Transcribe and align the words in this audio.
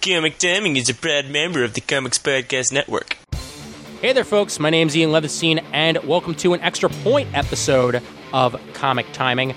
Comic 0.00 0.38
Timing 0.38 0.78
is 0.78 0.88
a 0.88 0.94
proud 0.94 1.26
member 1.26 1.62
of 1.62 1.74
the 1.74 1.82
Comics 1.82 2.18
Podcast 2.18 2.72
Network. 2.72 3.18
Hey 4.00 4.14
there, 4.14 4.24
folks. 4.24 4.58
My 4.58 4.70
name's 4.70 4.96
Ian 4.96 5.10
Levinstein, 5.10 5.62
and 5.74 5.98
welcome 6.04 6.34
to 6.36 6.54
an 6.54 6.60
extra 6.62 6.88
point 6.88 7.28
episode 7.34 8.02
of 8.32 8.58
Comic 8.72 9.04
Timing. 9.12 9.54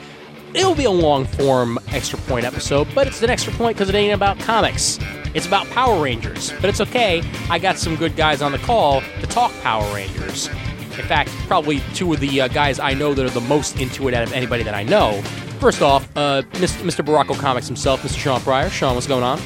It'll 0.53 0.75
be 0.75 0.83
a 0.83 0.91
long 0.91 1.23
form 1.23 1.79
extra 1.93 2.19
point 2.19 2.45
episode, 2.45 2.89
but 2.93 3.07
it's 3.07 3.23
an 3.23 3.29
extra 3.29 3.53
point 3.53 3.77
because 3.77 3.87
it 3.87 3.95
ain't 3.95 4.13
about 4.13 4.37
comics. 4.39 4.99
It's 5.33 5.47
about 5.47 5.65
Power 5.67 6.03
Rangers, 6.03 6.51
but 6.59 6.65
it's 6.65 6.81
okay. 6.81 7.23
I 7.49 7.57
got 7.57 7.77
some 7.77 7.95
good 7.95 8.17
guys 8.17 8.41
on 8.41 8.51
the 8.51 8.59
call 8.59 8.99
to 9.21 9.27
talk 9.27 9.53
Power 9.61 9.95
Rangers. 9.95 10.47
In 10.47 11.05
fact, 11.07 11.29
probably 11.47 11.79
two 11.93 12.11
of 12.13 12.19
the 12.19 12.41
uh, 12.41 12.47
guys 12.49 12.79
I 12.79 12.95
know 12.95 13.13
that 13.13 13.25
are 13.25 13.29
the 13.29 13.39
most 13.39 13.79
into 13.79 14.09
it 14.09 14.13
out 14.13 14.23
of 14.23 14.33
anybody 14.33 14.63
that 14.63 14.75
I 14.75 14.83
know. 14.83 15.21
First 15.61 15.81
off, 15.81 16.05
uh, 16.17 16.41
Mr. 16.51 17.05
Baracco 17.05 17.39
Comics 17.39 17.67
himself, 17.67 18.01
Mr. 18.01 18.17
Sean 18.17 18.41
Pryor. 18.41 18.69
Sean, 18.69 18.95
what's 18.95 19.07
going 19.07 19.23
on? 19.23 19.39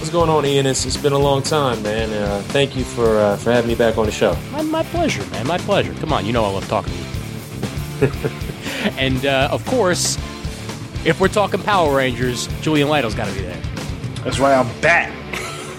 What's 0.00 0.08
going 0.08 0.30
on, 0.30 0.46
Ian? 0.46 0.64
It's, 0.64 0.86
it's 0.86 0.96
been 0.96 1.12
a 1.12 1.18
long 1.18 1.42
time, 1.42 1.82
man. 1.82 2.10
Uh, 2.10 2.40
thank 2.46 2.74
you 2.74 2.84
for 2.84 3.18
uh, 3.18 3.36
for 3.36 3.52
having 3.52 3.68
me 3.68 3.74
back 3.74 3.98
on 3.98 4.06
the 4.06 4.10
show. 4.10 4.34
My, 4.50 4.62
my, 4.62 4.82
pleasure, 4.84 5.22
man. 5.26 5.46
My 5.46 5.58
pleasure. 5.58 5.92
Come 6.00 6.10
on, 6.14 6.24
you 6.24 6.32
know 6.32 6.42
I 6.42 6.48
love 6.48 6.66
talking 6.68 6.90
to 6.90 8.06
you. 8.06 8.30
and 8.96 9.26
uh, 9.26 9.50
of 9.52 9.62
course, 9.66 10.16
if 11.04 11.20
we're 11.20 11.28
talking 11.28 11.62
Power 11.62 11.94
Rangers, 11.94 12.48
Julian 12.62 12.88
Lytle's 12.88 13.14
got 13.14 13.28
to 13.28 13.34
be 13.34 13.42
there. 13.42 13.60
That's 14.24 14.38
right. 14.38 14.54
I'm 14.54 14.80
back. 14.80 15.12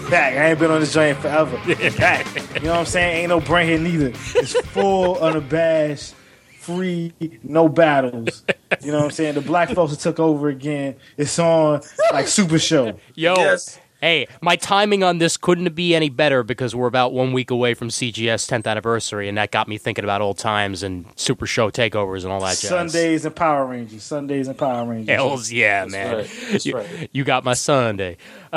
back. 0.08 0.34
I 0.34 0.50
ain't 0.50 0.58
been 0.60 0.70
on 0.70 0.78
this 0.78 0.92
joint 0.92 1.18
forever. 1.18 1.56
back. 1.98 2.24
You 2.54 2.68
know 2.68 2.70
what 2.70 2.78
I'm 2.78 2.86
saying? 2.86 3.16
Ain't 3.22 3.28
no 3.30 3.40
brain 3.40 3.66
here 3.66 3.78
neither. 3.80 4.10
It's 4.36 4.52
full, 4.68 5.18
unabashed, 5.20 6.14
free, 6.60 7.12
no 7.42 7.68
battles. 7.68 8.44
You 8.84 8.92
know 8.92 8.98
what 8.98 9.06
I'm 9.06 9.10
saying? 9.10 9.34
The 9.34 9.40
black 9.40 9.70
folks 9.70 9.96
took 9.96 10.20
over 10.20 10.48
again. 10.48 10.94
It's 11.16 11.40
on 11.40 11.80
like 12.12 12.28
Super 12.28 12.60
Show. 12.60 13.00
Yo, 13.16 13.34
yes. 13.34 13.80
Hey, 14.02 14.26
my 14.40 14.56
timing 14.56 15.04
on 15.04 15.18
this 15.18 15.36
couldn't 15.36 15.76
be 15.76 15.94
any 15.94 16.08
better 16.08 16.42
because 16.42 16.74
we're 16.74 16.88
about 16.88 17.12
one 17.12 17.32
week 17.32 17.52
away 17.52 17.74
from 17.74 17.88
CGS 17.88 18.50
10th 18.50 18.66
anniversary, 18.66 19.28
and 19.28 19.38
that 19.38 19.52
got 19.52 19.68
me 19.68 19.78
thinking 19.78 20.02
about 20.02 20.20
old 20.20 20.38
times 20.38 20.82
and 20.82 21.06
Super 21.14 21.46
Show 21.46 21.70
takeovers 21.70 22.24
and 22.24 22.32
all 22.32 22.40
that 22.40 22.58
jazz. 22.58 22.68
Sundays 22.68 23.24
and 23.24 23.36
Power 23.36 23.64
Rangers. 23.64 24.02
Sundays 24.02 24.48
and 24.48 24.58
Power 24.58 24.84
Rangers. 24.86 25.14
Hells 25.14 25.52
yeah, 25.52 25.86
That's 25.86 25.92
man. 25.92 26.16
Right. 26.16 26.66
You, 26.66 26.74
right. 26.74 27.10
you, 27.12 27.22
got 27.22 27.44
my 27.44 27.54
Sunday. 27.54 28.16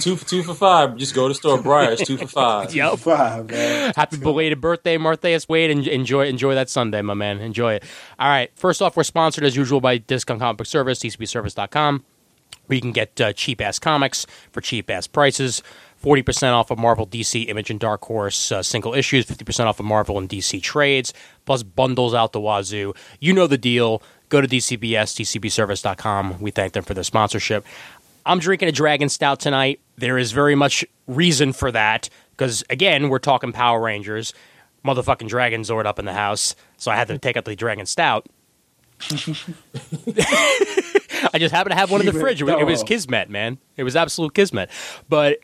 two, 0.00 0.16
for, 0.16 0.26
two 0.26 0.42
for 0.42 0.54
five. 0.54 0.96
Just 0.96 1.14
go 1.14 1.28
to 1.28 1.34
store 1.34 1.62
Briar's. 1.62 2.00
Two 2.00 2.16
for 2.16 2.26
five. 2.26 2.74
Yep. 2.80 2.98
five, 2.98 3.48
man. 3.48 3.92
Happy 3.94 4.16
belated 4.16 4.60
birthday, 4.60 4.98
Martheus 4.98 5.48
Wade. 5.48 5.70
And 5.70 5.86
enjoy, 5.86 6.26
enjoy 6.26 6.56
that 6.56 6.68
Sunday, 6.68 7.00
my 7.00 7.14
man. 7.14 7.38
Enjoy 7.38 7.74
it. 7.74 7.84
All 8.18 8.28
right. 8.28 8.50
First 8.56 8.82
off, 8.82 8.96
we're 8.96 9.04
sponsored 9.04 9.44
as 9.44 9.54
usual 9.54 9.80
by 9.80 9.98
Discount 9.98 10.40
Comic 10.40 10.56
Book 10.56 10.66
Service, 10.66 10.98
DCBService.com 10.98 12.04
where 12.70 12.76
you 12.76 12.80
can 12.80 12.92
get 12.92 13.20
uh, 13.20 13.32
cheap 13.32 13.60
ass 13.60 13.78
comics 13.78 14.26
for 14.52 14.60
cheap 14.60 14.88
ass 14.88 15.08
prices. 15.08 15.62
40% 16.02 16.54
off 16.54 16.70
of 16.70 16.78
Marvel, 16.78 17.06
DC, 17.06 17.46
Image, 17.48 17.68
and 17.68 17.78
Dark 17.78 18.04
Horse 18.04 18.52
uh, 18.52 18.62
single 18.62 18.94
issues, 18.94 19.26
50% 19.26 19.66
off 19.66 19.80
of 19.80 19.84
Marvel 19.84 20.16
and 20.16 20.28
DC 20.28 20.62
trades, 20.62 21.12
plus 21.44 21.62
bundles 21.62 22.14
out 22.14 22.32
the 22.32 22.40
wazoo. 22.40 22.94
You 23.18 23.34
know 23.34 23.46
the 23.46 23.58
deal. 23.58 24.02
Go 24.30 24.40
to 24.40 24.48
DCBS, 24.48 25.20
DCBService.com. 25.20 26.40
We 26.40 26.52
thank 26.52 26.72
them 26.72 26.84
for 26.84 26.94
their 26.94 27.04
sponsorship. 27.04 27.66
I'm 28.24 28.38
drinking 28.38 28.68
a 28.68 28.72
Dragon 28.72 29.08
Stout 29.08 29.40
tonight. 29.40 29.80
There 29.96 30.16
is 30.16 30.32
very 30.32 30.54
much 30.54 30.84
reason 31.06 31.52
for 31.52 31.72
that 31.72 32.08
because, 32.30 32.62
again, 32.70 33.08
we're 33.08 33.18
talking 33.18 33.52
Power 33.52 33.80
Rangers. 33.80 34.32
Motherfucking 34.84 35.28
Dragon 35.28 35.62
Zord 35.62 35.84
up 35.84 35.98
in 35.98 36.06
the 36.06 36.14
house, 36.14 36.54
so 36.78 36.90
I 36.90 36.96
had 36.96 37.08
to 37.08 37.18
take 37.18 37.36
out 37.36 37.44
the 37.44 37.54
Dragon 37.54 37.84
Stout. 37.84 38.26
I 41.32 41.38
just 41.38 41.54
happened 41.54 41.72
to 41.72 41.76
have 41.76 41.90
one 41.90 42.00
in 42.00 42.06
the 42.06 42.12
fridge. 42.12 42.40
It 42.40 42.44
was, 42.44 42.54
it 42.58 42.64
was 42.64 42.82
kismet, 42.82 43.30
man. 43.30 43.58
It 43.76 43.84
was 43.84 43.96
absolute 43.96 44.34
kismet. 44.34 44.70
But 45.08 45.38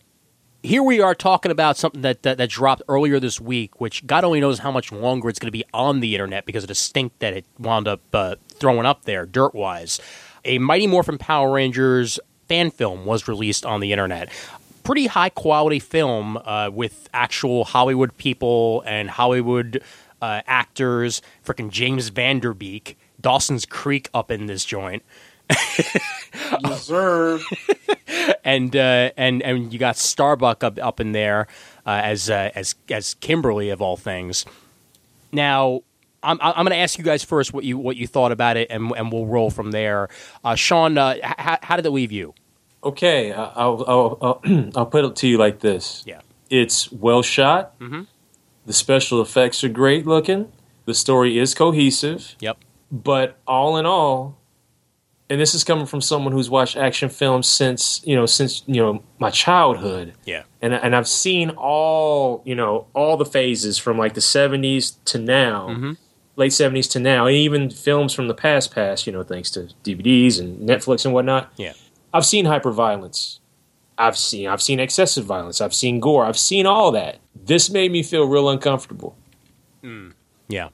here 0.62 0.82
we 0.82 1.00
are 1.00 1.14
talking 1.14 1.52
about 1.52 1.76
something 1.76 2.02
that, 2.02 2.22
that, 2.24 2.38
that 2.38 2.50
dropped 2.50 2.82
earlier 2.88 3.20
this 3.20 3.40
week, 3.40 3.80
which 3.80 4.06
God 4.06 4.24
only 4.24 4.40
knows 4.40 4.58
how 4.58 4.72
much 4.72 4.90
longer 4.90 5.28
it's 5.28 5.38
going 5.38 5.48
to 5.48 5.52
be 5.52 5.64
on 5.72 6.00
the 6.00 6.14
internet 6.14 6.44
because 6.44 6.64
of 6.64 6.68
the 6.68 6.74
stink 6.74 7.12
that 7.20 7.34
it 7.34 7.44
wound 7.58 7.86
up 7.86 8.00
uh, 8.12 8.36
throwing 8.54 8.86
up 8.86 9.04
there, 9.04 9.26
dirt 9.26 9.54
wise. 9.54 10.00
A 10.44 10.58
Mighty 10.58 10.86
Morphin 10.86 11.18
Power 11.18 11.52
Rangers 11.52 12.18
fan 12.48 12.70
film 12.70 13.04
was 13.06 13.28
released 13.28 13.64
on 13.64 13.80
the 13.80 13.92
internet. 13.92 14.30
Pretty 14.82 15.06
high 15.06 15.30
quality 15.30 15.78
film 15.80 16.36
uh, 16.38 16.70
with 16.72 17.08
actual 17.12 17.64
Hollywood 17.64 18.16
people 18.16 18.82
and 18.86 19.10
Hollywood 19.10 19.82
uh, 20.22 20.42
actors. 20.46 21.22
Freaking 21.44 21.70
James 21.70 22.08
Van 22.08 22.38
Der 22.40 22.54
Beek, 22.54 22.96
Dawson's 23.20 23.66
Creek 23.66 24.08
up 24.14 24.30
in 24.30 24.46
this 24.46 24.64
joint. 24.64 25.02
Reserve. 26.68 27.44
and 28.44 28.74
uh, 28.74 29.10
and 29.16 29.42
and 29.42 29.72
you 29.72 29.78
got 29.78 29.96
Starbuck 29.96 30.64
up 30.64 30.78
up 30.80 31.00
in 31.00 31.12
there 31.12 31.46
uh, 31.86 32.00
as 32.04 32.30
uh, 32.30 32.50
as 32.54 32.74
as 32.90 33.14
Kimberly 33.14 33.70
of 33.70 33.80
all 33.82 33.96
things. 33.96 34.44
Now, 35.32 35.82
I'm 36.22 36.38
I'm 36.40 36.64
going 36.64 36.70
to 36.70 36.76
ask 36.76 36.98
you 36.98 37.04
guys 37.04 37.22
first 37.24 37.52
what 37.52 37.64
you 37.64 37.78
what 37.78 37.96
you 37.96 38.06
thought 38.06 38.32
about 38.32 38.56
it, 38.56 38.70
and 38.70 38.92
and 38.92 39.12
we'll 39.12 39.26
roll 39.26 39.50
from 39.50 39.70
there. 39.70 40.08
Uh, 40.44 40.54
Sean, 40.54 40.98
uh, 40.98 41.14
h- 41.22 41.58
how 41.62 41.76
did 41.76 41.86
it 41.86 41.90
leave 41.90 42.12
you? 42.12 42.34
Okay, 42.82 43.32
I'll, 43.32 43.84
I'll 43.86 44.18
I'll, 44.20 44.70
I'll 44.76 44.86
put 44.86 45.04
it 45.04 45.16
to 45.16 45.28
you 45.28 45.38
like 45.38 45.60
this. 45.60 46.02
Yeah, 46.06 46.20
it's 46.50 46.90
well 46.92 47.22
shot. 47.22 47.78
Mm-hmm. 47.78 48.02
The 48.66 48.72
special 48.72 49.22
effects 49.22 49.62
are 49.62 49.68
great 49.68 50.06
looking. 50.06 50.52
The 50.86 50.94
story 50.94 51.38
is 51.38 51.54
cohesive. 51.54 52.36
Yep. 52.40 52.58
But 52.90 53.38
all 53.46 53.76
in 53.76 53.86
all, 53.86 54.38
and 55.28 55.40
this 55.40 55.54
is 55.54 55.64
coming 55.64 55.86
from 55.86 56.00
someone 56.00 56.32
who's 56.32 56.48
watched 56.48 56.76
action 56.76 57.08
films 57.08 57.48
since 57.48 58.00
you 58.04 58.14
know 58.14 58.26
since 58.26 58.62
you 58.66 58.80
know 58.80 59.02
my 59.18 59.30
childhood. 59.30 60.14
Yeah, 60.24 60.44
and 60.62 60.72
and 60.74 60.94
I've 60.94 61.08
seen 61.08 61.50
all 61.50 62.42
you 62.44 62.54
know 62.54 62.86
all 62.94 63.16
the 63.16 63.24
phases 63.24 63.78
from 63.78 63.98
like 63.98 64.14
the 64.14 64.20
seventies 64.20 64.92
to 65.06 65.18
now, 65.18 65.68
mm-hmm. 65.68 65.92
late 66.36 66.52
seventies 66.52 66.88
to 66.88 67.00
now, 67.00 67.26
and 67.26 67.36
even 67.36 67.70
films 67.70 68.12
from 68.12 68.28
the 68.28 68.34
past, 68.34 68.74
past 68.74 69.06
you 69.06 69.12
know 69.12 69.22
thanks 69.22 69.50
to 69.52 69.68
DVDs 69.84 70.38
and 70.38 70.68
Netflix 70.68 71.04
and 71.04 71.12
whatnot. 71.12 71.52
Yeah, 71.56 71.72
I've 72.12 72.26
seen 72.26 72.46
hyperviolence. 72.46 73.40
I've 73.98 74.16
seen 74.16 74.48
I've 74.48 74.62
seen 74.62 74.78
excessive 74.78 75.24
violence. 75.24 75.60
I've 75.60 75.74
seen 75.74 76.00
gore. 76.00 76.24
I've 76.24 76.38
seen 76.38 76.66
all 76.66 76.92
that. 76.92 77.18
This 77.34 77.70
made 77.70 77.90
me 77.90 78.02
feel 78.02 78.28
real 78.28 78.48
uncomfortable. 78.48 79.16
Mm. 79.82 80.12
Yeah. 80.48 80.68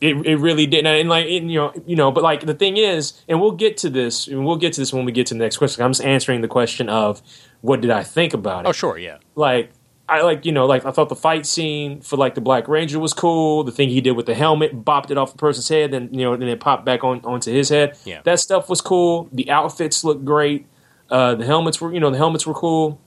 It, 0.00 0.26
it 0.26 0.36
really 0.36 0.66
did, 0.66 0.84
and 0.86 1.08
like 1.08 1.28
you 1.28 1.40
know, 1.40 1.72
you 1.86 1.96
know, 1.96 2.10
but 2.10 2.22
like 2.22 2.44
the 2.44 2.54
thing 2.54 2.76
is, 2.76 3.22
and 3.28 3.40
we'll 3.40 3.52
get 3.52 3.76
to 3.78 3.90
this, 3.90 4.26
and 4.26 4.44
we'll 4.44 4.56
get 4.56 4.72
to 4.74 4.80
this 4.80 4.92
when 4.92 5.04
we 5.04 5.12
get 5.12 5.28
to 5.28 5.34
the 5.34 5.40
next 5.40 5.56
question. 5.56 5.82
I'm 5.82 5.92
just 5.92 6.04
answering 6.04 6.40
the 6.40 6.48
question 6.48 6.88
of 6.88 7.22
what 7.60 7.80
did 7.80 7.90
I 7.90 8.02
think 8.02 8.34
about 8.34 8.66
it? 8.66 8.68
Oh, 8.68 8.72
sure, 8.72 8.98
yeah. 8.98 9.18
Like 9.34 9.70
I 10.08 10.20
like 10.20 10.44
you 10.44 10.52
know, 10.52 10.66
like 10.66 10.84
I 10.84 10.90
thought 10.90 11.08
the 11.08 11.16
fight 11.16 11.46
scene 11.46 12.00
for 12.02 12.16
like 12.16 12.34
the 12.34 12.40
Black 12.40 12.68
Ranger 12.68 12.98
was 12.98 13.14
cool. 13.14 13.64
The 13.64 13.72
thing 13.72 13.88
he 13.88 14.02
did 14.02 14.12
with 14.12 14.26
the 14.26 14.34
helmet, 14.34 14.84
bopped 14.84 15.10
it 15.10 15.16
off 15.16 15.32
the 15.32 15.38
person's 15.38 15.68
head, 15.68 15.92
then 15.92 16.12
you 16.12 16.24
know, 16.24 16.36
then 16.36 16.48
it 16.48 16.60
popped 16.60 16.84
back 16.84 17.02
on 17.02 17.20
onto 17.24 17.50
his 17.50 17.70
head. 17.70 17.96
Yeah, 18.04 18.20
that 18.24 18.40
stuff 18.40 18.68
was 18.68 18.82
cool. 18.82 19.28
The 19.32 19.50
outfits 19.50 20.04
looked 20.04 20.24
great. 20.24 20.66
Uh, 21.08 21.34
the 21.34 21.46
helmets 21.46 21.80
were, 21.80 21.92
you 21.92 22.00
know, 22.00 22.10
the 22.10 22.18
helmets 22.18 22.46
were 22.46 22.54
cool. 22.54 23.00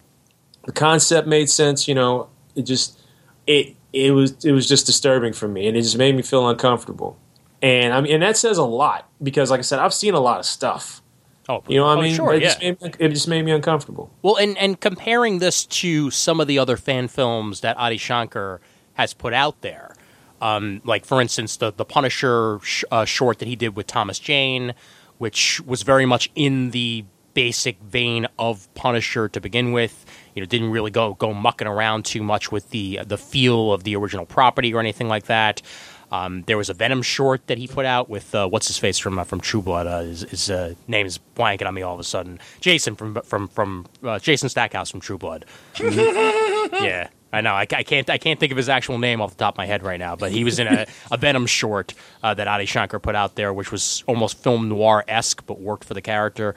The 0.66 0.72
concept 0.72 1.28
made 1.28 1.50
sense. 1.50 1.88
You 1.88 1.94
know, 1.94 2.30
it 2.56 2.64
just 2.64 3.00
it 3.46 3.76
it 4.06 4.12
was 4.12 4.46
it 4.46 4.52
was 4.52 4.68
just 4.68 4.86
disturbing 4.86 5.34
for 5.34 5.48
me, 5.48 5.68
and 5.68 5.78
it 5.78 5.82
just 5.82 5.98
made 5.98 6.16
me 6.16 6.22
feel 6.22 6.48
uncomfortable. 6.48 7.18
And 7.62 7.94
I 7.94 8.02
mean, 8.02 8.14
and 8.14 8.24
that 8.24 8.38
says 8.38 8.58
a 8.58 8.64
lot 8.64 9.10
because, 9.22 9.50
like 9.50 9.60
I 9.60 9.64
said, 9.64 9.80
I've 9.80 9.94
seen 9.94 10.14
a 10.14 10.20
lot 10.20 10.40
of 10.40 10.46
stuff. 10.46 11.02
Oh, 11.50 11.64
you 11.68 11.78
know 11.78 11.86
what 11.86 11.98
oh, 11.98 12.02
I 12.02 12.04
mean? 12.04 12.16
Sure, 12.16 12.34
it, 12.34 12.42
yeah. 12.42 12.50
just 12.50 12.62
made 12.62 12.82
me, 12.82 12.92
it 13.00 13.10
just 13.10 13.28
made 13.28 13.42
me 13.44 13.52
uncomfortable. 13.52 14.12
Well, 14.22 14.36
and 14.38 14.58
and 14.58 14.80
comparing 14.80 15.40
this 15.40 15.66
to 15.66 16.12
some 16.12 16.40
of 16.40 16.48
the 16.48 16.60
other 16.60 16.78
fan 16.78 17.08
films 17.08 17.62
that 17.62 17.78
Adi 17.78 17.98
Shankar 17.98 18.62
has 18.94 19.14
put 19.14 19.34
out 19.34 19.62
there, 19.62 19.96
um, 20.42 20.82
like 20.84 21.06
for 21.06 21.22
instance 21.22 21.58
the 21.58 21.72
the 21.72 21.86
Punisher 21.86 22.60
sh- 22.62 22.84
uh, 22.92 23.06
short 23.06 23.40
that 23.40 23.48
he 23.48 23.56
did 23.56 23.76
with 23.76 23.88
Thomas 23.88 24.20
Jane, 24.20 24.74
which 25.18 25.62
was 25.62 25.84
very 25.84 26.06
much 26.06 26.30
in 26.36 26.72
the 26.72 27.06
basic 27.34 27.80
vein 27.82 28.28
of 28.40 28.68
Punisher 28.74 29.30
to 29.30 29.40
begin 29.40 29.72
with 29.72 30.06
you 30.38 30.42
know 30.42 30.46
didn't 30.46 30.70
really 30.70 30.92
go 30.92 31.16
go 31.16 31.34
mucking 31.34 31.68
around 31.68 32.06
too 32.06 32.22
much 32.22 32.52
with 32.52 32.70
the 32.70 33.00
the 33.04 33.18
feel 33.18 33.74
of 33.74 33.84
the 33.84 33.96
original 33.96 34.24
property 34.24 34.72
or 34.72 34.80
anything 34.80 35.08
like 35.08 35.26
that. 35.26 35.64
Um, 36.12 36.44
there 36.44 36.58
was 36.58 36.70
a 36.70 36.76
Venom 36.76 37.02
short 37.02 37.48
that 37.48 37.58
he 37.58 37.68
put 37.68 37.86
out 37.86 38.08
with 38.08 38.36
uh, 38.36 38.48
what's 38.48 38.68
his 38.68 38.78
face 38.78 39.00
from 39.00 39.18
uh, 39.18 39.24
from 39.24 39.42
True 39.42 39.64
Blood. 39.64 39.88
Uh, 39.88 40.02
his, 40.02 40.22
his 40.22 40.52
uh, 40.52 40.76
name 40.88 41.08
is 41.08 41.20
blanking 41.36 41.66
on 41.66 41.74
me 41.74 41.82
all 41.82 41.96
of 41.96 42.00
a 42.00 42.04
sudden. 42.04 42.38
Jason 42.62 42.96
from 42.96 43.20
from 43.24 43.48
from 43.48 43.88
uh, 44.04 44.20
Jason 44.20 44.48
Stackhouse 44.48 44.92
from 44.92 45.00
True 45.00 45.18
Blood. 45.18 45.46
yeah, 45.82 47.10
I 47.34 47.42
know. 47.42 47.56
I, 47.56 47.62
I, 47.62 47.82
can't. 47.82 48.08
I 48.08 48.20
can't 48.20 48.40
think 48.40 48.52
of 48.52 48.58
his 48.58 48.70
actual 48.70 49.00
name 49.00 49.22
off 49.22 49.32
the 49.32 49.38
top 49.38 49.56
of 49.56 49.58
my 49.58 49.66
head 49.66 49.82
right 49.82 50.00
now. 50.00 50.16
But 50.16 50.32
he 50.32 50.44
was 50.44 50.60
in 50.60 50.68
a, 50.68 50.86
a 51.10 51.18
Venom 51.18 51.48
short 51.48 51.96
uh, 52.22 52.36
that 52.36 52.48
Adi 52.48 52.68
Shankar 52.68 53.00
put 53.00 53.16
out 53.16 53.34
there, 53.34 53.52
which 53.54 53.72
was 53.72 54.04
almost 54.06 54.38
film 54.38 54.70
noir 54.70 55.04
esque, 55.08 55.48
but 55.48 55.60
worked 55.60 55.84
for 55.84 55.96
the 55.96 56.02
character. 56.04 56.54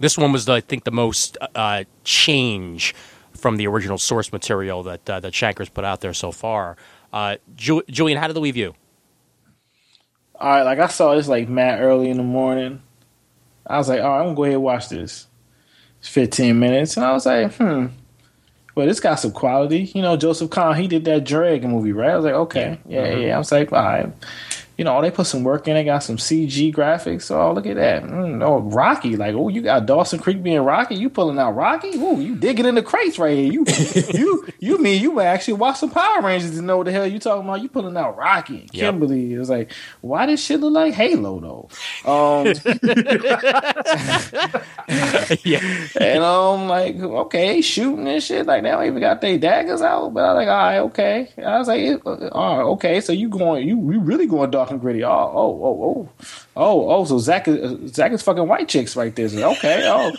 This 0.00 0.18
one 0.18 0.32
was, 0.32 0.48
I 0.48 0.60
think, 0.60 0.84
the 0.84 0.90
most 0.90 1.38
uh, 1.54 1.84
change 2.02 2.94
from 3.42 3.56
the 3.56 3.66
original 3.66 3.98
source 3.98 4.32
material 4.32 4.82
that 4.84 5.10
uh, 5.10 5.20
that 5.20 5.32
Shankar's 5.32 5.68
put 5.68 5.84
out 5.84 6.00
there 6.00 6.14
so 6.14 6.32
far. 6.32 6.76
Uh, 7.12 7.36
Ju- 7.54 7.82
Julian, 7.90 8.18
how 8.18 8.28
did 8.28 8.36
it 8.36 8.40
leave 8.40 8.56
you? 8.56 8.74
All 10.36 10.48
right, 10.48 10.62
like 10.62 10.78
I 10.78 10.86
saw 10.86 11.14
this 11.14 11.28
like 11.28 11.48
mad 11.48 11.80
early 11.80 12.08
in 12.08 12.16
the 12.16 12.22
morning. 12.22 12.82
I 13.66 13.78
was 13.78 13.88
like, 13.88 14.00
all 14.00 14.08
right, 14.08 14.18
I'm 14.20 14.24
gonna 14.26 14.36
go 14.36 14.44
ahead 14.44 14.54
and 14.54 14.62
watch 14.62 14.88
this. 14.88 15.26
It's 16.00 16.08
15 16.08 16.58
minutes, 16.58 16.96
and 16.96 17.04
I 17.04 17.12
was 17.12 17.26
like, 17.26 17.52
hmm. 17.54 17.86
Well, 18.74 18.88
it's 18.88 19.00
got 19.00 19.16
some 19.16 19.32
quality. 19.32 19.92
You 19.94 20.00
know, 20.00 20.16
Joseph 20.16 20.48
Kahn, 20.50 20.76
he 20.76 20.88
did 20.88 21.04
that 21.04 21.24
Dragon 21.24 21.72
movie, 21.72 21.92
right? 21.92 22.10
I 22.10 22.16
was 22.16 22.24
like, 22.24 22.34
okay, 22.34 22.80
yeah, 22.88 23.04
yeah. 23.04 23.16
yeah. 23.16 23.34
I 23.34 23.38
was 23.38 23.52
like, 23.52 23.70
all 23.70 23.82
right 23.82 24.10
you 24.76 24.84
know, 24.84 25.00
they 25.02 25.10
put 25.10 25.26
some 25.26 25.44
work 25.44 25.68
in. 25.68 25.74
They 25.74 25.84
got 25.84 26.02
some 26.02 26.16
CG 26.16 26.74
graphics. 26.74 27.30
Oh, 27.30 27.52
look 27.52 27.66
at 27.66 27.76
that. 27.76 28.04
Mm, 28.04 28.42
oh, 28.42 28.60
Rocky. 28.60 29.16
Like, 29.16 29.34
oh, 29.34 29.48
you 29.48 29.62
got 29.62 29.86
Dawson 29.86 30.18
Creek 30.18 30.42
being 30.42 30.60
Rocky. 30.60 30.94
You 30.94 31.10
pulling 31.10 31.38
out 31.38 31.52
Rocky. 31.52 31.90
Oh, 31.94 32.18
you 32.18 32.34
digging 32.36 32.66
in 32.66 32.74
the 32.74 32.82
crates 32.82 33.18
right 33.18 33.36
here. 33.36 33.52
You, 33.52 33.64
you, 34.14 34.48
you 34.60 34.78
mean 34.78 35.02
you 35.02 35.20
actually 35.20 35.54
watch 35.54 35.78
some 35.78 35.90
Power 35.90 36.22
Rangers 36.22 36.52
to 36.52 36.62
know 36.62 36.78
what 36.78 36.86
the 36.86 36.92
hell 36.92 37.06
you 37.06 37.18
talking 37.18 37.46
about? 37.46 37.60
You 37.62 37.68
pulling 37.68 37.96
out 37.96 38.16
Rocky 38.16 38.60
and 38.60 38.72
Kimberly. 38.72 39.26
Yep. 39.26 39.36
It 39.36 39.38
was 39.38 39.50
like, 39.50 39.72
why 40.00 40.26
this 40.26 40.42
shit 40.42 40.60
look 40.60 40.72
like 40.72 40.94
Halo 40.94 41.40
though? 41.40 41.68
Um, 42.10 42.46
yeah. 45.44 45.78
And 46.02 46.24
I'm 46.24 46.68
like, 46.68 46.96
okay, 46.96 47.60
shooting 47.60 48.08
and 48.08 48.22
shit. 48.22 48.46
Like, 48.46 48.62
they 48.62 48.70
don't 48.70 48.86
even 48.86 49.00
got 49.00 49.20
their 49.20 49.38
daggers 49.38 49.82
out. 49.82 50.12
But 50.14 50.24
I 50.24 50.32
was 50.32 50.36
like, 50.36 50.48
all 50.48 50.54
right, 50.54 50.78
okay. 50.78 51.28
I 51.38 51.58
was 51.58 51.68
like, 51.68 52.32
all 52.32 52.56
right, 52.56 52.64
okay. 52.72 53.00
So 53.00 53.12
you 53.12 53.28
going, 53.28 53.66
you, 53.66 53.76
you 53.92 54.00
really 54.00 54.26
going 54.26 54.50
dark 54.62 54.70
and 54.70 54.80
gritty. 54.80 55.04
Oh, 55.04 55.10
oh, 55.10 55.60
oh, 55.62 55.82
oh, 55.82 56.08
oh, 56.56 56.90
oh. 56.90 57.04
So 57.04 57.18
Zach 57.18 57.48
is 57.48 57.92
Zach 57.94 58.12
is 58.12 58.22
fucking 58.22 58.46
white 58.46 58.68
chicks 58.68 58.96
right 58.96 59.14
there. 59.14 59.26
Okay, 59.26 59.88
oh, 59.88 60.12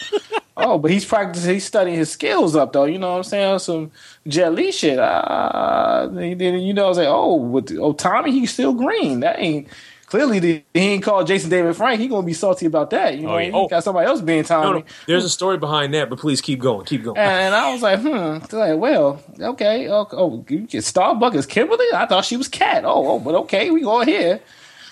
oh. 0.57 0.77
But 0.77 0.91
he's 0.91 1.05
practicing. 1.05 1.53
He's 1.53 1.65
studying 1.65 1.97
his 1.97 2.11
skills 2.11 2.55
up 2.55 2.73
though. 2.73 2.85
You 2.85 2.99
know 2.99 3.11
what 3.11 3.17
I'm 3.17 3.23
saying? 3.23 3.59
Some 3.59 3.91
Jet 4.27 4.53
Li 4.53 4.71
shit. 4.71 4.99
Uh, 4.99 6.07
then 6.11 6.59
you 6.59 6.73
know, 6.73 6.85
I 6.85 6.89
was 6.89 6.97
like, 6.97 7.07
oh, 7.07 7.35
with 7.35 7.77
oh 7.79 7.93
Tommy, 7.93 8.31
he's 8.31 8.53
still 8.53 8.73
green. 8.73 9.21
That 9.21 9.39
ain't. 9.39 9.67
Clearly, 10.13 10.63
he 10.75 10.79
ain't 10.79 11.01
called 11.01 11.25
Jason 11.25 11.49
David 11.49 11.75
Frank. 11.75 11.99
He 11.99 12.07
gonna 12.07 12.23
be 12.23 12.33
salty 12.33 12.67
about 12.67 12.91
that. 12.91 13.17
You 13.17 13.23
know, 13.23 13.33
oh, 13.33 13.37
yeah. 13.39 13.45
he 13.45 13.51
oh. 13.51 13.67
got 13.67 13.83
somebody 13.83 14.05
else 14.05 14.21
being 14.21 14.43
Tommy. 14.43 14.65
No, 14.67 14.73
no. 14.77 14.85
There's 15.07 15.25
a 15.25 15.29
story 15.29 15.57
behind 15.57 15.91
that, 15.95 16.07
but 16.07 16.19
please 16.19 16.39
keep 16.39 16.59
going, 16.59 16.85
keep 16.85 17.03
going. 17.03 17.17
And, 17.17 17.55
I 17.55 17.73
was 17.73 17.81
like, 17.81 17.99
hmm. 17.99 18.55
Like, 18.55 18.77
well, 18.77 19.19
okay. 19.39 19.89
Oh, 19.89 20.07
oh 20.11 20.45
you 20.47 20.67
get 20.67 20.83
Starbuck 20.83 21.33
is 21.33 21.47
Kimberly. 21.47 21.87
I 21.95 22.05
thought 22.05 22.25
she 22.25 22.37
was 22.37 22.47
Cat. 22.47 22.85
Oh, 22.85 23.07
oh, 23.07 23.19
but 23.19 23.33
okay, 23.33 23.71
we 23.71 23.81
go 23.81 24.01
here. 24.01 24.39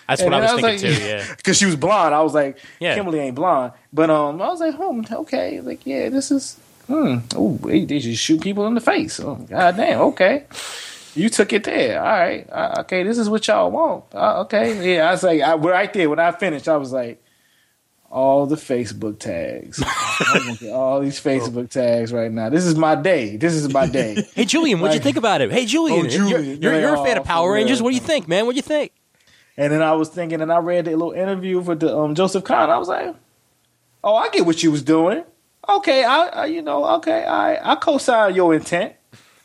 That's 0.08 0.24
and 0.24 0.32
what 0.32 0.40
I 0.40 0.42
was, 0.42 0.50
I 0.50 0.54
was 0.56 0.82
thinking 0.82 0.90
like, 0.90 1.00
too. 1.00 1.08
Yeah, 1.08 1.34
because 1.38 1.56
she 1.56 1.68
was 1.68 1.76
blonde. 1.76 2.16
I 2.16 2.22
was 2.24 2.34
like, 2.34 2.58
yeah. 2.80 2.96
Kimberly 2.96 3.20
ain't 3.20 3.36
blonde. 3.36 3.74
But 3.94 4.10
um, 4.10 4.42
I 4.42 4.48
was 4.48 4.60
like, 4.60 4.74
hmm, 4.74 5.04
okay, 5.08 5.62
like 5.62 5.86
yeah, 5.86 6.10
this 6.10 6.32
is 6.32 6.60
hmm. 6.88 7.20
Oh, 7.36 7.60
they, 7.62 7.86
they 7.86 8.00
just 8.00 8.24
shoot 8.24 8.42
people 8.42 8.66
in 8.66 8.74
the 8.74 8.82
face. 8.82 9.20
Oh, 9.20 9.36
god 9.36 9.78
damn. 9.78 10.02
Okay. 10.02 10.46
You 11.16 11.30
took 11.30 11.54
it 11.54 11.64
there. 11.64 12.02
All 12.02 12.12
right. 12.12 12.50
Uh, 12.50 12.76
okay, 12.82 13.04
this 13.04 13.18
is 13.18 13.30
what 13.30 13.48
y'all 13.48 13.72
want. 13.72 14.06
Uh, 14.14 14.42
okay. 14.42 14.96
Yeah, 14.96 15.10
I 15.10 15.12
was 15.12 15.24
like, 15.24 15.42
I, 15.42 15.56
right 15.56 15.92
there 15.92 16.10
when 16.10 16.20
I 16.20 16.32
finished, 16.32 16.68
I 16.68 16.78
was 16.78 16.92
like, 16.92 17.22
all 18.10 18.46
the 18.46 18.58
Facebook 18.58 19.20
tags. 19.20 19.82
all 20.72 21.00
these 21.00 21.20
Facebook 21.20 21.70
tags 21.70 22.12
right 22.12 22.32
now. 22.32 22.50
This 22.50 22.66
is 22.66 22.76
my 22.76 22.96
day. 22.96 23.38
This 23.38 23.54
is 23.54 23.74
my 23.74 23.88
day. 23.88 24.22
hey, 24.36 24.46
Julian, 24.46 24.80
what'd 24.80 24.96
you 24.96 25.02
think 25.02 25.18
about 25.18 25.42
it? 25.42 25.52
Hey, 25.52 25.66
Julian, 25.66 26.06
oh, 26.06 26.10
Julian 26.10 26.46
you're, 26.62 26.74
you're, 26.74 26.80
you're 26.82 26.96
a 26.96 27.04
fan 27.04 27.18
of 27.18 27.24
Power 27.24 27.54
Rangers. 27.54 27.82
What 27.82 27.92
do 27.92 27.96
you 27.96 28.02
think, 28.02 28.28
man? 28.28 28.46
What 28.46 28.52
do 28.52 28.58
you 28.58 28.62
think? 28.62 28.92
And 29.58 29.72
then 29.72 29.82
I 29.82 29.94
was 29.94 30.10
thinking, 30.10 30.42
and 30.42 30.52
I 30.52 30.58
read 30.58 30.88
a 30.88 30.92
little 30.92 31.12
interview 31.12 31.64
for 31.64 31.76
the 31.76 31.96
um, 31.96 32.16
Joseph 32.16 32.44
Kahn. 32.44 32.70
I 32.70 32.78
was 32.78 32.88
like, 32.88 33.16
oh, 34.04 34.16
I 34.16 34.30
get 34.30 34.46
what 34.46 34.62
you 34.64 34.72
was 34.72 34.82
doing. 34.82 35.24
Okay, 35.70 36.04
I, 36.04 36.26
I 36.28 36.46
you 36.46 36.62
know, 36.62 36.86
okay, 36.96 37.24
I 37.24 37.74
I 37.74 37.76
co-sign 37.76 38.36
your 38.36 38.54
intent. 38.54 38.96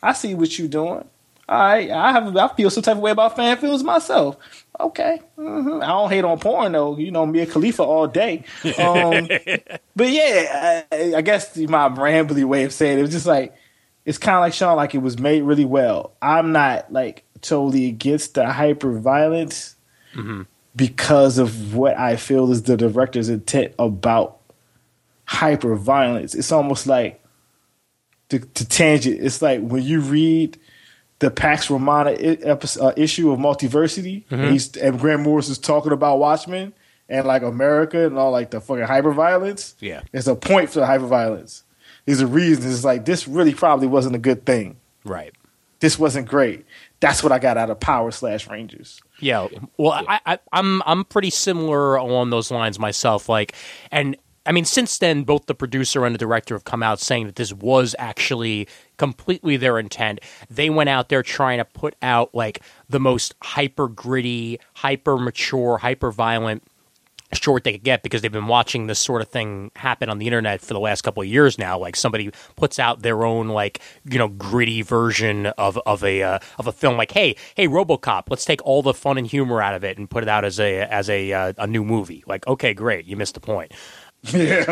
I 0.01 0.13
see 0.13 0.33
what 0.33 0.57
you 0.57 0.67
doing. 0.67 1.07
Right, 1.49 1.89
I 1.89 2.11
have 2.11 2.35
I 2.35 2.47
feel 2.49 2.69
some 2.69 2.83
type 2.83 2.97
of 2.97 3.01
way 3.01 3.11
about 3.11 3.37
fan 3.37 3.55
films 3.57 3.81
myself. 3.81 4.35
Okay, 4.79 5.21
mm-hmm. 5.37 5.81
I 5.81 5.87
don't 5.87 6.09
hate 6.09 6.25
on 6.25 6.39
porn 6.39 6.73
though. 6.73 6.97
You 6.97 7.09
know, 7.09 7.25
Mia 7.25 7.45
Khalifa 7.45 7.83
all 7.83 8.07
day. 8.07 8.43
Um, 8.77 9.27
but 9.95 10.09
yeah, 10.09 10.83
I, 10.91 11.15
I, 11.15 11.21
guess 11.21 11.55
my 11.57 11.89
rambly 11.89 12.43
way 12.43 12.63
of 12.65 12.73
saying 12.73 12.97
it, 12.97 12.99
it 12.99 13.01
was 13.01 13.11
just 13.11 13.25
like 13.25 13.55
it's 14.05 14.17
kind 14.17 14.35
of 14.35 14.41
like 14.41 14.53
Sean, 14.53 14.75
like 14.75 14.93
it 14.93 14.99
was 14.99 15.19
made 15.19 15.41
really 15.43 15.65
well. 15.65 16.13
I'm 16.21 16.51
not 16.51 16.91
like 16.91 17.23
totally 17.41 17.87
against 17.87 18.35
the 18.35 18.51
hyper 18.51 18.99
violence 18.99 19.75
mm-hmm. 20.15 20.43
because 20.75 21.37
of 21.37 21.75
what 21.75 21.97
I 21.97 22.17
feel 22.17 22.51
is 22.51 22.63
the 22.63 22.77
director's 22.77 23.29
intent 23.29 23.73
about 23.79 24.39
hyper 25.25 25.75
violence. 25.75 26.35
It's 26.35 26.51
almost 26.51 26.87
like 26.87 27.23
to, 28.29 28.39
to 28.39 28.67
tangent. 28.67 29.21
It's 29.21 29.41
like 29.41 29.61
when 29.61 29.83
you 29.83 30.01
read 30.01 30.57
the 31.19 31.31
Pax 31.31 31.69
Romana 31.69 32.11
episode, 32.11 32.83
uh, 32.83 32.93
issue 32.95 33.31
of 33.31 33.39
Multiversity, 33.39 34.25
mm-hmm. 34.25 34.35
and, 34.35 34.51
he's, 34.51 34.75
and 34.77 34.99
Grant 34.99 35.21
Morris 35.21 35.49
is 35.49 35.57
talking 35.57 35.91
about 35.91 36.19
Watchmen 36.19 36.73
and 37.09 37.25
like 37.25 37.41
America 37.41 38.05
and 38.05 38.17
all 38.17 38.31
like 38.31 38.51
the 38.51 38.61
fucking 38.61 38.83
hyper 38.83 39.11
violence. 39.11 39.75
Yeah, 39.79 40.01
there's 40.11 40.27
a 40.27 40.35
point 40.35 40.69
for 40.69 40.81
the 40.81 40.85
hyper 40.85 41.07
violence. 41.07 41.63
There's 42.05 42.21
a 42.21 42.27
reason. 42.27 42.71
It's 42.71 42.83
like 42.83 43.05
this 43.05 43.27
really 43.27 43.53
probably 43.53 43.87
wasn't 43.87 44.15
a 44.15 44.19
good 44.19 44.45
thing. 44.45 44.77
Right. 45.03 45.33
This 45.79 45.99
wasn't 45.99 46.27
great. 46.27 46.65
That's 46.99 47.21
what 47.21 47.31
I 47.31 47.37
got 47.37 47.57
out 47.57 47.69
of 47.69 47.79
Power 47.79 48.11
slash 48.11 48.47
Rangers. 48.47 49.01
Yeah. 49.19 49.47
Well, 49.77 49.91
I, 49.91 50.19
I, 50.25 50.39
I'm 50.51 50.81
I'm 50.85 51.05
pretty 51.05 51.29
similar 51.29 51.95
along 51.95 52.31
those 52.31 52.49
lines 52.49 52.79
myself. 52.79 53.29
Like, 53.29 53.53
and 53.91 54.17
I 54.47 54.53
mean, 54.53 54.65
since 54.65 54.97
then, 54.97 55.23
both 55.23 55.45
the 55.45 55.53
producer 55.53 56.05
and 56.05 56.15
the 56.15 56.19
director 56.19 56.55
have 56.55 56.63
come 56.63 56.81
out 56.81 57.01
saying 57.01 57.25
that 57.25 57.35
this 57.35 57.53
was 57.53 57.95
actually 57.99 58.67
completely 58.95 59.57
their 59.57 59.77
intent. 59.77 60.21
They 60.49 60.69
went 60.69 60.89
out 60.89 61.09
there 61.09 61.21
trying 61.21 61.57
to 61.57 61.65
put 61.65 61.95
out 62.01 62.33
like 62.33 62.61
the 62.89 62.99
most 62.99 63.35
hyper 63.43 63.89
gritty, 63.89 64.59
hyper 64.75 65.17
mature, 65.17 65.79
hyper 65.79 66.11
violent 66.11 66.63
short 67.33 67.63
they 67.65 67.73
could 67.73 67.83
get 67.83 68.03
because 68.03 68.21
they've 68.21 68.31
been 68.31 68.47
watching 68.47 68.87
this 68.87 68.99
sort 68.99 69.21
of 69.21 69.27
thing 69.27 69.71
happen 69.75 70.09
on 70.09 70.17
the 70.17 70.25
internet 70.25 70.61
for 70.61 70.73
the 70.73 70.79
last 70.79 71.01
couple 71.01 71.21
of 71.21 71.27
years 71.27 71.57
now. 71.57 71.77
Like 71.77 71.95
somebody 71.95 72.31
puts 72.55 72.79
out 72.79 73.01
their 73.01 73.25
own 73.25 73.49
like 73.49 73.81
you 74.05 74.17
know 74.17 74.29
gritty 74.29 74.81
version 74.81 75.47
of 75.47 75.77
of 75.85 76.03
a 76.03 76.23
uh, 76.23 76.39
of 76.57 76.67
a 76.67 76.71
film. 76.71 76.97
Like 76.97 77.11
hey 77.11 77.35
hey 77.55 77.67
RoboCop, 77.67 78.23
let's 78.29 78.45
take 78.45 78.65
all 78.65 78.81
the 78.81 78.93
fun 78.93 79.17
and 79.17 79.27
humor 79.27 79.61
out 79.61 79.75
of 79.75 79.83
it 79.83 79.97
and 79.97 80.09
put 80.09 80.23
it 80.23 80.29
out 80.29 80.45
as 80.45 80.59
a 80.59 80.81
as 80.83 81.09
a 81.09 81.33
uh, 81.33 81.53
a 81.57 81.67
new 81.67 81.83
movie. 81.83 82.23
Like 82.27 82.47
okay 82.47 82.73
great, 82.73 83.05
you 83.05 83.17
missed 83.17 83.33
the 83.33 83.41
point. 83.41 83.73
Yeah, 84.33 84.65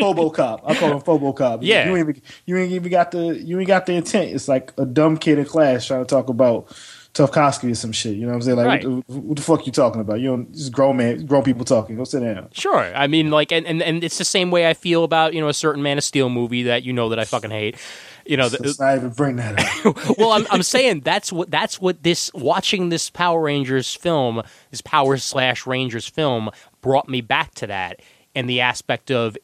Phobocop. 0.00 0.62
I 0.64 0.74
call 0.74 0.92
him 0.92 1.00
Phobocop. 1.00 1.58
Yeah, 1.62 1.88
you 1.88 1.96
ain't 1.96 2.08
even 2.08 2.22
you 2.46 2.56
ain't 2.56 2.72
even 2.72 2.90
got 2.90 3.10
the 3.10 3.38
you 3.38 3.58
ain't 3.58 3.66
got 3.68 3.86
the 3.86 3.94
intent. 3.94 4.30
It's 4.32 4.48
like 4.48 4.72
a 4.78 4.86
dumb 4.86 5.18
kid 5.18 5.38
in 5.38 5.44
class 5.44 5.86
trying 5.86 6.04
to 6.04 6.06
talk 6.06 6.28
about 6.28 6.74
Tarkovsky 7.14 7.70
or 7.70 7.74
some 7.74 7.92
shit. 7.92 8.16
You 8.16 8.22
know 8.22 8.28
what 8.28 8.34
I'm 8.36 8.42
saying? 8.42 8.56
Like, 8.56 8.66
right. 8.66 8.88
what, 8.88 9.06
the, 9.06 9.20
what, 9.20 9.36
the, 9.36 9.42
fuck 9.42 9.66
you 9.66 9.72
talking 9.72 10.00
about? 10.00 10.20
You 10.20 10.36
know, 10.36 10.46
just 10.52 10.72
grown 10.72 10.96
man, 10.96 11.26
grown 11.26 11.42
people 11.42 11.64
talking. 11.64 11.96
Go 11.96 12.04
sit 12.04 12.20
down. 12.20 12.48
Sure. 12.52 12.78
I 12.94 13.06
mean, 13.06 13.30
like, 13.30 13.52
and, 13.52 13.66
and, 13.66 13.82
and 13.82 14.02
it's 14.02 14.18
the 14.18 14.24
same 14.24 14.50
way 14.50 14.68
I 14.68 14.74
feel 14.74 15.04
about 15.04 15.34
you 15.34 15.40
know 15.40 15.48
a 15.48 15.54
certain 15.54 15.82
Man 15.82 15.98
of 15.98 16.04
Steel 16.04 16.30
movie 16.30 16.62
that 16.64 16.84
you 16.84 16.92
know 16.92 17.10
that 17.10 17.18
I 17.18 17.24
fucking 17.24 17.50
hate. 17.50 17.76
You 18.24 18.36
know, 18.36 18.48
let's 18.60 18.78
not 18.78 18.96
even 18.96 19.10
bring 19.10 19.36
that 19.36 19.84
up. 19.84 20.16
well, 20.18 20.32
I'm 20.32 20.46
I'm 20.50 20.62
saying 20.62 21.00
that's 21.00 21.32
what 21.32 21.50
that's 21.50 21.80
what 21.80 22.02
this 22.02 22.32
watching 22.32 22.88
this 22.88 23.10
Power 23.10 23.42
Rangers 23.42 23.94
film, 23.94 24.42
this 24.70 24.80
Power 24.80 25.16
slash 25.16 25.66
Rangers 25.66 26.06
film, 26.06 26.50
brought 26.80 27.08
me 27.08 27.20
back 27.20 27.52
to 27.56 27.66
that 27.66 28.00
and 28.34 28.48
the 28.48 28.60
aspect 28.60 29.10
of 29.10 29.36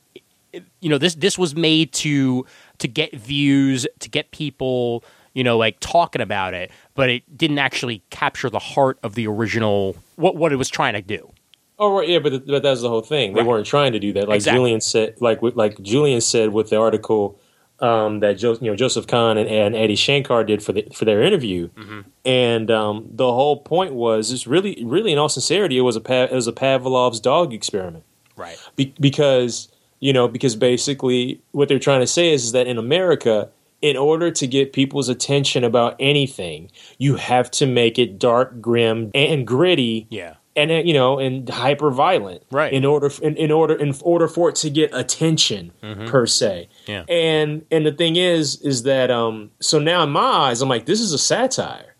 you 0.52 0.88
know 0.88 0.98
this 0.98 1.14
this 1.14 1.38
was 1.38 1.54
made 1.54 1.92
to 1.92 2.46
to 2.78 2.88
get 2.88 3.14
views 3.14 3.86
to 3.98 4.08
get 4.08 4.30
people 4.30 5.04
you 5.38 5.44
know, 5.44 5.56
like 5.56 5.78
talking 5.78 6.20
about 6.20 6.52
it, 6.52 6.72
but 6.96 7.08
it 7.08 7.38
didn't 7.38 7.58
actually 7.58 8.02
capture 8.10 8.50
the 8.50 8.58
heart 8.58 8.98
of 9.04 9.14
the 9.14 9.28
original 9.28 9.96
what 10.16 10.34
what 10.34 10.52
it 10.52 10.56
was 10.56 10.68
trying 10.68 10.94
to 10.94 11.00
do. 11.00 11.30
Oh 11.78 11.96
right, 11.96 12.08
yeah, 12.08 12.18
but 12.18 12.44
but 12.44 12.64
that's 12.64 12.80
the 12.80 12.88
whole 12.88 13.02
thing. 13.02 13.34
They 13.34 13.40
right. 13.42 13.48
weren't 13.48 13.66
trying 13.66 13.92
to 13.92 14.00
do 14.00 14.12
that. 14.14 14.28
Like 14.28 14.36
exactly. 14.36 14.58
Julian 14.58 14.80
said, 14.80 15.14
like 15.20 15.38
like 15.40 15.80
Julian 15.80 16.20
said 16.20 16.52
with 16.52 16.70
the 16.70 16.76
article 16.80 17.38
um, 17.78 18.18
that 18.18 18.38
jo- 18.38 18.58
you 18.60 18.68
know 18.68 18.74
Joseph 18.74 19.06
Kahn 19.06 19.38
and, 19.38 19.48
and, 19.48 19.76
Adi 19.76 19.94
Shankar 19.94 20.42
did 20.42 20.60
for 20.60 20.72
the 20.72 20.88
for 20.92 21.04
their 21.04 21.22
interview, 21.22 21.68
mm-hmm. 21.68 22.00
and 22.24 22.68
um, 22.72 23.08
the 23.08 23.32
whole 23.32 23.58
point 23.60 23.94
was 23.94 24.32
it's 24.32 24.48
really 24.48 24.82
really 24.84 25.12
in 25.12 25.18
all 25.18 25.28
sincerity 25.28 25.78
it 25.78 25.82
was 25.82 25.96
a 25.96 26.12
it 26.24 26.34
was 26.34 26.48
a 26.48 26.52
Pavlov's 26.52 27.20
dog 27.20 27.54
experiment, 27.54 28.02
right? 28.34 28.58
Be- 28.74 28.92
because 28.98 29.68
you 30.00 30.12
know 30.12 30.26
because 30.26 30.56
basically 30.56 31.40
what 31.52 31.68
they're 31.68 31.78
trying 31.78 32.00
to 32.00 32.08
say 32.08 32.32
is, 32.32 32.46
is 32.46 32.52
that 32.52 32.66
in 32.66 32.76
America 32.76 33.50
in 33.80 33.96
order 33.96 34.30
to 34.30 34.46
get 34.46 34.72
people's 34.72 35.08
attention 35.08 35.64
about 35.64 35.96
anything, 36.00 36.70
you 36.98 37.16
have 37.16 37.50
to 37.52 37.66
make 37.66 37.98
it 37.98 38.18
dark, 38.18 38.60
grim, 38.60 39.10
and 39.14 39.46
gritty. 39.46 40.06
Yeah. 40.10 40.34
And 40.56 40.72
uh, 40.72 40.74
you 40.74 40.92
know, 40.92 41.20
and 41.20 41.48
hyper 41.48 41.90
violent, 41.92 42.42
right? 42.50 42.72
In 42.72 42.84
order, 42.84 43.10
in, 43.22 43.36
in 43.36 43.52
order, 43.52 43.74
in 43.74 43.94
order 44.02 44.26
for 44.26 44.48
it 44.48 44.56
to 44.56 44.70
get 44.70 44.92
attention, 44.92 45.70
mm-hmm. 45.80 46.06
per 46.06 46.26
se. 46.26 46.68
Yeah. 46.86 47.04
And 47.08 47.64
and 47.70 47.86
the 47.86 47.92
thing 47.92 48.16
is, 48.16 48.60
is 48.62 48.82
that 48.82 49.08
um, 49.10 49.52
so 49.60 49.78
now 49.78 50.02
in 50.02 50.10
my 50.10 50.20
eyes, 50.20 50.60
I'm 50.60 50.68
like, 50.68 50.86
this 50.86 51.00
is 51.00 51.12
a 51.12 51.18
satire. 51.18 51.94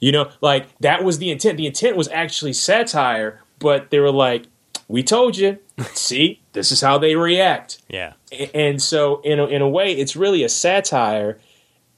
You 0.00 0.12
know, 0.12 0.30
like 0.40 0.66
that 0.78 1.02
was 1.02 1.18
the 1.18 1.32
intent. 1.32 1.58
The 1.58 1.66
intent 1.66 1.96
was 1.96 2.06
actually 2.08 2.52
satire, 2.52 3.42
but 3.58 3.90
they 3.90 3.98
were 3.98 4.12
like, 4.12 4.46
we 4.86 5.02
told 5.02 5.36
you. 5.36 5.58
See, 5.94 6.40
this 6.52 6.70
is 6.70 6.80
how 6.80 6.98
they 6.98 7.16
react. 7.16 7.80
Yeah. 7.88 8.12
And 8.54 8.80
so, 8.82 9.20
in 9.22 9.38
a, 9.40 9.46
in 9.46 9.62
a 9.62 9.68
way, 9.68 9.92
it's 9.92 10.16
really 10.16 10.44
a 10.44 10.48
satire. 10.48 11.38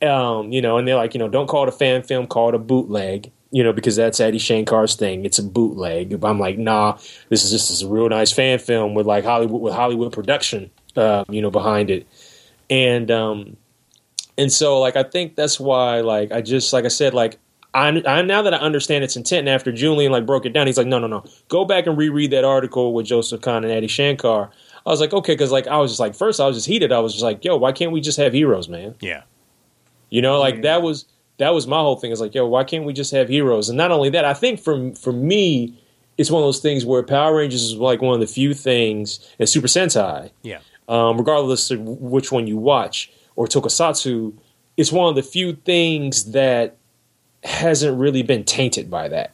Um, 0.01 0.51
you 0.51 0.61
know, 0.61 0.79
and 0.79 0.89
they're 0.89 0.97
like, 0.97 1.15
you 1.15 1.19
know, 1.19 1.29
don't 1.29 1.47
call 1.47 1.63
it 1.65 1.69
a 1.69 1.73
fan 1.73 2.03
film, 2.03 2.27
call 2.27 2.49
it 2.49 2.55
a 2.55 2.59
bootleg. 2.59 3.31
You 3.51 3.63
know, 3.63 3.73
because 3.73 3.97
that's 3.97 4.19
Adi 4.19 4.39
Shankar's 4.39 4.97
thing. 4.97 5.27
It's 5.27 5.39
a 5.39 5.43
bootleg. 5.43 6.25
I'm 6.25 6.41
like, 6.41 6.57
nah, 6.57 6.99
this 7.29 7.45
is 7.45 7.51
just 7.51 7.69
this 7.69 7.71
is 7.71 7.83
a 7.83 7.89
real 7.89 8.09
nice 8.09 8.33
fan 8.33 8.59
film 8.59 8.95
with 8.95 9.07
like 9.07 9.25
Hollywood 9.25 9.61
with 9.61 9.75
Hollywood 9.75 10.13
production, 10.13 10.71
uh, 10.97 11.25
you 11.29 11.43
know, 11.43 11.51
behind 11.51 11.91
it. 11.91 12.07
And 12.71 13.11
um, 13.11 13.59
And 14.39 14.51
so, 14.51 14.81
like, 14.81 14.97
I 14.97 15.03
think 15.03 15.37
that's 15.37 15.61
why, 15.61 16.01
like, 16.01 16.33
I 16.33 16.41
just, 16.41 16.73
like 16.73 16.85
I 16.87 16.89
said, 16.89 17.13
like, 17.13 17.39
I, 17.75 18.03
I 18.07 18.23
now 18.23 18.43
that 18.43 18.55
I 18.55 18.59
understand 18.59 19.05
its 19.05 19.17
intent, 19.17 19.41
and 19.41 19.49
after 19.49 19.73
Julian 19.73 20.13
like 20.13 20.27
broke 20.27 20.45
it 20.47 20.53
down, 20.53 20.67
he's 20.67 20.77
like, 20.77 20.87
no, 20.87 20.99
no, 20.99 21.07
no, 21.07 21.25
go 21.49 21.65
back 21.65 21.87
and 21.87 21.97
reread 21.97 22.31
that 22.31 22.45
article 22.45 22.93
with 22.93 23.07
Joseph 23.07 23.41
Kahn 23.41 23.65
and 23.65 23.73
Adi 23.73 23.87
Shankar. 23.87 24.51
I 24.87 24.91
was 24.91 25.01
like, 25.01 25.13
okay, 25.13 25.33
because 25.35 25.51
like 25.53 25.67
I 25.67 25.77
was 25.79 25.91
just 25.93 26.01
like, 26.01 26.15
first 26.15 26.41
I 26.41 26.47
was 26.47 26.57
just 26.57 26.67
heated. 26.67 26.93
I 26.93 26.99
was 27.01 27.13
just 27.13 27.23
like, 27.25 27.45
yo, 27.45 27.57
why 27.57 27.73
can't 27.73 27.93
we 27.93 28.01
just 28.01 28.19
have 28.19 28.33
heroes, 28.33 28.69
man? 28.69 28.95
Yeah. 29.01 29.23
You 30.11 30.23
know, 30.23 30.39
like 30.41 30.63
that 30.63 30.83
was 30.83 31.07
that 31.39 31.51
was 31.55 31.67
my 31.67 31.79
whole 31.79 31.97
thing. 31.97 32.11
Is 32.13 32.21
like, 32.21 32.35
yo, 32.35 32.47
why 32.47 32.65
can't 32.65 32.85
we 32.85 32.93
just 32.93 33.13
have 33.13 33.29
heroes? 33.29 33.69
And 33.69 33.79
not 33.79 33.91
only 33.91 34.11
that, 34.11 34.25
I 34.25 34.35
think 34.35 34.61
for 34.61 34.93
for 34.95 35.13
me, 35.13 35.75
it's 36.19 36.31
one 36.31 36.43
of 36.43 36.47
those 36.47 36.61
things 36.61 36.85
where 36.85 37.03
Power 37.03 37.37
Rangers 37.37 37.63
is 37.63 37.75
like 37.77 38.03
one 38.03 38.15
of 38.15 38.21
the 38.21 38.27
few 38.27 38.53
things, 38.55 39.21
and 39.39 39.49
Super 39.49 39.67
Sentai, 39.69 40.31
Yeah. 40.43 40.59
um, 40.89 41.17
regardless 41.17 41.71
of 41.71 41.81
which 41.81 42.31
one 42.31 42.47
you 42.47 42.59
watch, 42.59 43.11
or 43.37 43.47
Tokusatsu, 43.47 44.35
it's 44.77 44.93
one 44.93 45.09
of 45.09 45.15
the 45.15 45.23
few 45.23 45.55
things 45.55 46.33
that 46.33 46.77
hasn't 47.45 47.99
really 47.99 48.23
been 48.23 48.45
tainted 48.45 48.91
by 48.91 49.09
that. 49.09 49.31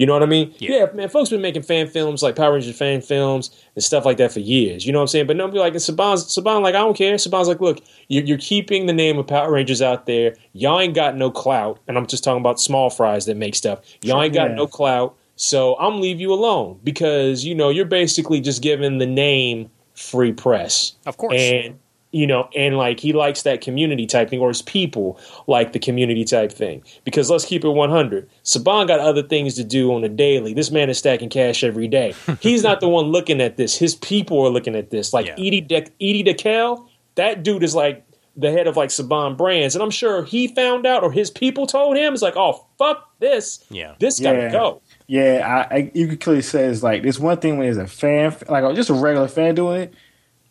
You 0.00 0.06
know 0.06 0.14
what 0.14 0.22
I 0.22 0.26
mean? 0.26 0.54
Yeah. 0.58 0.70
Yeah. 0.78 0.86
man. 0.94 1.10
Folks 1.10 1.28
been 1.28 1.42
making 1.42 1.60
fan 1.60 1.86
films 1.86 2.22
like 2.22 2.34
Power 2.34 2.54
Rangers 2.54 2.74
fan 2.74 3.02
films 3.02 3.50
and 3.74 3.84
stuff 3.84 4.06
like 4.06 4.16
that 4.16 4.32
for 4.32 4.40
years. 4.40 4.86
You 4.86 4.92
know 4.94 4.98
what 4.98 5.02
I'm 5.02 5.08
saying? 5.08 5.26
But 5.26 5.36
nobody 5.36 5.58
like 5.58 5.74
Saban's 5.74 6.24
Saban 6.24 6.62
like 6.62 6.74
I 6.74 6.78
don't 6.78 6.96
care. 6.96 7.16
Saban's 7.16 7.48
like, 7.48 7.60
look, 7.60 7.82
you're, 8.08 8.24
you're 8.24 8.38
keeping 8.38 8.86
the 8.86 8.94
name 8.94 9.18
of 9.18 9.26
Power 9.26 9.52
Rangers 9.52 9.82
out 9.82 10.06
there. 10.06 10.36
Y'all 10.54 10.80
ain't 10.80 10.94
got 10.94 11.16
no 11.16 11.30
clout, 11.30 11.80
and 11.86 11.98
I'm 11.98 12.06
just 12.06 12.24
talking 12.24 12.40
about 12.40 12.58
small 12.58 12.88
fries 12.88 13.26
that 13.26 13.36
make 13.36 13.54
stuff. 13.54 13.80
Y'all 14.00 14.22
ain't 14.22 14.32
got 14.32 14.48
Yeah. 14.48 14.54
no 14.56 14.66
clout, 14.66 15.14
so 15.36 15.76
I'm 15.78 16.00
leave 16.00 16.18
you 16.18 16.32
alone 16.32 16.80
because 16.82 17.44
you 17.44 17.54
know 17.54 17.68
you're 17.68 17.84
basically 17.84 18.40
just 18.40 18.62
giving 18.62 18.96
the 18.96 19.06
name 19.06 19.68
free 19.94 20.32
press. 20.32 20.92
Of 21.04 21.18
course. 21.18 21.34
And 21.38 21.78
you 22.12 22.26
know, 22.26 22.48
and 22.56 22.76
like 22.76 22.98
he 23.00 23.12
likes 23.12 23.42
that 23.42 23.60
community 23.60 24.06
type 24.06 24.30
thing, 24.30 24.40
or 24.40 24.48
his 24.48 24.62
people 24.62 25.18
like 25.46 25.72
the 25.72 25.78
community 25.78 26.24
type 26.24 26.50
thing. 26.52 26.82
Because 27.04 27.30
let's 27.30 27.44
keep 27.44 27.64
it 27.64 27.68
100. 27.68 28.28
Saban 28.44 28.86
got 28.88 28.98
other 29.00 29.22
things 29.22 29.54
to 29.56 29.64
do 29.64 29.92
on 29.94 30.02
a 30.04 30.08
daily. 30.08 30.52
This 30.54 30.70
man 30.70 30.90
is 30.90 30.98
stacking 30.98 31.28
cash 31.28 31.62
every 31.62 31.86
day. 31.88 32.14
He's 32.40 32.62
not 32.62 32.80
the 32.80 32.88
one 32.88 33.06
looking 33.06 33.40
at 33.40 33.56
this. 33.56 33.76
His 33.76 33.94
people 33.94 34.40
are 34.44 34.50
looking 34.50 34.74
at 34.74 34.90
this. 34.90 35.12
Like 35.12 35.26
Yeah. 35.26 35.34
Elie, 35.34 35.60
De- 35.60 35.86
Elie 36.00 36.24
Dekel, 36.24 36.86
that 37.14 37.42
dude 37.42 37.62
is 37.62 37.74
like 37.74 38.04
the 38.36 38.50
head 38.50 38.66
of 38.66 38.76
like 38.76 38.88
Saban 38.90 39.36
Brands. 39.36 39.74
And 39.76 39.82
I'm 39.82 39.90
sure 39.90 40.24
he 40.24 40.48
found 40.48 40.86
out, 40.86 41.02
or 41.02 41.12
his 41.12 41.30
people 41.30 41.66
told 41.66 41.96
him, 41.96 42.12
it's 42.14 42.22
like, 42.22 42.36
oh, 42.36 42.64
fuck 42.78 43.08
this. 43.20 43.64
Yeah. 43.70 43.94
This 44.00 44.18
got 44.18 44.32
to 44.32 44.38
Yeah. 44.38 44.50
go. 44.52 44.82
Yeah, 45.06 45.66
I, 45.70 45.74
I 45.76 45.90
you 45.94 46.06
could 46.08 46.20
clearly 46.20 46.42
say 46.42 46.64
it's 46.64 46.82
like 46.82 47.02
there's 47.02 47.18
one 47.20 47.38
thing 47.38 47.56
when 47.58 47.66
there's 47.66 47.76
a 47.76 47.86
fan, 47.86 48.34
like 48.48 48.74
just 48.76 48.90
a 48.90 48.94
regular 48.94 49.28
fan 49.28 49.54
doing 49.56 49.82
it. 49.82 49.94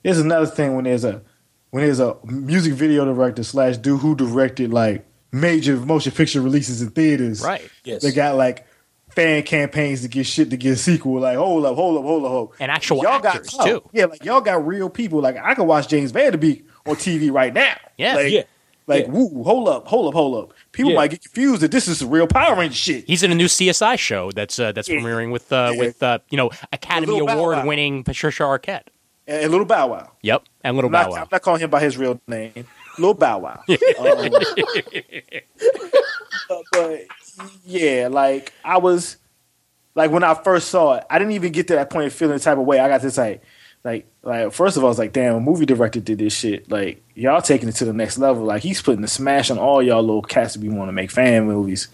There's 0.04 0.20
another 0.20 0.46
thing 0.46 0.76
when 0.76 0.86
there's 0.86 1.04
a 1.06 1.22
when 1.72 1.84
there's 1.84 2.00
a 2.00 2.18
music 2.24 2.74
video 2.74 3.06
director 3.06 3.44
slash 3.44 3.78
dude 3.78 4.00
who 4.02 4.16
directed 4.16 4.74
like 4.74 5.06
major 5.32 5.76
motion 5.78 6.12
picture 6.12 6.42
releases 6.42 6.82
in 6.82 6.90
theaters. 6.90 7.44
Right. 7.44 7.70
Yes. 7.84 8.02
They 8.02 8.12
got 8.12 8.36
like 8.36 8.66
fan 9.16 9.44
campaigns 9.44 10.02
to 10.02 10.08
get 10.08 10.26
shit 10.26 10.50
to 10.52 10.58
get 10.58 10.74
a 10.74 10.76
sequel. 10.76 11.20
Like 11.20 11.38
hold 11.38 11.66
up, 11.66 11.76
hold 11.76 11.98
up, 11.98 12.04
hold 12.04 12.26
up, 12.26 12.32
hold. 12.32 12.50
up. 12.50 12.56
And 12.60 12.72
actual 12.72 13.04
y'all 13.04 13.26
actors, 13.26 13.50
got 13.52 13.66
too. 13.66 13.84
Yeah, 13.94 14.06
like 14.06 14.24
y'all 14.26 14.42
got 14.42 14.66
real 14.66 14.90
people. 14.90 15.20
Like 15.22 15.38
I 15.38 15.54
can 15.56 15.68
watch 15.68 15.88
James 15.88 16.12
Van 16.12 16.32
Der 16.32 16.38
Beek 16.38 16.66
on 16.86 16.96
TV 16.96 17.32
right 17.32 17.54
now. 17.54 17.76
Yeah. 17.98 18.16
like, 18.16 18.32
Yeah. 18.32 18.44
Like 18.88 19.06
Yeah. 19.06 19.12
woo, 19.12 19.44
hold 19.44 19.68
up, 19.68 19.88
hold 19.88 20.08
up, 20.08 20.14
hold 20.16 20.44
up. 20.44 20.54
People 20.72 20.92
Yeah. 20.92 20.98
might 20.98 21.12
get 21.12 21.22
confused 21.22 21.62
that 21.62 21.70
this 21.70 21.88
is 21.88 22.04
real 22.04 22.26
Power 22.26 22.56
Ranger 22.56 22.74
shit. 22.76 23.04
He's 23.06 23.22
in 23.22 23.32
a 23.32 23.36
new 23.36 23.48
CSI 23.48 23.96
show 23.98 24.32
that's 24.32 24.58
uh, 24.58 24.72
that's 24.72 24.90
Yeah. 24.90 24.96
premiering 24.98 25.32
with 25.32 25.54
uh, 25.54 25.72
Yeah. 25.74 25.80
with 25.80 26.02
uh, 26.02 26.18
you 26.32 26.38
know 26.38 26.50
Academy 26.74 27.06
Little 27.14 27.28
Bow 27.28 27.36
Wow. 27.36 27.40
Award 27.52 27.68
winning 27.68 28.04
Patricia 28.04 28.42
Arquette. 28.44 28.86
And, 29.30 29.52
Little 29.52 29.66
Bow 29.66 29.88
Wow. 29.88 30.12
Yep, 30.22 30.44
and 30.64 30.76
Little 30.76 30.90
I'm 30.90 30.92
not, 30.92 31.06
Bow 31.06 31.12
Wow. 31.12 31.22
I'm 31.22 31.28
not 31.32 31.42
calling 31.42 31.62
him 31.62 31.70
by 31.70 31.80
his 31.82 31.98
real 31.98 32.20
name, 32.28 32.66
Little 32.98 33.14
Bow 33.14 33.40
Wow. 33.40 33.64
Um, 34.00 34.30
but, 36.50 36.64
but, 36.72 37.02
yeah, 37.66 38.08
like 38.10 38.54
I 38.64 38.78
was, 38.78 39.18
like 39.96 40.12
when 40.12 40.24
I 40.24 40.34
first 40.34 40.70
saw 40.70 40.96
it, 40.96 41.04
I 41.10 41.20
didn't 41.20 41.34
even 41.34 41.52
get 41.52 41.68
to 41.68 41.76
that 41.76 41.90
point 41.90 42.08
of 42.08 42.14
feeling 42.14 42.38
the 42.38 42.44
type 42.44 42.58
of 42.58 42.66
way. 42.66 42.80
I 42.80 42.88
got 42.88 43.02
this 43.02 43.18
like, 43.18 43.44
like, 43.84 44.08
like 44.24 44.52
first 44.52 44.78
of 44.78 44.84
all, 44.84 44.88
I 44.88 44.92
was 44.92 45.00
like, 45.00 45.14
damn, 45.14 45.36
a 45.36 45.40
movie 45.40 45.66
director 45.66 46.00
did 46.00 46.18
this 46.18 46.34
shit. 46.34 46.70
Like 46.70 47.04
y'all 47.16 47.42
taking 47.42 47.70
it 47.70 47.76
to 47.76 47.86
the 47.86 47.94
next 47.94 48.18
level. 48.18 48.44
Like 48.44 48.64
he's 48.64 48.82
putting 48.82 49.02
the 49.02 49.08
smash 49.08 49.50
on 49.50 49.58
all 49.58 49.82
y'all 49.82 50.02
little 50.02 50.22
cats 50.22 50.54
to 50.54 50.60
be 50.60 50.70
want 50.70 50.90
to 50.90 50.94
make 50.94 51.12
fan 51.12 51.46
movies. 51.46 51.88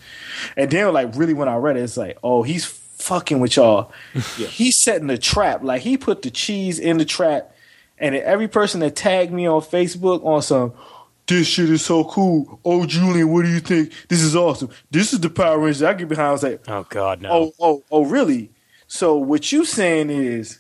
And 0.58 0.70
then 0.72 0.92
like 0.94 1.15
really 1.15 1.34
when 1.34 1.48
I 1.48 1.56
read 1.56 1.77
it, 1.77 1.82
it's 1.82 1.98
like, 1.98 2.18
oh, 2.24 2.44
he's 2.44 2.65
fucking 3.06 3.40
with 3.40 3.56
y'all. 3.56 3.92
He's 4.14 4.76
setting 4.76 5.08
the 5.08 5.18
trap. 5.18 5.64
Like 5.64 5.84
he 5.84 5.98
put 5.98 6.24
the 6.24 6.32
cheese 6.32 6.80
in 6.80 6.98
the 6.98 7.06
trap. 7.06 7.52
And 7.98 8.16
every 8.16 8.48
person 8.48 8.82
that 8.82 8.96
tagged 8.96 9.32
me 9.32 9.48
on 9.48 9.62
Facebook 9.62 10.26
on 10.26 10.42
some, 10.42 10.74
this 11.28 11.48
shit 11.48 11.70
is 11.70 11.86
so 11.86 12.04
cool. 12.04 12.60
Oh, 12.66 12.86
Julian, 12.86 13.32
what 13.32 13.46
do 13.46 13.50
you 13.50 13.60
think? 13.60 13.94
This 14.10 14.22
is 14.22 14.36
awesome. 14.36 14.70
This 14.92 15.14
is 15.14 15.22
the 15.22 15.30
Power 15.30 15.60
Rangers 15.60 15.82
I 15.84 15.94
get 15.94 16.10
behind. 16.10 16.28
I 16.28 16.32
was 16.32 16.44
like, 16.44 16.62
Oh 16.68 16.86
God, 16.90 17.22
no. 17.22 17.30
oh, 17.32 17.54
oh, 17.60 17.84
oh, 17.92 18.06
really? 18.06 18.52
So 18.88 19.16
what 19.16 19.52
you 19.52 19.66
saying 19.66 20.10
is, 20.10 20.60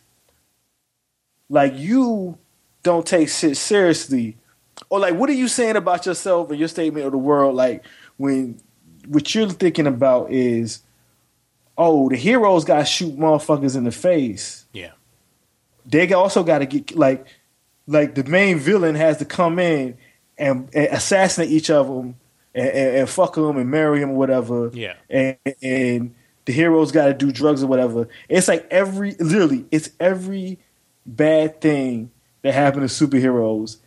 like, 1.49 1.73
you 1.75 2.37
don't 2.83 3.05
take 3.05 3.29
shit 3.29 3.57
seriously, 3.57 4.37
or 4.89 4.99
like, 4.99 5.15
what 5.15 5.29
are 5.29 5.33
you 5.33 5.47
saying 5.47 5.75
about 5.75 6.05
yourself 6.05 6.49
and 6.49 6.57
your 6.57 6.67
statement 6.67 7.05
of 7.05 7.11
the 7.11 7.17
world? 7.17 7.55
Like, 7.55 7.83
when 8.17 8.59
what 9.07 9.35
you're 9.35 9.49
thinking 9.49 9.87
about 9.87 10.31
is, 10.31 10.81
oh, 11.77 12.09
the 12.09 12.15
heroes 12.15 12.63
got 12.63 12.79
to 12.79 12.85
shoot 12.85 13.17
motherfuckers 13.17 13.75
in 13.75 13.83
the 13.83 13.91
face 13.91 14.65
yeah, 14.73 14.91
they 15.85 16.11
also 16.13 16.43
got 16.43 16.59
to 16.59 16.65
get 16.65 16.95
like 16.95 17.25
like 17.87 18.15
the 18.15 18.23
main 18.23 18.59
villain 18.59 18.95
has 18.95 19.17
to 19.17 19.25
come 19.25 19.59
in 19.59 19.97
and, 20.37 20.69
and 20.73 20.87
assassinate 20.87 21.49
each 21.49 21.69
of 21.69 21.87
them 21.87 22.15
and, 22.53 22.69
and, 22.69 22.97
and 22.97 23.09
fuck 23.09 23.35
them 23.35 23.57
and 23.57 23.69
marry 23.69 23.99
them 23.99 24.11
or 24.11 24.15
whatever. 24.15 24.71
Yeah. 24.73 24.95
and, 25.09 25.37
and 25.61 26.15
the 26.45 26.53
heroes 26.53 26.91
got 26.91 27.05
to 27.05 27.13
do 27.13 27.31
drugs 27.31 27.63
or 27.63 27.67
whatever. 27.67 28.07
It's 28.29 28.47
like 28.47 28.67
every 28.71 29.15
literally, 29.19 29.65
it's 29.71 29.89
every 29.99 30.59
bad 31.05 31.61
thing 31.61 32.11
that 32.41 32.53
happened 32.53 32.87
to 32.87 33.07
superheroes 33.07 33.77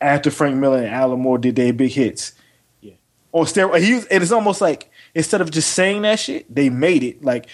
after 0.00 0.30
Frank 0.30 0.56
Miller 0.56 0.78
and 0.78 0.88
Alan 0.88 1.20
Moore 1.20 1.38
did 1.38 1.56
their 1.56 1.72
big 1.72 1.92
hits. 1.92 2.32
Yeah. 2.80 2.94
On 3.32 3.44
steroids, 3.44 3.82
he 3.82 3.94
was, 3.94 4.06
and 4.06 4.22
it's 4.22 4.32
almost 4.32 4.60
like 4.60 4.90
instead 5.18 5.40
of 5.40 5.50
just 5.50 5.74
saying 5.74 6.02
that 6.02 6.20
shit, 6.20 6.52
they 6.54 6.70
made 6.70 7.02
it 7.02 7.24
like 7.24 7.48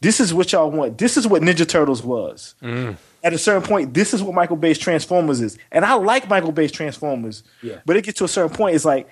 this 0.00 0.20
is 0.20 0.34
what 0.34 0.52
y'all 0.52 0.70
want. 0.70 0.98
This 0.98 1.16
is 1.16 1.26
what 1.26 1.40
Ninja 1.40 1.66
Turtles 1.66 2.02
was 2.02 2.54
mm. 2.62 2.96
at 3.24 3.32
a 3.32 3.38
certain 3.38 3.62
point, 3.62 3.94
this 3.94 4.12
is 4.12 4.22
what 4.22 4.34
Michael 4.34 4.56
Bay's 4.56 4.78
Transformers 4.78 5.40
is. 5.40 5.56
And 5.72 5.84
I 5.84 5.94
like 5.94 6.28
Michael 6.28 6.52
Bay's 6.52 6.70
Transformers. 6.70 7.42
Yeah. 7.62 7.80
But 7.86 7.96
it 7.96 8.04
gets 8.04 8.18
to 8.18 8.24
a 8.24 8.28
certain 8.28 8.54
point, 8.54 8.76
it's 8.76 8.84
like, 8.84 9.08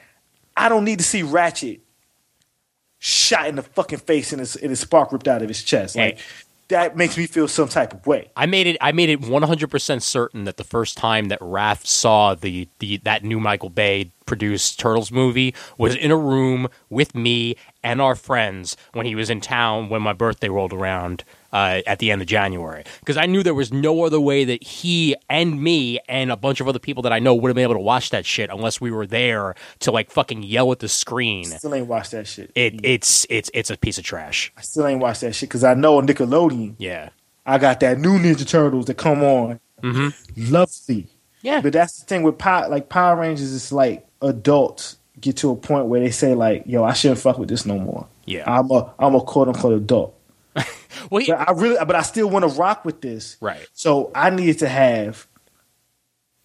I 0.56 0.68
don't 0.68 0.84
need 0.84 0.98
to 0.98 1.04
see 1.04 1.22
Ratchet 1.22 1.80
shot 2.98 3.48
in 3.48 3.56
the 3.56 3.62
fucking 3.62 3.98
face 4.00 4.32
and 4.32 4.40
his, 4.40 4.54
and 4.56 4.70
his 4.70 4.80
spark 4.80 5.10
ripped 5.10 5.26
out 5.26 5.42
of 5.42 5.48
his 5.48 5.62
chest. 5.62 5.96
Like. 5.96 6.18
That 6.68 6.96
makes 6.96 7.16
me 7.16 7.26
feel 7.26 7.48
some 7.48 7.68
type 7.68 7.92
of 7.92 8.06
way. 8.06 8.30
I 8.36 8.46
made 8.46 8.66
it. 8.66 8.76
I 8.80 8.92
made 8.92 9.08
it 9.08 9.20
100 9.20 9.70
percent 9.70 10.02
certain 10.02 10.44
that 10.44 10.56
the 10.56 10.64
first 10.64 10.96
time 10.96 11.28
that 11.28 11.40
Raph 11.40 11.86
saw 11.86 12.34
the, 12.34 12.68
the 12.78 12.98
that 12.98 13.24
new 13.24 13.40
Michael 13.40 13.70
Bay 13.70 14.12
produced 14.26 14.80
Turtles 14.80 15.12
movie 15.12 15.54
was 15.76 15.94
in 15.94 16.10
a 16.10 16.16
room 16.16 16.68
with 16.88 17.14
me 17.14 17.56
and 17.82 18.00
our 18.00 18.14
friends 18.14 18.76
when 18.92 19.04
he 19.06 19.14
was 19.14 19.28
in 19.28 19.40
town 19.40 19.88
when 19.88 20.00
my 20.00 20.12
birthday 20.14 20.48
rolled 20.48 20.72
around 20.72 21.24
uh, 21.54 21.80
at 21.86 22.00
the 22.00 22.10
end 22.10 22.20
of 22.20 22.26
January. 22.26 22.84
Because 22.98 23.16
I 23.16 23.26
knew 23.26 23.42
there 23.42 23.54
was 23.54 23.72
no 23.72 24.04
other 24.04 24.20
way 24.20 24.44
that 24.44 24.62
he 24.62 25.16
and 25.30 25.62
me 25.62 26.00
and 26.08 26.30
a 26.32 26.36
bunch 26.36 26.60
of 26.60 26.68
other 26.68 26.80
people 26.80 27.02
that 27.04 27.12
I 27.12 27.20
know 27.20 27.34
would 27.34 27.48
have 27.48 27.54
been 27.54 27.62
able 27.62 27.74
to 27.74 27.80
watch 27.80 28.10
that 28.10 28.26
shit 28.26 28.50
unless 28.50 28.80
we 28.80 28.90
were 28.90 29.06
there 29.06 29.54
to 29.80 29.92
like 29.92 30.10
fucking 30.10 30.42
yell 30.42 30.72
at 30.72 30.80
the 30.80 30.88
screen. 30.88 31.44
Still 31.44 31.74
ain't 31.74 31.86
watched 31.86 32.10
that 32.10 32.26
shit. 32.26 32.50
It 32.54 32.80
it's 32.82 33.24
it's 33.30 33.50
it's 33.54 33.70
a 33.70 33.76
piece 33.76 33.96
of 33.98 34.04
trash. 34.04 34.52
I 34.58 34.62
still 34.62 34.86
ain't 34.86 35.00
watched 35.00 35.20
that 35.20 35.34
shit 35.34 35.48
because 35.48 35.64
I 35.64 35.74
know 35.74 35.98
on 35.98 36.06
Nickelodeon, 36.06 36.74
Yeah. 36.78 37.10
I 37.46 37.58
got 37.58 37.80
that 37.80 37.98
new 37.98 38.18
Ninja 38.18 38.46
Turtles 38.48 38.86
that 38.86 38.94
come 38.94 39.22
on. 39.22 39.60
Love 39.82 40.14
Lovely. 40.36 41.06
Yeah. 41.42 41.60
But 41.60 41.74
that's 41.74 42.00
the 42.00 42.06
thing 42.06 42.22
with 42.22 42.38
Power, 42.38 42.68
like 42.68 42.88
Power 42.88 43.20
Rangers. 43.20 43.54
It's 43.54 43.70
like 43.70 44.06
adults 44.22 44.96
get 45.20 45.36
to 45.38 45.50
a 45.50 45.56
point 45.56 45.86
where 45.86 46.00
they 46.00 46.10
say 46.10 46.34
like, 46.34 46.64
"Yo, 46.66 46.82
I 46.82 46.94
shouldn't 46.94 47.20
fuck 47.20 47.38
with 47.38 47.48
this 47.50 47.66
no 47.66 47.78
more." 47.78 48.06
Yeah. 48.24 48.44
I'm 48.50 48.70
a 48.70 48.92
I'm 48.98 49.14
a 49.14 49.20
quote 49.20 49.48
unquote 49.48 49.74
adult. 49.74 50.18
Well, 51.10 51.20
he- 51.22 51.30
But 51.32 51.48
I 51.48 51.52
really, 51.52 51.76
but 51.84 51.94
I 51.96 52.02
still 52.02 52.30
want 52.30 52.44
to 52.50 52.58
rock 52.58 52.84
with 52.84 53.00
this. 53.02 53.36
Right. 53.40 53.66
So 53.74 54.10
I 54.14 54.30
needed 54.30 54.60
to 54.60 54.68
have 54.68 55.26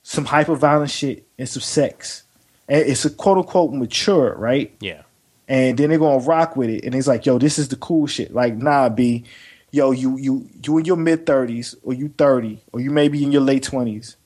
some 0.03 0.25
hyper 0.25 0.55
violent 0.55 0.91
shit 0.91 1.27
and 1.37 1.47
some 1.47 1.61
sex. 1.61 2.23
And 2.67 2.85
it's 2.85 3.05
a 3.05 3.09
quote 3.09 3.37
unquote 3.37 3.73
mature, 3.73 4.35
right? 4.35 4.75
yeah. 4.81 5.03
and 5.47 5.77
then 5.77 5.89
they're 5.89 5.97
gonna 5.99 6.23
rock 6.25 6.55
with 6.57 6.69
it. 6.69 6.83
And 6.83 6.93
it's 6.93 7.07
like, 7.07 7.25
yo, 7.25 7.37
this 7.39 7.57
is 7.57 7.69
the 7.69 7.75
cool 7.77 8.05
shit. 8.07 8.33
Like, 8.33 8.55
nah, 8.57 8.89
B, 8.89 9.23
yo, 9.71 9.91
you 9.91 10.17
you 10.17 10.49
you 10.63 10.77
in 10.77 10.85
your 10.85 10.97
mid 10.97 11.25
thirties, 11.25 11.75
or 11.83 11.93
you 11.93 12.09
thirty, 12.17 12.61
or 12.73 12.79
you 12.81 12.91
maybe 12.91 13.23
in 13.23 13.31
your 13.31 13.41
late 13.41 13.63
twenties. 13.63 14.17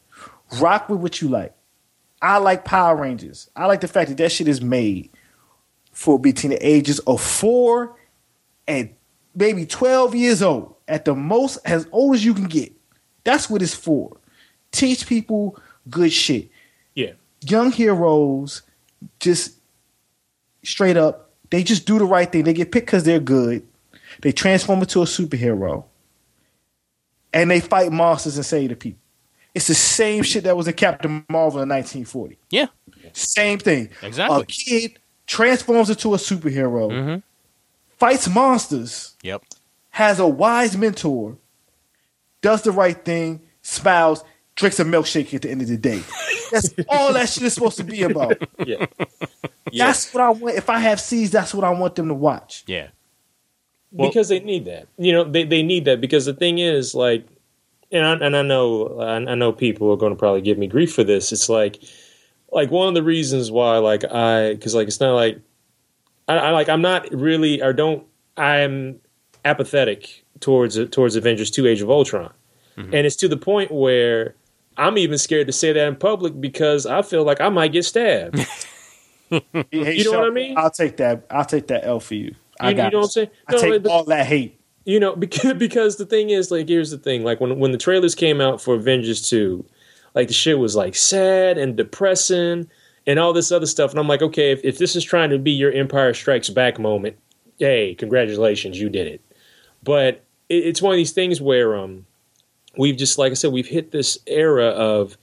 Rock 0.60 0.90
with 0.90 1.00
what 1.00 1.22
you 1.22 1.30
like. 1.30 1.54
I 2.22 2.38
like 2.38 2.66
Power 2.66 2.96
Rangers. 2.96 3.50
I 3.56 3.66
like 3.68 3.82
the 3.82 3.88
fact 3.88 4.10
that 4.10 4.18
that 4.18 4.32
shit 4.32 4.48
is 4.48 4.62
made 4.62 5.10
for 5.92 6.18
between 6.20 6.52
the 6.52 6.68
ages 6.68 7.00
of 7.00 7.22
four 7.22 7.96
and 8.68 8.90
maybe 9.36 9.66
twelve 9.66 10.14
years 10.16 10.42
old, 10.42 10.76
at 10.88 11.06
the 11.06 11.16
most, 11.16 11.58
as 11.66 11.88
old 11.92 12.16
as 12.16 12.24
you 12.26 12.34
can 12.34 12.46
get. 12.46 12.72
That's 13.24 13.50
what 13.50 13.62
it's 13.62 13.74
for. 13.76 14.18
Teach 14.72 15.08
people 15.08 15.58
good 15.90 16.12
shit 16.12 16.50
Yeah. 16.96 17.12
young 17.42 17.72
heroes 17.72 18.62
just 19.20 19.54
straight 20.64 20.98
up, 20.98 21.30
they 21.50 21.62
just 21.64 21.86
do 21.86 22.00
the 22.00 22.06
right 22.06 22.32
thing. 22.32 22.44
They 22.46 22.54
get 22.54 22.72
picked 22.72 22.88
because 22.88 23.04
they're 23.04 23.20
good. 23.20 23.66
They 24.22 24.32
transform 24.32 24.80
into 24.80 25.02
a 25.02 25.06
superhero, 25.06 25.84
and 27.34 27.50
they 27.52 27.60
fight 27.60 27.92
monsters 27.92 28.38
and 28.38 28.46
save 28.46 28.70
the 28.70 28.76
people. 28.76 29.00
It's 29.54 29.68
the 29.68 29.76
same 29.76 30.24
shit 30.24 30.44
that 30.46 30.58
was 30.58 30.68
in 30.68 30.74
Captain 30.74 31.24
Marvel 31.30 31.62
in 31.62 31.70
1940. 31.70 32.38
Yeah. 32.50 32.68
Same 33.14 33.60
thing. 33.60 33.90
Exactly. 34.02 34.42
A 34.42 34.46
kid 34.46 35.00
transforms 35.28 35.90
into 35.90 36.14
a 36.14 36.18
superhero, 36.18 36.90
Mhm. 36.92 37.24
Fights 38.04 38.28
monsters, 38.28 39.16
Yep. 39.24 39.44
has 39.92 40.20
a 40.20 40.28
wise 40.28 40.76
mentor, 40.76 41.38
does 42.42 42.62
the 42.64 42.72
right 42.72 43.06
thing, 43.06 43.40
smiles, 43.62 44.26
drinks 44.56 44.78
a 44.80 44.84
milkshake 44.84 45.34
at 45.34 45.42
the 45.44 45.50
end 45.50 45.62
of 45.62 45.70
the 45.70 45.78
day. 45.78 46.02
That's 46.52 46.74
all 46.90 47.14
that 47.14 47.30
shit 47.30 47.44
is 47.44 47.54
supposed 47.54 47.78
to 47.78 47.84
be 47.86 48.04
about. 48.04 48.38
Yeah. 48.68 48.86
Yeah. 49.72 49.88
That's 49.88 50.14
what 50.14 50.22
I 50.22 50.30
want. 50.32 50.56
If 50.58 50.70
I 50.70 50.80
have 50.80 51.00
seeds, 51.00 51.32
that's 51.32 51.54
what 51.54 51.64
I 51.64 51.70
want 51.72 51.96
them 51.96 52.10
to 52.10 52.14
watch. 52.14 52.64
Yeah. 52.68 52.90
Well- 53.92 54.10
because 54.10 54.28
they 54.28 54.42
need 54.42 54.66
that. 54.66 54.88
You 54.98 55.14
know, 55.14 55.24
they, 55.24 55.46
they 55.46 55.64
need 55.64 55.86
that 55.86 56.02
because 56.02 56.26
the 56.26 56.34
thing 56.34 56.60
is, 56.60 56.94
like, 56.94 57.26
and 57.92 58.06
I, 58.06 58.14
and 58.26 58.36
I 58.36 58.42
know 58.42 59.00
I, 59.00 59.16
I 59.16 59.36
know 59.36 59.54
people 59.54 59.90
are 59.92 59.98
going 59.98 60.12
to 60.12 60.20
probably 60.20 60.42
give 60.42 60.58
me 60.58 60.68
grief 60.68 60.94
for 60.94 61.04
this. 61.06 61.32
It's 61.32 61.48
like, 61.48 61.82
like 62.52 62.70
one 62.70 62.90
of 62.90 62.94
the 62.96 63.04
reasons 63.04 63.50
why, 63.50 63.78
like, 63.78 64.04
I 64.04 64.54
because 64.54 64.76
like 64.76 64.88
it's 64.90 65.00
not 65.00 65.14
like 65.16 65.40
I, 66.28 66.36
I 66.38 66.50
like 66.52 66.70
I'm 66.70 66.82
not 66.82 67.12
really 67.12 67.62
or 67.62 67.74
don't 67.74 68.04
I'm 68.38 69.00
apathetic 69.46 70.24
towards 70.40 70.78
towards 70.90 71.16
Avengers 71.16 71.52
Two: 71.52 71.68
Age 71.68 71.82
of 71.82 71.90
Ultron, 71.90 72.32
mm-hmm. 72.78 72.94
and 72.94 73.06
it's 73.06 73.16
to 73.18 73.28
the 73.28 73.38
point 73.38 73.72
where 73.72 74.36
I'm 74.78 74.98
even 74.98 75.18
scared 75.18 75.48
to 75.48 75.54
say 75.54 75.72
that 75.74 75.88
in 75.88 75.96
public 75.96 76.40
because 76.40 76.86
I 76.86 77.02
feel 77.02 77.24
like 77.24 77.42
I 77.42 77.50
might 77.50 77.72
get 77.72 77.86
stabbed. 77.86 78.46
Hey, 79.72 79.96
You 79.98 80.04
know 80.12 80.20
what 80.20 80.28
I 80.28 80.32
mean? 80.32 80.56
I'll 80.58 80.70
take 80.70 80.98
that. 80.98 81.26
I'll 81.32 81.46
take 81.46 81.66
that 81.68 81.84
L 81.86 82.00
for 82.00 82.14
you. 82.14 82.36
I 82.60 82.70
You- 82.70 82.76
got 82.76 82.92
you 82.92 82.92
know 82.92 82.98
it. 82.98 83.02
what 83.02 83.06
I'm 83.06 83.10
saying? 83.12 83.30
I 83.48 83.56
take 83.56 83.84
but- 83.84 83.92
all 83.92 84.04
that 84.04 84.28
hate. 84.28 84.60
you 84.86 85.00
know 85.00 85.16
because 85.26 85.54
because 85.56 85.96
the 85.96 86.06
thing 86.06 86.30
is 86.30 86.52
like 86.52 86.68
here's 86.70 86.92
the 86.92 87.00
thing 87.00 87.24
like 87.24 87.40
when 87.42 87.58
when 87.58 87.72
the 87.72 87.78
trailers 87.80 88.14
came 88.14 88.40
out 88.42 88.62
for 88.62 88.76
Avengers 88.76 89.28
2 89.28 89.66
like 90.14 90.28
the 90.28 90.34
shit 90.36 90.60
was 90.60 90.76
like 90.76 90.94
sad 90.96 91.58
and 91.58 91.76
depressing 91.76 92.70
and 93.06 93.20
all 93.20 93.34
this 93.34 93.52
other 93.52 93.66
stuff 93.66 93.92
and 93.92 94.00
I'm 94.00 94.08
like 94.08 94.22
okay 94.22 94.52
if, 94.52 94.64
if 94.64 94.78
this 94.78 94.96
is 94.96 95.04
trying 95.04 95.30
to 95.30 95.40
be 95.40 95.52
your 95.52 95.72
Empire 95.72 96.14
Strikes 96.14 96.50
Back 96.50 96.80
moment 96.80 97.18
hey 97.60 97.96
congratulations 97.96 98.80
you 98.80 98.90
did 98.90 99.08
it 99.08 99.22
but 99.84 100.24
it, 100.50 100.66
it's 100.66 100.82
one 100.82 100.94
of 100.94 100.98
these 100.98 101.12
things 101.12 101.42
where 101.42 101.76
um 101.76 102.06
we've 102.78 102.98
just 102.98 103.18
like 103.18 103.32
I 103.32 103.36
said 103.36 103.52
we've 103.52 103.68
hit 103.68 103.92
this 103.92 104.18
era 104.28 104.68
of 104.68 105.18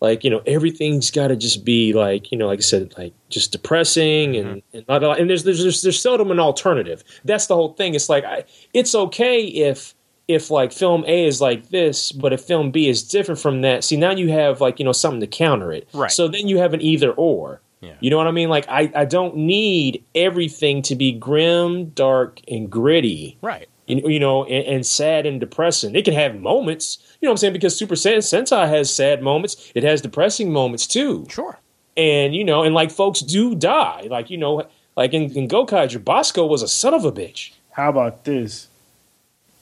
like 0.00 0.24
you 0.24 0.30
know 0.30 0.42
everything's 0.46 1.10
got 1.10 1.28
to 1.28 1.36
just 1.36 1.64
be 1.64 1.92
like 1.92 2.30
you 2.30 2.38
know 2.38 2.46
like 2.46 2.58
I 2.58 2.62
said 2.62 2.94
like 2.96 3.14
just 3.28 3.52
depressing 3.52 4.36
and 4.36 4.62
and, 4.72 4.84
not 4.88 5.02
a 5.02 5.08
lot, 5.08 5.20
and 5.20 5.28
there's, 5.28 5.44
there's 5.44 5.62
there's 5.62 5.82
there's 5.82 6.00
seldom 6.00 6.30
an 6.30 6.38
alternative. 6.38 7.02
That's 7.24 7.46
the 7.46 7.54
whole 7.54 7.72
thing. 7.72 7.94
It's 7.94 8.08
like 8.08 8.24
I, 8.24 8.44
it's 8.72 8.94
okay 8.94 9.42
if 9.44 9.94
if 10.28 10.50
like 10.50 10.72
film 10.72 11.04
A 11.06 11.26
is 11.26 11.40
like 11.40 11.68
this, 11.70 12.12
but 12.12 12.32
if 12.32 12.40
film 12.42 12.70
B 12.70 12.88
is 12.88 13.02
different 13.02 13.40
from 13.40 13.60
that. 13.62 13.84
See 13.84 13.96
now 13.96 14.10
you 14.10 14.28
have 14.30 14.60
like 14.60 14.78
you 14.78 14.84
know 14.84 14.92
something 14.92 15.20
to 15.20 15.26
counter 15.26 15.72
it. 15.72 15.88
Right. 15.92 16.10
So 16.10 16.28
then 16.28 16.48
you 16.48 16.58
have 16.58 16.74
an 16.74 16.82
either 16.82 17.12
or. 17.12 17.60
Yeah. 17.80 17.94
You 18.00 18.10
know 18.10 18.16
what 18.16 18.26
I 18.26 18.32
mean? 18.32 18.48
Like 18.48 18.66
I 18.68 18.90
I 18.94 19.04
don't 19.04 19.36
need 19.36 20.02
everything 20.14 20.82
to 20.82 20.96
be 20.96 21.12
grim, 21.12 21.90
dark, 21.90 22.40
and 22.48 22.70
gritty 22.70 23.36
Right. 23.42 23.68
you, 23.86 24.08
you 24.08 24.18
know, 24.18 24.44
and, 24.44 24.66
and 24.66 24.86
sad 24.86 25.26
and 25.26 25.38
depressing. 25.38 25.94
It 25.94 26.04
can 26.04 26.14
have 26.14 26.34
moments, 26.40 26.98
you 27.20 27.26
know 27.26 27.30
what 27.30 27.34
I'm 27.34 27.36
saying? 27.38 27.52
Because 27.52 27.76
Super 27.78 27.94
Sen- 27.94 28.18
Sentai 28.18 28.66
has 28.68 28.92
sad 28.92 29.22
moments. 29.22 29.70
It 29.74 29.84
has 29.84 30.00
depressing 30.00 30.52
moments 30.52 30.86
too. 30.86 31.26
Sure. 31.28 31.58
And, 31.96 32.34
you 32.34 32.44
know, 32.44 32.62
and 32.62 32.74
like 32.74 32.90
folks 32.90 33.20
do 33.20 33.54
die. 33.54 34.08
Like, 34.10 34.30
you 34.30 34.38
know, 34.38 34.66
like 34.96 35.12
in, 35.14 35.30
in 35.36 35.46
Gokaiger, 35.46 36.02
Basco 36.02 36.44
was 36.46 36.62
a 36.62 36.68
son 36.68 36.94
of 36.94 37.04
a 37.04 37.12
bitch. 37.12 37.52
How 37.72 37.90
about 37.90 38.24
this? 38.24 38.68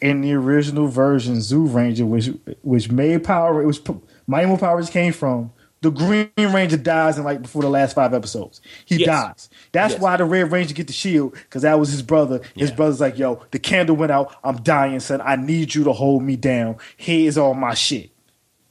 In 0.01 0.21
the 0.21 0.35
original 0.35 0.89
version, 0.89 1.37
Zyuranger, 1.37 2.07
which 2.07 2.31
which 2.63 2.91
made 2.91 3.25
Power, 3.25 3.63
it 3.63 3.67
was 3.67 3.81
Mighty 4.27 4.47
Morphin 4.47 4.67
Power 4.67 4.77
Rangers 4.77 4.93
came 4.93 5.13
from, 5.13 5.53
the 5.81 5.91
Green 5.91 6.31
Ranger 6.37 6.77
dies 6.77 7.17
in 7.17 7.25
like 7.25 7.41
before 7.43 7.63
the 7.63 7.71
last 7.71 7.95
five 7.95 8.13
episodes. 8.13 8.61
He 8.85 8.97
Yes. 8.97 9.07
dies. 9.07 9.49
That's 9.73 9.93
Yes. 9.95 10.03
why 10.03 10.17
the 10.17 10.25
Red 10.25 10.51
Ranger 10.53 10.75
get 10.75 10.87
the 10.89 10.93
shield 10.93 11.33
because 11.35 11.63
that 11.63 11.79
was 11.79 11.91
his 11.91 12.03
brother. 12.03 12.41
His 12.57 12.71
Yeah. 12.71 12.77
brother's 12.77 13.01
like, 13.01 13.19
"Yo, 13.19 13.41
the 13.51 13.59
candle 13.59 13.97
went 13.97 14.13
out. 14.13 14.35
I'm 14.45 14.57
dying, 14.57 15.01
son. 15.01 15.21
I 15.25 15.37
need 15.37 15.75
you 15.75 15.85
to 15.85 15.93
hold 15.93 16.23
me 16.23 16.37
down. 16.37 16.77
Here's 16.97 17.39
all 17.39 17.55
my 17.55 17.75
shit." 17.75 18.11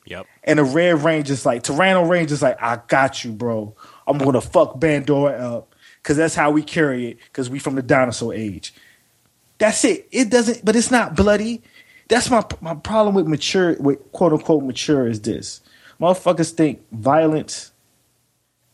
Yep. 0.06 0.26
And 0.44 0.60
the 0.60 0.64
Red 0.66 1.04
Ranger's 1.04 1.46
like, 1.46 1.64
Tyranno 1.64 2.08
Ranger's 2.08 2.42
like, 2.42 2.62
I 2.62 2.80
got 2.90 3.24
you, 3.24 3.32
bro. 3.32 3.74
I'm 4.06 4.18
gonna 4.18 4.42
fuck 4.42 4.80
Bandora 4.80 5.40
up. 5.40 5.74
Cause 6.04 6.18
that's 6.18 6.36
how 6.36 6.52
we 6.52 6.62
carry 6.64 7.08
it, 7.08 7.18
because 7.28 7.50
we 7.50 7.60
from 7.60 7.76
the 7.76 7.82
dinosaur 7.82 8.34
age. 8.34 8.74
That's 9.58 9.84
it. 9.86 10.08
It 10.12 10.30
doesn't 10.30 10.64
but 10.66 10.76
it's 10.76 10.92
not 10.92 11.16
bloody. 11.16 11.62
That's 12.08 12.30
my 12.30 12.44
my 12.62 12.76
problem 12.76 13.16
with 13.16 13.28
mature 13.28 13.76
with 13.80 14.12
quote 14.12 14.34
unquote 14.34 14.64
mature 14.64 15.08
is 15.08 15.22
this. 15.22 15.62
Motherfuckers 16.00 16.52
think 16.52 16.82
violence 16.92 17.72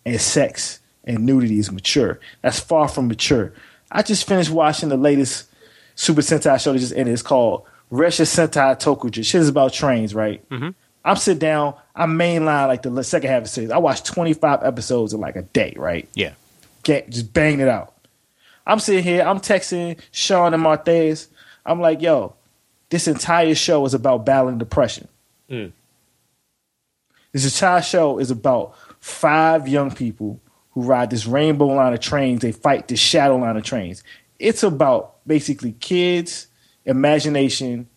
and 0.05 0.19
sex 0.19 0.79
and 1.03 1.25
nudity 1.25 1.59
is 1.59 1.71
mature. 1.71 2.19
That's 2.41 2.59
far 2.59 2.87
from 2.87 3.07
mature. 3.07 3.53
I 3.91 4.01
just 4.03 4.27
finished 4.27 4.51
watching 4.51 4.89
the 4.89 4.97
latest 4.97 5.49
Super 5.95 6.21
Sentai 6.21 6.61
show 6.61 6.73
that 6.73 6.79
just 6.79 6.93
ended. 6.93 7.13
It's 7.13 7.21
called 7.21 7.65
Ressha 7.91 8.25
Sentai 8.25 8.79
ToQger. 8.79 9.25
Shit 9.25 9.41
is 9.41 9.49
about 9.49 9.73
trains, 9.73 10.15
right? 10.15 10.47
Mm-hmm. 10.49 10.69
I'm 11.03 11.15
sit 11.15 11.39
down. 11.39 11.75
I 11.95 12.05
mainline 12.05 12.67
like 12.67 12.83
the 12.83 13.03
second 13.03 13.29
half 13.29 13.39
of 13.39 13.43
the 13.45 13.49
series. 13.49 13.71
I 13.71 13.77
watched 13.77 14.05
25 14.05 14.63
episodes 14.63 15.13
in 15.13 15.19
like 15.19 15.35
a 15.35 15.41
day, 15.41 15.73
right? 15.75 16.07
Yeah. 16.13 16.33
Get 16.83 17.09
just 17.09 17.33
banging 17.33 17.61
it 17.61 17.67
out. 17.67 17.93
I'm 18.65 18.79
sitting 18.79 19.03
here. 19.03 19.23
I'm 19.23 19.39
texting 19.39 19.99
Sean 20.11 20.53
and 20.53 20.63
Martheus. 20.63 21.27
I'm 21.65 21.79
like, 21.79 22.01
yo, 22.01 22.35
this 22.89 23.07
entire 23.07 23.55
show 23.55 23.85
is 23.85 23.93
about 23.93 24.25
battling 24.25 24.57
depression. 24.57 25.07
Mm. 25.49 25.71
This 27.31 27.45
entire 27.45 27.81
show 27.81 28.19
is 28.19 28.31
about 28.31 28.75
five 28.99 29.67
young 29.67 29.91
people 29.91 30.39
who 30.71 30.81
ride 30.81 31.09
this 31.09 31.25
rainbow 31.25 31.67
line 31.67 31.93
of 31.93 31.99
trains. 31.99 32.41
They 32.41 32.51
fight 32.51 32.87
this 32.87 32.99
shadow 32.99 33.37
line 33.37 33.57
of 33.57 33.63
trains. 33.63 34.03
It's 34.39 34.63
about 34.63 35.15
basically 35.27 35.73
kids, 35.73 36.47
imagination, 36.85 37.87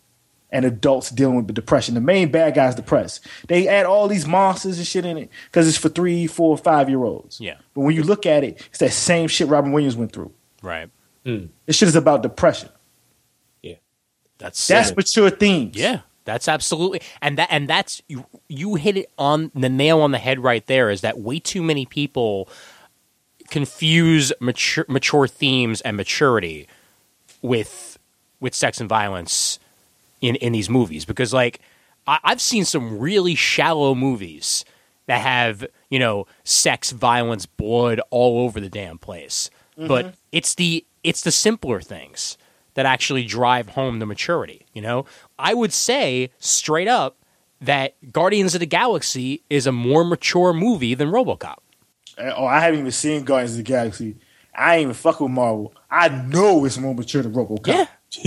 and 0.51 0.66
adults 0.66 1.11
dealing 1.11 1.37
with 1.37 1.46
the 1.46 1.53
depression. 1.53 1.94
The 1.94 2.01
main 2.01 2.31
bad 2.31 2.55
guy's 2.55 2.75
depressed. 2.75 3.27
They 3.48 3.66
add 3.66 3.87
all 3.87 4.07
these 4.07 4.27
monsters 4.27 4.77
and 4.77 4.87
shit 4.87 5.07
in 5.07 5.16
it 5.16 5.31
because 5.46 5.66
it's 5.66 5.79
for 5.79 5.88
three, 5.88 6.27
four, 6.27 6.59
five 6.59 6.90
year 6.90 7.03
olds. 7.03 7.40
Yeah. 7.40 7.57
But 7.75 7.81
when 7.83 7.96
you 7.96 8.03
look 8.03 8.27
at 8.27 8.44
it, 8.44 8.61
it's 8.68 8.79
that 8.81 8.92
same 8.92 9.29
shit 9.29 9.48
Robin 9.48 9.72
Williams 9.72 9.96
went 9.96 10.12
through. 10.12 10.31
Right. 10.62 10.88
Mm. 11.27 11.48
This 11.66 11.77
shit 11.77 11.88
is 11.88 11.96
about 11.96 12.22
depression. 12.22 12.68
Yeah. 13.62 13.75
That's 14.38 14.66
That's 14.66 14.96
mature 14.96 15.31
themes. 15.31 15.77
Yeah, 15.77 16.01
that's 16.25 16.48
absolutely, 16.48 17.01
and 17.20 17.38
that 17.38 17.48
and 17.51 17.68
that's 17.68 18.03
you. 18.09 18.27
You 18.48 18.75
hit 18.77 18.96
it 18.96 19.11
on 19.18 19.51
the 19.55 19.68
nail 19.68 20.01
on 20.01 20.11
the 20.12 20.18
head 20.18 20.40
right 20.40 20.66
there. 20.66 20.90
Is 20.90 21.01
that 21.03 21.18
way 21.18 21.38
too 21.38 21.62
many 21.62 21.87
people 21.87 22.48
confuse 23.51 24.33
mature 24.40 24.87
mature 24.88 25.29
themes 25.29 25.81
and 25.83 25.96
maturity 25.96 26.66
with 27.42 27.98
with 28.40 28.55
sex 28.55 28.81
and 28.81 28.88
violence 28.88 29.59
in 30.20 30.37
in 30.37 30.53
these 30.53 30.70
movies 30.70 31.05
because 31.05 31.35
like 31.35 31.61
I, 32.07 32.18
I've 32.25 32.40
seen 32.40 32.64
some 32.64 32.98
really 32.98 33.35
shallow 33.35 33.94
movies 33.94 34.64
that 35.07 35.20
have 35.20 35.66
you 35.90 35.98
know 35.98 36.27
sex, 36.44 36.90
violence, 36.92 37.46
blood 37.46 38.01
all 38.11 38.40
over 38.44 38.61
the 38.61 38.70
damn 38.70 38.98
place, 38.98 39.51
but 39.76 40.06
mm-hmm. 40.06 40.14
it's 40.32 40.54
the 40.54 40.85
it's 41.02 41.22
the 41.22 41.32
simpler 41.32 41.80
things 41.80 42.37
that 42.74 42.87
actually 42.87 43.24
drive 43.24 43.70
home 43.70 43.98
the 43.98 44.06
maturity. 44.06 44.66
You 44.72 44.82
know, 44.82 45.04
I 45.38 45.54
would 45.54 45.72
say 45.72 46.30
straight 46.38 46.88
up 46.88 47.18
that 47.61 47.94
Guardians 48.12 48.54
of 48.54 48.61
the 48.61 48.66
Galaxy 48.66 49.42
is 49.48 49.66
a 49.66 49.72
more 49.72 50.04
mature 50.04 50.52
movie 50.52 50.94
than 50.94 51.08
RoboCop. 51.08 51.56
Eh, 52.18 52.32
oh, 52.37 52.46
I 52.46 52.61
haven't 52.61 52.80
even 52.80 52.92
seen 52.92 53.24
Guardians 53.24 53.52
of 53.52 53.58
the 53.58 53.62
Galaxy. 53.62 54.16
I 54.54 54.76
ain't 54.76 54.82
even 54.82 54.94
fuck 54.94 55.20
with 55.20 55.30
Marvel. 55.30 55.72
I 55.90 56.08
know 56.08 56.64
it's 56.64 56.78
more 56.78 56.94
mature 56.94 57.22
than 57.22 57.32
RoboCop. 57.32 57.66
Yeah. 57.66 57.87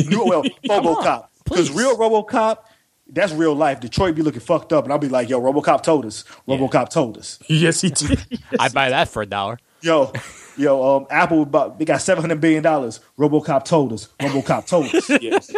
No, 0.09 0.25
well, 0.25 0.43
RoboCop. 0.65 1.27
Because 1.43 1.69
real 1.71 1.95
RoboCop, 1.95 2.59
that's 3.07 3.31
real 3.33 3.53
life. 3.53 3.79
Detroit 3.79 4.15
be 4.15 4.23
looking 4.23 4.39
fucked 4.39 4.73
up, 4.73 4.85
and 4.85 4.93
I'll 4.93 4.99
be 4.99 5.09
like, 5.09 5.29
"Yo, 5.29 5.39
RoboCop 5.39 5.83
told 5.83 6.05
us. 6.05 6.23
RoboCop 6.47 6.89
told 6.89 7.17
us." 7.17 7.39
Yes, 7.47 7.81
he 7.81 7.89
did. 7.89 8.25
I'd 8.59 8.73
buy 8.73 8.89
that 8.89 9.09
for 9.09 9.21
a 9.21 9.27
dollar. 9.27 9.59
Yo, 9.85 10.11
yo, 10.57 10.97
um, 10.97 11.07
Apple 11.11 11.43
about 11.43 11.77
they 11.77 11.85
got 11.85 12.01
seven 12.01 12.23
hundred 12.23 12.41
billion 12.41 12.63
dollars. 12.63 13.01
RoboCop 13.19 13.65
told 13.65 13.93
us. 13.93 14.07
RoboCop 14.19 14.65
told 14.65 14.93
us. 14.95 15.07
yes. 15.21 15.53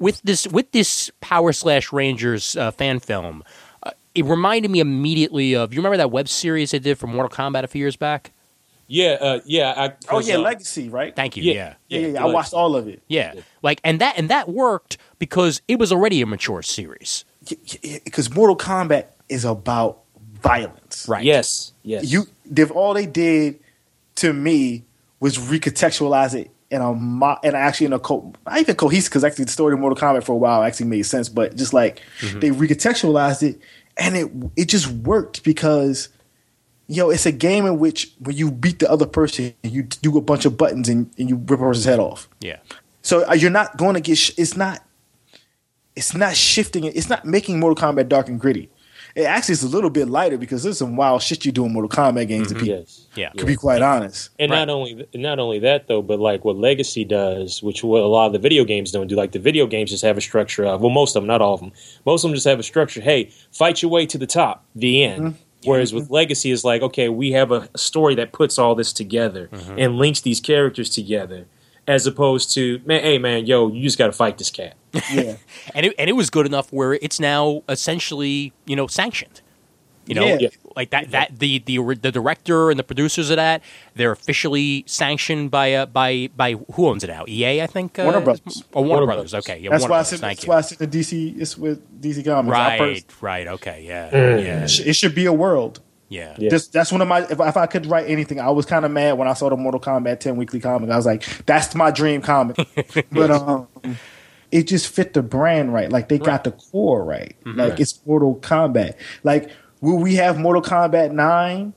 with 0.00 0.20
this 0.22 0.48
with 0.48 0.72
this 0.72 1.12
Power 1.20 1.52
Slash 1.52 1.92
Rangers 1.92 2.56
uh, 2.56 2.72
fan 2.72 2.98
film, 2.98 3.44
uh, 3.84 3.92
it 4.16 4.24
reminded 4.24 4.72
me 4.72 4.80
immediately 4.80 5.54
of 5.54 5.72
you 5.72 5.78
remember 5.78 5.96
that 5.96 6.10
web 6.10 6.28
series 6.28 6.72
they 6.72 6.80
did 6.80 6.98
for 6.98 7.06
Mortal 7.06 7.28
Kombat 7.28 7.62
a 7.62 7.68
few 7.68 7.78
years 7.78 7.94
back. 7.94 8.32
Yeah, 8.88 9.16
uh, 9.20 9.40
yeah. 9.46 9.74
I, 9.76 9.92
Oh 10.10 10.18
yeah, 10.18 10.34
uh, 10.34 10.40
Legacy, 10.40 10.88
right? 10.88 11.14
Thank 11.14 11.36
you. 11.36 11.44
Yeah. 11.44 11.52
Yeah. 11.52 11.74
yeah, 11.88 11.98
yeah, 12.00 12.12
yeah. 12.14 12.24
I 12.24 12.26
watched 12.26 12.52
all 12.52 12.74
of 12.74 12.88
it. 12.88 13.00
Yeah. 13.06 13.34
Like 13.62 13.80
and 13.84 14.00
that 14.00 14.18
and 14.18 14.28
that 14.28 14.48
worked 14.48 14.98
because 15.20 15.62
it 15.68 15.78
was 15.78 15.92
already 15.92 16.20
a 16.20 16.26
mature 16.26 16.62
series. 16.62 17.24
because 18.04 18.34
Mortal 18.34 18.56
Kombat 18.56 19.06
is 19.28 19.44
about 19.44 20.01
violence. 20.42 21.06
Right. 21.08 21.24
Yes, 21.24 21.72
yes. 21.82 22.10
You, 22.10 22.26
if 22.56 22.70
all 22.70 22.94
they 22.94 23.06
did 23.06 23.58
to 24.16 24.32
me 24.32 24.84
was 25.20 25.38
recontextualize 25.38 26.34
it 26.34 26.50
in 26.70 26.80
a 26.80 26.92
mo- 26.92 27.38
and 27.44 27.54
actually 27.54 27.86
in 27.86 27.92
a 27.92 27.98
co- 27.98 28.32
not 28.46 28.58
even 28.58 28.74
cohesive 28.76 29.10
because 29.10 29.24
actually 29.24 29.44
the 29.44 29.52
story 29.52 29.74
of 29.74 29.80
Mortal 29.80 29.96
Kombat 29.96 30.24
for 30.24 30.32
a 30.32 30.36
while 30.36 30.62
actually 30.62 30.86
made 30.86 31.02
sense, 31.02 31.28
but 31.28 31.56
just 31.56 31.72
like 31.72 32.02
they 32.40 32.50
recontextualized 32.50 33.42
it 33.42 33.60
and 33.96 34.16
it 34.16 34.30
it 34.56 34.68
just 34.68 34.88
worked 34.88 35.44
because 35.44 36.08
yo, 36.88 37.08
it's 37.10 37.24
a 37.26 37.32
game 37.32 37.64
in 37.64 37.78
which 37.78 38.12
when 38.18 38.36
you 38.36 38.50
beat 38.50 38.78
the 38.78 38.90
other 38.90 39.06
person, 39.06 39.54
you 39.62 39.82
do 39.84 40.18
a 40.18 40.20
bunch 40.20 40.44
of 40.44 40.58
buttons 40.58 40.88
and, 40.88 41.10
and 41.18 41.28
you 41.28 41.36
rip 41.36 41.50
a 41.52 41.56
person's 41.58 41.84
head 41.86 41.98
off. 41.98 42.28
Yeah. 42.40 42.58
So 43.00 43.26
uh, 43.28 43.34
you're 43.34 43.50
not 43.50 43.76
going 43.78 43.94
to 43.94 44.00
get. 44.00 44.18
Sh- 44.18 44.32
it's 44.36 44.56
not. 44.56 44.84
It's 45.94 46.14
not 46.14 46.34
shifting 46.36 46.84
it. 46.84 46.96
It's 46.96 47.08
not 47.08 47.24
making 47.24 47.60
Mortal 47.60 47.76
Kombat 47.92 48.08
dark 48.08 48.28
and 48.28 48.40
gritty. 48.40 48.70
It 49.14 49.24
actually 49.24 49.54
is 49.54 49.62
a 49.62 49.68
little 49.68 49.90
bit 49.90 50.08
lighter 50.08 50.38
because 50.38 50.62
there's 50.62 50.78
some 50.78 50.96
wild 50.96 51.22
shit 51.22 51.44
you 51.44 51.52
do 51.52 51.66
in 51.66 51.72
Mortal 51.72 51.88
Kombat 51.88 52.28
games. 52.28 52.48
To 52.48 52.54
mm-hmm. 52.54 52.64
be, 52.64 52.70
yes. 52.70 53.06
Yeah. 53.14 53.30
to 53.30 53.44
be 53.44 53.56
quite 53.56 53.82
honest. 53.82 54.30
And 54.38 54.50
Right. 54.50 54.58
not 54.58 54.70
only 54.70 55.06
not 55.14 55.38
only 55.38 55.58
that 55.60 55.88
though, 55.88 56.02
but 56.02 56.18
like 56.18 56.44
what 56.44 56.56
Legacy 56.56 57.04
does, 57.04 57.62
which 57.62 57.84
what 57.84 58.02
a 58.02 58.06
lot 58.06 58.26
of 58.26 58.32
the 58.32 58.38
video 58.38 58.64
games 58.64 58.90
don't 58.90 59.06
do. 59.06 59.16
Like 59.16 59.32
the 59.32 59.38
video 59.38 59.66
games 59.66 59.90
just 59.90 60.02
have 60.02 60.16
a 60.16 60.20
structure 60.22 60.64
of 60.64 60.80
well, 60.80 60.90
most 60.90 61.14
of 61.16 61.22
them, 61.22 61.28
not 61.28 61.42
all 61.42 61.54
of 61.54 61.60
them. 61.60 61.72
Most 62.06 62.24
of 62.24 62.30
them 62.30 62.34
just 62.34 62.46
have 62.46 62.58
a 62.58 62.62
structure. 62.62 63.00
Hey, 63.00 63.30
fight 63.50 63.82
your 63.82 63.90
way 63.90 64.06
to 64.06 64.18
the 64.18 64.26
top. 64.26 64.64
The 64.74 65.04
end. 65.04 65.22
Mm-hmm. 65.22 65.36
Whereas 65.64 65.90
mm-hmm. 65.90 66.00
with 66.00 66.10
Legacy 66.10 66.50
is 66.50 66.64
like, 66.64 66.82
okay, 66.82 67.08
we 67.08 67.32
have 67.32 67.52
a 67.52 67.68
story 67.76 68.14
that 68.16 68.32
puts 68.32 68.58
all 68.58 68.74
this 68.74 68.92
together 68.92 69.48
and 69.78 69.96
links 69.96 70.20
these 70.20 70.40
characters 70.40 70.90
together, 70.90 71.46
as 71.88 72.06
opposed 72.06 72.52
to 72.54 72.80
man, 72.86 73.02
hey 73.02 73.18
man, 73.18 73.46
yo, 73.46 73.68
you 73.68 73.82
just 73.82 73.98
got 73.98 74.06
to 74.06 74.12
fight 74.12 74.38
this 74.38 74.50
cat. 74.50 74.74
Yeah. 75.12 75.36
and 75.74 75.86
it, 75.86 75.94
and 75.98 76.08
it 76.10 76.12
was 76.14 76.28
good 76.30 76.46
enough 76.46 76.72
where 76.72 76.94
it's 76.94 77.18
now 77.18 77.62
essentially 77.68 78.52
you 78.66 78.76
know 78.76 78.86
sanctioned. 78.86 79.40
You 80.04 80.16
know, 80.16 80.36
Yeah. 80.36 80.48
like 80.74 80.90
that 80.90 81.12
that 81.12 81.38
the, 81.38 81.60
the 81.60 81.78
the 81.94 82.10
director 82.10 82.70
and 82.70 82.78
the 82.78 82.82
producers 82.82 83.30
of 83.30 83.36
that 83.36 83.62
they're 83.94 84.10
officially 84.10 84.82
sanctioned 84.88 85.52
by 85.52 85.74
uh, 85.74 85.86
by 85.86 86.28
by 86.36 86.54
who 86.74 86.88
owns 86.88 87.04
it 87.04 87.06
now? 87.06 87.24
EA, 87.28 87.62
I 87.62 87.68
think. 87.68 87.98
Uh, 88.00 88.02
Warner 88.04 88.20
Brothers. 88.20 88.64
Or 88.72 88.82
Warner, 88.82 88.88
Warner 88.88 89.06
Brothers. 89.06 89.30
Brothers. 89.30 89.48
Okay, 89.48 89.60
yeah. 89.60 89.70
that's 89.70 89.82
Warner 89.82 89.90
why 89.92 89.96
I 89.98 90.00
Brothers, 90.02 90.08
said. 90.08 90.20
Thank 90.20 90.38
That's 90.38 90.48
why 90.48 90.56
I 90.56 90.60
said 90.62 90.78
the 90.78 90.88
DC. 90.88 91.40
It's 91.40 91.56
with 91.56 92.00
DC 92.02 92.24
Comics. 92.24 92.50
Right, 92.50 93.04
right. 93.20 93.46
Okay, 93.46 93.84
yeah, 93.86 94.10
Mm. 94.10 94.44
yeah, 94.44 94.64
it 94.90 94.94
should 94.94 95.14
be 95.14 95.26
a 95.26 95.32
world. 95.32 95.80
Yeah. 96.12 96.34
Yeah. 96.38 96.50
This, 96.50 96.68
that's 96.68 96.92
one 96.92 97.00
of 97.00 97.08
my. 97.08 97.22
If, 97.22 97.40
if 97.40 97.56
I 97.56 97.66
could 97.66 97.86
write 97.86 98.08
anything, 98.08 98.38
I 98.38 98.50
was 98.50 98.66
kind 98.66 98.84
of 98.84 98.90
mad 98.90 99.16
when 99.16 99.28
I 99.28 99.32
saw 99.32 99.48
the 99.48 99.56
Mortal 99.56 99.80
Kombat 99.80 100.20
10 100.20 100.36
weekly 100.36 100.60
comic. 100.60 100.90
I 100.90 100.96
was 100.96 101.06
like, 101.06 101.24
that's 101.46 101.74
my 101.74 101.90
dream 101.90 102.20
comic. 102.20 102.56
but 103.10 103.30
um, 103.30 103.66
it 104.50 104.64
just 104.64 104.88
fit 104.88 105.14
the 105.14 105.22
brand 105.22 105.72
right. 105.72 105.90
Like 105.90 106.08
they 106.08 106.18
got 106.18 106.44
the 106.44 106.52
core 106.52 107.02
right. 107.02 107.34
Like 107.46 107.80
it's 107.80 107.98
Mortal 108.06 108.36
Kombat. 108.36 108.94
Like 109.24 109.50
will 109.80 109.98
we 109.98 110.16
have 110.16 110.38
Mortal 110.38 110.62
Kombat 110.62 111.12
9 111.12 111.72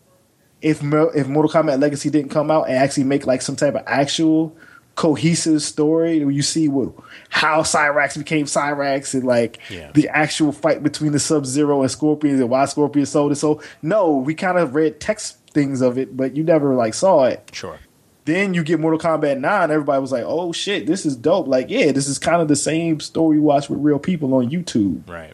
if 0.62 0.82
if 0.84 1.28
Mortal 1.28 1.52
Kombat 1.52 1.80
Legacy 1.80 2.10
didn't 2.10 2.30
come 2.30 2.52
out 2.52 2.64
and 2.64 2.78
actually 2.78 3.06
make 3.06 3.26
like 3.26 3.42
some 3.42 3.56
type 3.56 3.76
of 3.76 3.84
actual 3.88 4.56
cohesive 4.96 5.62
story 5.62 6.24
where 6.24 6.32
you 6.34 6.42
see 6.42 6.68
what, 6.70 6.94
how 7.30 7.62
Cyrax 7.62 8.18
became 8.18 8.46
Cyrax 8.46 9.14
and 9.14 9.24
like 9.26 9.60
Yeah. 9.70 9.92
the 9.94 10.08
actual 10.10 10.52
fight 10.52 10.84
between 10.84 11.12
the 11.12 11.20
Sub 11.20 11.46
Zero 11.46 11.82
and 11.82 11.92
Scorpions 11.92 12.40
and 12.40 12.50
why 12.50 12.66
Scorpion 12.66 13.06
sold 13.06 13.34
it. 13.34 13.36
So 13.36 13.62
no, 13.82 14.16
we 14.16 14.34
kind 14.34 14.58
of 14.58 14.74
read 14.74 15.00
text 15.00 15.38
things 15.52 15.82
of 15.82 15.98
it, 15.98 16.16
but 16.16 16.36
you 16.36 16.44
never 16.44 16.74
like 16.76 16.94
saw 16.94 17.26
it. 17.26 17.50
Sure. 17.54 17.78
Then 18.26 18.54
you 18.56 18.64
get 18.64 18.80
Mortal 18.80 19.00
Kombat 19.00 19.40
9, 19.40 19.70
everybody 19.70 20.02
was 20.02 20.12
like, 20.12 20.24
oh 20.26 20.52
shit, 20.52 20.88
this 20.88 21.06
is 21.06 21.16
dope. 21.16 21.48
Like, 21.48 21.70
yeah, 21.70 21.92
this 21.92 22.08
is 22.08 22.18
kind 22.18 22.42
of 22.42 22.48
the 22.48 22.56
same 22.56 23.00
story 23.00 23.38
you 23.38 23.44
watch 23.44 23.70
with 23.70 23.80
real 23.82 24.00
people 24.00 24.34
on 24.34 24.50
YouTube. 24.50 25.08
Right. 25.08 25.34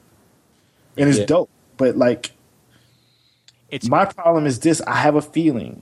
And 0.98 1.08
it's 1.08 1.20
Yeah. 1.20 1.26
dope. 1.26 1.50
But 1.78 1.98
like 1.98 2.32
It's 3.70 3.88
my 3.88 4.06
problem 4.06 4.46
is 4.46 4.60
this: 4.60 4.82
I 4.82 4.96
have 4.98 5.16
a 5.16 5.22
feeling. 5.22 5.82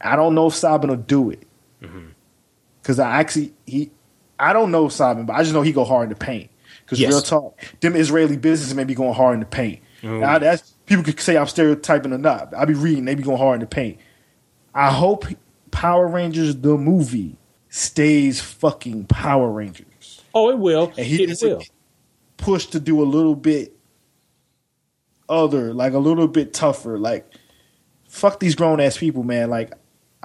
I 0.00 0.14
don't 0.14 0.34
know 0.34 0.46
if 0.46 0.54
Saban 0.54 0.88
will 0.88 0.96
do 0.96 1.30
it 1.30 1.42
mm-hmm. 1.82 2.10
Because 2.86 3.00
I 3.00 3.18
actually 3.18 3.52
he. 3.66 3.90
I 4.38 4.52
don't 4.52 4.70
know 4.70 4.88
Simon, 4.88 5.26
but 5.26 5.32
I 5.34 5.42
just 5.42 5.52
know 5.52 5.62
he 5.62 5.72
go 5.72 5.84
hard 5.84 6.04
in 6.04 6.10
the 6.10 6.14
paint. 6.14 6.50
Because 6.84 7.00
Yes. 7.00 7.10
real 7.10 7.20
talk, 7.20 7.60
them 7.80 7.96
Israeli 7.96 8.36
businessmen 8.36 8.86
be 8.86 8.94
going 8.94 9.14
hard 9.14 9.34
in 9.34 9.40
the 9.40 9.46
paint. 9.46 9.80
Mm. 10.02 10.20
Now, 10.20 10.38
that's 10.38 10.74
people 10.86 11.02
could 11.02 11.18
say 11.18 11.36
I'm 11.36 11.48
stereotyping 11.48 12.12
or 12.12 12.18
not. 12.18 12.54
I 12.54 12.64
be 12.64 12.74
reading; 12.74 13.04
they 13.06 13.16
be 13.16 13.24
going 13.24 13.38
hard 13.38 13.56
in 13.56 13.60
the 13.62 13.66
paint. 13.66 13.98
I 14.72 14.92
hope 14.92 15.26
Power 15.72 16.06
Rangers 16.06 16.54
the 16.54 16.76
movie 16.76 17.36
stays 17.70 18.40
fucking 18.40 19.06
Power 19.06 19.50
Rangers, 19.50 20.22
Oh, 20.32 20.48
it 20.50 20.58
will. 20.58 20.92
and 20.96 21.06
he 21.06 21.24
it 21.24 21.38
will. 21.42 21.62
pushed 22.36 22.70
to 22.72 22.78
do 22.80 23.02
a 23.02 23.04
little 23.04 23.34
bit 23.34 23.76
other, 25.28 25.74
like 25.74 25.92
a 25.92 25.98
little 25.98 26.28
bit 26.28 26.54
tougher. 26.54 26.98
Like, 26.98 27.26
fuck 28.08 28.38
these 28.38 28.54
grown 28.54 28.80
ass 28.80 28.96
people, 28.96 29.24
man. 29.24 29.50
Like, 29.50 29.72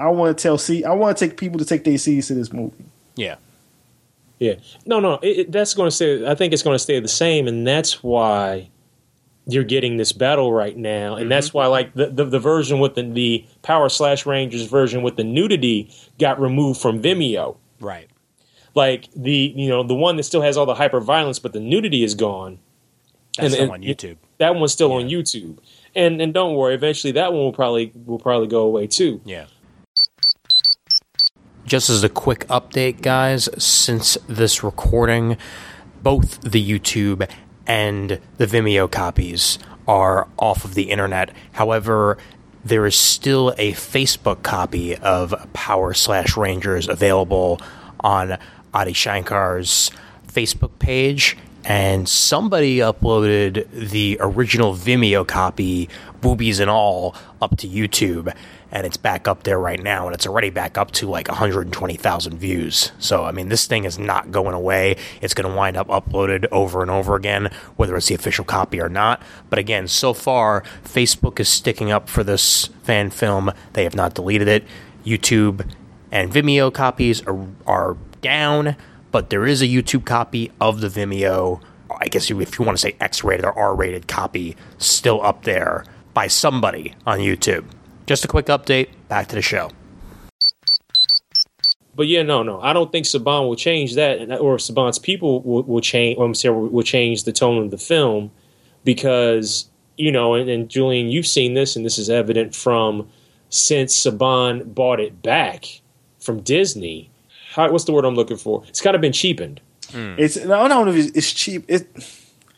I 0.01 0.09
want 0.09 0.37
to 0.37 0.41
tell, 0.41 0.57
see, 0.57 0.83
I 0.83 0.93
want 0.93 1.17
to 1.17 1.27
take 1.27 1.37
people 1.37 1.59
to 1.59 1.65
take 1.65 1.83
their 1.83 1.97
seeds 1.97 2.27
to 2.27 2.33
this 2.33 2.51
movie. 2.51 2.85
yeah. 3.15 3.35
Yeah. 4.39 4.55
No, 4.87 4.99
no. 4.99 5.19
It, 5.21 5.37
it- 5.37 5.51
that's 5.51 5.75
going 5.75 5.85
to 5.87 5.95
stay. 5.95 6.27
I 6.27 6.33
think 6.33 6.51
it's 6.51 6.63
going 6.63 6.73
to 6.73 6.79
stay 6.79 6.99
the 6.99 7.07
same, 7.07 7.47
and 7.47 7.67
that's 7.67 8.01
why 8.01 8.69
you're 9.45 9.63
getting 9.63 9.97
this 9.97 10.11
battle 10.11 10.51
right 10.51 10.75
now, 10.75 11.15
and 11.15 11.29
that's 11.29 11.49
mm-hmm. 11.49 11.57
why 11.59 11.65
like 11.67 11.93
the, 11.93 12.07
the 12.07 12.25
the 12.25 12.39
version 12.39 12.79
with 12.79 12.95
the 12.95 13.03
the 13.03 13.45
Power 13.61 13.87
Slash 13.87 14.25
Rangers 14.25 14.63
version 14.65 15.03
with 15.03 15.15
the 15.15 15.23
nudity 15.23 15.93
got 16.19 16.41
removed 16.41 16.81
from 16.81 16.99
Vimeo. 17.01 17.57
Right. 17.79 18.09
Like 18.73 19.09
the 19.15 19.53
you 19.55 19.69
know 19.69 19.83
the 19.83 19.93
one 19.93 20.15
that 20.17 20.23
still 20.23 20.41
has 20.41 20.57
all 20.57 20.65
the 20.65 20.73
hyper 20.75 21.01
violence, 21.01 21.37
but 21.37 21.53
the 21.53 21.59
nudity 21.59 22.03
is 22.03 22.15
gone. 22.15 22.57
That's 23.37 23.45
And- 23.45 23.53
still 23.53 23.63
and 23.63 23.71
on 23.73 23.81
YouTube. 23.81 24.17
That 24.39 24.55
one's 24.55 24.71
still 24.71 24.91
on 24.93 25.03
YouTube, 25.03 25.59
and 25.93 26.19
and 26.19 26.33
don't 26.33 26.55
worry, 26.55 26.73
eventually 26.73 27.11
that 27.13 27.31
one 27.31 27.43
will 27.43 27.53
probably 27.53 27.91
will 28.07 28.17
probably 28.17 28.47
go 28.47 28.61
away 28.63 28.87
too. 28.87 29.21
Yeah. 29.23 29.45
Just 31.71 31.89
as 31.89 32.03
a 32.03 32.09
quick 32.09 32.45
update, 32.47 33.01
guys, 33.01 33.47
since 33.57 34.17
this 34.27 34.61
recording, 34.61 35.37
both 36.03 36.41
the 36.41 36.61
YouTube 36.61 37.31
and 37.65 38.19
the 38.35 38.45
Vimeo 38.45 38.91
copies 38.91 39.57
are 39.87 40.27
off 40.37 40.65
of 40.65 40.73
the 40.73 40.91
internet. 40.91 41.31
However, 41.53 42.17
there 42.65 42.85
is 42.85 42.97
still 42.97 43.55
a 43.57 43.71
Facebook 43.71 44.43
copy 44.43 44.97
of 44.97 45.33
Power 45.53 45.93
Slash 45.93 46.35
Rangers 46.35 46.89
available 46.89 47.61
on 48.01 48.37
Adi 48.73 48.91
Shankar's 48.91 49.91
Facebook 50.27 50.77
page, 50.77 51.37
and 51.63 52.09
somebody 52.09 52.79
uploaded 52.79 53.65
the 53.71 54.17
original 54.19 54.75
Vimeo 54.75 55.25
copy, 55.25 55.87
boobies 56.19 56.59
and 56.59 56.69
all, 56.69 57.15
up 57.41 57.55
to 57.59 57.67
YouTube, 57.69 58.35
and 58.71 58.85
it's 58.85 58.97
back 58.97 59.27
up 59.27 59.43
there 59.43 59.59
right 59.59 59.81
now, 59.81 60.05
and 60.05 60.13
it's 60.13 60.25
already 60.25 60.49
back 60.49 60.77
up 60.77 60.91
to 60.91 61.09
like 61.09 61.27
120,000 61.27 62.37
views. 62.37 62.91
So, 62.99 63.25
I 63.25 63.31
mean, 63.31 63.49
this 63.49 63.67
thing 63.67 63.83
is 63.83 63.99
not 63.99 64.31
going 64.31 64.53
away. 64.53 64.97
It's 65.21 65.33
going 65.33 65.49
to 65.49 65.55
wind 65.55 65.77
up 65.77 65.87
uploaded 65.87 66.45
over 66.51 66.81
and 66.81 66.89
over 66.89 67.15
again, 67.15 67.51
whether 67.75 67.95
it's 67.97 68.07
the 68.07 68.15
official 68.15 68.45
copy 68.45 68.79
or 68.81 68.89
not. 68.89 69.21
But 69.49 69.59
again, 69.59 69.87
so 69.87 70.13
far, 70.13 70.63
Facebook 70.83 71.39
is 71.39 71.49
sticking 71.49 71.91
up 71.91 72.07
for 72.07 72.23
this 72.23 72.67
fan 72.83 73.09
film. 73.09 73.51
They 73.73 73.83
have 73.83 73.95
not 73.95 74.13
deleted 74.13 74.47
it. 74.47 74.63
YouTube 75.05 75.67
and 76.11 76.31
Vimeo 76.31 76.73
copies 76.73 77.21
are, 77.23 77.47
are 77.65 77.97
down, 78.21 78.75
but 79.11 79.29
there 79.29 79.45
is 79.45 79.61
a 79.61 79.67
YouTube 79.67 80.05
copy 80.05 80.51
of 80.61 80.81
the 80.81 80.87
Vimeo. 80.87 81.61
I 81.99 82.07
guess 82.07 82.29
if 82.29 82.59
you 82.59 82.65
want 82.65 82.77
to 82.77 82.81
say 82.81 82.95
X 82.99 83.23
rated 83.23 83.45
or 83.45 83.57
R 83.57 83.75
rated 83.75 84.07
copy, 84.07 84.55
still 84.77 85.21
up 85.25 85.43
there 85.43 85.83
by 86.13 86.27
somebody 86.27 86.95
on 87.05 87.19
YouTube. 87.19 87.65
Just 88.11 88.25
a 88.25 88.27
quick 88.27 88.47
update. 88.47 88.89
Back 89.07 89.29
to 89.29 89.35
the 89.35 89.41
show. 89.41 89.71
But 91.95 92.07
yeah, 92.07 92.23
no, 92.23 92.43
no, 92.43 92.59
I 92.59 92.73
don't 92.73 92.91
think 92.91 93.05
Saban 93.05 93.47
will 93.47 93.55
change 93.55 93.95
that, 93.95 94.37
or 94.37 94.57
Saban's 94.57 94.99
people 94.99 95.41
will, 95.43 95.63
will 95.63 95.79
change. 95.79 96.17
Or 96.17 96.25
I'm 96.25 96.35
sorry, 96.35 96.53
will 96.53 96.67
will 96.67 96.83
change 96.83 97.23
the 97.23 97.31
tone 97.31 97.63
of 97.63 97.71
the 97.71 97.77
film 97.77 98.29
because 98.83 99.69
you 99.95 100.11
know, 100.11 100.33
and, 100.33 100.49
and 100.49 100.67
Julian, 100.67 101.07
you've 101.07 101.25
seen 101.25 101.53
this, 101.53 101.77
and 101.77 101.85
this 101.85 101.97
is 101.97 102.09
evident 102.09 102.53
from 102.53 103.07
since 103.47 103.95
Saban 103.95 104.75
bought 104.75 104.99
it 104.99 105.23
back 105.23 105.79
from 106.19 106.41
Disney. 106.41 107.09
How, 107.53 107.71
what's 107.71 107.85
the 107.85 107.93
word 107.93 108.03
I'm 108.03 108.15
looking 108.15 108.35
for? 108.35 108.61
It's 108.67 108.81
kind 108.81 108.93
of 108.93 109.01
been 109.01 109.13
cheapened. 109.13 109.61
Hmm. 109.89 110.15
It's 110.17 110.35
I 110.35 110.67
don't 110.67 110.85
know 110.85 110.91
if 110.91 110.97
it's, 110.97 111.17
it's 111.17 111.31
cheap. 111.31 111.63
It, 111.69 111.87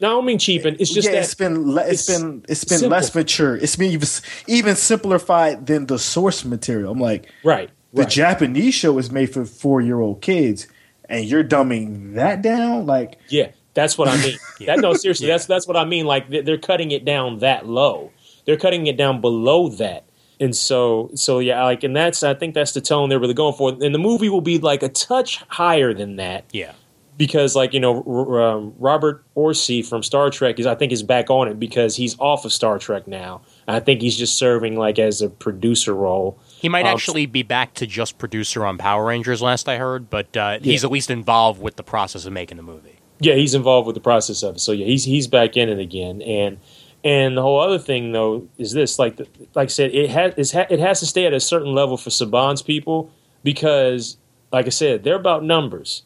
No, 0.04 0.10
I 0.10 0.12
don't 0.12 0.26
mean 0.26 0.38
cheapened. 0.38 0.78
It's 0.82 0.92
just 0.94 1.08
yeah, 1.08 1.14
that 1.14 1.24
it's 1.24 1.34
been 1.34 1.72
le- 1.76 1.82
it's 1.88 2.10
it's 2.10 2.20
been 2.20 2.46
it's 2.50 2.64
been 2.66 2.80
simple. 2.80 2.98
less 2.98 3.16
mature. 3.16 3.56
It's 3.56 3.78
been 3.78 3.90
even, 3.92 4.08
even 4.48 4.76
simplified 4.76 5.66
than 5.66 5.86
the 5.86 5.98
source 5.98 6.44
material. 6.44 6.92
I'm 6.92 7.00
like, 7.00 7.32
right. 7.42 7.70
the 7.94 8.02
right. 8.02 8.12
Japanese 8.12 8.74
show 8.74 8.98
is 8.98 9.10
made 9.10 9.28
for 9.34 9.46
four 9.46 9.80
year 9.80 10.02
old 10.02 10.22
kids, 10.22 10.68
and 11.08 11.24
you're 11.24 11.44
dumbing 11.46 12.16
that 12.16 12.42
down. 12.42 12.86
Like, 12.86 13.18
Yeah, 13.30 13.52
that's 13.76 13.98
what 13.98 14.10
I 14.10 14.18
mean. 14.22 14.38
That 14.66 14.80
no, 14.80 14.94
seriously, 14.94 15.28
that's 15.28 15.46
that's 15.46 15.68
what 15.70 15.78
I 15.78 15.86
mean. 15.86 16.06
Like 16.06 16.30
they- 16.30 16.42
they're 16.42 16.58
cutting 16.58 16.92
it 16.92 17.06
down 17.06 17.40
that 17.40 17.66
low. 17.66 18.12
They're 18.46 18.58
cutting 18.58 18.88
it 18.88 18.98
down 18.98 19.22
below 19.22 19.70
that, 19.70 20.04
and 20.38 20.54
so 20.54 21.12
so 21.16 21.40
yeah, 21.40 21.64
like 21.64 21.86
and 21.86 21.96
that's 21.96 22.24
I 22.24 22.34
think 22.34 22.56
that's 22.56 22.74
the 22.74 22.82
tone 22.82 23.08
they're 23.08 23.20
really 23.20 23.34
going 23.34 23.56
for. 23.56 23.70
And 23.70 23.96
the 23.96 24.00
movie 24.00 24.28
will 24.28 24.42
be 24.42 24.60
like 24.60 24.84
a 24.84 24.90
touch 24.90 25.42
higher 25.48 25.94
than 25.94 26.18
that 26.18 26.44
Yeah. 26.52 26.74
Because 27.16 27.56
like 27.56 27.74
you 27.74 27.80
know 27.80 28.04
R- 28.08 28.42
um, 28.42 28.74
Robert 28.80 29.24
Orci 29.36 29.86
from 29.86 30.02
Star 30.02 30.30
Trek 30.32 30.60
is 30.60 30.66
I 30.66 30.74
think 30.74 30.92
is 30.92 31.04
back 31.04 31.30
on 31.30 31.48
it 31.48 31.60
because 31.60 31.96
he's 31.96 32.18
off 32.20 32.44
of 32.44 32.52
Star 32.52 32.80
Trek 32.80 33.08
now. 33.08 33.42
I 33.68 33.80
think 33.80 34.02
he's 34.02 34.18
just 34.18 34.38
serving 34.38 34.76
like 34.78 34.98
as 34.98 35.22
a 35.22 35.30
producer 35.30 35.94
role. 35.94 36.40
He 36.60 36.70
might 36.70 36.86
Um, 36.86 36.94
actually 36.94 37.26
be 37.28 37.44
back 37.44 37.76
to 37.76 37.86
just 37.86 38.18
producer 38.18 38.66
on 38.66 38.78
Power 38.78 39.06
Rangers, 39.06 39.42
last 39.42 39.70
I 39.70 39.78
heard, 39.78 40.10
but 40.10 40.36
uh, 40.36 40.60
he's 40.60 40.84
at 40.84 40.92
least 40.92 41.12
involved 41.12 41.62
with 41.62 41.76
the 41.76 41.84
process 41.84 42.26
of 42.26 42.34
making 42.34 42.58
the 42.58 42.64
movie. 42.64 42.98
Yeah, 43.20 43.36
he's 43.36 43.54
involved 43.54 43.86
with 43.86 43.94
the 43.96 44.02
process 44.02 44.42
of 44.42 44.56
it. 44.56 44.60
So 44.60 44.72
yeah, 44.72 44.86
he's 44.88 45.04
he's 45.04 45.28
back 45.28 45.56
in 45.56 45.70
it 45.70 45.78
again. 45.80 46.22
And 46.24 46.58
and 47.04 47.38
the 47.38 47.42
whole 47.44 47.60
other 47.60 47.78
thing 47.80 48.12
though 48.12 48.48
is 48.58 48.72
this: 48.74 48.98
like 48.98 49.18
the, 49.18 49.28
like 49.54 49.66
I 49.66 49.68
said, 49.68 49.94
it 49.94 50.10
has 50.10 50.52
ha- 50.52 50.66
it 50.70 50.80
has 50.80 51.00
to 51.02 51.06
stay 51.06 51.26
at 51.28 51.34
a 51.34 51.40
certain 51.40 51.74
level 51.76 51.96
for 51.96 52.10
Saban's 52.10 52.62
people 52.64 53.12
because, 53.44 54.18
like 54.52 54.66
I 54.66 54.70
said, 54.70 55.04
they're 55.04 55.16
about 55.16 55.44
numbers. 55.44 56.04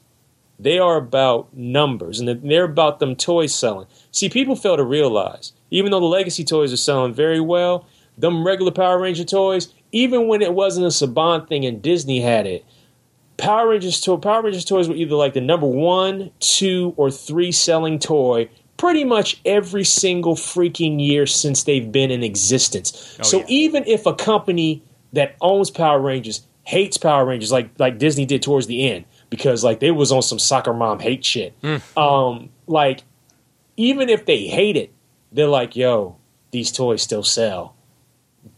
They 0.60 0.80
are 0.80 0.98
about 0.98 1.56
numbers, 1.56 2.20
and 2.20 2.28
they're 2.28 2.64
about 2.64 3.00
them 3.00 3.16
toys 3.16 3.54
selling. 3.54 3.88
See, 4.12 4.28
people 4.28 4.56
fail 4.56 4.76
to 4.76 4.84
realize, 4.84 5.54
even 5.70 5.92
though 5.92 6.00
the 6.00 6.06
legacy 6.08 6.44
toys 6.44 6.74
are 6.74 6.78
selling 6.78 7.14
very 7.14 7.40
well, 7.40 7.86
them 8.18 8.46
regular 8.46 8.72
Power 8.72 9.00
Ranger 9.00 9.24
toys, 9.24 9.72
even 9.92 10.28
when 10.28 10.42
it 10.42 10.54
wasn't 10.54 10.86
a 10.86 10.90
Saban 10.90 11.48
thing 11.48 11.66
and 11.66 11.82
Disney 11.82 12.22
had 12.22 12.48
it, 12.48 12.66
Power 13.38 13.70
Rangers 13.70 14.02
toy 14.02 14.18
Power 14.18 14.42
Rangers 14.42 14.66
toys 14.66 14.90
were 14.90 14.96
either 14.96 15.16
like 15.16 15.34
the 15.34 15.42
number 15.42 15.68
one, 15.68 16.32
two, 16.40 16.94
or 16.98 17.12
three 17.12 17.52
selling 17.52 18.00
toy 18.00 18.50
pretty 18.78 19.04
much 19.04 19.42
every 19.46 19.84
single 19.84 20.36
freaking 20.36 21.04
year 21.06 21.26
since 21.26 21.64
they've 21.64 21.92
been 21.92 22.12
in 22.12 22.24
existence. 22.24 23.18
Oh, 23.20 23.24
so 23.24 23.38
yeah. 23.40 23.46
even 23.48 23.84
if 23.86 24.06
a 24.06 24.14
company 24.14 24.84
that 25.14 25.36
owns 25.42 25.70
Power 25.70 26.00
Rangers 26.00 26.46
hates 26.64 26.98
Power 26.98 27.26
Rangers 27.26 27.52
like 27.52 27.70
like 27.78 27.98
Disney 27.98 28.26
did 28.26 28.42
towards 28.42 28.68
the 28.68 28.90
end 28.92 29.06
because 29.30 29.64
like 29.64 29.80
they 29.80 29.92
was 29.92 30.12
on 30.12 30.22
some 30.22 30.40
soccer 30.40 30.74
mom 30.74 31.00
hate 31.00 31.24
shit. 31.26 31.54
Um 31.98 32.50
like 32.68 33.04
even 33.78 34.10
if 34.10 34.26
they 34.26 34.48
hate 34.48 34.76
it, 34.78 34.92
they're 35.32 35.48
like, 35.48 35.76
"Yo, 35.76 36.16
these 36.52 36.72
toys 36.72 37.02
still 37.02 37.24
sell. 37.24 37.76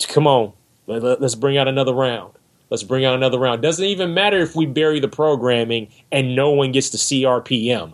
Come 0.08 0.28
on. 0.28 0.54
Let, 0.88 1.04
let- 1.04 1.22
let's 1.22 1.36
bring 1.36 1.58
out 1.58 1.68
another 1.68 1.94
round." 1.94 2.34
Let's 2.72 2.84
bring 2.84 3.04
out 3.04 3.16
another 3.16 3.40
round. 3.40 3.64
Doesn't 3.64 3.84
even 3.84 4.14
matter 4.14 4.38
if 4.38 4.56
we 4.56 4.68
bury 4.68 5.00
the 5.00 5.08
programming 5.08 5.88
and 6.12 6.36
no 6.36 6.52
one 6.52 6.72
gets 6.72 6.92
to 6.92 7.00
see 7.00 7.24
RPM. 7.24 7.94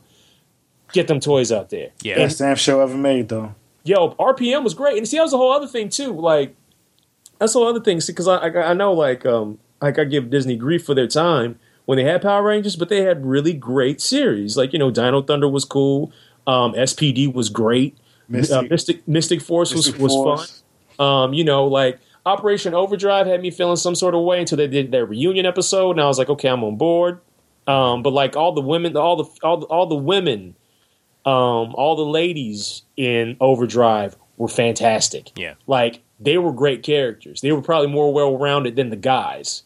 Get 0.91 1.07
them 1.07 1.21
toys 1.21 1.49
out 1.49 1.69
there. 1.69 1.91
Yeah. 2.03 2.15
Best 2.17 2.39
damn 2.39 2.57
show 2.57 2.81
ever 2.81 2.97
made, 2.97 3.29
though. 3.29 3.55
Yo, 3.85 4.09
RPM 4.15 4.65
was 4.65 4.73
great, 4.73 4.97
and 4.97 5.07
see 5.07 5.15
that 5.15 5.23
was 5.23 5.31
a 5.31 5.37
whole 5.37 5.53
other 5.53 5.67
thing 5.67 5.87
too. 5.87 6.11
Like 6.11 6.55
that's 7.39 7.53
the 7.53 7.59
whole 7.59 7.69
other 7.69 7.79
thing. 7.79 8.01
because 8.05 8.27
I, 8.27 8.35
I 8.35 8.71
I 8.71 8.73
know 8.73 8.91
like 8.91 9.25
um 9.25 9.59
like 9.81 9.97
I 9.97 10.03
give 10.03 10.29
Disney 10.29 10.57
grief 10.57 10.85
for 10.85 10.93
their 10.93 11.07
time 11.07 11.57
when 11.85 11.97
they 11.97 12.03
had 12.03 12.21
Power 12.21 12.43
Rangers, 12.43 12.75
but 12.75 12.89
they 12.89 13.01
had 13.01 13.25
really 13.25 13.53
great 13.53 14.01
series. 14.01 14.57
Like 14.57 14.73
you 14.73 14.79
know, 14.79 14.91
Dino 14.91 15.21
Thunder 15.21 15.47
was 15.47 15.65
cool. 15.65 16.11
Um, 16.47 16.73
SPD 16.73 17.31
was 17.33 17.49
great. 17.49 17.97
Mystic- 18.27 18.55
uh, 18.57 18.61
Mystic 18.63 19.07
Mystic 19.07 19.41
Force 19.41 19.73
was 19.73 19.87
Mystic 19.87 20.01
was 20.01 20.13
Force. 20.13 20.63
fun. 20.97 21.07
Um, 21.07 21.33
you 21.33 21.43
know, 21.43 21.65
like 21.65 21.99
Operation 22.25 22.73
Overdrive 22.73 23.27
had 23.27 23.41
me 23.41 23.51
feeling 23.51 23.75
some 23.75 23.95
sort 23.95 24.15
of 24.15 24.21
way 24.23 24.39
until 24.39 24.57
they 24.57 24.67
did 24.67 24.91
their 24.91 25.05
reunion 25.05 25.45
episode, 25.45 25.91
and 25.91 26.01
I 26.01 26.05
was 26.07 26.17
like, 26.17 26.29
okay, 26.29 26.49
I'm 26.49 26.63
on 26.63 26.77
board. 26.77 27.19
Um, 27.67 28.03
but 28.03 28.11
like 28.13 28.35
all 28.35 28.51
the 28.53 28.61
women, 28.61 28.95
all 28.95 29.15
the 29.23 29.29
all 29.43 29.57
the, 29.57 29.65
all 29.67 29.87
the 29.87 29.95
women, 29.95 30.55
um, 31.25 31.73
all 31.75 31.95
the 31.95 32.05
ladies 32.05 32.83
in 32.95 33.37
Overdrive 33.39 34.15
were 34.37 34.47
fantastic. 34.47 35.31
Yeah. 35.35 35.55
like 35.65 36.01
they 36.19 36.37
were 36.37 36.53
great 36.53 36.81
characters. 36.83 37.41
They 37.41 37.51
were 37.51 37.61
probably 37.61 37.89
more 37.89 38.13
well 38.13 38.37
rounded 38.37 38.75
than 38.75 38.89
the 38.89 38.95
guys 38.95 39.63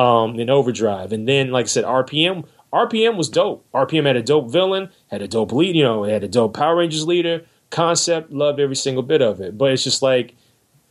um, 0.00 0.40
in 0.40 0.48
Overdrive. 0.48 1.12
And 1.12 1.28
then, 1.28 1.50
like 1.50 1.64
I 1.64 1.68
said, 1.68 1.84
RPM. 1.84 2.44
RPM 2.72 3.16
was 3.16 3.28
dope. 3.28 3.66
RPM 3.74 4.06
had 4.06 4.16
a 4.16 4.22
dope 4.22 4.50
villain, 4.50 4.90
had 5.10 5.22
a 5.22 5.28
dope 5.28 5.52
lead. 5.52 5.74
You 5.74 5.82
know, 5.82 6.04
it 6.04 6.12
had 6.12 6.24
a 6.24 6.28
dope 6.28 6.54
Power 6.54 6.76
Rangers 6.76 7.06
leader. 7.06 7.44
Concept, 7.70 8.32
loved 8.32 8.60
every 8.60 8.76
single 8.76 9.02
bit 9.02 9.20
of 9.22 9.40
it. 9.40 9.58
But 9.58 9.72
it's 9.72 9.84
just 9.84 10.02
like, 10.02 10.34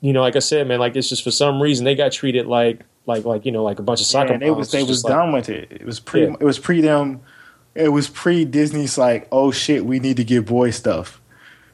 you 0.01 0.13
know, 0.13 0.21
like 0.21 0.35
I 0.35 0.39
said, 0.39 0.67
man, 0.67 0.79
like 0.79 0.95
it's 0.95 1.09
just 1.09 1.23
for 1.23 1.31
some 1.31 1.61
reason 1.61 1.85
they 1.85 1.95
got 1.95 2.11
treated 2.11 2.45
like, 2.47 2.81
like, 3.05 3.25
like 3.25 3.45
you 3.45 3.51
know, 3.51 3.63
like 3.63 3.79
a 3.79 3.83
bunch 3.83 4.01
of 4.01 4.05
soccer. 4.07 4.33
Yeah, 4.33 4.39
they 4.39 4.51
was 4.51 4.71
they 4.71 4.83
was 4.83 5.03
like- 5.03 5.13
done 5.13 5.31
with 5.31 5.49
it. 5.49 5.71
It 5.71 5.85
was 5.85 5.99
pre 5.99 6.25
Yeah. 6.25 6.35
it 6.39 6.43
was 6.45 6.59
pre 6.59 6.81
them. 6.81 7.21
It 7.75 7.89
was 7.89 8.09
pre 8.09 8.45
Disney's 8.45 8.97
like, 8.97 9.27
oh 9.31 9.51
shit, 9.51 9.85
we 9.85 9.99
need 9.99 10.17
to 10.17 10.23
get 10.23 10.45
boy 10.45 10.71
stuff. 10.71 11.21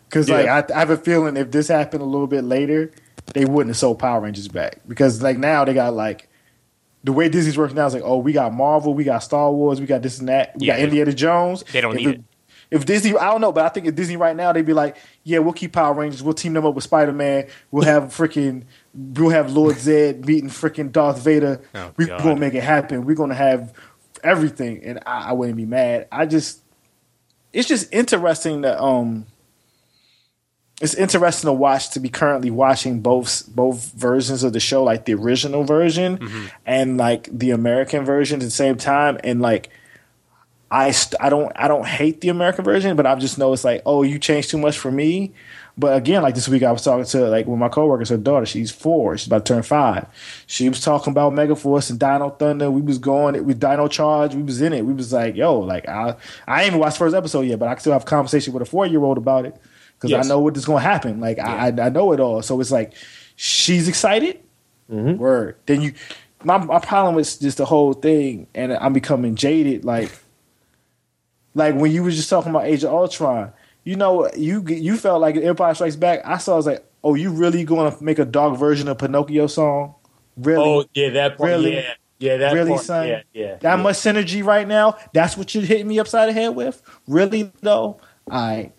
Because 0.08 0.30
like 0.30 0.48
I, 0.48 0.64
I 0.74 0.80
have 0.80 0.92
a 0.92 0.98
feeling 0.98 1.36
if 1.36 1.52
this 1.52 1.68
happened 1.68 2.02
a 2.04 2.06
little 2.06 2.28
bit 2.28 2.44
later, 2.44 2.92
they 3.34 3.46
wouldn't 3.46 3.72
have 3.72 3.78
sold 3.78 4.00
Power 4.00 4.22
Rangers 4.22 4.48
back. 4.48 4.80
Because 4.88 5.22
like 5.22 5.38
now 5.38 5.66
they 5.66 5.74
got 5.74 5.94
like 5.94 6.30
the 7.06 7.14
way 7.14 7.30
Disney's 7.30 7.58
working 7.58 7.76
now 7.78 7.86
is 7.86 7.94
like, 7.94 8.04
oh, 8.04 8.18
we 8.18 8.34
got 8.34 8.54
Marvel, 8.54 8.94
we 8.94 9.04
got 9.04 9.20
Star 9.20 9.52
Wars, 9.52 9.80
we 9.80 9.86
got 9.86 10.02
this 10.02 10.20
and 10.20 10.28
that, 10.28 10.58
we 10.58 10.68
Yeah, 10.68 10.76
got 10.76 10.84
Indiana 10.84 11.14
Jones. 11.14 11.64
they 11.72 11.80
don't 11.80 11.94
If 11.96 12.00
need 12.02 12.10
it. 12.16 12.24
If 12.72 12.86
Disney, 12.86 13.16
I 13.16 13.32
don't 13.32 13.42
know, 13.42 13.52
but 13.52 13.64
I 13.64 13.70
think 13.70 13.86
if 13.86 13.94
Disney 13.94 14.18
right 14.18 14.36
now, 14.36 14.52
they'd 14.52 14.66
be 14.66 14.74
like, 14.74 14.98
yeah, 15.24 15.38
we'll 15.38 15.54
keep 15.54 15.72
Power 15.72 15.94
Rangers, 15.94 16.24
we'll 16.24 16.34
team 16.34 16.54
them 16.54 16.66
up 16.66 16.74
with 16.74 16.84
Spider 16.84 17.14
Man, 17.14 17.48
we'll 17.70 17.84
have 17.86 18.06
freaking, 18.06 18.64
we'll 18.96 19.30
have 19.30 19.54
Lord 19.54 19.76
Zedd 19.76 20.26
meeting 20.26 20.50
freaking 20.50 20.92
Darth 20.92 21.20
Vader. 21.22 21.62
Oh, 21.76 21.92
We're 21.96 22.08
gonna 22.08 22.38
make 22.38 22.56
it 22.56 22.64
happen. 22.64 23.06
We're 23.06 23.16
gonna 23.16 23.36
have 23.36 23.72
everything, 24.24 24.84
and 24.84 25.00
I, 25.06 25.30
I 25.30 25.32
wouldn't 25.34 25.58
be 25.58 25.66
mad. 25.68 26.08
I 26.12 26.26
just, 26.26 26.62
it's 27.54 27.68
just 27.68 27.94
interesting 27.94 28.62
that 28.62 28.82
um, 28.84 29.28
it's 30.82 30.94
interesting 30.96 31.48
to 31.48 31.54
watch 31.54 31.92
to 31.92 32.00
be 32.00 32.10
currently 32.10 32.52
watching 32.52 33.00
both 33.00 33.48
both 33.48 33.92
versions 33.94 34.44
of 34.44 34.52
the 34.54 34.60
show, 34.60 34.84
like 34.84 35.06
the 35.06 35.14
original 35.14 35.64
version 35.64 36.18
Mm-hmm. 36.18 36.46
and 36.66 36.98
like 36.98 37.30
the 37.32 37.52
American 37.52 38.04
version 38.04 38.42
at 38.42 38.46
the 38.46 38.52
same 38.52 38.76
time, 38.78 39.18
and 39.24 39.42
like. 39.42 39.70
I, 40.72 40.92
st- 40.92 41.22
I 41.22 41.30
don't 41.30 41.52
I 41.56 41.68
don't 41.68 41.86
hate 41.86 42.22
the 42.22 42.30
American 42.30 42.66
version, 42.66 42.98
but 42.98 43.06
I 43.06 43.14
just 43.16 43.38
know 43.38 43.54
it's 43.54 43.64
like, 43.64 43.84
oh, 43.86 44.02
you 44.02 44.18
changed 44.18 44.50
too 44.50 44.58
much 44.58 44.78
for 44.78 44.92
me. 44.92 45.32
But 45.78 45.96
again, 45.96 46.24
like 46.24 46.34
this 46.36 46.50
week, 46.50 46.64
I 46.64 46.72
was 46.72 46.82
talking 46.84 47.06
to 47.06 47.30
like 47.30 47.46
one 47.46 47.54
of 47.58 47.60
my 47.60 47.70
coworkers, 47.70 48.10
her 48.10 48.18
daughter, 48.18 48.48
she's 48.48 48.72
four, 48.72 49.16
she's 49.16 49.28
about 49.28 49.46
to 49.46 49.54
turn 49.54 49.62
five. 49.64 50.08
She 50.48 50.68
was 50.68 50.82
talking 50.82 51.12
about 51.12 51.34
Megaforce 51.34 51.92
and 51.92 52.00
Dino 52.00 52.32
Thunder. 52.32 52.72
We 52.72 52.82
was 52.82 52.98
going 52.98 53.36
it 53.36 53.46
with 53.46 53.60
Dino 53.60 53.88
Charge. 53.88 54.34
We 54.34 54.42
was 54.42 54.60
in 54.60 54.74
it. 54.74 54.84
We 54.84 54.94
was 54.94 55.14
like, 55.14 55.36
yo, 55.36 55.60
like 55.60 55.88
I 55.88 56.16
I 56.48 56.62
ain't 56.64 56.70
even 56.70 56.80
watched 56.80 56.96
the 56.96 57.00
first 57.06 57.16
episode 57.16 57.42
yet, 57.42 57.60
but 57.60 57.70
I 57.70 57.76
still 57.76 57.94
have 57.94 58.02
a 58.02 58.06
conversation 58.06 58.52
with 58.52 58.64
a 58.64 58.66
four 58.66 58.88
year 58.88 59.04
old 59.04 59.20
about 59.20 59.46
it 59.46 59.56
because 59.98 60.12
Yes. 60.12 60.26
I 60.26 60.30
know 60.30 60.40
what 60.40 60.56
is 60.58 60.66
going 60.66 60.82
to 60.84 60.90
happen. 60.90 61.20
Like 61.20 61.40
I 61.40 61.68
I 61.68 61.90
know 61.90 62.12
it 62.12 62.20
all. 62.20 62.42
So 62.42 62.60
it's 62.62 62.72
like 62.72 62.94
she's 63.36 63.88
excited. 63.88 64.40
Mm-hmm. 64.92 65.18
Word. 65.18 65.58
Then 65.66 65.82
you, 65.82 65.94
my 66.44 66.58
my 66.58 66.80
problem 66.80 67.18
is 67.18 67.38
just 67.38 67.58
the 67.58 67.66
whole 67.66 67.94
thing, 67.94 68.48
and 68.54 68.74
I'm 68.74 68.94
becoming 68.94 69.36
jaded. 69.36 69.84
Like 69.84 70.12
like 71.56 71.76
when 71.76 71.92
you 71.92 72.04
was 72.04 72.16
just 72.16 72.30
talking 72.30 72.52
about 72.52 72.66
Age 72.66 72.84
of 72.84 72.94
Ultron, 72.94 73.52
you 73.84 73.96
know, 73.96 74.30
you 74.36 74.64
you 74.68 74.98
felt 74.98 75.22
like 75.22 75.38
Empire 75.38 75.74
Strikes 75.74 75.96
Back. 75.96 76.22
I 76.26 76.38
saw, 76.38 76.54
I 76.54 76.58
was 76.58 76.66
like, 76.66 76.86
oh, 77.04 77.16
you 77.16 77.32
really 77.32 77.64
going 77.64 77.92
to 77.92 78.04
make 78.04 78.20
a 78.20 78.26
dog 78.26 78.60
version 78.60 78.88
of 78.88 78.98
Pinocchio 78.98 79.48
song? 79.48 79.96
Really? 80.38 80.64
Oh 80.64 80.86
yeah, 80.94 81.10
that 81.12 81.38
part. 81.38 81.50
Really? 81.50 81.76
Yeah, 81.76 81.94
yeah, 82.20 82.38
that 82.38 82.54
really, 82.54 82.72
part. 82.72 82.84
son? 82.84 83.08
Yeah, 83.08 83.22
yeah. 83.34 83.56
That 83.56 83.78
yeah. 83.78 83.84
much 83.84 83.96
synergy 83.96 84.44
right 84.44 84.68
now? 84.68 84.98
That's 85.14 85.38
what 85.38 85.56
you're 85.56 85.64
hitting 85.64 85.88
me 85.88 86.00
upside 86.00 86.30
the 86.30 86.34
head 86.34 86.50
with? 86.50 86.82
Really 87.08 87.52
though? 87.62 88.02
I 88.30 88.72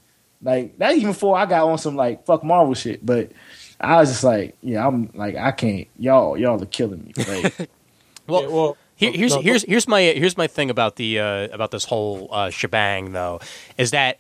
like 0.47 0.79
that 0.79 0.97
even 0.97 1.11
before 1.11 1.37
I 1.37 1.45
got 1.45 1.69
on 1.69 1.77
some 1.77 1.97
like 1.97 2.25
fuck 2.25 2.45
Marvel 2.45 2.75
shit, 2.75 3.05
but 3.05 3.33
I 3.81 3.97
was 3.97 4.11
just 4.11 4.25
like, 4.25 4.57
yeah, 4.63 4.87
I'm 4.87 5.11
like 5.15 5.35
I 5.35 5.51
can't. 5.51 5.89
Y'all, 5.99 6.39
y'all 6.39 6.63
are 6.63 6.67
killing 6.67 7.05
me. 7.05 7.13
Like, 7.17 7.71
Well, 8.29 8.43
Yeah, 8.43 8.49
well, 8.49 8.77
Here, 8.97 9.13
here's 9.13 9.35
no, 9.35 9.41
here's 9.41 9.63
here's 9.65 9.89
my 9.89 10.01
here's 10.03 10.37
my 10.37 10.47
thing 10.47 10.71
about 10.71 10.97
the 10.97 11.19
uh, 11.19 11.49
about 11.49 11.73
this 11.73 11.85
whole 11.85 12.29
uh, 12.31 12.51
shebang 12.51 13.13
though 13.13 13.41
is 13.77 13.91
that 13.91 14.19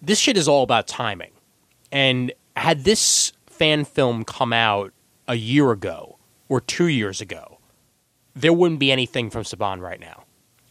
this 0.00 0.18
shit 0.18 0.36
is 0.36 0.48
all 0.48 0.62
about 0.62 0.86
timing, 0.86 1.32
and 1.90 2.32
had 2.56 2.84
this 2.84 3.32
fan 3.46 3.84
film 3.84 4.24
come 4.24 4.52
out 4.52 4.92
a 5.28 5.34
year 5.34 5.70
ago 5.72 6.18
or 6.48 6.60
two 6.60 6.86
years 6.86 7.20
ago, 7.20 7.58
there 8.34 8.52
wouldn't 8.52 8.80
be 8.80 8.90
anything 8.92 9.30
from 9.30 9.42
Saban 9.42 9.80
right 9.80 10.00
now. 10.00 10.21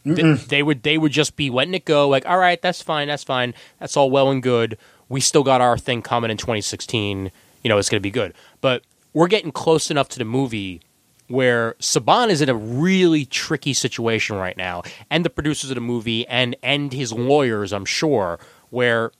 Th- 0.04 0.40
they 0.46 0.62
would 0.62 0.82
they 0.82 0.98
would 0.98 1.12
just 1.12 1.36
be 1.36 1.48
letting 1.50 1.74
it 1.74 1.84
go 1.84 2.08
like 2.08 2.26
all 2.26 2.38
right 2.38 2.60
that's 2.60 2.82
fine 2.82 3.08
that's 3.08 3.24
fine. 3.24 3.54
That's 3.78 3.96
all 3.96 4.10
well 4.10 4.30
and 4.30 4.42
good. 4.42 4.76
We 5.08 5.20
still 5.20 5.44
got 5.44 5.60
our 5.60 5.78
thing 5.78 6.02
coming 6.02 6.30
in 6.30 6.36
2016 6.36 7.30
you 7.62 7.68
know 7.68 7.78
it's 7.78 7.88
going 7.88 8.00
to 8.00 8.02
be 8.02 8.10
good. 8.10 8.34
But 8.60 8.82
we're 9.12 9.28
getting 9.28 9.52
close 9.52 9.90
enough 9.90 10.08
to 10.10 10.18
the 10.18 10.24
movie 10.24 10.80
where 11.28 11.74
Saban 11.74 12.30
is 12.30 12.40
in 12.40 12.48
a 12.48 12.54
really 12.54 13.24
tricky 13.24 13.72
situation 13.72 14.36
right 14.36 14.56
now 14.56 14.82
and 15.08 15.24
the 15.24 15.30
producers 15.30 15.70
of 15.70 15.76
the 15.76 15.80
movie 15.80 16.26
and 16.28 16.56
and 16.62 16.92
his 16.92 17.12
lawyers 17.12 17.72
I'm 17.72 17.84
sure 17.84 18.38
where 18.70 19.12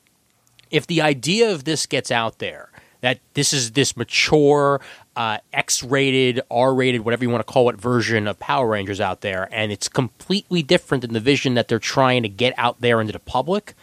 if 0.70 0.86
the 0.86 1.00
idea 1.00 1.52
of 1.52 1.64
this 1.64 1.86
gets 1.86 2.10
out 2.10 2.38
there 2.38 2.70
that 3.02 3.20
this 3.34 3.52
is 3.52 3.72
this 3.72 3.96
mature 3.96 4.80
uh, 5.16 5.38
x-rated 5.52 6.40
r-rated 6.50 7.02
whatever 7.02 7.24
you 7.24 7.30
want 7.30 7.46
to 7.46 7.52
call 7.52 7.68
it 7.68 7.76
version 7.76 8.26
of 8.26 8.38
power 8.38 8.68
rangers 8.68 9.00
out 9.00 9.20
there 9.20 9.48
and 9.52 9.70
it's 9.70 9.88
completely 9.88 10.62
different 10.62 11.02
than 11.02 11.12
the 11.12 11.20
vision 11.20 11.54
that 11.54 11.68
they're 11.68 11.78
trying 11.78 12.22
to 12.22 12.28
get 12.28 12.54
out 12.56 12.80
there 12.80 13.00
into 13.00 13.12
the 13.12 13.18
public 13.18 13.74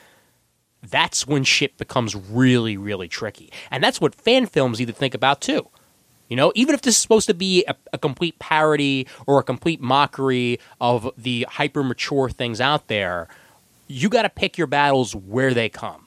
that's 0.81 1.27
when 1.27 1.43
shit 1.43 1.77
becomes 1.77 2.15
really 2.15 2.77
really 2.77 3.07
tricky 3.07 3.51
and 3.69 3.83
that's 3.83 4.01
what 4.01 4.15
fan 4.15 4.45
films 4.45 4.81
either 4.81 4.91
think 4.91 5.13
about 5.13 5.39
too 5.39 5.69
you 6.29 6.35
know, 6.35 6.51
even 6.55 6.75
if 6.75 6.83
this 6.83 6.95
is 6.95 7.01
supposed 7.01 7.27
to 7.27 7.33
be 7.33 7.65
a, 7.67 7.75
a 7.91 7.97
complete 7.97 8.37
parody 8.39 9.07
or 9.25 9.39
a 9.39 9.43
complete 9.43 9.81
mockery 9.81 10.59
of 10.79 11.11
the 11.17 11.45
hyper 11.49 11.83
mature 11.83 12.29
things 12.29 12.61
out 12.61 12.87
there, 12.87 13.27
you 13.87 14.09
got 14.09 14.21
to 14.21 14.29
pick 14.29 14.57
your 14.57 14.67
battles 14.67 15.15
where 15.15 15.53
they 15.53 15.67
come. 15.67 16.05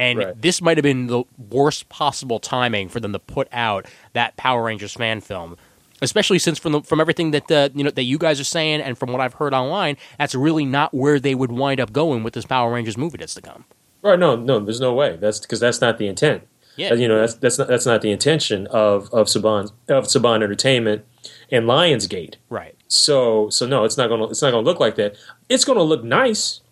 And 0.00 0.18
Right. 0.18 0.40
this 0.42 0.62
might 0.62 0.78
have 0.78 0.82
been 0.82 1.06
the 1.08 1.24
worst 1.50 1.88
possible 1.90 2.38
timing 2.40 2.88
for 2.88 3.00
them 3.00 3.12
to 3.12 3.18
put 3.18 3.48
out 3.52 3.86
that 4.14 4.36
Power 4.36 4.64
Rangers 4.64 4.94
fan 4.94 5.20
film. 5.20 5.56
Especially 6.02 6.38
since 6.38 6.58
from 6.58 6.72
the, 6.72 6.80
from 6.80 6.98
everything 6.98 7.30
that 7.32 7.50
uh, 7.50 7.68
you 7.74 7.84
know 7.84 7.90
that 7.90 8.04
you 8.04 8.16
guys 8.16 8.40
are 8.40 8.44
saying 8.44 8.80
and 8.80 8.96
from 8.96 9.12
what 9.12 9.20
I've 9.20 9.34
heard 9.34 9.52
online, 9.52 9.98
that's 10.18 10.34
really 10.34 10.64
not 10.64 10.94
where 10.94 11.20
they 11.20 11.34
would 11.34 11.52
wind 11.52 11.78
up 11.78 11.92
going 11.92 12.22
with 12.22 12.32
this 12.32 12.46
Power 12.46 12.72
Rangers 12.72 12.96
movie 12.96 13.18
that's 13.18 13.34
to 13.34 13.42
come. 13.42 13.66
Right? 14.00 14.18
No, 14.18 14.34
no, 14.34 14.58
there's 14.60 14.80
no 14.80 14.94
way. 14.94 15.16
That's 15.16 15.40
because 15.40 15.60
that's 15.60 15.82
not 15.82 15.98
the 15.98 16.08
intent. 16.08 16.44
Yeah. 16.76 16.94
You 16.94 17.06
know, 17.06 17.20
that's 17.20 17.34
that's 17.34 17.58
not 17.58 17.68
that's 17.68 17.84
not 17.84 18.00
the 18.00 18.10
intention 18.10 18.66
of 18.68 19.10
of 19.12 19.26
Saban 19.26 19.70
of 19.88 20.04
Saban 20.06 20.42
Entertainment 20.42 21.04
and 21.52 21.66
Lionsgate. 21.66 22.36
Right. 22.48 22.74
So 22.88 23.50
so 23.50 23.66
no, 23.66 23.84
it's 23.84 23.98
not 23.98 24.08
gonna 24.08 24.24
it's 24.24 24.40
not 24.40 24.52
gonna 24.52 24.64
look 24.64 24.80
like 24.80 24.94
that. 24.94 25.16
It's 25.50 25.66
gonna 25.66 25.82
look 25.82 26.02
nice. 26.02 26.62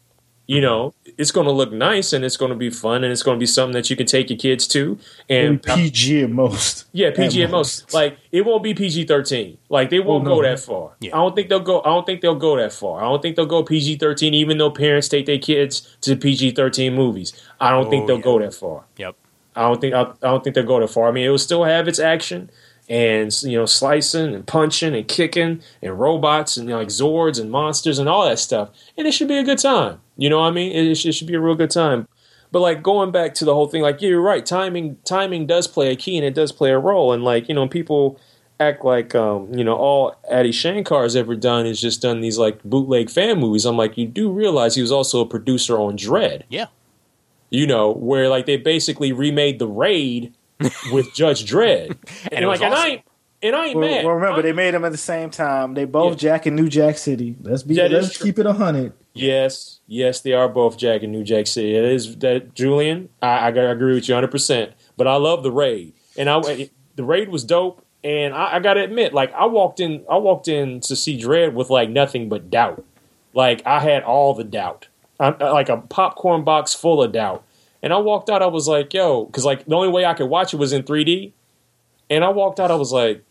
You 0.50 0.62
know, 0.62 0.94
it's 1.18 1.30
gonna 1.30 1.50
look 1.52 1.72
nice 1.72 2.14
and 2.14 2.24
it's 2.24 2.38
gonna 2.38 2.54
be 2.54 2.70
fun 2.70 3.04
and 3.04 3.12
it's 3.12 3.22
gonna 3.22 3.38
be 3.38 3.44
something 3.44 3.74
that 3.74 3.90
you 3.90 3.96
can 3.96 4.06
take 4.06 4.30
your 4.30 4.38
kids 4.38 4.66
to 4.68 4.98
and 5.28 5.60
Maybe 5.66 5.82
PG 5.82 6.22
at 6.22 6.30
most. 6.30 6.86
Yeah, 6.92 7.10
PG 7.14 7.42
at 7.42 7.50
most. 7.50 7.92
Like 7.92 8.16
it 8.32 8.46
won't 8.46 8.62
be 8.62 8.72
PG 8.72 9.04
thirteen. 9.04 9.58
Like 9.68 9.90
they 9.90 10.00
won't 10.00 10.26
Oh, 10.26 10.30
no. 10.30 10.36
go 10.36 10.42
that 10.42 10.58
far. 10.58 10.92
Yeah. 11.00 11.14
I 11.14 11.18
don't 11.18 11.34
think 11.36 11.50
they'll 11.50 11.60
go. 11.60 11.80
I 11.82 11.90
don't 11.90 12.06
think 12.06 12.22
they'll 12.22 12.34
go 12.34 12.56
that 12.56 12.72
far. 12.72 12.98
I 13.00 13.02
don't 13.04 13.20
think 13.20 13.36
they'll 13.36 13.44
go 13.44 13.62
PG 13.62 13.96
thirteen. 13.98 14.32
Even 14.32 14.56
though 14.56 14.70
parents 14.70 15.06
take 15.06 15.26
their 15.26 15.38
kids 15.38 15.96
to 16.00 16.16
PG 16.16 16.52
thirteen 16.52 16.94
movies, 16.94 17.34
I 17.60 17.70
don't 17.70 17.90
think 17.90 18.04
Oh, 18.04 18.06
they'll 18.06 18.16
yeah. 18.16 18.22
go 18.22 18.38
that 18.38 18.54
far. 18.54 18.84
Yep. 18.96 19.16
I 19.54 19.60
don't 19.68 19.80
think. 19.82 19.92
I, 19.94 20.00
I 20.00 20.30
don't 20.30 20.42
think 20.42 20.54
they'll 20.54 20.64
go 20.64 20.80
that 20.80 20.88
far. 20.88 21.08
I 21.08 21.12
mean, 21.12 21.26
it 21.26 21.28
will 21.30 21.36
still 21.36 21.64
have 21.64 21.86
its 21.88 21.98
action 21.98 22.48
and 22.88 23.30
you 23.42 23.58
know 23.58 23.66
slicing 23.66 24.34
and 24.34 24.46
punching 24.46 24.94
and 24.94 25.06
kicking 25.06 25.60
and 25.82 26.00
robots 26.00 26.56
and 26.56 26.70
like 26.70 26.88
Zords 26.88 27.38
and 27.38 27.50
monsters 27.50 27.98
and 27.98 28.08
all 28.08 28.26
that 28.26 28.38
stuff, 28.38 28.70
and 28.96 29.06
it 29.06 29.12
should 29.12 29.28
be 29.28 29.36
a 29.36 29.44
good 29.44 29.58
time. 29.58 30.00
You 30.18 30.28
know 30.28 30.40
what 30.40 30.48
I 30.48 30.50
mean? 30.50 30.72
It, 30.72 30.94
should- 30.96 31.08
it 31.08 31.12
should 31.12 31.26
be 31.28 31.34
a 31.34 31.40
real 31.40 31.54
good 31.54 31.70
time. 31.70 32.06
But 32.52 32.60
like 32.60 32.82
going 32.82 33.10
back 33.10 33.34
to 33.34 33.44
the 33.46 33.54
whole 33.54 33.66
thing, 33.68 33.82
like 33.82 34.00
yeah, 34.02 34.08
you're 34.10 34.20
right. 34.20 34.44
Timing 34.44 34.96
timing 35.04 35.46
does 35.46 35.66
play 35.66 35.90
a 35.90 35.96
key 35.96 36.16
and 36.18 36.26
it 36.26 36.34
does 36.34 36.50
play 36.52 36.70
a 36.70 36.78
role. 36.78 37.12
And 37.12 37.22
like 37.24 37.48
you 37.48 37.54
know, 37.54 37.66
people 37.68 38.18
act 38.60 38.84
like 38.84 39.14
um, 39.14 39.52
you 39.54 39.62
know 39.62 39.76
all 39.76 40.16
Adi 40.30 40.50
Shankar 40.52 41.02
has 41.04 41.14
ever 41.14 41.36
done 41.36 41.66
is 41.66 41.80
just 41.80 42.00
done 42.02 42.20
these 42.22 42.38
like 42.38 42.62
bootleg 42.64 43.10
fan 43.10 43.38
movies. 43.38 43.64
I'm 43.66 43.76
like, 43.76 43.96
you 43.98 44.06
do 44.06 44.30
realize 44.32 44.74
he 44.74 44.80
was 44.82 44.90
also 44.92 45.20
a 45.20 45.26
producer 45.26 45.78
on 45.78 45.96
Dredd 45.98 46.42
Yeah. 46.48 46.66
you 47.50 47.66
know, 47.66 47.92
where 47.92 48.28
like 48.30 48.46
they 48.46 48.56
basically 48.56 49.12
remade 49.12 49.58
the 49.58 49.68
raid 49.68 50.32
with 50.90 51.12
Judge 51.14 51.44
Dredd, 51.44 51.90
and, 51.90 52.32
And 52.32 52.44
it 52.44 52.46
was 52.48 52.60
like, 52.60 52.66
and 52.66 52.74
I 52.74 52.78
awesome. 52.78 52.90
ain't, 52.92 53.02
and 53.42 53.54
I 53.56 53.66
ain't 53.66 53.76
Well, 53.78 53.88
mad. 53.90 54.04
well, 54.06 54.14
remember, 54.14 54.38
I- 54.38 54.42
they 54.42 54.52
made 54.52 54.72
them 54.74 54.84
at 54.86 54.90
the 54.92 54.98
same 54.98 55.28
time. 55.30 55.74
They 55.74 55.84
both 55.84 56.14
Yeah. 56.14 56.30
Jack 56.32 56.46
in 56.46 56.56
New 56.56 56.68
Jack 56.70 56.96
City. 56.98 57.36
Let's 57.42 57.62
be 57.62 57.74
That 57.74 57.92
is 57.92 58.04
let's 58.06 58.22
keep 58.22 58.38
it 58.38 58.46
a 58.46 58.54
hundred. 58.54 58.94
Yes, 59.18 59.80
yes, 59.86 60.20
they 60.20 60.32
are 60.32 60.48
both 60.48 60.76
Jack 60.78 61.02
and 61.02 61.12
New 61.12 61.24
Jack 61.24 61.46
City. 61.46 61.74
It 61.74 61.84
is 61.84 62.16
that 62.16 62.54
Julian. 62.54 63.08
I, 63.22 63.38
I 63.38 63.48
agree 63.48 63.94
with 63.94 64.08
you 64.08 64.14
100. 64.14 64.30
percent 64.30 64.72
But 64.96 65.06
I 65.06 65.16
love 65.16 65.42
the 65.42 65.52
raid, 65.52 65.92
and 66.16 66.28
I 66.30 66.40
the 66.96 67.04
raid 67.04 67.28
was 67.28 67.44
dope. 67.44 67.84
And 68.04 68.32
I, 68.32 68.56
I 68.56 68.60
gotta 68.60 68.82
admit, 68.82 69.12
like 69.12 69.32
I 69.34 69.46
walked 69.46 69.80
in, 69.80 70.04
I 70.10 70.16
walked 70.18 70.46
in 70.48 70.80
to 70.82 70.94
see 70.94 71.18
Dredd 71.18 71.52
with 71.54 71.68
like 71.68 71.90
nothing 71.90 72.28
but 72.28 72.48
doubt. 72.50 72.84
Like 73.34 73.66
I 73.66 73.80
had 73.80 74.04
all 74.04 74.34
the 74.34 74.44
doubt, 74.44 74.88
I, 75.18 75.28
I- 75.28 75.48
uh, 75.48 75.52
like 75.52 75.68
a 75.68 75.78
popcorn 75.78 76.44
box 76.44 76.74
full 76.74 77.02
of 77.02 77.12
doubt. 77.12 77.44
And 77.82 77.92
I 77.92 77.98
walked 77.98 78.28
out, 78.30 78.42
I 78.42 78.46
was 78.46 78.66
like, 78.66 78.92
yo, 78.94 79.24
because 79.24 79.44
like 79.44 79.64
the 79.66 79.74
only 79.74 79.88
way 79.88 80.04
I 80.04 80.14
could 80.14 80.26
watch 80.28 80.52
it 80.54 80.56
was 80.58 80.72
in 80.72 80.82
3D. 80.82 81.32
And 82.10 82.24
I 82.24 82.28
walked 82.28 82.58
out, 82.58 82.70
I 82.70 82.74
was 82.76 82.90
like, 82.92 83.22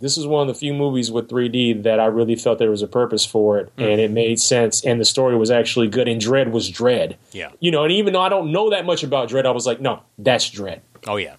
this 0.00 0.18
is 0.18 0.26
one 0.26 0.42
of 0.42 0.48
the 0.48 0.58
few 0.58 0.74
movies 0.74 1.10
with 1.10 1.28
3D 1.28 1.82
that 1.84 2.00
I 2.00 2.06
really 2.06 2.36
felt 2.36 2.58
there 2.58 2.70
was 2.70 2.82
a 2.82 2.86
purpose 2.86 3.24
for 3.24 3.58
it, 3.58 3.72
and 3.76 4.00
it 4.00 4.10
made 4.10 4.38
sense, 4.38 4.84
and 4.84 5.00
the 5.00 5.04
story 5.04 5.36
was 5.36 5.50
actually 5.50 5.88
good, 5.88 6.08
and 6.08 6.20
Dredd 6.20 6.50
was 6.50 6.70
Dredd. 6.70 7.16
Yeah. 7.32 7.50
You 7.60 7.70
know, 7.70 7.84
and 7.84 7.92
even 7.92 8.12
though 8.12 8.20
I 8.20 8.28
don't 8.28 8.52
know 8.52 8.70
that 8.70 8.84
much 8.84 9.02
about 9.02 9.28
Dredd, 9.28 9.46
I 9.46 9.50
was 9.50 9.66
like, 9.66 9.80
no, 9.80 10.02
that's 10.18 10.50
Dredd. 10.50 10.80
Oh 11.06 11.16
yeah. 11.16 11.36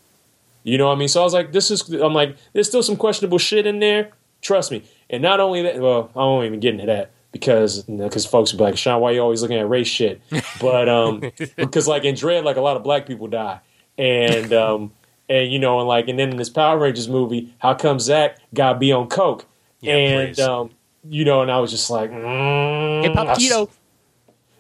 You 0.64 0.78
know 0.78 0.88
what 0.88 0.96
I 0.96 1.00
mean? 1.00 1.08
So 1.08 1.22
I 1.22 1.24
was 1.24 1.34
like, 1.34 1.54
this 1.54 1.72
is, 1.72 1.90
I'm 1.90 2.14
like, 2.14 2.36
there's 2.52 2.68
still 2.68 2.84
some 2.84 2.98
questionable 2.98 3.38
shit 3.38 3.66
in 3.66 3.80
there. 3.80 4.12
Trust 4.42 4.72
me. 4.72 4.84
And 5.10 5.22
not 5.22 5.40
only 5.40 5.62
that, 5.64 5.80
well, 5.80 6.12
I 6.14 6.20
won't 6.20 6.46
even 6.46 6.60
get 6.60 6.74
into 6.74 6.88
that 6.88 7.12
because, 7.32 7.88
you 7.88 7.96
know, 7.96 8.04
because 8.04 8.26
folks 8.26 8.52
be 8.52 8.58
like, 8.58 8.78
Sean, 8.78 9.00
why 9.00 9.12
you 9.12 9.22
always 9.22 9.42
looking 9.42 9.58
at 9.58 9.70
race 9.70 9.88
shit? 9.88 10.22
But, 10.60 10.90
um, 10.90 11.32
because 11.56 11.88
like 11.88 12.04
in 12.04 12.16
Dredd, 12.16 12.44
like 12.44 12.58
a 12.58 12.62
lot 12.62 12.76
of 12.76 12.84
black 12.84 13.06
people 13.06 13.28
die. 13.28 13.62
And, 13.98 14.52
um, 14.52 14.92
and 15.30 15.52
you 15.52 15.60
know, 15.60 15.80
and 15.80 15.88
like, 15.88 16.08
and 16.08 16.18
then 16.18 16.30
in 16.32 16.38
this 16.38 16.50
Power 16.50 16.78
Rangers 16.78 17.08
movie, 17.10 17.54
how 17.60 17.74
come 17.74 18.00
Zach 18.00 18.38
got 18.54 18.74
to 18.74 18.80
be 18.80 18.92
on 18.92 19.08
Coke? 19.08 19.46
Yeah, 19.82 19.96
and, 19.96 20.36
please. 20.36 20.40
um, 20.40 20.72
you 21.10 21.26
know, 21.26 21.42
and 21.42 21.52
I 21.52 21.60
was 21.60 21.72
just 21.72 21.90
like, 21.90 22.12
mm, 22.12 23.04
Hip 23.04 23.14
hop 23.14 23.38
kido. 23.38 23.70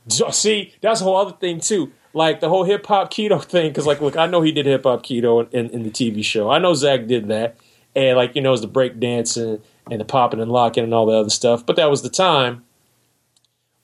so, 0.08 0.30
See, 0.32 0.74
that's 0.82 1.02
a 1.02 1.04
whole 1.04 1.18
other 1.18 1.36
thing 1.38 1.60
too. 1.60 1.92
Like 2.14 2.40
the 2.40 2.50
whole 2.50 2.64
hip 2.64 2.86
hop 2.86 3.12
kido 3.12 3.44
thing, 3.44 3.70
because 3.70 3.86
like, 3.86 4.02
look, 4.02 4.18
I 4.18 4.26
know 4.26 4.42
he 4.42 4.52
did 4.52 4.66
hip 4.66 4.84
hop 4.84 5.04
kido 5.04 5.52
in, 5.54 5.66
in, 5.68 5.72
in 5.72 5.84
the 5.84 5.92
TV 5.92 6.24
show. 6.24 6.50
I 6.50 6.60
know 6.60 6.74
Zach 6.74 7.08
did 7.08 7.28
that, 7.28 7.58
and 7.96 8.18
like 8.18 8.36
you 8.36 8.42
know, 8.42 8.50
it 8.50 8.52
was 8.52 8.62
the 8.62 8.68
break 8.68 9.00
dancing 9.00 9.62
and 9.90 10.02
the 10.02 10.06
popping 10.06 10.40
and 10.42 10.52
locking 10.52 10.84
and 10.84 10.94
all 10.94 11.06
the 11.06 11.14
other 11.14 11.30
stuff. 11.30 11.66
But 11.66 11.76
that 11.78 11.90
was 11.90 12.02
the 12.02 12.10
time. 12.10 12.64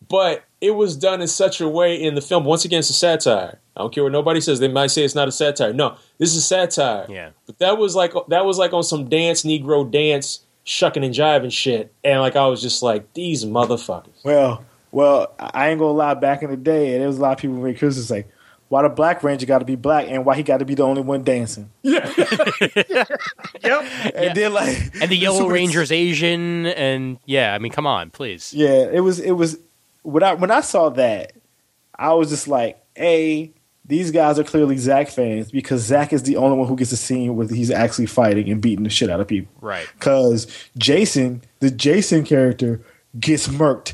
But 0.09 0.43
it 0.59 0.71
was 0.71 0.97
done 0.97 1.21
in 1.21 1.27
such 1.27 1.61
a 1.61 1.67
way 1.67 1.95
in 1.95 2.15
the 2.15 2.21
film. 2.21 2.43
Once 2.43 2.65
again, 2.65 2.79
it's 2.79 2.89
a 2.89 2.93
satire. 2.93 3.59
I 3.75 3.81
don't 3.81 3.93
care 3.93 4.03
what 4.03 4.11
nobody 4.11 4.39
says. 4.39 4.59
They 4.59 4.67
might 4.67 4.87
say 4.91 5.03
it's 5.03 5.15
not 5.15 5.27
a 5.27 5.31
satire. 5.31 5.73
No, 5.73 5.97
this 6.19 6.35
is 6.35 6.45
satire. 6.45 7.07
Yeah. 7.09 7.31
But 7.45 7.57
that 7.59 7.77
was 7.77 7.95
like 7.95 8.13
that 8.27 8.45
was 8.45 8.57
like 8.57 8.73
on 8.73 8.83
some 8.83 9.09
dance 9.09 9.43
Negro 9.43 9.89
dance 9.89 10.41
shucking 10.63 11.03
and 11.03 11.13
jiving 11.13 11.51
shit, 11.51 11.93
and 12.03 12.21
like 12.21 12.35
I 12.35 12.47
was 12.47 12.61
just 12.61 12.83
like 12.83 13.13
these 13.13 13.45
motherfuckers. 13.45 14.23
Well, 14.23 14.63
well, 14.91 15.33
I 15.39 15.69
ain't 15.69 15.79
gonna 15.79 15.91
lie. 15.91 16.13
Back 16.13 16.43
in 16.43 16.51
the 16.51 16.57
day, 16.57 16.97
there 16.97 17.07
was 17.07 17.17
a 17.17 17.21
lot 17.21 17.31
of 17.33 17.37
people 17.39 17.55
who 17.55 17.63
made 17.63 17.79
criticisms 17.79 18.11
like, 18.11 18.29
"Why 18.69 18.83
the 18.83 18.89
Black 18.89 19.23
Ranger 19.23 19.47
got 19.47 19.59
to 19.59 19.65
be 19.65 19.75
black, 19.75 20.05
and 20.07 20.23
why 20.23 20.35
he 20.35 20.43
got 20.43 20.57
to 20.57 20.65
be 20.65 20.75
the 20.75 20.83
only 20.83 21.01
one 21.01 21.23
dancing?" 21.23 21.69
Yeah. 21.81 22.09
Yep. 23.63 24.13
And 24.15 24.37
then 24.37 24.53
like, 24.53 24.77
And 25.01 25.09
the 25.09 25.15
Yellow 25.17 25.47
Ranger's 25.47 25.91
Asian, 25.91 26.65
and 26.67 27.17
yeah, 27.25 27.53
I 27.53 27.59
mean, 27.59 27.71
come 27.71 27.87
on, 27.87 28.09
please. 28.11 28.53
Yeah, 28.53 28.87
it 28.91 28.99
was. 28.99 29.19
It 29.19 29.31
was 29.31 29.57
when 30.03 30.21
I 30.21 30.33
when 30.33 30.51
I 30.51 30.61
saw 30.61 30.89
that, 30.89 31.33
I 31.97 32.13
was 32.13 32.29
just 32.29 32.47
like, 32.47 32.83
"Hey, 32.95 33.53
these 33.85 34.11
guys 34.11 34.39
are 34.39 34.43
clearly 34.43 34.77
Zack 34.77 35.09
fans 35.09 35.51
because 35.51 35.81
Zack 35.81 36.13
is 36.13 36.23
the 36.23 36.37
only 36.37 36.57
one 36.57 36.67
who 36.67 36.75
gets 36.75 36.91
a 36.91 36.97
scene 36.97 37.35
where 37.35 37.47
he's 37.47 37.71
actually 37.71 38.05
fighting 38.05 38.49
and 38.49 38.61
beating 38.61 38.83
the 38.83 38.89
shit 38.89 39.09
out 39.09 39.19
of 39.19 39.27
people." 39.27 39.51
Right. 39.61 39.87
Because 39.97 40.47
Jason, 40.77 41.41
the 41.59 41.69
Jason 41.69 42.23
character, 42.23 42.81
gets 43.19 43.47
murked 43.47 43.93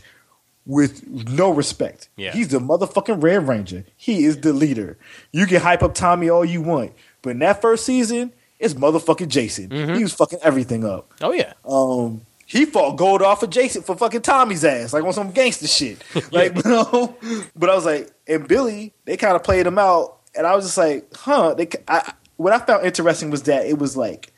with 0.65 1.07
no 1.07 1.51
respect. 1.51 2.09
Yeah. 2.15 2.31
He's 2.31 2.49
the 2.49 2.59
motherfucking 2.59 3.23
Red 3.23 3.47
Ranger. 3.47 3.85
He 3.97 4.25
is 4.25 4.41
the 4.41 4.53
leader. 4.53 4.97
You 5.31 5.47
can 5.47 5.61
hype 5.61 5.81
up 5.81 5.95
Tommy 5.95 6.29
all 6.29 6.45
you 6.45 6.61
want, 6.61 6.93
but 7.21 7.31
in 7.31 7.39
that 7.39 7.61
first 7.61 7.85
season, 7.85 8.31
it's 8.59 8.75
motherfucking 8.75 9.29
Jason. 9.29 9.71
He 9.95 10.03
was 10.03 10.13
fucking 10.13 10.39
everything 10.43 10.85
up. 10.85 11.13
Oh 11.21 11.31
yeah. 11.31 11.53
Um, 11.65 12.21
he 12.49 12.65
fought 12.65 12.97
gold 12.97 13.21
off 13.21 13.41
for 13.41 13.47
Jason 13.47 13.83
for 13.83 13.95
fucking 13.95 14.23
Tommy's 14.23 14.65
ass, 14.65 14.91
like 14.91 15.03
on 15.03 15.13
some 15.13 15.31
gangster 15.31 15.67
shit. 15.67 16.03
Like, 16.31 16.55
you 16.55 16.63
know, 16.63 17.15
but 17.55 17.69
I 17.69 17.75
was 17.75 17.85
like, 17.85 18.11
and 18.27 18.47
Billy, 18.47 18.93
they 19.05 19.17
kind 19.17 19.35
of 19.35 19.43
played 19.43 19.67
him 19.67 19.77
out, 19.77 20.17
and 20.35 20.47
I 20.47 20.55
was 20.55 20.65
just 20.65 20.77
like, 20.77 21.07
huh. 21.15 21.53
They, 21.53 21.67
I, 21.87 22.13
what 22.37 22.51
I 22.51 22.59
found 22.59 22.85
interesting 22.85 23.29
was 23.29 23.43
that 23.43 23.67
it 23.67 23.77
was 23.77 23.95
like 23.95 24.33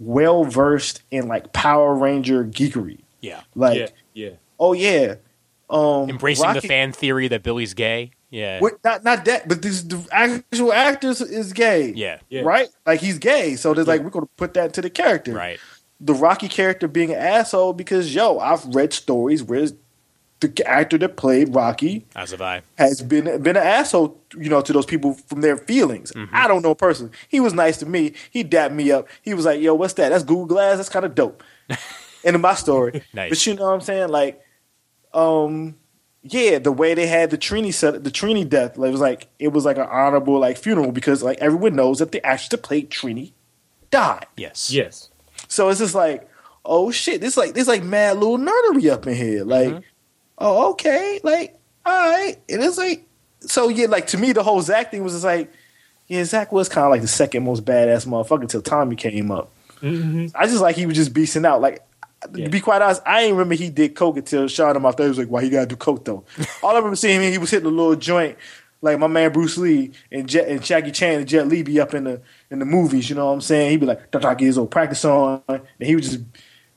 well 0.00 0.44
versed 0.44 1.02
in 1.10 1.28
like 1.28 1.52
Power 1.52 1.94
Ranger 1.94 2.42
geekery. 2.44 3.00
Yeah. 3.20 3.42
Like, 3.54 3.78
yeah, 3.78 3.88
yeah. 4.14 4.30
oh 4.58 4.72
yeah, 4.72 5.16
um, 5.68 6.08
Embracing 6.08 6.54
the 6.54 6.62
fan 6.62 6.92
theory 6.92 7.28
that 7.28 7.42
Billy's 7.42 7.74
gay. 7.74 8.12
Yeah. 8.30 8.60
What, 8.60 8.82
not 8.82 9.04
not 9.04 9.26
that, 9.26 9.46
but 9.46 9.60
this 9.60 9.82
the 9.82 10.06
actual 10.10 10.72
actor 10.72 11.10
is 11.10 11.52
gay. 11.52 11.92
Yeah. 11.94 12.18
Yeah. 12.30 12.42
Right, 12.42 12.68
like 12.86 13.00
he's 13.00 13.18
gay, 13.18 13.56
so 13.56 13.74
there's 13.74 13.86
like 13.86 14.00
we're 14.00 14.10
gonna 14.10 14.26
put 14.36 14.54
that 14.54 14.66
into 14.66 14.80
the 14.80 14.90
character 14.90 15.32
Right. 15.32 15.60
The 16.02 16.14
Rocky 16.14 16.48
character 16.48 16.88
being 16.88 17.12
an 17.12 17.18
asshole 17.18 17.72
because 17.72 18.14
yo, 18.14 18.38
I've 18.38 18.64
read 18.74 18.92
stories 18.92 19.42
where 19.42 19.68
the 20.40 20.66
actor 20.66 20.98
that 20.98 21.16
played 21.16 21.54
Rocky 21.54 22.04
As 22.16 22.32
have 22.32 22.42
I. 22.42 22.62
has 22.76 23.00
been 23.00 23.24
been 23.42 23.56
an 23.56 23.62
asshole, 23.62 24.20
you 24.36 24.50
know, 24.50 24.60
to 24.60 24.72
those 24.72 24.84
people 24.86 25.14
from 25.14 25.40
their 25.40 25.56
feelings. 25.56 26.12
I 26.32 26.48
don't 26.48 26.62
know 26.62 26.74
personally. 26.74 27.12
He 27.28 27.38
was 27.38 27.54
nice 27.54 27.76
to 27.78 27.86
me. 27.86 28.14
He 28.30 28.42
dapped 28.42 28.74
me 28.74 28.90
up. 28.90 29.08
He 29.22 29.34
was 29.34 29.44
like, 29.44 29.60
"Yo, 29.60 29.74
what's 29.74 29.94
that? 29.94 30.08
That's 30.08 30.24
Google 30.24 30.46
Glass. 30.46 30.76
That's 30.78 30.88
kind 30.88 31.04
of 31.04 31.14
dope." 31.14 31.42
End 32.24 32.34
of 32.36 32.42
my 32.42 32.54
story. 32.54 33.02
Nice. 33.14 33.30
But 33.30 33.46
you 33.46 33.54
know 33.54 33.66
what 33.66 33.74
I'm 33.74 33.80
saying? 33.80 34.08
Like, 34.08 34.40
um, 35.12 35.76
yeah, 36.22 36.58
the 36.58 36.72
way 36.72 36.94
they 36.94 37.06
had 37.06 37.30
the 37.30 37.38
Trini 37.38 37.72
set, 37.74 38.04
the 38.04 38.10
Trini 38.10 38.48
death, 38.48 38.76
like, 38.76 38.88
it 38.88 38.92
was 38.92 39.00
like 39.00 39.28
it 39.38 39.48
was 39.48 39.64
like 39.64 39.76
an 39.76 39.88
honorable 39.90 40.38
like 40.38 40.56
funeral 40.56 40.92
because 40.92 41.22
like 41.22 41.38
everyone 41.38 41.76
knows 41.76 41.98
that 42.00 42.10
the 42.12 42.24
actress 42.26 42.48
that 42.48 42.62
played 42.62 42.90
Trini 42.90 43.32
died. 43.90 44.26
Yes. 44.36 44.72
Yes. 44.72 45.10
So 45.52 45.68
it's 45.68 45.80
just 45.80 45.94
like, 45.94 46.26
oh 46.64 46.90
shit, 46.90 47.20
this 47.20 47.36
like 47.36 47.52
this 47.52 47.68
like 47.68 47.82
mad 47.82 48.16
little 48.16 48.38
nerdery 48.38 48.90
up 48.90 49.06
in 49.06 49.14
here. 49.14 49.44
Like, 49.44 49.68
Mm-hmm. 49.68 49.80
oh 50.38 50.70
okay, 50.70 51.20
like 51.22 51.58
all 51.84 52.10
right. 52.10 52.36
And 52.48 52.62
it's 52.62 52.78
like, 52.78 53.06
so 53.40 53.68
yeah, 53.68 53.86
like 53.86 54.06
to 54.08 54.18
me 54.18 54.32
the 54.32 54.42
whole 54.42 54.62
Zach 54.62 54.90
thing 54.90 55.04
was 55.04 55.12
just 55.12 55.24
like, 55.24 55.52
yeah, 56.06 56.24
Zach 56.24 56.52
was 56.52 56.68
kind 56.70 56.86
of 56.86 56.90
like 56.90 57.02
the 57.02 57.08
second 57.08 57.44
most 57.44 57.64
badass 57.66 58.06
motherfucker 58.06 58.42
until 58.42 58.62
Tommy 58.62 58.96
came 58.96 59.30
up. 59.30 59.50
I 59.82 60.46
just 60.46 60.60
like 60.62 60.76
he 60.76 60.86
was 60.86 60.96
just 60.96 61.12
beasting 61.12 61.44
out. 61.44 61.60
Like 61.60 61.82
Yeah. 62.34 62.44
to 62.44 62.50
be 62.50 62.60
quite 62.60 62.80
honest, 62.80 63.02
I 63.04 63.22
ain't 63.22 63.32
remember 63.32 63.54
he 63.56 63.68
did 63.68 63.94
coke 63.94 64.16
until 64.16 64.46
Sean 64.48 64.74
him 64.76 64.86
off 64.86 64.96
there. 64.96 65.06
He 65.06 65.08
was 65.10 65.18
like, 65.18 65.28
why 65.28 65.42
he 65.42 65.50
gotta 65.50 65.66
do 65.66 65.76
coke 65.76 66.04
though? 66.04 66.24
All 66.62 66.70
I 66.70 66.76
remember 66.76 66.96
seeing 66.96 67.20
him, 67.20 67.30
he 67.32 67.36
was 67.38 67.50
hitting 67.50 67.66
a 67.66 67.70
little 67.70 67.96
joint. 67.96 68.38
Like 68.82 68.98
my 68.98 69.06
man 69.06 69.32
Bruce 69.32 69.56
Lee 69.56 69.92
and 70.10 70.28
Jet 70.28 70.48
and 70.48 70.62
Jackie 70.62 70.90
Chan 70.90 71.20
and 71.20 71.28
Jet 71.28 71.48
Li 71.48 71.62
be 71.62 71.80
up 71.80 71.94
in 71.94 72.04
the 72.04 72.20
in 72.50 72.58
the 72.58 72.64
movies. 72.66 73.08
You 73.08 73.16
know 73.16 73.26
what 73.26 73.32
I'm 73.32 73.40
saying? 73.40 73.70
He'd 73.70 73.80
be 73.80 73.86
like, 73.86 74.10
"Dr. 74.10 74.34
get 74.34 74.46
his 74.46 74.58
old 74.58 74.70
practice 74.70 75.04
on," 75.04 75.42
and 75.48 75.62
he 75.78 75.96
was 75.96 76.10
just 76.10 76.24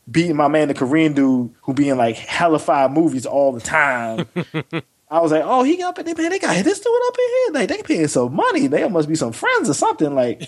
beating 0.10 0.36
my 0.36 0.48
man, 0.48 0.68
the 0.68 0.74
Korean 0.74 1.14
dude, 1.14 1.54
who 1.64 1.74
be 1.74 1.90
in 1.90 1.98
like 1.98 2.16
hella 2.16 2.60
five 2.60 2.92
movies 2.92 3.26
all 3.26 3.52
the 3.52 3.60
time. 3.60 4.28
I 5.10 5.20
was 5.20 5.32
like, 5.32 5.44
"Oh, 5.44 5.64
he 5.64 5.78
got 5.78 5.98
up 5.98 6.08
in 6.08 6.18
man. 6.18 6.30
They 6.30 6.40
got 6.40 6.64
this 6.64 6.80
dude 6.80 6.94
up 7.08 7.16
in 7.18 7.26
here. 7.28 7.54
Like 7.60 7.70
they 7.70 7.82
paying 7.84 8.08
some 8.08 8.34
money. 8.36 8.68
They 8.68 8.88
must 8.88 9.10
be 9.10 9.16
some 9.16 9.34
friends 9.34 9.70
or 9.70 9.74
something." 9.74 10.14
Like, 10.14 10.48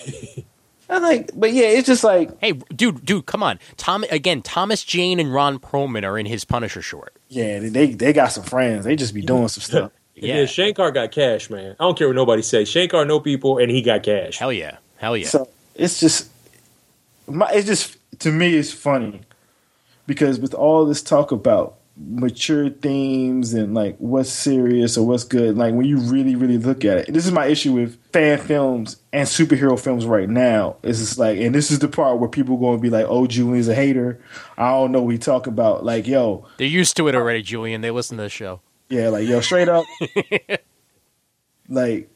I'm 0.89 1.01
like, 1.01 1.31
but 1.35 1.51
yeah, 1.53 1.67
it's 1.67 1.87
just 1.87 2.03
like, 2.03 2.31
Hey, 2.39 2.53
dude, 2.53 3.03
dude, 3.05 3.25
come 3.25 3.43
on. 3.43 3.59
Tom 3.75 4.05
again. 4.09 4.41
Thomas 4.41 4.83
Jane 4.83 5.19
and 5.19 5.33
Ron 5.33 5.59
Perlman 5.59 6.03
are 6.03 6.17
in 6.17 6.25
his 6.25 6.45
Punisher 6.45 6.81
short. 6.81 7.15
yeah, 7.29 7.59
they 7.59 7.93
they 7.93 8.13
got 8.13 8.31
some 8.31 8.43
friends. 8.43 8.85
They 8.85 8.95
just 8.95 9.13
be 9.13 9.21
doing 9.21 9.47
some 9.47 9.61
stuff. 9.63 9.91
Yeah. 10.17 10.39
Yeah. 10.39 10.45
Shankar 10.45 10.91
got 10.91 11.11
cash, 11.11 11.49
man. 11.49 11.75
I 11.79 11.83
don't 11.83 11.97
care 11.97 12.07
what 12.07 12.15
nobody 12.15 12.41
says. 12.41 12.67
Shankar 12.67 13.05
know 13.05 13.19
people, 13.19 13.57
and 13.59 13.69
he 13.69 13.81
got 13.81 14.03
cash. 14.03 14.37
Hell 14.37 14.53
yeah, 14.53 14.77
hell 14.97 15.15
yeah. 15.15 15.27
So 15.27 15.47
it's 15.75 15.99
just, 15.99 16.29
my, 17.27 17.49
it's 17.51 17.67
just 17.67 17.97
to 18.19 18.31
me, 18.31 18.55
it's 18.55 18.71
funny 18.71 19.21
because 20.07 20.39
with 20.39 20.53
all 20.53 20.85
this 20.85 21.01
talk 21.01 21.31
about 21.31 21.75
mature 21.99 22.69
themes 22.69 23.55
and 23.55 23.73
like 23.73 23.97
what's 23.97 24.29
serious 24.29 24.97
or 24.97 25.07
what's 25.07 25.23
good, 25.23 25.57
like 25.57 25.73
when 25.73 25.85
you 25.85 25.97
really, 25.97 26.35
really 26.35 26.57
look 26.57 26.85
at 26.85 26.97
it, 26.97 27.13
this 27.13 27.25
is 27.25 27.31
my 27.31 27.45
issue 27.45 27.73
with 27.73 27.97
fan 28.11 28.39
films 28.39 28.97
and 29.13 29.27
superhero 29.27 29.79
films 29.79 30.05
right 30.05 30.29
now. 30.29 30.77
Is 30.83 30.99
just 30.99 31.17
like, 31.17 31.39
and 31.39 31.53
this 31.53 31.69
is 31.71 31.79
the 31.79 31.87
part 31.87 32.19
where 32.19 32.29
people 32.29 32.57
going 32.57 32.77
to 32.77 32.81
be 32.81 32.89
like, 32.89 33.05
"Oh, 33.07 33.27
Julian's 33.27 33.67
a 33.67 33.75
hater." 33.75 34.19
I 34.57 34.69
don't 34.71 34.91
know 34.91 35.01
what 35.01 35.11
he 35.11 35.17
talking 35.17 35.53
about. 35.53 35.85
Like, 35.85 36.07
yo, 36.07 36.45
They're 36.57 36.67
used 36.67 36.97
to 36.97 37.07
it 37.07 37.15
already, 37.15 37.41
Julian. 37.41 37.81
They 37.81 37.91
listen 37.91 38.17
to 38.17 38.23
the 38.23 38.29
show. 38.29 38.61
Yeah, 38.89 39.09
like 39.09 39.27
yo, 39.27 39.41
straight 39.41 39.69
up, 39.69 39.85
like 41.69 42.09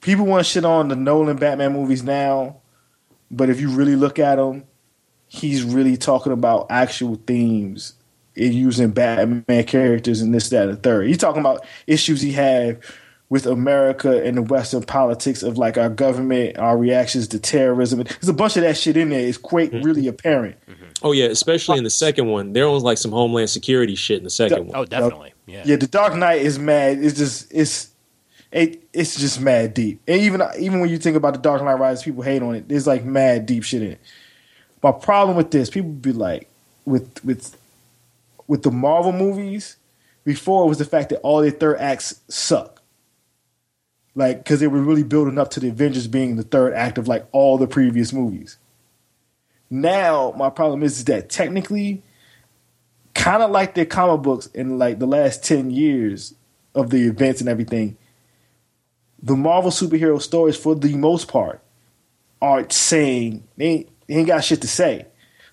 people 0.00 0.26
want 0.26 0.46
shit 0.46 0.64
on 0.64 0.88
the 0.88 0.96
Nolan 0.96 1.36
Batman 1.36 1.72
movies 1.72 2.02
now, 2.02 2.60
but 3.30 3.50
if 3.50 3.60
you 3.60 3.70
really 3.70 3.96
look 3.96 4.18
at 4.18 4.36
them, 4.36 4.64
he's 5.26 5.64
really 5.64 5.96
talking 5.96 6.32
about 6.32 6.66
actual 6.70 7.16
themes 7.26 7.94
and 8.36 8.54
using 8.54 8.90
Batman 8.90 9.64
characters 9.64 10.20
and 10.20 10.34
this, 10.34 10.48
that, 10.50 10.68
and 10.68 10.78
the 10.78 10.80
third. 10.80 11.06
He's 11.06 11.18
talking 11.18 11.40
about 11.40 11.64
issues 11.86 12.20
he 12.20 12.32
had 12.32 12.82
with 13.32 13.46
America 13.46 14.22
and 14.22 14.36
the 14.36 14.42
Western 14.42 14.82
politics 14.82 15.42
of 15.42 15.56
like 15.56 15.78
our 15.78 15.88
government, 15.88 16.58
our 16.58 16.76
reactions 16.76 17.26
to 17.28 17.38
terrorism. 17.38 18.02
There's 18.02 18.28
a 18.28 18.34
bunch 18.34 18.58
of 18.58 18.62
that 18.62 18.76
shit 18.76 18.94
in 18.94 19.08
there. 19.08 19.26
It's 19.26 19.38
quite 19.38 19.72
mm-hmm. 19.72 19.86
really 19.86 20.06
apparent. 20.06 20.56
Mm-hmm. 20.68 20.84
Oh 21.02 21.12
yeah, 21.12 21.24
especially 21.28 21.78
in 21.78 21.84
the 21.84 21.88
second 21.88 22.26
one. 22.26 22.52
There 22.52 22.68
was 22.68 22.82
like 22.82 22.98
some 22.98 23.10
Homeland 23.10 23.48
Security 23.48 23.94
shit 23.94 24.18
in 24.18 24.24
the 24.24 24.28
second 24.28 24.66
one. 24.66 24.76
Oh, 24.76 24.84
definitely. 24.84 25.32
Yeah. 25.46 25.62
Yeah, 25.64 25.76
the 25.76 25.86
Dark 25.86 26.14
Knight 26.14 26.42
is 26.42 26.58
mad. 26.58 27.02
It's 27.02 27.16
just 27.16 27.50
it's 27.50 27.88
it, 28.50 28.86
it's 28.92 29.18
just 29.18 29.40
mad 29.40 29.72
deep. 29.72 30.02
And 30.06 30.20
even 30.20 30.42
even 30.58 30.80
when 30.80 30.90
you 30.90 30.98
think 30.98 31.16
about 31.16 31.32
the 31.32 31.40
Dark 31.40 31.64
Knight 31.64 31.78
Rises, 31.78 32.04
people 32.04 32.22
hate 32.22 32.42
on 32.42 32.54
it. 32.54 32.68
There's 32.68 32.86
like 32.86 33.02
mad 33.02 33.46
deep 33.46 33.64
shit 33.64 33.80
in 33.80 33.92
it. 33.92 34.00
My 34.82 34.92
problem 34.92 35.38
with 35.38 35.50
this, 35.50 35.70
people 35.70 35.88
be 35.88 36.12
like 36.12 36.50
with 36.84 37.24
with 37.24 37.56
with 38.46 38.62
the 38.62 38.70
Marvel 38.70 39.12
movies. 39.12 39.76
Before 40.22 40.66
it 40.66 40.68
was 40.68 40.76
the 40.76 40.84
fact 40.84 41.08
that 41.08 41.20
all 41.20 41.40
their 41.40 41.50
third 41.50 41.78
acts 41.78 42.20
suck. 42.28 42.81
Like 44.14 44.38
because 44.38 44.60
they 44.60 44.66
were 44.66 44.82
really 44.82 45.04
building 45.04 45.38
up 45.38 45.50
to 45.52 45.60
the 45.60 45.68
Avengers 45.68 46.06
being 46.06 46.36
the 46.36 46.42
third 46.42 46.74
act 46.74 46.98
of 46.98 47.08
like 47.08 47.26
all 47.32 47.58
the 47.58 47.66
previous 47.66 48.12
movies. 48.12 48.58
Now 49.70 50.34
my 50.36 50.50
problem 50.50 50.82
is, 50.82 50.98
is 50.98 51.04
that 51.06 51.30
technically 51.30 52.02
kind 53.14 53.42
of 53.42 53.50
like 53.50 53.74
their 53.74 53.86
comic 53.86 54.22
books 54.22 54.46
in 54.46 54.78
like 54.78 54.98
the 54.98 55.06
last 55.06 55.44
10 55.44 55.70
years 55.70 56.34
of 56.74 56.90
the 56.90 57.06
events 57.06 57.40
and 57.40 57.48
everything 57.48 57.96
the 59.22 59.36
marvel 59.36 59.70
superhero 59.70 60.20
stories 60.20 60.56
for 60.56 60.74
the 60.74 60.96
most 60.96 61.28
part 61.28 61.62
aren't 62.40 62.72
saying 62.72 63.44
they 63.56 63.66
ain't, 63.66 63.88
they 64.06 64.14
ain't 64.14 64.26
got 64.26 64.42
shit 64.42 64.60
to 64.60 64.68
say 64.68 65.06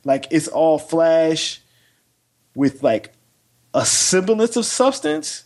like 0.04 0.26
it's 0.32 0.48
all 0.48 0.80
flash 0.80 1.62
with 2.56 2.82
like 2.82 3.14
a 3.74 3.86
semblance 3.86 4.56
of 4.56 4.66
substance 4.66 5.44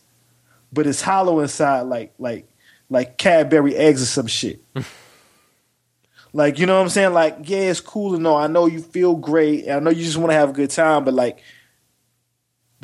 but 0.72 0.88
it's 0.88 1.02
hollow 1.02 1.40
inside 1.40 1.82
like 1.82 2.14
like 2.18 2.48
like 2.94 3.18
cadbury 3.18 3.76
eggs 3.76 4.02
or 4.02 4.06
some 4.06 4.28
shit 4.28 4.64
like 6.34 6.58
you 6.60 6.66
know 6.66 6.78
what 6.78 6.84
i'm 6.84 6.90
saying 6.90 7.14
like 7.14 7.38
yeah 7.44 7.70
it's 7.70 7.82
cool 7.82 8.16
and 8.16 8.26
all 8.26 8.38
i 8.38 8.48
know 8.48 8.66
you 8.66 8.82
feel 8.82 9.16
great 9.16 9.66
and 9.66 9.74
i 9.74 9.80
know 9.80 9.90
you 9.90 10.04
just 10.04 10.18
want 10.18 10.30
to 10.30 10.36
have 10.36 10.52
a 10.52 10.54
good 10.54 10.70
time 10.70 11.04
but 11.04 11.14
like 11.14 11.44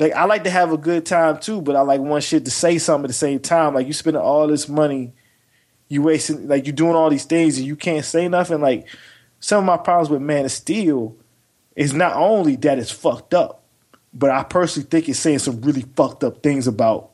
like 0.00 0.14
I 0.14 0.24
like 0.24 0.44
to 0.44 0.50
have 0.50 0.72
a 0.72 0.78
good 0.78 1.04
time 1.04 1.38
too, 1.38 1.60
but 1.60 1.76
I 1.76 1.82
like 1.82 2.00
want 2.00 2.24
shit 2.24 2.46
to 2.46 2.50
say 2.50 2.78
something 2.78 3.04
at 3.04 3.08
the 3.08 3.14
same 3.14 3.38
time. 3.38 3.74
Like 3.74 3.86
you 3.86 3.92
spending 3.92 4.22
all 4.22 4.46
this 4.46 4.66
money, 4.66 5.12
you 5.88 6.02
wasting 6.02 6.48
like 6.48 6.66
you 6.66 6.72
doing 6.72 6.94
all 6.94 7.10
these 7.10 7.26
things 7.26 7.58
and 7.58 7.66
you 7.66 7.76
can't 7.76 8.04
say 8.04 8.26
nothing. 8.26 8.62
Like 8.62 8.88
some 9.40 9.58
of 9.58 9.66
my 9.66 9.76
problems 9.76 10.08
with 10.08 10.22
Man 10.22 10.46
of 10.46 10.52
Steel 10.52 11.16
is 11.76 11.92
not 11.92 12.14
only 12.14 12.56
that 12.56 12.78
it's 12.78 12.90
fucked 12.90 13.34
up, 13.34 13.62
but 14.14 14.30
I 14.30 14.42
personally 14.42 14.88
think 14.88 15.08
it's 15.08 15.18
saying 15.18 15.40
some 15.40 15.60
really 15.60 15.84
fucked 15.94 16.24
up 16.24 16.42
things 16.42 16.66
about 16.66 17.09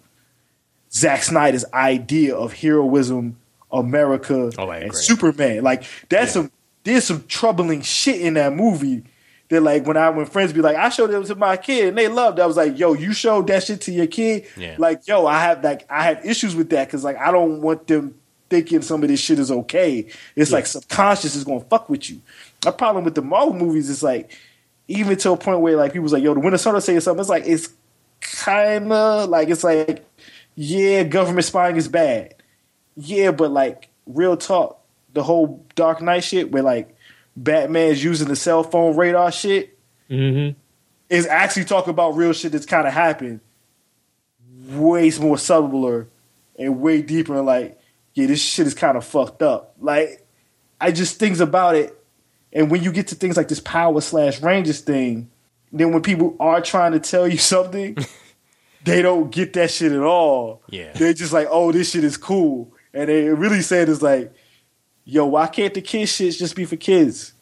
Zack 0.96 1.22
Snyder's 1.22 1.64
idea 1.74 2.34
of 2.34 2.52
heroism, 2.54 3.36
America, 3.70 4.50
Oh, 4.58 4.70
and. 4.70 4.94
Superman. 4.94 5.62
Like 5.62 5.84
that's 6.08 6.32
some 6.32 6.50
there's 6.84 7.04
some 7.04 7.24
troubling 7.26 7.82
shit 7.82 8.20
in 8.20 8.34
that 8.34 8.52
movie. 8.54 9.04
That 9.48 9.62
like 9.62 9.86
when 9.86 9.96
I 9.96 10.08
when 10.10 10.26
friends 10.26 10.52
be 10.52 10.60
like, 10.60 10.76
I 10.76 10.88
showed 10.88 11.10
it 11.10 11.26
to 11.26 11.34
my 11.34 11.56
kid 11.56 11.88
and 11.88 11.98
they 11.98 12.08
loved 12.08 12.38
it. 12.38 12.42
I 12.42 12.46
was 12.46 12.56
like, 12.56 12.78
yo, 12.78 12.94
you 12.94 13.12
showed 13.12 13.46
that 13.48 13.62
shit 13.64 13.80
to 13.82 13.92
your 13.92 14.06
kid. 14.06 14.46
Yeah. 14.56 14.76
Like, 14.78 15.06
yo, 15.06 15.26
I 15.26 15.38
have 15.40 15.62
like 15.62 15.86
I 15.90 16.04
have 16.04 16.24
issues 16.24 16.56
with 16.56 16.70
that 16.70 16.88
because 16.88 17.04
like 17.04 17.16
I 17.18 17.30
don't 17.30 17.60
want 17.60 17.86
them 17.86 18.14
thinking 18.48 18.80
some 18.82 19.02
of 19.02 19.08
this 19.08 19.20
shit 19.20 19.38
is 19.38 19.50
okay. 19.50 20.08
It's 20.34 20.50
like 20.52 20.66
subconscious 20.66 21.34
is 21.36 21.44
gonna 21.44 21.60
fuck 21.60 21.88
with 21.90 22.08
you. 22.10 22.20
My 22.64 22.70
problem 22.70 23.04
with 23.04 23.14
the 23.14 23.22
Marvel 23.22 23.54
movies 23.54 23.90
is 23.90 24.02
like 24.02 24.36
even 24.88 25.16
to 25.18 25.32
a 25.32 25.36
point 25.36 25.60
where 25.60 25.76
like 25.76 25.92
people's 25.92 26.12
like, 26.12 26.22
yo, 26.22 26.32
the 26.34 26.40
Winter 26.40 26.58
Soldier 26.58 26.80
saying 26.80 27.00
something. 27.00 27.20
It's 27.20 27.28
like 27.28 27.44
it's 27.46 27.68
kinda 28.20 29.26
like 29.26 29.48
it's 29.48 29.64
like 29.64 30.05
yeah, 30.56 31.04
government 31.04 31.44
spying 31.44 31.76
is 31.76 31.86
bad. 31.86 32.34
Yeah, 32.96 33.30
but 33.30 33.52
like 33.52 33.90
real 34.06 34.36
talk, 34.36 34.82
the 35.12 35.22
whole 35.22 35.64
Dark 35.76 36.02
Knight 36.02 36.24
shit 36.24 36.50
where 36.50 36.62
like 36.62 36.96
Batman's 37.36 38.02
using 38.02 38.26
the 38.28 38.36
cell 38.36 38.64
phone 38.64 38.96
radar 38.96 39.30
shit 39.30 39.74
Mm-hmm. 40.10 40.56
is 41.10 41.26
actually 41.26 41.64
talking 41.64 41.90
about 41.90 42.16
real 42.16 42.32
shit 42.32 42.52
that's 42.52 42.64
kind 42.66 42.86
of 42.86 42.92
happened. 42.92 43.40
Way 44.68 45.10
more 45.20 45.36
subtler 45.38 46.08
and 46.58 46.80
way 46.80 47.02
deeper. 47.02 47.36
And 47.36 47.44
like, 47.46 47.78
yeah, 48.14 48.26
this 48.26 48.40
shit 48.40 48.66
is 48.66 48.74
kind 48.74 48.96
of 48.96 49.04
fucked 49.04 49.42
up. 49.42 49.74
Like, 49.80 50.24
I 50.80 50.92
just 50.92 51.18
things 51.18 51.40
about 51.40 51.74
it. 51.74 51.92
And 52.52 52.70
when 52.70 52.82
you 52.84 52.92
get 52.92 53.08
to 53.08 53.14
things 53.16 53.36
like 53.36 53.48
this 53.48 53.58
power 53.60 54.00
slash 54.00 54.40
Rangers 54.40 54.80
thing, 54.80 55.28
then 55.72 55.92
when 55.92 56.02
people 56.02 56.36
are 56.40 56.60
trying 56.60 56.92
to 56.92 57.00
tell 57.00 57.26
you 57.26 57.38
something, 57.38 57.96
they 58.86 59.02
don't 59.02 59.30
get 59.30 59.52
that 59.54 59.70
shit 59.70 59.92
at 59.92 60.00
all. 60.00 60.62
Yeah. 60.70 60.92
They're 60.92 61.12
just 61.12 61.32
like, 61.32 61.48
oh, 61.50 61.72
this 61.72 61.90
shit 61.90 62.04
is 62.04 62.16
cool. 62.16 62.72
And 62.94 63.08
they 63.08 63.28
really 63.28 63.60
said 63.60 63.88
is 63.88 64.00
like, 64.00 64.32
yo, 65.04 65.26
why 65.26 65.48
can't 65.48 65.74
the 65.74 65.82
kids 65.82 66.12
shit 66.12 66.34
just 66.34 66.54
be 66.54 66.64
for 66.64 66.76
kids? 66.76 67.34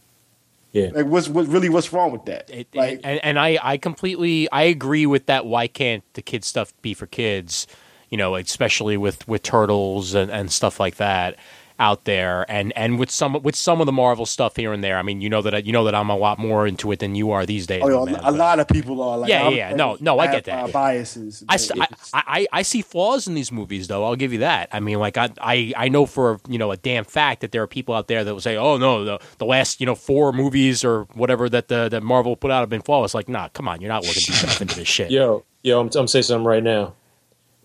Yeah. 0.73 0.91
Like, 0.93 1.07
what's 1.07 1.29
what 1.29 1.47
really 1.47 1.69
what's 1.69 1.93
wrong 1.93 2.11
with 2.11 2.25
that? 2.25 2.51
It, 2.51 2.75
like, 2.75 3.01
and, 3.05 3.23
and 3.23 3.39
I, 3.39 3.59
I 3.63 3.77
completely 3.77 4.51
I 4.51 4.63
agree 4.63 5.07
with 5.07 5.27
that. 5.27 5.47
Why 5.47 5.69
can't 5.69 6.03
the 6.15 6.23
kid 6.23 6.45
stuff 6.45 6.73
be 6.83 6.95
for 6.95 7.07
kids? 7.07 7.67
You 8.09 8.17
know, 8.17 8.35
especially 8.37 8.97
with, 8.97 9.27
with 9.29 9.43
turtles 9.43 10.15
and, 10.15 10.31
and 10.31 10.51
stuff 10.51 10.81
like 10.81 10.97
that 10.97 11.37
out 11.81 12.05
there, 12.05 12.47
and, 12.49 12.73
and 12.77 13.01
with 13.01 13.11
some 13.11 13.43
with 13.43 13.57
some 13.57 13.81
of 13.81 13.87
the 13.87 13.93
Marvel 13.93 14.27
stuff 14.27 14.55
here 14.55 14.73
and 14.73 14.85
there. 14.85 14.97
I 14.97 15.03
mean, 15.03 15.21
you 15.21 15.29
know 15.29 15.43
that 15.43 15.55
I, 15.57 15.59
you 15.59 15.73
know 15.73 15.85
that 15.85 15.95
I'm 15.95 16.09
a 16.09 16.17
lot 16.17 16.39
more 16.39 16.69
into 16.69 16.93
it 16.93 17.01
than 17.01 17.17
you 17.17 17.33
are 17.33 17.45
these 17.45 17.67
days. 17.67 17.83
Oh, 17.85 17.89
yeah, 18.07 18.13
man, 18.13 18.21
a 18.21 18.23
but- 18.31 18.35
lot 18.35 18.61
of 18.61 18.69
people 18.69 19.03
are 19.03 19.19
like, 19.19 19.29
Yeah, 19.29 19.43
I'm- 19.43 19.53
yeah, 19.55 19.75
no, 19.75 19.97
no, 20.01 20.19
I 20.21 20.27
have 20.27 20.35
get 20.37 20.45
that. 20.45 20.67
my 20.67 20.71
biases. 20.71 21.43
I, 21.49 21.57
but 21.77 21.93
s- 21.93 22.11
I, 22.15 22.23
I, 22.27 22.47
I 22.53 22.63
see 22.63 22.81
flaws 22.81 23.27
in 23.27 23.35
these 23.35 23.51
movies, 23.51 23.89
though. 23.89 24.05
I'll 24.05 24.15
give 24.15 24.33
you 24.33 24.39
that. 24.39 24.69
I 24.73 24.79
mean, 24.79 25.01
like 25.01 25.17
I, 25.17 25.31
I, 25.41 25.73
I 25.77 25.89
know 25.89 26.07
for 26.07 26.39
you 26.49 26.59
know 26.59 26.71
a 26.71 26.77
damn 26.77 27.05
fact 27.05 27.41
that 27.41 27.51
there 27.51 27.63
are 27.63 27.67
people 27.67 27.95
out 27.95 28.07
there 28.07 28.23
that 28.23 28.33
will 28.33 28.41
say, 28.41 28.57
"Oh 28.57 28.77
no, 28.77 29.05
the, 29.05 29.19
the 29.39 29.45
last 29.47 29.81
you 29.81 29.87
know 29.87 29.97
four 29.97 30.33
movies 30.33 30.85
or 30.85 31.05
whatever 31.15 31.49
that 31.49 31.67
the 31.67 31.89
that 31.89 32.03
Marvel 32.05 32.37
put 32.37 32.53
out 32.53 32.61
have 32.61 32.71
been 32.71 32.83
flawless." 32.83 33.15
Like, 33.15 33.29
nah, 33.29 33.49
come 33.49 33.67
on, 33.69 33.81
you're 33.81 33.89
not 33.89 34.05
looking 34.05 34.23
deep 34.33 34.43
enough 34.45 34.61
into 34.63 34.77
this 34.77 34.87
shit. 34.87 35.11
Yo, 35.11 35.45
yo, 35.65 35.81
I'm, 35.81 35.87
I'm 35.87 35.91
gonna 35.91 36.07
say 36.09 36.23
something 36.23 36.47
right 36.47 36.63
now. 36.63 36.95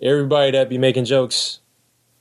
Everybody 0.01 0.51
that 0.53 0.67
be 0.69 0.77
making 0.79 1.05
jokes 1.05 1.58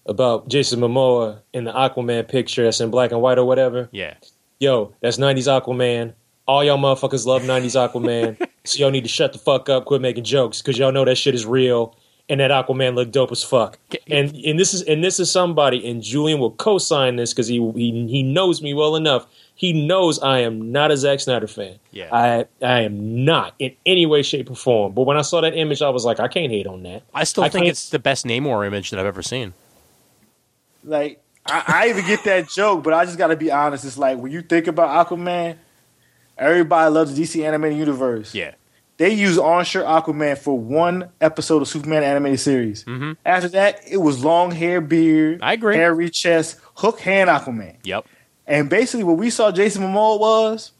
about 0.08 0.48
Jason 0.48 0.80
Momoa 0.80 1.40
in 1.52 1.64
the 1.64 1.72
Aquaman 1.72 2.26
picture 2.26 2.64
that's 2.64 2.80
in 2.80 2.90
black 2.90 3.12
and 3.12 3.20
white 3.20 3.38
or 3.38 3.44
whatever, 3.44 3.88
Yeah, 3.92 4.14
yo, 4.58 4.94
that's 5.00 5.18
90s 5.18 5.46
Aquaman. 5.46 6.14
All 6.46 6.64
y'all 6.64 6.78
motherfuckers 6.78 7.26
love 7.26 7.42
90s 7.42 7.76
Aquaman. 7.76 8.48
so 8.64 8.78
y'all 8.80 8.90
need 8.90 9.04
to 9.04 9.08
shut 9.08 9.32
the 9.32 9.38
fuck 9.38 9.68
up, 9.68 9.84
quit 9.84 10.00
making 10.00 10.24
jokes, 10.24 10.62
because 10.62 10.78
y'all 10.78 10.92
know 10.92 11.04
that 11.04 11.16
shit 11.16 11.34
is 11.34 11.44
real. 11.46 11.94
And 12.30 12.40
that 12.40 12.50
Aquaman 12.50 12.94
looked 12.94 13.12
dope 13.12 13.32
as 13.32 13.42
fuck. 13.42 13.78
And 14.06 14.34
and 14.44 14.58
this 14.60 14.74
is 14.74 14.82
and 14.82 15.02
this 15.02 15.18
is 15.18 15.30
somebody, 15.30 15.88
and 15.88 16.02
Julian 16.02 16.38
will 16.40 16.50
co-sign 16.50 17.16
this 17.16 17.32
because 17.32 17.46
he, 17.46 17.58
he 17.74 18.06
he 18.06 18.22
knows 18.22 18.60
me 18.60 18.74
well 18.74 18.96
enough. 18.96 19.26
He 19.54 19.72
knows 19.72 20.18
I 20.18 20.40
am 20.40 20.70
not 20.70 20.90
a 20.90 20.96
Zack 20.98 21.20
Snyder 21.20 21.46
fan. 21.46 21.78
Yeah. 21.90 22.10
I 22.12 22.44
I 22.60 22.82
am 22.82 23.24
not 23.24 23.54
in 23.58 23.74
any 23.86 24.04
way, 24.04 24.22
shape, 24.22 24.50
or 24.50 24.56
form. 24.56 24.92
But 24.92 25.04
when 25.04 25.16
I 25.16 25.22
saw 25.22 25.40
that 25.40 25.56
image, 25.56 25.80
I 25.80 25.88
was 25.88 26.04
like, 26.04 26.20
I 26.20 26.28
can't 26.28 26.52
hate 26.52 26.66
on 26.66 26.82
that. 26.82 27.02
I 27.14 27.24
still 27.24 27.44
I 27.44 27.48
think 27.48 27.64
it's 27.64 27.88
the 27.88 27.98
best 27.98 28.26
Namor 28.26 28.66
image 28.66 28.90
that 28.90 29.00
I've 29.00 29.06
ever 29.06 29.22
seen. 29.22 29.54
Like 30.84 31.22
I, 31.46 31.62
I 31.66 31.88
even 31.90 32.06
get 32.06 32.24
that 32.24 32.48
joke, 32.48 32.84
but 32.84 32.92
I 32.94 33.04
just 33.04 33.18
got 33.18 33.28
to 33.28 33.36
be 33.36 33.50
honest. 33.50 33.84
It's 33.84 33.98
like 33.98 34.18
when 34.18 34.32
you 34.32 34.42
think 34.42 34.66
about 34.66 35.08
Aquaman, 35.08 35.56
everybody 36.36 36.92
loves 36.92 37.14
the 37.14 37.22
DC 37.22 37.44
animated 37.44 37.78
universe. 37.78 38.34
Yeah. 38.34 38.54
They 38.98 39.10
used 39.14 39.38
onshore 39.38 39.84
Aquaman 39.84 40.36
for 40.38 40.58
one 40.58 41.10
episode 41.20 41.62
of 41.62 41.68
Superman 41.68 42.02
animated 42.02 42.40
series. 42.40 42.84
Mhm. 42.84 43.16
After 43.24 43.48
that, 43.50 43.80
it 43.88 43.98
was 43.98 44.24
long 44.24 44.50
hair, 44.50 44.80
beard, 44.80 45.38
I 45.40 45.52
agree. 45.52 45.76
hairy 45.76 46.10
chest, 46.10 46.56
hook 46.74 46.98
hand 47.00 47.30
Aquaman. 47.30 47.76
Yep. 47.84 48.06
And 48.46 48.68
basically, 48.68 49.04
what 49.04 49.16
we 49.16 49.30
saw 49.30 49.52
Jason 49.52 49.82
Momoa 49.84 50.18
was 50.18 50.72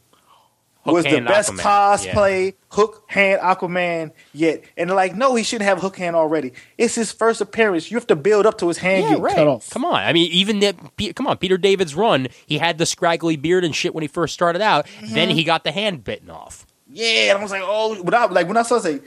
Hook 0.85 0.93
was 0.93 1.03
the 1.05 1.19
best 1.19 1.51
Aquaman. 1.51 1.59
cosplay 1.59 2.53
hook 2.71 3.03
hand 3.07 3.41
Aquaman 3.41 4.11
yet. 4.33 4.63
And 4.77 4.89
they're 4.89 4.95
like, 4.95 5.15
no, 5.15 5.35
he 5.35 5.43
shouldn't 5.43 5.67
have 5.67 5.79
hook 5.79 5.97
hand 5.97 6.15
already. 6.15 6.53
It's 6.77 6.95
his 6.95 7.11
first 7.11 7.41
appearance. 7.41 7.91
You 7.91 7.97
have 7.97 8.07
to 8.07 8.15
build 8.15 8.45
up 8.45 8.57
to 8.59 8.67
his 8.69 8.77
hand 8.77 9.03
Yeah, 9.03 9.09
getting 9.09 9.23
right. 9.23 9.35
cut 9.35 9.47
off. 9.47 9.69
Come 9.69 9.83
on. 9.83 9.95
I 9.95 10.13
mean, 10.13 10.31
even 10.31 10.59
that. 10.59 10.77
Come 11.15 11.27
on, 11.27 11.37
Peter 11.37 11.57
David's 11.57 11.95
run. 11.95 12.29
He 12.45 12.57
had 12.59 12.77
the 12.77 12.85
scraggly 12.85 13.35
beard 13.35 13.65
and 13.65 13.75
shit 13.75 13.93
when 13.93 14.03
he 14.03 14.07
first 14.07 14.33
started 14.33 14.61
out. 14.61 14.85
Mm-hmm. 14.87 15.13
Then 15.13 15.29
he 15.29 15.43
got 15.43 15.63
the 15.65 15.71
hand 15.71 16.03
bitten 16.03 16.29
off. 16.29 16.65
Yeah, 16.91 17.31
and 17.31 17.39
I 17.39 17.41
was 17.41 17.51
like, 17.51 17.61
oh, 17.63 18.01
but 18.03 18.13
I, 18.13 18.25
like 18.27 18.47
when 18.47 18.57
I 18.57 18.63
saw, 18.63 18.75
it, 18.75 18.77
I 18.77 18.81
was 18.81 18.93
like, 18.93 19.03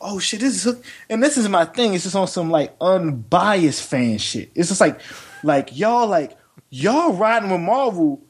oh 0.00 0.18
shit, 0.20 0.40
this 0.40 0.54
is 0.54 0.62
hook. 0.62 0.84
And 1.10 1.22
this 1.22 1.36
is 1.36 1.48
my 1.48 1.64
thing. 1.64 1.94
It's 1.94 2.04
just 2.04 2.14
on 2.16 2.28
some 2.28 2.48
like 2.50 2.74
unbiased 2.80 3.82
fan 3.82 4.18
shit. 4.18 4.50
It's 4.54 4.68
just 4.68 4.80
like, 4.80 5.00
like 5.42 5.76
y'all, 5.76 6.06
like 6.06 6.36
y'all 6.70 7.12
riding 7.12 7.50
with 7.50 7.60
Marvel 7.60 8.22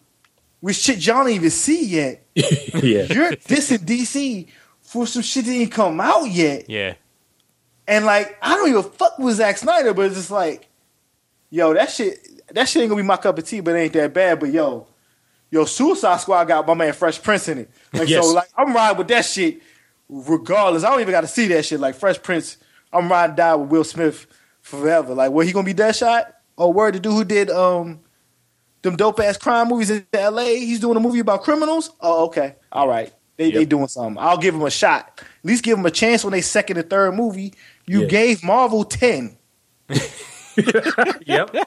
with 0.60 0.76
shit 0.76 1.04
y'all 1.06 1.18
don't 1.24 1.30
even 1.30 1.50
see 1.50 1.84
yet. 1.86 2.26
yeah. 2.34 3.04
You're 3.04 3.32
dissing 3.32 3.78
DC 3.78 4.48
for 4.80 5.06
some 5.06 5.22
shit 5.22 5.44
that 5.44 5.50
didn't 5.50 5.72
come 5.72 6.00
out 6.00 6.24
yet. 6.24 6.68
Yeah. 6.68 6.94
And 7.86 8.04
like, 8.04 8.36
I 8.42 8.54
don't 8.56 8.68
even 8.68 8.82
fuck 8.82 9.18
with 9.18 9.36
Zack 9.36 9.56
Snyder, 9.58 9.94
but 9.94 10.06
it's 10.06 10.16
just 10.16 10.30
like, 10.30 10.68
yo, 11.50 11.72
that 11.74 11.90
shit, 11.90 12.18
that 12.54 12.68
shit 12.68 12.82
ain't 12.82 12.90
gonna 12.90 13.02
be 13.02 13.06
my 13.06 13.16
cup 13.16 13.38
of 13.38 13.44
tea, 13.44 13.60
but 13.60 13.74
it 13.74 13.78
ain't 13.78 13.92
that 13.94 14.12
bad. 14.12 14.40
But 14.40 14.50
yo, 14.50 14.86
yo, 15.50 15.64
Suicide 15.64 16.18
Squad 16.20 16.44
got 16.44 16.66
my 16.66 16.74
man 16.74 16.92
Fresh 16.92 17.22
Prince 17.22 17.48
in 17.48 17.58
it. 17.58 17.70
Like, 17.92 18.08
Yes. 18.08 18.24
so 18.26 18.34
like, 18.34 18.48
I'm 18.56 18.74
riding 18.74 18.98
with 18.98 19.08
that 19.08 19.24
shit 19.24 19.62
regardless. 20.08 20.84
I 20.84 20.90
don't 20.90 21.00
even 21.00 21.12
got 21.12 21.22
to 21.22 21.26
see 21.28 21.46
that 21.48 21.64
shit. 21.64 21.80
Like 21.80 21.94
Fresh 21.94 22.22
Prince, 22.22 22.56
I'm 22.92 23.10
riding 23.10 23.36
die 23.36 23.54
with 23.54 23.70
Will 23.70 23.84
Smith 23.84 24.26
forever. 24.60 25.14
Like, 25.14 25.30
where 25.32 25.46
he 25.46 25.52
gonna 25.52 25.64
be 25.64 25.74
Deadshot? 25.74 26.32
Oh, 26.56 26.70
word, 26.70 26.94
the 26.94 27.00
dude 27.00 27.12
who 27.12 27.24
did 27.24 27.50
um 27.50 28.00
them 28.82 28.96
dope 28.96 29.20
ass 29.20 29.36
crime 29.36 29.68
movies 29.68 29.90
in 29.90 30.06
L.A. 30.12 30.58
He's 30.58 30.80
doing 30.80 30.96
a 30.96 31.00
movie 31.00 31.18
about 31.20 31.42
criminals. 31.42 31.90
Oh, 32.00 32.26
okay, 32.26 32.56
all 32.72 32.88
right. 32.88 33.12
They 33.36 33.50
they 33.52 33.64
doing 33.64 33.86
something. 33.88 34.20
I'll 34.22 34.36
give 34.38 34.54
him 34.54 34.62
a 34.62 34.70
shot. 34.70 35.20
At 35.20 35.26
least 35.44 35.62
give 35.62 35.78
him 35.78 35.86
a 35.86 35.90
chance 35.92 36.24
when 36.24 36.32
they 36.32 36.40
second 36.40 36.76
and 36.76 36.90
third 36.90 37.14
movie. 37.14 37.54
You 37.86 38.02
Yeah. 38.02 38.06
gave 38.08 38.42
Marvel 38.42 38.84
ten. 38.84 39.36
Yep. 41.26 41.50
Yeah, 41.52 41.64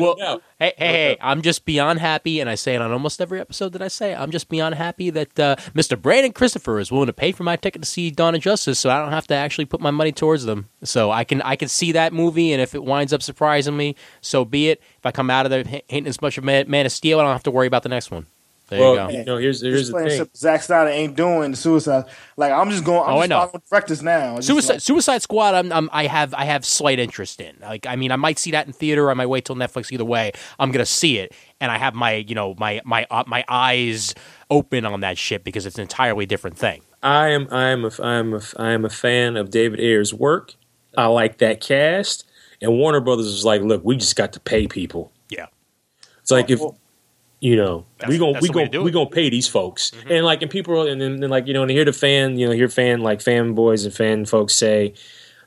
well, 0.00 0.16
hey, 0.58 0.72
hey, 0.76 0.86
hey, 0.86 1.16
I'm 1.20 1.42
just 1.42 1.64
beyond 1.64 2.00
happy, 2.00 2.40
and 2.40 2.50
I 2.50 2.54
say 2.56 2.74
it 2.74 2.82
on 2.82 2.90
almost 2.90 3.20
every 3.20 3.40
episode 3.40 3.72
that 3.74 3.82
I 3.82 3.88
say. 3.88 4.14
I'm 4.14 4.30
just 4.30 4.48
beyond 4.48 4.74
happy 4.74 5.10
that 5.10 5.38
uh, 5.38 5.56
Mr. 5.74 6.00
Brandon 6.00 6.32
Christopher 6.32 6.78
is 6.80 6.90
willing 6.90 7.06
to 7.06 7.12
pay 7.12 7.32
for 7.32 7.44
my 7.44 7.56
ticket 7.56 7.82
to 7.82 7.88
see 7.88 8.10
Dawn 8.10 8.34
of 8.34 8.40
Justice, 8.40 8.78
so 8.78 8.90
I 8.90 8.98
don't 8.98 9.12
have 9.12 9.26
to 9.28 9.34
actually 9.34 9.66
put 9.66 9.80
my 9.80 9.90
money 9.90 10.12
towards 10.12 10.44
them. 10.44 10.68
So 10.82 11.10
I 11.10 11.24
can 11.24 11.42
I 11.42 11.56
can 11.56 11.68
see 11.68 11.92
that 11.92 12.12
movie, 12.12 12.52
and 12.52 12.60
if 12.60 12.74
it 12.74 12.82
winds 12.84 13.12
up 13.12 13.22
surprising 13.22 13.76
me, 13.76 13.94
so 14.20 14.44
be 14.44 14.70
it. 14.70 14.80
If 14.98 15.06
I 15.06 15.10
come 15.12 15.30
out 15.30 15.46
of 15.46 15.50
there 15.50 15.64
ha- 15.64 15.84
hating 15.88 16.08
as 16.08 16.20
much 16.20 16.38
of 16.38 16.44
Man, 16.44 16.68
Man 16.68 16.86
of 16.86 16.92
Steel, 16.92 17.20
I 17.20 17.22
don't 17.22 17.32
have 17.32 17.42
to 17.44 17.50
worry 17.50 17.66
about 17.66 17.82
the 17.82 17.88
next 17.88 18.10
one. 18.10 18.26
There 18.68 18.80
well, 18.80 18.92
you 18.92 18.96
go. 18.96 19.18
you 19.18 19.24
know, 19.24 19.36
here's 19.36 19.60
here's 19.60 19.90
the 19.90 19.98
thing. 20.08 20.28
Zack 20.34 20.62
Snyder 20.62 20.88
ain't 20.90 21.16
doing 21.16 21.50
the 21.50 21.56
Suicide. 21.56 22.04
Like 22.38 22.50
I'm 22.50 22.70
just 22.70 22.82
going. 22.84 23.06
I'm 23.06 23.14
Oh, 23.16 23.18
I 23.20 23.26
know. 23.26 23.40
following 23.40 23.62
directors 23.70 24.02
now. 24.02 24.36
Just 24.36 24.48
Suicide 24.48 24.72
like- 24.74 24.80
Suicide 24.80 25.22
Squad. 25.22 25.54
I'm, 25.54 25.70
I'm 25.70 25.90
I 25.92 26.06
have 26.06 26.32
I 26.32 26.44
have 26.46 26.64
slight 26.64 26.98
interest 26.98 27.40
in. 27.42 27.56
Like 27.60 27.86
I 27.86 27.96
mean, 27.96 28.10
I 28.10 28.16
might 28.16 28.38
see 28.38 28.52
that 28.52 28.66
in 28.66 28.72
theater. 28.72 29.10
I 29.10 29.14
might 29.14 29.26
wait 29.26 29.44
till 29.44 29.54
Netflix. 29.56 29.92
Either 29.92 30.04
way, 30.04 30.32
I'm 30.58 30.72
gonna 30.72 30.86
see 30.86 31.18
it, 31.18 31.34
and 31.60 31.70
I 31.70 31.76
have 31.76 31.94
my 31.94 32.14
you 32.14 32.34
know 32.34 32.54
my 32.58 32.80
my 32.86 33.06
uh, 33.10 33.24
my 33.26 33.44
eyes 33.48 34.14
open 34.50 34.86
on 34.86 35.00
that 35.00 35.18
shit 35.18 35.44
because 35.44 35.66
it's 35.66 35.76
an 35.76 35.82
entirely 35.82 36.24
different 36.24 36.56
thing. 36.56 36.82
I 37.02 37.28
am 37.28 37.48
I 37.50 37.64
am 37.68 37.84
a 37.84 37.90
I 38.02 38.14
am 38.14 38.32
a 38.32 38.40
I 38.58 38.70
am 38.70 38.86
a 38.86 38.90
fan 38.90 39.36
of 39.36 39.50
David 39.50 39.78
Ayer's 39.78 40.14
work. 40.14 40.54
I 40.96 41.06
like 41.06 41.36
that 41.38 41.60
cast. 41.60 42.24
And 42.62 42.72
Warner 42.78 43.00
Brothers 43.00 43.26
was 43.26 43.44
like, 43.44 43.60
look, 43.60 43.84
we 43.84 43.96
just 43.96 44.16
got 44.16 44.32
to 44.34 44.40
pay 44.40 44.66
people. 44.66 45.12
Yeah, 45.28 45.46
It's 46.22 46.30
like 46.30 46.48
if 46.50 46.60
well, 46.60 46.78
you 47.40 47.56
know 47.56 47.84
That's- 47.98 48.10
we 48.10 48.18
gonna 48.18 48.40
we 48.40 48.48
gonna 48.48 48.82
we 48.82 48.90
gonna 48.90 49.10
pay 49.10 49.28
these 49.28 49.48
folks 49.48 49.92
and 50.08 50.24
like 50.24 50.42
and 50.42 50.50
people 50.50 50.80
are- 50.80 50.88
and 50.88 51.00
then 51.00 51.22
and 51.22 51.30
like 51.30 51.46
you 51.46 51.52
know 51.52 51.62
and 51.62 51.70
you 51.70 51.76
hear 51.76 51.84
the 51.84 51.92
fan 51.92 52.38
you 52.38 52.46
know 52.46 52.52
hear 52.52 52.68
fan 52.68 53.00
like 53.00 53.18
fanboys 53.20 53.84
and 53.84 53.94
fan 53.94 54.24
folks 54.24 54.54
say 54.54 54.94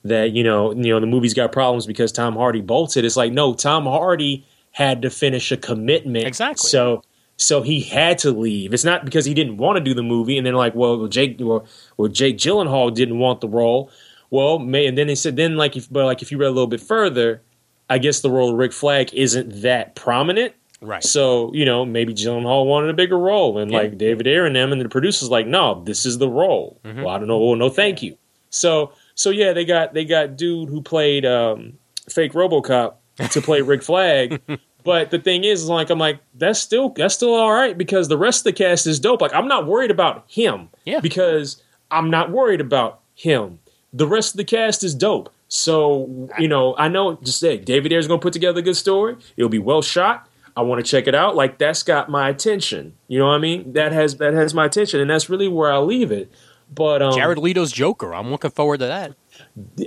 that 0.04 0.32
you 0.32 0.44
know 0.44 0.72
you 0.74 0.94
know 0.94 1.00
the 1.00 1.08
movie's 1.08 1.34
got 1.34 1.52
problems 1.52 1.86
because 1.86 2.12
Tom 2.12 2.36
Hardy 2.36 2.62
bolted. 2.62 3.04
It's 3.06 3.18
like 3.18 3.34
no, 3.34 3.54
Tom 3.54 3.86
Hardy 3.86 4.46
had 4.72 5.02
to 5.02 5.10
finish 5.10 5.52
a 5.52 5.58
commitment 5.58 6.26
Exactly. 6.26 6.68
So 6.70 7.04
so 7.36 7.62
he 7.62 7.82
had 7.82 8.18
to 8.20 8.32
leave. 8.32 8.74
It's 8.74 8.84
not 8.84 9.06
because 9.06 9.26
he 9.26 9.34
didn't 9.34 9.58
want 9.58 9.78
to 9.78 9.84
do 9.84 9.94
the 9.94 10.04
movie 10.04 10.38
and 10.38 10.46
then 10.46 10.54
like 10.54 10.76
well 10.76 11.08
Jake 11.08 11.38
well, 11.40 11.66
well 11.98 12.10
Jake 12.10 12.38
Gyllenhaal 12.38 12.94
didn't 12.94 13.20
want 13.20 13.42
the 13.42 13.50
role. 13.50 13.92
Well, 14.30 14.60
may, 14.60 14.86
and 14.88 14.98
then 14.98 15.08
they 15.08 15.16
said 15.16 15.36
then 15.36 15.56
like 15.56 15.76
if 15.78 15.92
but 15.92 16.06
like 16.06 16.22
if 16.22 16.32
you 16.32 16.38
read 16.38 16.48
a 16.48 16.52
little 16.52 16.68
bit 16.68 16.82
further, 16.82 17.42
I 17.90 17.98
guess 17.98 18.20
the 18.22 18.30
role 18.30 18.52
of 18.52 18.58
Rick 18.58 18.74
Flag 18.74 19.14
isn't 19.14 19.62
that 19.62 19.96
prominent. 19.96 20.54
Right. 20.82 21.04
So, 21.04 21.52
you 21.54 21.66
know, 21.66 21.86
maybe 21.86 22.14
Gyllenhaal 22.14 22.66
wanted 22.66 22.90
a 22.90 22.94
bigger 22.94 23.18
role. 23.18 23.58
And 23.58 23.72
Yeah. 23.72 23.78
like 23.80 23.98
David 23.98 24.28
Ayer 24.28 24.46
and 24.46 24.56
them 24.56 24.72
and 24.72 24.82
the 24.82 24.90
producers 24.90 25.30
like, 25.30 25.48
no, 25.48 25.84
this 25.86 26.06
is 26.06 26.18
the 26.18 26.30
role. 26.30 26.80
Mm-hmm. 26.86 27.04
Well, 27.04 27.16
I 27.16 27.18
don't 27.20 27.28
know. 27.28 27.40
Well, 27.40 27.56
no, 27.56 27.70
thank 27.70 28.02
you. 28.04 28.18
So 28.50 28.92
so 29.16 29.30
yeah, 29.30 29.54
they 29.54 29.66
got 29.66 29.94
they 29.94 30.06
got 30.06 30.38
dude 30.38 30.70
who 30.70 30.82
played 30.82 31.26
um, 31.26 31.74
fake 32.10 32.34
Robocop 32.34 32.96
to 33.32 33.42
play 33.42 33.62
Rick 33.62 33.84
Flag. 33.84 34.42
But 34.84 35.12
the 35.12 35.20
thing 35.20 35.44
is, 35.44 35.68
like, 35.68 35.90
I'm 35.90 36.00
like, 36.00 36.20
that's 36.36 36.60
still 36.60 36.88
that's 36.90 37.14
still 37.14 37.34
all 37.34 37.52
right 37.52 37.78
because 37.78 38.08
the 38.08 38.18
rest 38.18 38.40
of 38.42 38.44
the 38.46 38.54
cast 38.54 38.88
is 38.88 39.02
dope. 39.02 39.20
Like, 39.20 39.34
I'm 39.34 39.50
not 39.50 39.68
worried 39.68 39.92
about 39.92 40.24
him, 40.30 40.70
Yeah. 40.86 41.02
because 41.02 41.62
I'm 41.92 42.10
not 42.10 42.32
worried 42.32 42.62
about 42.62 43.02
him. 43.14 43.60
The 43.92 44.08
rest 44.08 44.34
of 44.34 44.38
the 44.38 44.46
cast 44.46 44.86
is 44.86 44.96
dope. 44.96 45.30
So 45.50 46.30
you 46.40 46.48
know, 46.48 46.74
I 46.78 46.88
know. 46.88 47.16
Just 47.22 47.40
say 47.40 47.58
David 47.58 47.92
Ayer's 47.92 48.08
going 48.08 48.22
to 48.22 48.24
put 48.24 48.32
together 48.32 48.60
a 48.60 48.62
good 48.64 48.78
story. 48.78 49.18
It'll 49.36 49.50
be 49.50 49.60
well 49.60 49.82
shot. 49.82 50.27
I 50.58 50.62
want 50.62 50.84
to 50.84 50.90
check 50.90 51.06
it 51.06 51.14
out. 51.14 51.36
Like 51.36 51.60
that's 51.60 51.84
got 51.84 52.10
my 52.10 52.30
attention. 52.30 52.98
You 53.08 53.20
know 53.20 53.28
what 53.28 53.36
I 53.36 53.38
mean? 53.38 53.74
That 53.74 53.92
has 53.92 54.18
that 54.18 54.34
has 54.34 54.56
my 54.56 54.66
attention, 54.66 55.00
and 55.00 55.08
that's 55.08 55.30
really 55.30 55.48
where 55.48 55.72
I'll 55.72 55.86
leave 55.86 56.12
it. 56.12 56.32
But 56.74 57.04
um, 57.04 57.14
Jared 57.14 57.38
Leto's 57.38 57.72
Joker. 57.72 58.14
I'm 58.14 58.32
looking 58.32 58.50
forward 58.50 58.80
to 58.80 58.88
that. 58.88 59.14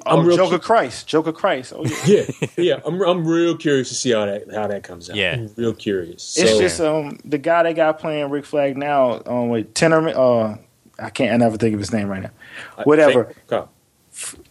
I'm 0.06 0.20
oh, 0.20 0.22
real 0.22 0.36
Joker 0.36 0.60
Christ, 0.60 1.08
Joker 1.08 1.32
Christ. 1.32 1.72
Oh, 1.76 1.84
yeah. 2.06 2.22
yeah, 2.40 2.48
yeah. 2.56 2.80
I'm 2.86 3.02
I'm 3.02 3.26
real 3.26 3.56
curious 3.56 3.88
to 3.88 3.96
see 3.96 4.12
how 4.12 4.26
that 4.26 4.44
how 4.54 4.68
that 4.68 4.84
comes 4.84 5.10
out. 5.10 5.16
Yeah. 5.16 5.32
I'm 5.32 5.52
real 5.56 5.74
curious. 5.74 6.38
It's 6.38 6.52
So- 6.52 6.60
just 6.60 6.80
um 6.80 7.18
the 7.24 7.38
guy 7.38 7.64
they 7.64 7.74
got 7.74 7.98
playing 7.98 8.30
Rick 8.30 8.46
Flag 8.46 8.76
now. 8.76 9.22
Um, 9.26 9.48
with 9.48 9.74
Tenorman. 9.74 10.14
Uh, 10.14 10.56
I 11.02 11.10
can't. 11.10 11.32
I 11.34 11.36
never 11.36 11.56
think 11.56 11.74
of 11.74 11.80
his 11.80 11.92
name 11.92 12.06
right 12.08 12.22
now. 12.22 12.30
Whatever. 12.84 13.34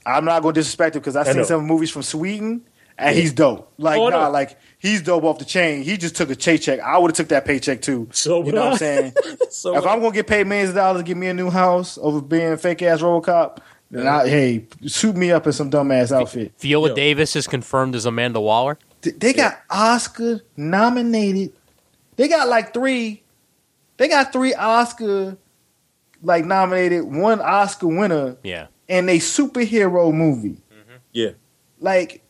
I'm 0.06 0.26
not 0.26 0.42
gonna 0.42 0.54
disrespect 0.54 0.98
him 0.98 1.02
because 1.02 1.16
I've 1.16 1.28
I 1.28 1.32
seen 1.32 1.42
know. 1.42 1.48
some 1.48 1.66
movies 1.66 1.92
from 1.92 2.04
Sweden 2.04 2.66
and 3.00 3.16
he's 3.16 3.34
dope. 3.34 3.72
Like 3.78 4.00
Oh, 4.00 4.08
I 4.08 4.10
nah, 4.12 4.28
like 4.28 4.58
he's 4.80 5.02
dope 5.04 5.24
off 5.24 5.38
the 5.40 5.46
chain. 5.46 5.84
He 5.84 5.96
just 5.98 6.16
took 6.16 6.32
a 6.32 6.36
paycheck. 6.36 6.80
I 6.80 6.98
would 6.98 7.12
have 7.12 7.16
took 7.18 7.28
that 7.30 7.46
paycheck 7.46 7.82
too. 7.82 8.08
So 8.12 8.44
you 8.44 8.52
know 8.52 8.64
what 8.66 8.72
I'm 8.74 8.78
saying? 8.78 9.14
So 9.52 9.76
if 9.78 9.86
I'm 9.86 10.00
gonna 10.00 10.14
get 10.14 10.28
paid 10.28 10.46
millions 10.48 10.70
of 10.70 10.76
dollars 10.76 11.02
to 11.02 11.04
get 11.04 11.18
me 11.18 11.28
a 11.28 11.34
new 11.34 11.50
house 11.50 11.98
over 12.02 12.22
being 12.22 12.56
fake 12.58 12.82
ass 12.84 13.02
RoboCop, 13.02 13.58
then 13.92 14.06
I, 14.08 14.28
hey, 14.30 14.68
suit 14.86 15.16
me 15.18 15.32
up 15.32 15.48
in 15.48 15.54
some 15.54 15.72
dumbass 15.72 16.12
outfit. 16.16 16.54
Viola 16.60 16.90
Yo. 16.90 16.96
Davis 16.96 17.36
is 17.36 17.48
confirmed 17.48 17.96
as 17.96 18.06
Amanda 18.06 18.40
Waller. 18.40 18.78
Th- 19.02 19.16
They 19.18 19.34
got 19.34 19.60
Oscar 19.72 20.42
nominated. 20.56 21.52
They 22.16 22.28
got 22.28 22.48
like 22.48 22.74
three. 22.76 23.24
They 23.98 24.08
got 24.08 24.32
three 24.32 24.54
Oscar 24.54 25.36
like 26.22 26.46
nominated, 26.46 27.04
one 27.06 27.42
Oscar 27.42 27.88
winner 27.88 28.38
Yeah. 28.44 28.68
in 28.88 29.10
a 29.10 29.18
superhero 29.18 30.14
movie. 30.14 30.58
yeah, 31.12 31.32
like 31.80 32.22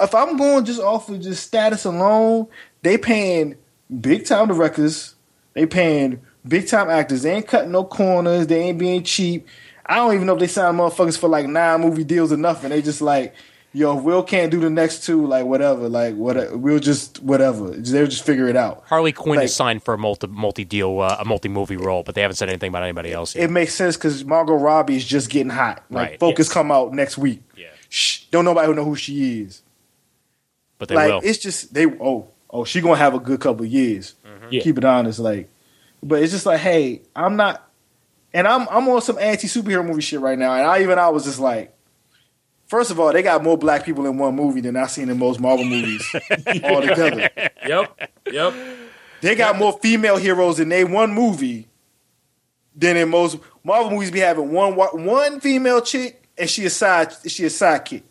if 0.00 0.14
I'm 0.14 0.36
going 0.36 0.64
just 0.64 0.80
off 0.80 1.08
of 1.08 1.20
just 1.20 1.44
status 1.46 1.84
alone, 1.84 2.46
they 2.82 2.98
paying 2.98 3.56
big 4.00 4.24
time 4.26 4.48
directors, 4.48 5.14
they 5.54 5.66
paying 5.66 6.20
big 6.46 6.68
time 6.68 6.88
actors. 6.90 7.22
They 7.22 7.34
ain't 7.34 7.46
cutting 7.48 7.72
no 7.72 7.84
corners. 7.84 8.46
They 8.46 8.60
ain't 8.60 8.78
being 8.78 9.02
cheap. 9.04 9.46
I 9.86 9.96
don't 9.96 10.14
even 10.14 10.26
know 10.26 10.34
if 10.34 10.40
they 10.40 10.46
sign 10.46 10.74
motherfuckers 10.76 11.18
for 11.18 11.28
like 11.28 11.46
nine 11.46 11.80
movie 11.80 12.04
deals 12.04 12.32
or 12.32 12.36
nothing. 12.36 12.70
They 12.70 12.80
just 12.82 13.02
like, 13.02 13.34
yo, 13.72 13.98
if 13.98 14.04
Will 14.04 14.22
can't 14.22 14.50
do 14.50 14.60
the 14.60 14.70
next 14.70 15.04
two, 15.04 15.26
like 15.26 15.44
whatever, 15.44 15.88
like 15.88 16.14
what 16.14 16.56
we'll 16.58 16.78
just 16.78 17.20
whatever. 17.22 17.70
They'll 17.70 18.06
just 18.06 18.24
figure 18.24 18.46
it 18.48 18.56
out. 18.56 18.84
Harley 18.86 19.12
Quinn 19.12 19.36
Like- 19.36 19.46
is 19.46 19.54
signed 19.54 19.82
for 19.82 19.94
a 19.94 19.98
multi 19.98 20.28
multi 20.28 20.64
deal 20.64 21.00
uh, 21.00 21.16
a 21.18 21.24
multi 21.24 21.48
movie 21.48 21.76
role, 21.76 22.04
but 22.04 22.14
they 22.14 22.20
haven't 22.22 22.36
said 22.36 22.48
anything 22.48 22.68
about 22.68 22.84
anybody 22.84 23.12
else 23.12 23.34
yet. 23.34 23.44
It 23.44 23.50
makes 23.50 23.74
sense 23.74 23.96
because 23.96 24.24
Margot 24.24 24.54
Robbie 24.54 24.96
is 24.96 25.04
just 25.04 25.28
getting 25.28 25.50
hot. 25.50 25.84
Like 25.90 26.10
Right, 26.10 26.20
Focus 26.20 26.46
yes. 26.46 26.54
come 26.54 26.70
out 26.70 26.92
next 26.94 27.18
week. 27.18 27.42
yeah, 27.56 27.66
Shh, 27.88 28.26
don't 28.30 28.44
nobody 28.44 28.72
know 28.72 28.84
who 28.84 28.94
she 28.94 29.40
is. 29.42 29.61
But 30.82 30.88
they 30.88 30.94
like 30.96 31.08
will. 31.08 31.20
it's 31.22 31.38
just 31.38 31.72
they 31.72 31.86
oh 31.86 32.28
oh 32.50 32.64
she 32.64 32.80
gonna 32.80 32.96
have 32.96 33.14
a 33.14 33.20
good 33.20 33.40
couple 33.40 33.64
of 33.64 33.70
years. 33.70 34.14
Mm-hmm. 34.26 34.48
Yeah. 34.50 34.62
Keep 34.62 34.78
it 34.78 34.84
honest, 34.84 35.18
like, 35.18 35.48
but 36.02 36.22
it's 36.22 36.32
just 36.32 36.44
like 36.46 36.60
hey, 36.60 37.02
I'm 37.14 37.36
not, 37.36 37.70
and 38.34 38.46
I'm 38.48 38.68
I'm 38.68 38.88
on 38.88 39.00
some 39.00 39.18
anti 39.18 39.46
superhero 39.46 39.86
movie 39.86 40.02
shit 40.02 40.20
right 40.20 40.38
now, 40.38 40.52
and 40.54 40.66
I 40.66 40.82
even 40.82 40.98
I 40.98 41.08
was 41.08 41.24
just 41.24 41.38
like, 41.38 41.72
First 42.72 42.90
of 42.90 42.98
all, 42.98 43.12
they 43.12 43.22
got 43.22 43.42
more 43.42 43.58
black 43.58 43.84
people 43.84 44.06
in 44.06 44.16
one 44.16 44.34
movie 44.34 44.62
than 44.62 44.76
I've 44.76 44.90
seen 44.90 45.10
in 45.10 45.18
most 45.18 45.38
Marvel 45.38 45.62
movies 45.64 46.02
altogether. 46.64 47.28
Yep. 47.66 48.10
Yep. 48.32 48.54
They 49.20 49.34
got 49.34 49.58
more 49.58 49.74
female 49.82 50.16
heroes 50.16 50.58
in 50.58 50.70
they 50.70 50.82
one 50.82 51.12
movie 51.12 51.68
than 52.74 52.96
in 52.96 53.10
most 53.10 53.38
Marvel 53.62 53.90
movies. 53.90 54.10
Be 54.10 54.20
having 54.20 54.50
one 54.52 54.74
wa- 54.74 54.88
one 54.94 55.38
female 55.40 55.82
chick 55.82 56.26
and 56.38 56.48
she 56.48 56.64
a 56.64 56.70
side 56.70 57.12
she 57.26 57.44
a 57.44 57.48
sidekick. 57.48 58.04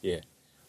Yeah. 0.00 0.20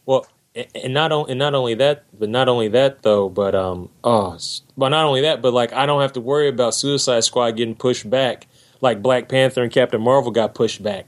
Well, 0.05 0.27
and 0.56 0.68
and 0.76 0.93
not 0.93 1.12
only 1.12 1.32
and 1.32 1.39
not 1.39 1.54
only 1.56 1.74
that, 1.76 2.04
but 2.18 2.30
not 2.30 2.47
only 2.49 2.68
that 2.70 3.01
though, 3.04 3.30
but 3.30 3.56
um, 3.56 3.89
oh, 4.04 4.36
s- 4.36 4.62
but 4.78 4.89
not 4.89 5.06
only 5.06 5.22
that, 5.22 5.41
but 5.41 5.54
like 5.54 5.74
I 5.74 5.86
don't 5.86 6.01
have 6.01 6.14
to 6.14 6.22
worry 6.22 6.47
about 6.47 6.74
Suicide 6.76 7.24
Squad 7.24 7.51
getting 7.51 7.76
pushed 7.76 8.10
back, 8.10 8.47
like 8.82 9.01
Black 9.01 9.30
Panther 9.30 9.64
and 9.64 9.72
Captain 9.72 10.01
Marvel 10.01 10.32
got 10.32 10.54
pushed 10.56 10.82
back. 10.84 11.06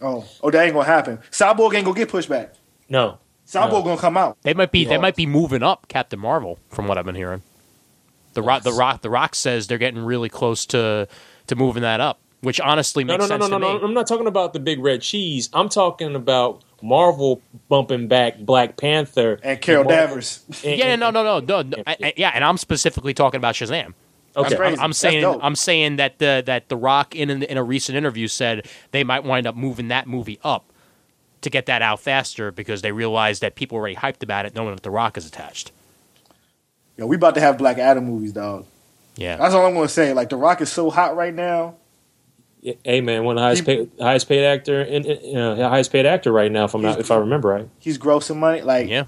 Oh, 0.00 0.24
oh, 0.42 0.50
that 0.50 0.64
ain't 0.64 0.74
gonna 0.74 0.84
happen. 0.86 1.18
Cyborg 1.30 1.74
ain't 1.74 1.84
gonna 1.84 1.96
get 1.96 2.08
pushed 2.08 2.28
back. 2.28 2.54
No. 2.88 3.18
Cyborg 3.46 3.70
No. 3.72 3.82
gonna 3.82 3.96
come 4.00 4.16
out. 4.16 4.36
They 4.42 4.54
might 4.54 4.70
be 4.70 4.84
they 4.84 4.98
might 4.98 5.16
be 5.16 5.26
moving 5.26 5.62
up 5.62 5.88
Captain 5.88 6.18
Marvel 6.20 6.58
from 6.70 6.86
what 6.86 6.98
I've 6.98 7.06
been 7.06 7.14
hearing. 7.14 7.42
The 8.34 8.42
rock 8.42 8.62
the 8.62 8.72
rock 8.72 9.02
the 9.02 9.10
rock 9.10 9.34
says 9.34 9.66
they're 9.66 9.78
getting 9.78 10.04
really 10.04 10.28
close 10.28 10.66
to 10.66 11.08
to 11.48 11.56
moving 11.56 11.82
that 11.82 12.00
up, 12.00 12.20
which 12.40 12.60
honestly 12.60 13.04
makes 13.04 13.18
no, 13.18 13.24
no, 13.24 13.28
sense 13.28 13.50
no, 13.50 13.58
no, 13.58 13.66
to 13.68 13.74
no. 13.74 13.78
me. 13.80 13.84
I'm 13.84 13.94
not 13.94 14.06
talking 14.06 14.26
about 14.26 14.52
the 14.52 14.60
big 14.60 14.80
red 14.80 15.02
cheese. 15.02 15.48
I'm 15.52 15.68
talking 15.68 16.14
about 16.14 16.62
Marvel 16.82 17.42
bumping 17.68 18.08
back 18.08 18.38
Black 18.38 18.76
Panther 18.76 19.38
And 19.42 19.60
Carol 19.60 19.84
Marvel- 19.84 20.06
Danvers. 20.06 20.44
and- 20.64 20.78
Yeah, 20.78 20.96
no, 20.96 21.10
no, 21.10 21.22
no, 21.22 21.40
no. 21.40 21.62
no 21.62 21.82
I, 21.86 21.96
I- 22.02 22.14
yeah, 22.16 22.30
and 22.34 22.44
I'm 22.44 22.56
specifically 22.56 23.14
talking 23.14 23.38
about 23.38 23.54
Shazam. 23.54 23.94
Okay. 24.36 24.56
I'm, 24.56 24.78
I'm 24.78 24.92
saying. 24.92 25.24
I'm 25.24 25.56
saying 25.56 25.96
that 25.96 26.18
the 26.18 26.42
that 26.46 26.68
the 26.68 26.76
Rock 26.76 27.16
in 27.16 27.42
in 27.42 27.56
a 27.56 27.62
recent 27.64 27.96
interview 27.98 28.28
said 28.28 28.68
they 28.92 29.02
might 29.02 29.24
wind 29.24 29.48
up 29.48 29.56
moving 29.56 29.88
that 29.88 30.06
movie 30.06 30.38
up 30.44 30.64
to 31.40 31.50
get 31.50 31.66
that 31.66 31.82
out 31.82 31.98
faster 31.98 32.52
because 32.52 32.82
they 32.82 32.92
realized 32.92 33.40
that 33.42 33.56
people 33.56 33.76
were 33.76 33.80
already 33.80 33.96
hyped 33.96 34.22
about 34.22 34.46
it, 34.46 34.54
knowing 34.54 34.74
that 34.74 34.82
the 34.84 34.90
Rock 34.90 35.16
is 35.16 35.26
attached. 35.26 35.72
Yo, 36.96 37.06
we 37.06 37.16
about 37.16 37.34
to 37.34 37.40
have 37.40 37.58
Black 37.58 37.78
Adam 37.78 38.04
movies, 38.04 38.32
dog. 38.32 38.66
Yeah, 39.16 39.36
That's 39.36 39.54
all 39.54 39.66
I'm 39.66 39.74
gonna 39.74 39.88
say. 39.88 40.12
Like 40.12 40.28
the 40.28 40.36
Rock 40.36 40.60
is 40.60 40.70
so 40.70 40.90
hot 40.90 41.16
right 41.16 41.34
now. 41.34 41.74
Hey 42.62 43.00
man, 43.00 43.24
one 43.24 43.36
of 43.36 43.40
the 43.40 43.44
highest 43.44 43.64
paid, 43.64 43.90
highest 44.00 44.28
paid 44.28 44.44
actor 44.44 44.82
in, 44.82 45.04
in 45.04 45.36
uh, 45.36 45.68
highest 45.68 45.92
paid 45.92 46.06
actor 46.06 46.32
right 46.32 46.50
now, 46.50 46.64
if 46.64 46.74
I'm 46.74 46.82
not 46.82 46.98
if 46.98 47.10
I 47.10 47.16
remember 47.16 47.48
right. 47.48 47.68
He's 47.78 47.98
grossing 47.98 48.36
money. 48.36 48.62
Like 48.62 48.88
yeah. 48.88 49.04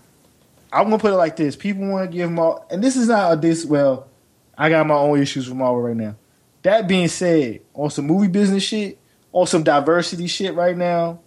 I'm 0.72 0.84
gonna 0.84 0.98
put 0.98 1.12
it 1.12 1.16
like 1.16 1.36
this: 1.36 1.56
people 1.56 1.88
want 1.88 2.10
to 2.10 2.16
give 2.16 2.28
him 2.28 2.38
all, 2.38 2.64
and 2.70 2.82
this 2.82 2.96
is 2.96 3.08
not 3.08 3.32
a 3.32 3.36
this. 3.36 3.64
Well, 3.64 4.08
I 4.56 4.68
got 4.68 4.86
my 4.86 4.94
own 4.94 5.20
issues 5.20 5.48
with 5.48 5.56
Marvel 5.58 5.80
right 5.80 5.96
now. 5.96 6.16
That 6.62 6.86
being 6.86 7.08
said, 7.08 7.62
on 7.74 7.90
some 7.90 8.06
movie 8.06 8.28
business 8.28 8.62
shit, 8.62 8.98
on 9.32 9.46
some 9.46 9.64
diversity 9.64 10.26
shit 10.26 10.54
right 10.54 10.76
now, 10.76 11.20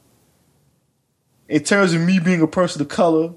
in 1.49 1.63
terms 1.63 1.93
of 1.93 2.01
me 2.01 2.19
being 2.19 2.41
a 2.41 2.47
person 2.47 2.81
of 2.81 2.87
color, 2.87 3.33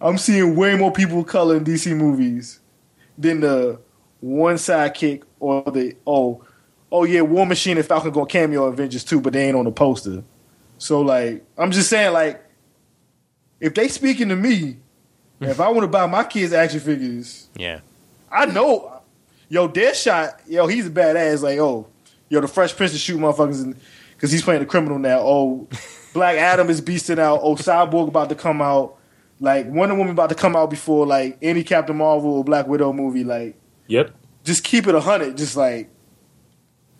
I'm 0.00 0.18
seeing 0.18 0.54
way 0.54 0.76
more 0.76 0.92
people 0.92 1.20
of 1.20 1.26
color 1.26 1.56
in 1.56 1.64
DC 1.64 1.96
movies 1.96 2.60
than 3.16 3.40
the 3.40 3.80
one 4.20 4.56
sidekick 4.56 5.22
or 5.40 5.62
the 5.62 5.96
oh 6.06 6.44
oh 6.96 7.04
yeah, 7.04 7.20
War 7.20 7.46
Machine 7.46 7.76
and 7.76 7.86
Falcon 7.86 8.10
gonna 8.10 8.26
cameo 8.26 8.64
Avengers 8.64 9.04
too, 9.04 9.20
but 9.20 9.34
they 9.34 9.46
ain't 9.46 9.56
on 9.56 9.66
the 9.66 9.70
poster. 9.70 10.24
So 10.78 11.02
like, 11.02 11.44
I'm 11.58 11.70
just 11.70 11.90
saying 11.90 12.12
like, 12.14 12.42
if 13.60 13.74
they 13.74 13.88
speaking 13.88 14.30
to 14.30 14.36
me, 14.36 14.78
hmm. 15.38 15.44
if 15.44 15.60
I 15.60 15.68
want 15.68 15.82
to 15.82 15.88
buy 15.88 16.06
my 16.06 16.24
kids 16.24 16.52
action 16.52 16.80
figures, 16.80 17.48
Yeah. 17.56 17.80
I 18.32 18.46
know, 18.46 19.02
yo, 19.48 19.68
Deadshot, 19.68 20.40
yo, 20.48 20.66
he's 20.66 20.86
a 20.86 20.90
badass. 20.90 21.42
Like, 21.42 21.58
oh, 21.58 21.86
yo, 22.28 22.40
the 22.40 22.48
Fresh 22.48 22.74
Prince 22.76 22.92
to 22.92 22.98
shoot 22.98 23.18
motherfuckers 23.18 23.76
because 24.14 24.32
he's 24.32 24.42
playing 24.42 24.60
the 24.60 24.66
criminal 24.66 24.98
now. 24.98 25.20
Oh, 25.20 25.68
Black 26.14 26.36
Adam 26.36 26.70
is 26.70 26.80
beasting 26.80 27.18
out. 27.18 27.40
Oh, 27.42 27.54
Cyborg 27.56 28.08
about 28.08 28.30
to 28.30 28.34
come 28.34 28.62
out. 28.62 28.96
Like 29.38 29.66
Wonder 29.66 29.94
Woman 29.94 30.12
about 30.12 30.30
to 30.30 30.34
come 30.34 30.56
out 30.56 30.70
before 30.70 31.04
like 31.06 31.36
any 31.42 31.62
Captain 31.62 31.96
Marvel 31.96 32.38
or 32.38 32.44
Black 32.44 32.66
Widow 32.66 32.92
movie. 32.94 33.22
Like, 33.22 33.54
Yep. 33.88 34.14
just 34.44 34.64
keep 34.64 34.86
it 34.86 34.94
a 34.94 35.00
hundred. 35.00 35.36
Just 35.36 35.56
like 35.56 35.90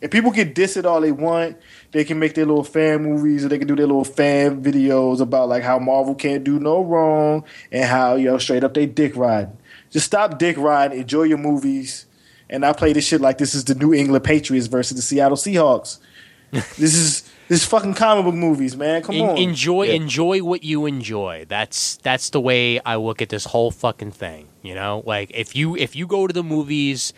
if 0.01 0.11
people 0.11 0.31
can 0.31 0.53
get 0.53 0.55
dissed 0.55 0.85
all 0.85 1.01
they 1.01 1.11
want, 1.11 1.57
they 1.91 2.03
can 2.03 2.19
make 2.19 2.35
their 2.35 2.45
little 2.45 2.63
fan 2.63 3.03
movies 3.03 3.43
or 3.43 3.49
they 3.49 3.57
can 3.57 3.67
do 3.67 3.75
their 3.75 3.87
little 3.87 4.03
fan 4.03 4.61
videos 4.63 5.19
about 5.21 5.49
like 5.49 5.63
how 5.63 5.79
Marvel 5.79 6.13
can't 6.15 6.43
do 6.43 6.59
no 6.59 6.83
wrong 6.83 7.43
and 7.71 7.85
how 7.85 8.15
yo 8.15 8.37
straight 8.37 8.63
up 8.63 8.73
they 8.73 8.85
dick 8.85 9.15
riding. 9.15 9.57
Just 9.89 10.05
stop 10.05 10.37
dick 10.37 10.57
riding, 10.57 10.99
enjoy 10.99 11.23
your 11.23 11.37
movies, 11.37 12.05
and 12.49 12.65
I 12.65 12.73
play 12.73 12.93
this 12.93 13.07
shit 13.07 13.21
like 13.21 13.37
this 13.37 13.55
is 13.55 13.65
the 13.65 13.73
New 13.75 13.93
England 13.93 14.23
Patriots 14.23 14.67
versus 14.67 14.95
the 14.97 15.01
Seattle 15.01 15.37
Seahawks. 15.37 15.99
this 16.51 16.95
is 16.95 17.21
this 17.49 17.61
is 17.61 17.65
fucking 17.65 17.93
comic 17.93 18.23
book 18.25 18.35
movies, 18.35 18.75
man. 18.77 19.01
Come 19.01 19.15
En- 19.15 19.29
on. 19.29 19.37
enjoy 19.37 19.83
Yeah. 19.83 19.93
enjoy 19.95 20.39
what 20.43 20.63
you 20.63 20.85
enjoy. 20.85 21.45
That's 21.47 21.97
that's 21.97 22.29
the 22.29 22.39
way 22.39 22.79
I 22.81 22.95
look 22.97 23.21
at 23.21 23.29
this 23.29 23.45
whole 23.45 23.71
fucking 23.71 24.11
thing. 24.11 24.47
You 24.61 24.75
know, 24.75 25.01
like 25.05 25.31
if 25.33 25.55
you 25.55 25.75
if 25.75 25.95
you 25.95 26.05
go 26.07 26.27
to 26.27 26.33
the 26.33 26.43
movies, 26.43 27.11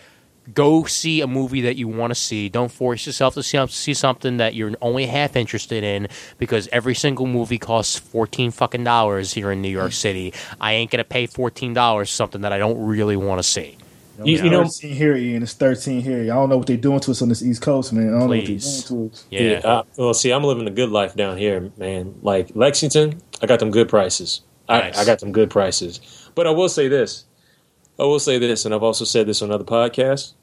go 0.54 0.84
see 0.86 1.22
a 1.22 1.28
movie 1.28 1.62
that 1.62 1.76
you 1.76 1.88
want 1.88 2.12
to 2.12 2.16
see. 2.16 2.50
Don't 2.50 2.72
force 2.72 3.06
yourself 3.06 3.34
to 3.36 3.44
see, 3.44 3.66
see 3.68 3.94
something 3.94 4.38
that 4.38 4.56
you're 4.56 4.74
only 4.82 5.06
half 5.06 5.36
interested 5.36 5.84
in 5.84 6.08
because 6.38 6.68
every 6.72 6.96
single 6.96 7.28
movie 7.28 7.58
costs 7.60 7.98
fourteen 7.98 8.52
fucking 8.52 8.84
dollars 8.84 9.34
here 9.34 9.52
in 9.52 9.62
New 9.62 9.70
York 9.70 9.92
City. 9.94 10.34
I 10.60 10.74
ain't 10.74 10.92
gonna 10.92 11.04
pay 11.04 11.28
fourteen 11.28 11.74
dollars 11.74 12.10
for 12.10 12.14
something 12.16 12.42
that 12.42 12.52
I 12.52 12.58
don't 12.58 12.80
really 12.86 13.16
want 13.18 13.40
to 13.40 13.44
see. 13.44 13.78
You, 14.24 14.34
It's 14.34 14.44
you 14.44 14.50
know, 14.50 14.64
13 14.66 14.96
here, 14.96 15.16
Ian. 15.16 15.44
It's 15.44 15.54
13 15.54 16.02
here. 16.02 16.24
I 16.24 16.36
don't 16.36 16.50
know 16.50 16.58
what 16.58 16.68
they're 16.68 16.76
doing 16.76 17.00
to 17.00 17.12
us 17.12 17.22
on 17.22 17.30
this 17.30 17.42
East 17.42 17.62
Coast, 17.62 17.94
man. 17.94 18.14
I 18.14 18.20
don't 18.20 18.28
Please. 18.28 18.30
know 18.30 18.36
what 18.36 18.44
they're 18.90 18.98
doing 18.98 19.10
to 19.12 19.16
us. 19.16 19.26
Yeah, 19.30 19.42
Yeah. 19.42 19.58
uh, 19.60 19.84
well, 19.96 20.14
see, 20.14 20.32
I'm 20.32 20.44
living 20.44 20.68
a 20.68 20.72
good 20.72 20.90
life 20.90 21.16
down 21.16 21.38
here, 21.38 21.72
man. 21.78 22.16
Like 22.22 22.52
Lexington, 22.54 23.22
I 23.42 23.46
got 23.46 23.60
them 23.60 23.72
good 23.72 23.88
prices. 23.88 24.42
Nice. 24.68 24.98
I, 24.98 25.04
I 25.04 25.06
got 25.06 25.20
them 25.20 25.32
good 25.32 25.50
prices. 25.50 26.02
But 26.36 26.48
I 26.48 26.50
will 26.52 26.68
say 26.68 26.90
this. 26.90 27.26
I 28.00 28.04
will 28.04 28.20
say 28.20 28.38
this, 28.38 28.66
and 28.66 28.74
I've 28.74 28.84
also 28.84 29.06
said 29.06 29.28
this 29.28 29.42
on 29.42 29.52
other 29.52 29.64
podcasts. 29.64 30.34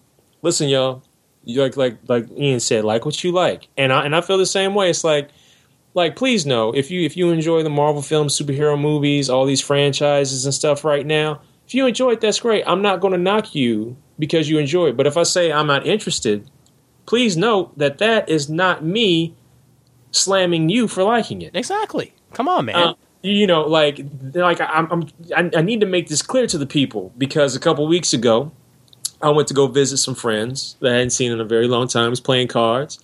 Listen, 0.43 0.69
y'all. 0.69 1.03
You 1.45 1.63
like 1.63 1.77
like 1.77 1.99
like 2.09 2.27
Ian 2.37 2.59
said, 2.59 2.85
like 2.85 3.05
what 3.07 3.23
you 3.23 3.31
like, 3.31 3.69
and 3.77 3.93
I 3.93 4.05
and 4.05 4.17
I 4.17 4.21
feel 4.21 4.37
the 4.37 4.47
same 4.47 4.75
way. 4.75 4.91
It's 4.91 5.05
like 5.05 5.31
like 5.95 6.17
please 6.17 6.45
know 6.45 6.73
if 6.75 6.91
you 6.91 7.03
if 7.03 7.17
you 7.17 7.31
enjoy 7.31 7.63
the 7.63 7.71
Marvel 7.71 8.03
films, 8.03 8.39
superhero 8.39 8.79
movies, 8.79 9.31
all 9.31 9.47
these 9.47 9.61
franchises 9.61 10.45
and 10.45 10.53
stuff 10.53 10.85
right 10.85 11.07
now. 11.07 11.41
If 11.67 11.75
you 11.75 11.87
enjoy 11.87 12.13
it, 12.13 12.21
that's 12.21 12.41
great. 12.41 12.65
I'm 12.67 12.83
not 12.83 13.01
going 13.01 13.13
to 13.13 13.19
knock 13.19 13.55
you 13.55 13.97
because 14.19 14.49
you 14.49 14.59
enjoy 14.59 14.89
it. 14.89 14.97
But 14.97 15.07
if 15.07 15.17
I 15.17 15.25
say 15.25 15.51
I'm 15.53 15.67
not 15.67 15.87
interested, 15.87 16.49
please 17.07 17.37
note 17.37 17.77
that 17.79 17.99
that 17.99 18.29
is 18.29 18.49
not 18.49 18.85
me 18.85 19.35
slamming 20.13 20.69
you 20.69 20.87
for 20.89 21.03
liking 21.03 21.43
it. 21.43 21.57
exactly. 21.57 22.13
Come 22.33 22.49
on, 22.49 22.67
man. 22.67 22.77
Uh, 22.77 22.95
you 23.27 23.47
know, 23.47 23.63
like, 23.63 24.01
like 24.35 24.61
I'm, 24.61 24.91
I'm, 24.91 25.09
I 25.37 25.59
I 25.59 25.63
need 25.63 25.81
to 25.81 25.87
make 25.87 26.09
this 26.09 26.23
clear 26.23 26.47
to 26.47 26.59
the 26.59 26.67
people 26.67 27.13
because 27.19 27.57
a 27.57 27.61
couple 27.61 27.87
weeks 27.87 28.13
ago, 28.13 28.53
I 29.21 29.31
went 29.31 29.49
to 29.49 29.55
go 29.55 29.67
visit 29.67 29.99
some 29.99 30.15
friends 30.15 30.77
that 30.81 30.93
I 30.93 30.95
hadn't 30.95 31.11
seen 31.11 31.33
in 31.33 31.41
a 31.41 31.45
very 31.45 31.67
long 31.67 31.89
time. 31.89 32.07
I 32.07 32.09
was 32.09 32.21
playing 32.21 32.49
cards, 32.49 32.99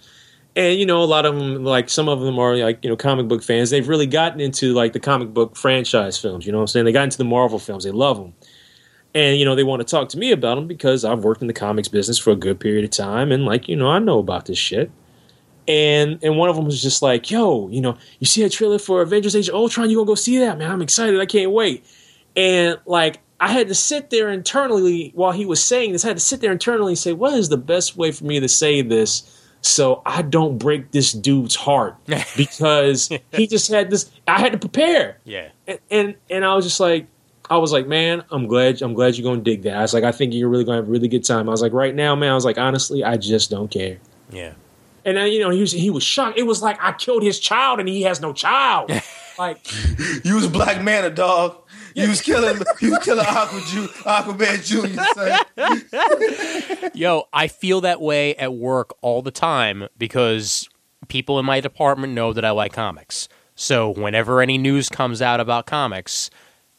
and 0.55 0.79
you 0.79 0.87
know, 0.87 1.03
a 1.03 1.05
lot 1.05 1.27
of 1.27 1.35
them, 1.35 1.65
like 1.65 1.89
some 1.91 2.09
of 2.09 2.21
them, 2.21 2.39
are 2.39 2.57
like 2.57 2.83
you 2.85 2.91
know 2.91 2.97
comic 2.97 3.29
book 3.29 3.43
fans. 3.43 3.71
They've 3.71 3.89
really 3.89 4.07
gotten 4.07 4.41
into 4.41 4.73
like 4.73 4.93
the 4.93 5.01
comic 5.01 5.35
book 5.35 5.57
franchise 5.57 6.19
films. 6.19 6.47
You 6.47 6.53
know 6.53 6.59
what 6.59 6.63
I'm 6.63 6.69
saying? 6.69 6.85
They 6.87 6.93
got 6.93 7.05
into 7.05 7.19
the 7.19 7.25
Marvel 7.25 7.59
films. 7.59 7.85
They 7.85 7.91
love 7.91 8.19
them. 8.19 8.35
And 9.15 9.39
you 9.39 9.45
know 9.45 9.55
they 9.55 9.65
want 9.65 9.81
to 9.81 9.85
talk 9.85 10.09
to 10.11 10.19
me 10.19 10.31
about 10.31 10.55
them 10.55 10.67
because 10.67 11.05
I've 11.05 11.25
worked 11.25 11.43
in 11.43 11.49
the 11.49 11.53
comics 11.53 11.89
business 11.89 12.19
for 12.19 12.31
a 12.31 12.37
good 12.37 12.61
period 12.61 12.85
of 12.85 12.91
time, 12.91 13.33
and 13.33 13.45
like 13.45 13.69
you 13.69 13.77
know 13.77 13.91
I 13.91 13.99
know 13.99 14.19
about 14.19 14.47
this 14.47 14.59
shit 14.59 14.91
and 15.69 16.19
and 16.23 16.37
one 16.37 16.49
of 16.49 16.57
them 16.57 16.65
was 16.65 16.83
just 16.83 17.03
like, 17.03 17.31
"Yo, 17.31 17.69
you 17.69 17.81
know, 17.81 17.97
you 18.19 18.27
see 18.27 18.43
a 18.43 18.49
trailer 18.49 18.79
for 18.79 19.03
Avengers: 19.03 19.37
Age 19.37 19.49
of 19.49 19.55
Ultron? 19.55 19.91
You 19.91 19.97
gonna 19.97 20.07
go 20.07 20.15
see 20.15 20.39
that, 20.39 20.59
man? 20.59 20.71
I'm 20.71 20.83
excited. 20.83 21.21
I 21.21 21.27
can't 21.27 21.53
wait." 21.53 21.85
And 22.37 22.79
like, 22.87 23.21
I 23.41 23.49
had 23.49 23.69
to 23.69 23.75
sit 23.75 24.11
there 24.11 24.29
internally 24.29 25.13
while 25.15 25.33
he 25.33 25.47
was 25.47 25.63
saying 25.63 25.93
this. 25.93 26.05
I 26.05 26.09
had 26.09 26.17
to 26.17 26.23
sit 26.23 26.41
there 26.41 26.53
internally 26.53 26.93
and 26.93 26.99
say, 26.99 27.13
"What 27.13 27.35
is 27.35 27.49
the 27.49 27.57
best 27.57 27.97
way 27.97 28.13
for 28.13 28.25
me 28.25 28.41
to 28.41 28.49
say 28.49 28.83
this?" 28.83 29.39
So 29.63 30.03
I 30.05 30.23
don't 30.23 30.59
break 30.59 30.91
this 30.91 31.13
dude's 31.13 31.55
heart 31.55 31.97
because 32.37 33.09
he 33.33 33.47
just 33.47 33.71
had 33.71 33.91
this. 33.91 34.11
I 34.27 34.41
had 34.41 34.53
to 34.53 34.59
prepare, 34.59 35.19
yeah. 35.25 35.51
and, 35.69 35.79
and 35.91 36.15
and 36.29 36.45
I 36.45 36.55
was 36.55 36.65
just 36.65 36.81
like, 36.81 37.07
I 37.49 37.59
was 37.59 37.71
like, 37.71 37.87
man, 37.87 38.25
I'm 38.31 38.47
glad 38.47 38.83
I'm 38.83 38.95
glad 38.95 39.17
you're 39.17 39.31
gonna 39.31 39.43
dig 39.43 39.63
that. 39.63 39.77
I 39.77 39.83
was 39.83 39.95
like, 39.95 40.05
I 40.05 40.13
think 40.13 40.35
you're 40.35 40.49
really 40.49 40.65
gonna 40.65 40.79
have 40.79 40.89
a 40.89 40.91
really 40.91 41.09
good 41.09 41.25
time. 41.25 41.49
I 41.49 41.53
was 41.53 41.63
like, 41.63 41.73
right 41.73 41.95
now, 41.95 42.17
man, 42.17 42.33
I 42.33 42.35
was 42.35 42.45
like, 42.45 42.59
honestly, 42.59 43.05
I 43.05 43.17
just 43.17 43.51
don't 43.51 43.71
care. 43.71 43.99
Yeah. 44.31 44.55
And 45.05 45.17
then 45.17 45.33
you 45.33 45.41
know 45.41 45.51
he 45.51 45.61
was 45.61 45.73
he 45.73 45.91
was 45.91 46.03
shocked. 46.03 46.39
It 46.39 46.45
was 46.45 46.63
like 46.63 46.79
I 46.81 46.93
killed 46.93 47.23
his 47.23 47.39
child 47.39 47.81
and 47.81 47.89
he 47.89 48.03
has 48.03 48.21
no 48.21 48.33
child. 48.33 48.91
like 49.39 49.59
You 50.25 50.37
was 50.37 50.49
Black 50.49 50.83
Manta, 50.83 51.11
dog. 51.11 51.57
You 51.95 52.09
was 52.09 52.23
killing. 52.23 52.61
You 52.81 52.91
was 52.91 53.01
killing 53.01 53.27
Aqua 53.27 53.61
Ju, 53.67 53.89
Aquaman 53.89 54.65
Junior. 54.65 56.91
Yo, 56.95 57.29
I 57.33 57.49
feel 57.49 57.81
that 57.83 58.01
way 58.01 58.35
at 58.37 58.55
work 58.55 58.95
all 59.03 59.23
the 59.23 59.31
time 59.31 59.89
because 59.99 60.69
people 61.09 61.39
in 61.39 61.45
my 61.45 61.61
department 61.61 62.15
know 62.15 62.33
that 62.33 62.45
I 62.45 62.51
like 62.51 62.73
comics. 62.73 63.29
So 63.55 63.91
whenever 63.91 64.41
any 64.41 64.59
news 64.59 64.89
comes 64.89 65.21
out 65.21 65.41
about 65.41 65.67
comics, 65.67 66.31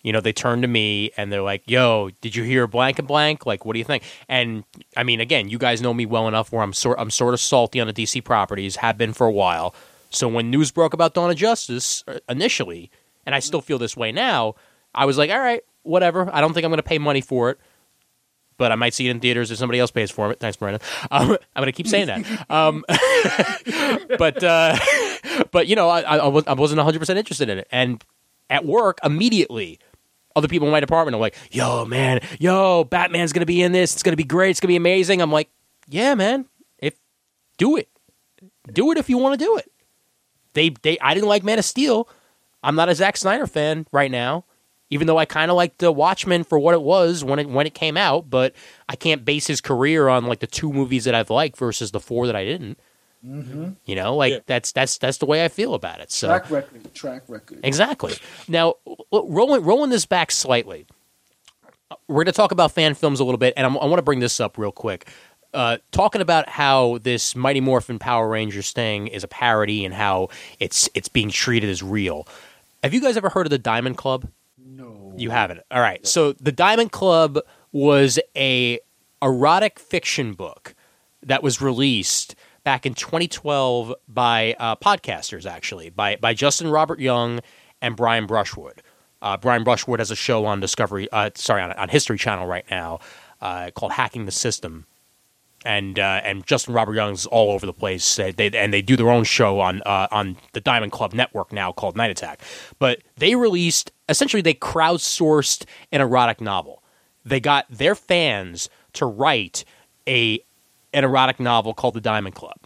you 0.04 0.12
know, 0.12 0.22
they 0.22 0.34
turn 0.34 0.62
to 0.62 0.68
me 0.68 1.12
and 1.18 1.32
they're 1.32 1.42
like, 1.42 1.64
"Yo, 1.66 2.10
did 2.22 2.36
you 2.36 2.44
hear 2.44 2.68
blank 2.68 3.00
and 3.00 3.08
blank? 3.08 3.46
Like, 3.46 3.66
what 3.66 3.74
do 3.74 3.80
you 3.80 3.86
think?" 3.86 4.04
And 4.28 4.64
I 4.96 5.04
mean, 5.04 5.20
again, 5.20 5.50
you 5.50 5.58
guys 5.58 5.82
know 5.82 5.94
me 5.94 6.06
well 6.06 6.28
enough 6.28 6.52
where 6.52 6.62
I'm 6.62 6.74
sort 6.74 7.00
I'm 7.00 7.10
sort 7.10 7.34
of 7.34 7.40
salty 7.40 7.80
on 7.80 7.88
the 7.88 7.94
DC 7.94 8.24
properties, 8.24 8.78
have 8.78 8.98
been 8.98 9.14
for 9.14 9.26
a 9.26 9.32
while. 9.32 9.74
So 10.10 10.28
when 10.28 10.52
news 10.52 10.72
broke 10.72 10.94
about 10.94 11.14
Dawn 11.14 11.32
of 11.32 11.38
Justice 11.38 12.04
uh, 12.08 12.20
initially, 12.30 12.92
and 13.26 13.34
I 13.34 13.40
still 13.40 13.62
feel 13.62 13.80
this 13.80 13.98
way 13.98 14.12
now, 14.12 14.56
I 14.94 15.06
was 15.06 15.18
like, 15.18 15.32
all 15.32 15.40
right, 15.40 15.62
whatever. 15.84 16.30
I 16.34 16.42
don't 16.42 16.54
think 16.54 16.66
I'm 16.66 16.70
going 16.70 16.78
to 16.78 16.84
pay 16.84 17.00
money 17.00 17.22
for 17.22 17.50
it, 17.50 17.60
but 18.58 18.72
I 18.72 18.76
might 18.76 18.94
see 18.94 19.08
it 19.08 19.12
in 19.12 19.20
theaters 19.20 19.52
if 19.52 19.58
somebody 19.58 19.80
else 19.80 19.90
pays 19.92 20.12
for 20.12 20.32
it. 20.32 20.40
Thanks, 20.40 20.60
Miranda. 20.60 20.80
Um, 21.12 21.38
I'm 21.56 21.62
going 21.62 21.66
to 21.68 21.72
keep 21.72 21.88
saying 21.88 22.08
that. 22.08 22.52
Um, 22.52 22.84
but 24.18 24.44
uh, 24.44 24.78
but 25.52 25.68
you 25.68 25.76
know, 25.76 25.90
I, 25.90 26.02
I, 26.02 26.18
I 26.18 26.28
wasn't 26.28 26.78
100 26.78 27.00
percent 27.00 27.18
interested 27.18 27.50
in 27.50 27.60
it, 27.60 27.68
and 27.72 28.04
at 28.50 28.66
work 28.66 29.00
immediately. 29.04 29.80
Other 30.36 30.48
people 30.48 30.68
in 30.68 30.72
my 30.72 30.80
department 30.80 31.16
are 31.16 31.20
like, 31.20 31.36
"Yo, 31.52 31.86
man, 31.86 32.22
yo, 32.40 32.84
Batman's 32.84 33.34
gonna 33.34 33.46
be 33.46 33.62
in 33.62 33.72
this. 33.72 33.94
It's 33.94 34.04
gonna 34.04 34.18
be 34.18 34.24
great. 34.24 34.52
It's 34.52 34.60
gonna 34.60 34.70
be 34.70 34.76
amazing." 34.76 35.22
I'm 35.22 35.32
like, 35.32 35.50
"Yeah, 35.88 36.16
man. 36.16 36.46
If 36.80 36.96
do 37.58 37.76
it, 37.76 37.90
do 38.72 38.92
it 38.92 38.98
if 38.98 39.10
you 39.10 39.18
want 39.18 39.40
to 39.40 39.46
do 39.46 39.58
it." 39.58 39.72
They, 40.54 40.70
they, 40.82 40.98
I 41.00 41.14
didn't 41.14 41.30
like 41.30 41.44
Man 41.44 41.60
of 41.60 41.66
Steel. 41.66 42.08
I'm 42.64 42.76
not 42.76 42.90
a 42.90 42.96
Zack 42.96 43.18
Snyder 43.18 43.48
fan 43.48 43.86
right 43.92 44.10
now, 44.10 44.46
even 44.90 45.08
though 45.08 45.18
I 45.18 45.26
kind 45.26 45.52
of 45.52 45.58
liked 45.58 45.80
the 45.80 45.92
Watchmen 45.92 46.44
for 46.44 46.58
what 46.58 46.74
it 46.74 46.82
was 46.82 47.24
when 47.24 47.40
it 47.40 47.50
when 47.50 47.68
it 47.68 47.74
came 47.74 47.98
out. 47.98 48.30
But 48.30 48.56
I 48.88 48.96
can't 48.96 49.26
base 49.26 49.48
his 49.48 49.62
career 49.62 50.08
on 50.08 50.26
like 50.26 50.40
the 50.40 50.48
two 50.48 50.72
movies 50.72 51.06
that 51.06 51.16
I've 51.16 51.30
liked 51.30 51.58
versus 51.58 51.92
the 51.92 52.00
four 52.00 52.26
that 52.28 52.36
I 52.36 52.46
didn't. 52.46 52.80
Mm-hmm. 53.26 53.70
You 53.86 53.96
know, 53.96 54.16
like 54.16 54.34
Yeah. 54.34 54.40
that's 54.46 54.72
that's 54.72 54.98
that's 54.98 55.18
the 55.20 55.26
way 55.26 55.46
I 55.46 55.48
feel 55.48 55.74
about 55.74 56.00
it. 56.02 56.12
So 56.12 56.28
Track 56.28 56.52
record. 56.52 56.94
Track 56.94 57.24
record. 57.28 57.60
Exactly. 57.64 58.14
Now, 58.48 58.76
rolling 59.12 59.64
rolling 59.64 59.90
this 59.90 60.06
back 60.06 60.32
slightly, 60.32 60.86
we're 62.08 62.24
going 62.24 62.26
to 62.26 62.32
talk 62.34 62.52
about 62.52 62.72
fan 62.72 62.94
films 62.96 63.20
a 63.20 63.24
little 63.24 63.38
bit, 63.38 63.54
and 63.56 63.66
I'm, 63.66 63.78
I 63.78 63.86
want 63.86 63.98
to 64.00 64.04
bring 64.04 64.20
this 64.20 64.40
up 64.40 64.58
real 64.58 64.72
quick. 64.72 65.08
Uh, 65.54 65.78
talking 65.92 66.20
about 66.22 66.50
how 66.50 66.98
this 67.04 67.36
Mighty 67.36 67.62
Morphin 67.62 68.00
Power 68.00 68.28
Rangers 68.28 68.72
thing 68.72 69.08
is 69.08 69.24
a 69.24 69.28
parody 69.28 69.86
and 69.86 69.94
how 69.94 70.30
it's 70.60 70.90
it's 70.96 71.08
being 71.08 71.30
treated 71.30 71.70
as 71.70 71.84
real. 71.84 72.28
Have 72.84 72.94
you 72.94 73.00
guys 73.02 73.16
ever 73.16 73.30
heard 73.30 73.46
of 73.46 73.52
the 73.52 73.60
Diamond 73.60 73.96
Club? 73.98 74.28
No. 74.58 75.14
You 75.16 75.30
haven't. 75.30 75.62
All 75.72 75.80
right. 75.80 76.06
So 76.08 76.34
the 76.34 76.52
Diamond 76.52 76.92
Club 76.92 77.38
was 77.72 78.20
a 78.36 78.80
erotic 79.22 79.80
fiction 79.80 80.34
book 80.34 80.74
that 81.22 81.42
was 81.44 81.62
released 81.62 82.36
back 82.64 82.86
in 82.86 82.94
2012 82.94 83.94
by 84.08 84.56
uh, 84.60 84.76
podcasters, 84.76 85.46
actually 85.46 85.90
by 85.90 86.16
by 86.18 86.34
Justin 86.34 86.70
Robert 86.70 87.00
Young 87.00 87.40
and 87.82 87.96
Brian 87.96 88.26
Brushwood. 88.26 88.82
Uh, 89.22 89.38
Brian 89.38 89.64
Brushwood 89.64 90.00
has 90.00 90.12
a 90.12 90.16
show 90.16 90.46
on 90.46 90.60
Discovery, 90.60 91.08
uh, 91.12 91.30
sorry, 91.36 91.62
on, 91.62 91.72
on 91.74 91.88
History 91.90 92.18
Channel 92.18 92.46
right 92.46 92.66
now 92.70 93.00
uh, 93.42 93.72
called 93.72 93.94
"Hacking 93.94 94.26
the 94.26 94.32
System." 94.32 94.86
And 95.66 95.98
uh, 95.98 96.22
and 96.26 96.46
Justin 96.46 96.74
Robert 96.74 96.94
Young's 96.94 97.26
all 97.26 97.52
over 97.52 97.66
the 97.66 97.74
place. 97.74 98.18
They, 98.18 98.32
they, 98.32 98.50
and 98.50 98.74
they 98.74 98.82
do 98.82 98.98
their 98.98 99.10
own 99.10 99.24
show 99.24 99.62
on 99.62 99.82
uh, 99.86 100.08
on 100.12 100.38
the 100.52 100.60
Diamond 100.60 100.92
Club 100.92 101.14
network 101.14 101.54
now 101.54 101.72
called 101.72 101.96
Night 101.96 102.12
Attack. 102.12 102.42
But 102.80 103.00
they 103.16 103.36
released 103.36 103.92
essentially 104.10 104.42
they 104.42 104.56
crowdsourced 104.56 105.66
an 105.92 106.02
erotic 106.02 106.42
novel. 106.42 106.84
They 107.24 107.40
got 107.40 107.66
their 107.70 107.96
fans 107.96 108.70
to 108.94 109.06
write 109.06 109.64
a 110.06 110.44
an 110.94 111.04
erotic 111.04 111.40
novel 111.40 111.74
called 111.74 111.94
The 111.96 112.02
Diamond 112.02 112.36
Club. 112.36 112.58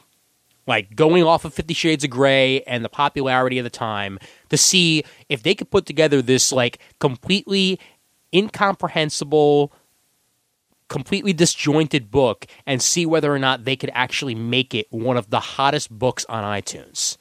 Like 0.65 0.95
going 0.95 1.23
off 1.23 1.45
of 1.45 1.53
Fifty 1.53 1.73
Shades 1.73 2.03
of 2.03 2.09
Grey 2.09 2.61
and 2.63 2.83
the 2.83 2.89
popularity 2.89 3.57
of 3.57 3.63
the 3.63 3.69
time 3.69 4.19
to 4.49 4.57
see 4.57 5.03
if 5.29 5.41
they 5.43 5.55
could 5.55 5.71
put 5.71 5.85
together 5.85 6.21
this 6.21 6.51
like 6.51 6.79
completely 6.99 7.79
incomprehensible 8.33 9.71
completely 10.89 11.33
disjointed 11.33 12.09
book 12.09 12.45
and 12.65 12.81
see 12.81 13.05
whether 13.05 13.33
or 13.33 13.39
not 13.39 13.65
they 13.65 13.75
could 13.75 13.91
actually 13.93 14.35
make 14.35 14.73
it 14.73 14.87
one 14.89 15.17
of 15.17 15.29
the 15.29 15.39
hottest 15.39 15.91
books 15.91 16.25
on 16.29 16.43
iTunes. 16.43 17.17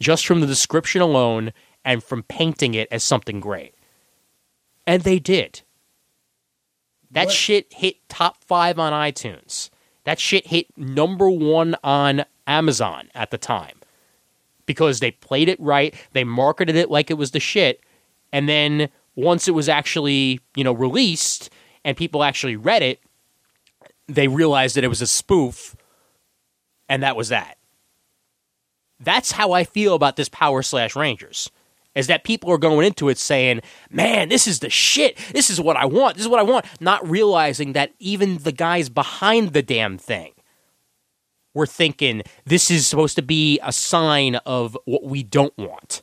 Just 0.00 0.26
from 0.26 0.40
the 0.40 0.46
description 0.48 1.00
alone 1.00 1.52
and 1.84 2.02
from 2.02 2.24
painting 2.24 2.74
it 2.74 2.88
as 2.90 3.04
something 3.04 3.38
great. 3.38 3.74
And 4.86 5.02
they 5.02 5.18
did. 5.18 5.62
That 7.10 7.26
What? 7.26 7.34
shit 7.34 7.72
hit 7.72 7.96
top 8.08 8.42
five 8.42 8.78
on 8.78 8.92
iTunes. 8.92 9.70
That 10.04 10.18
shit 10.18 10.46
hit 10.46 10.66
number 10.76 11.28
one 11.30 11.76
on 11.82 12.24
Amazon 12.46 13.10
at 13.14 13.30
the 13.30 13.38
time. 13.38 13.80
Because 14.66 15.00
they 15.00 15.10
played 15.10 15.48
it 15.48 15.60
right, 15.60 15.94
they 16.12 16.24
marketed 16.24 16.76
it 16.76 16.90
like 16.90 17.10
it 17.10 17.14
was 17.14 17.32
the 17.32 17.40
shit, 17.40 17.80
and 18.32 18.48
then 18.48 18.88
once 19.14 19.46
it 19.46 19.52
was 19.52 19.68
actually, 19.68 20.40
you 20.56 20.64
know, 20.64 20.72
released 20.72 21.50
and 21.84 21.96
people 21.96 22.24
actually 22.24 22.56
read 22.56 22.82
it, 22.82 23.00
they 24.08 24.26
realized 24.28 24.76
that 24.76 24.84
it 24.84 24.88
was 24.88 25.02
a 25.02 25.06
spoof, 25.06 25.76
and 26.88 27.02
that 27.02 27.16
was 27.16 27.28
that. 27.28 27.58
That's 29.00 29.32
how 29.32 29.52
I 29.52 29.64
feel 29.64 29.94
about 29.94 30.16
this 30.16 30.28
Power 30.28 30.62
Slash 30.62 30.96
Rangers. 30.96 31.50
Is 31.94 32.08
that 32.08 32.24
people 32.24 32.50
are 32.50 32.58
going 32.58 32.86
into 32.86 33.08
it 33.08 33.18
saying, 33.18 33.60
man, 33.88 34.28
this 34.28 34.48
is 34.48 34.58
the 34.58 34.70
shit. 34.70 35.16
This 35.32 35.48
is 35.48 35.60
what 35.60 35.76
I 35.76 35.86
want. 35.86 36.16
This 36.16 36.24
is 36.24 36.28
what 36.28 36.40
I 36.40 36.42
want. 36.42 36.66
Not 36.80 37.08
realizing 37.08 37.72
that 37.74 37.92
even 38.00 38.38
the 38.38 38.52
guys 38.52 38.88
behind 38.88 39.52
the 39.52 39.62
damn 39.62 39.96
thing 39.96 40.32
were 41.54 41.66
thinking 41.66 42.22
this 42.44 42.70
is 42.70 42.86
supposed 42.86 43.14
to 43.16 43.22
be 43.22 43.60
a 43.62 43.72
sign 43.72 44.36
of 44.44 44.76
what 44.86 45.04
we 45.04 45.22
don't 45.22 45.56
want. 45.56 46.02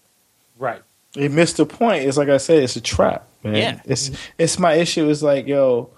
Right. 0.57 0.81
It 1.15 1.31
missed 1.31 1.57
the 1.57 1.65
point. 1.65 2.05
It's 2.05 2.17
like 2.17 2.29
I 2.29 2.37
said, 2.37 2.63
it's 2.63 2.77
a 2.77 2.81
trap, 2.81 3.27
man. 3.43 3.55
Yeah. 3.55 3.81
It's 3.85 4.11
it's 4.37 4.57
my 4.57 4.75
issue. 4.75 5.09
Is 5.09 5.21
like, 5.21 5.45
yo, 5.45 5.89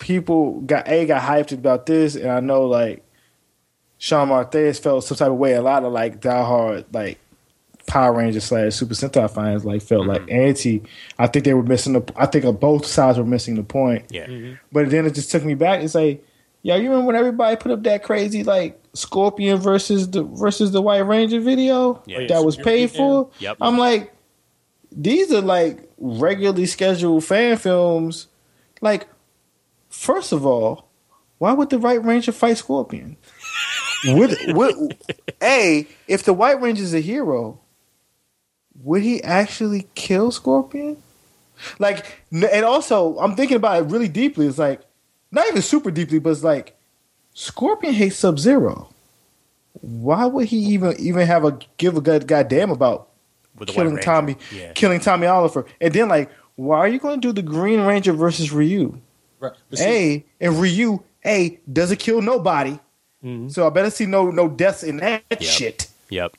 people 0.00 0.62
got 0.62 0.88
a 0.88 1.04
got 1.04 1.22
hyped 1.22 1.52
about 1.52 1.84
this, 1.84 2.14
and 2.14 2.30
I 2.30 2.40
know 2.40 2.64
like 2.64 3.04
Sean 3.98 4.28
Martheus 4.28 4.80
felt 4.80 5.04
some 5.04 5.18
type 5.18 5.28
of 5.28 5.36
way. 5.36 5.52
A 5.52 5.62
lot 5.62 5.84
of 5.84 5.92
like 5.92 6.22
diehard 6.22 6.86
like 6.90 7.18
Power 7.86 8.14
Rangers 8.14 8.44
slash 8.44 8.74
Super 8.74 8.94
Sentai 8.94 9.30
fans 9.30 9.64
like 9.64 9.82
felt 9.82 10.06
like 10.06 10.22
mm-hmm. 10.22 10.32
anti. 10.32 10.82
I 11.18 11.26
think 11.26 11.44
they 11.44 11.54
were 11.54 11.62
missing 11.62 11.92
the. 11.92 12.12
I 12.16 12.26
think 12.26 12.44
both 12.60 12.86
sides 12.86 13.18
were 13.18 13.24
missing 13.24 13.56
the 13.56 13.62
point. 13.62 14.06
Yeah. 14.10 14.26
Mm-hmm. 14.26 14.54
But 14.72 14.90
then 14.90 15.06
it 15.06 15.14
just 15.14 15.30
took 15.30 15.44
me 15.44 15.54
back. 15.54 15.82
It's 15.82 15.94
like, 15.94 16.24
yo, 16.62 16.76
you 16.76 16.84
remember 16.90 17.06
when 17.06 17.16
everybody 17.16 17.56
put 17.56 17.72
up 17.72 17.82
that 17.82 18.02
crazy 18.02 18.42
like 18.42 18.80
Scorpion 18.94 19.58
versus 19.58 20.10
the 20.10 20.22
versus 20.22 20.72
the 20.72 20.80
White 20.80 21.00
Ranger 21.00 21.40
video 21.40 22.02
Yeah. 22.06 22.26
that 22.28 22.44
was 22.44 22.56
paid 22.56 22.90
for? 22.90 23.30
Yep. 23.38 23.58
I'm 23.60 23.76
like, 23.78 24.14
these 24.90 25.32
are 25.32 25.42
like 25.42 25.90
regularly 25.98 26.66
scheduled 26.66 27.24
fan 27.24 27.56
films. 27.56 28.28
Like, 28.80 29.08
first 29.88 30.32
of 30.32 30.46
all, 30.46 30.88
why 31.38 31.52
would 31.52 31.70
the 31.70 31.78
White 31.78 32.04
Ranger 32.04 32.32
fight 32.32 32.58
Scorpion? 32.58 33.16
would, 34.06 34.36
would, 34.48 34.96
a 35.42 35.86
if 36.06 36.24
the 36.24 36.32
White 36.32 36.60
Ranger's 36.60 36.94
a 36.94 37.00
hero, 37.00 37.60
would 38.82 39.02
he 39.02 39.22
actually 39.22 39.86
kill 39.94 40.30
Scorpion? 40.30 40.96
Like, 41.78 42.04
and 42.32 42.64
also, 42.64 43.16
I'm 43.18 43.36
thinking 43.36 43.56
about 43.56 43.82
it 43.82 43.86
really 43.86 44.08
deeply. 44.08 44.46
It's 44.46 44.58
like, 44.58 44.80
not 45.30 45.46
even 45.48 45.62
super 45.62 45.90
deeply, 45.90 46.18
but 46.18 46.30
it's 46.30 46.42
like, 46.42 46.76
Scorpion 47.34 47.94
hates 47.94 48.16
Sub 48.16 48.38
Zero. 48.38 48.88
Why 49.80 50.26
would 50.26 50.46
he 50.46 50.58
even 50.58 50.94
even 50.98 51.26
have 51.26 51.44
a 51.44 51.58
give 51.78 51.96
a 51.96 52.00
good 52.00 52.26
goddamn 52.28 52.70
about 52.70 53.08
With 53.58 53.68
the 53.68 53.74
White 53.74 53.84
killing 53.84 53.98
Tommy, 53.98 54.36
Yeah. 54.52 54.72
killing 54.72 55.00
Tommy 55.00 55.26
Oliver, 55.26 55.66
and 55.80 55.92
then 55.92 56.08
like, 56.08 56.30
why 56.54 56.78
are 56.78 56.88
you 56.88 57.00
going 57.00 57.20
to 57.20 57.28
do 57.28 57.32
the 57.32 57.42
Green 57.42 57.80
Ranger 57.80 58.12
versus 58.12 58.52
Ryu? 58.52 59.00
Right. 59.40 59.52
See- 59.72 59.84
A 59.84 60.24
and 60.40 60.60
Ryu, 60.60 61.02
A 61.26 61.58
doesn't 61.70 61.98
kill 61.98 62.22
nobody, 62.22 62.78
mm-hmm. 63.24 63.48
so 63.48 63.66
I 63.66 63.70
better 63.70 63.90
see 63.90 64.06
no 64.06 64.30
no 64.30 64.48
deaths 64.48 64.84
in 64.84 64.98
that 64.98 65.42
shit. 65.42 65.88
Yep. 66.10 66.36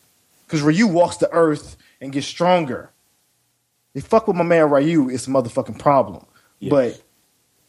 Because 0.48 0.62
Ryu 0.62 0.88
walks 0.88 1.18
the 1.18 1.30
earth 1.32 1.76
and 2.06 2.14
get 2.14 2.24
stronger. 2.24 2.92
They 3.94 4.02
fuck 4.02 4.28
with 4.28 4.38
my 4.38 4.44
man 4.44 4.70
Ryu, 4.70 5.10
it's 5.10 5.28
a 5.28 5.30
motherfucking 5.30 5.80
problem. 5.80 6.26
But 6.70 7.02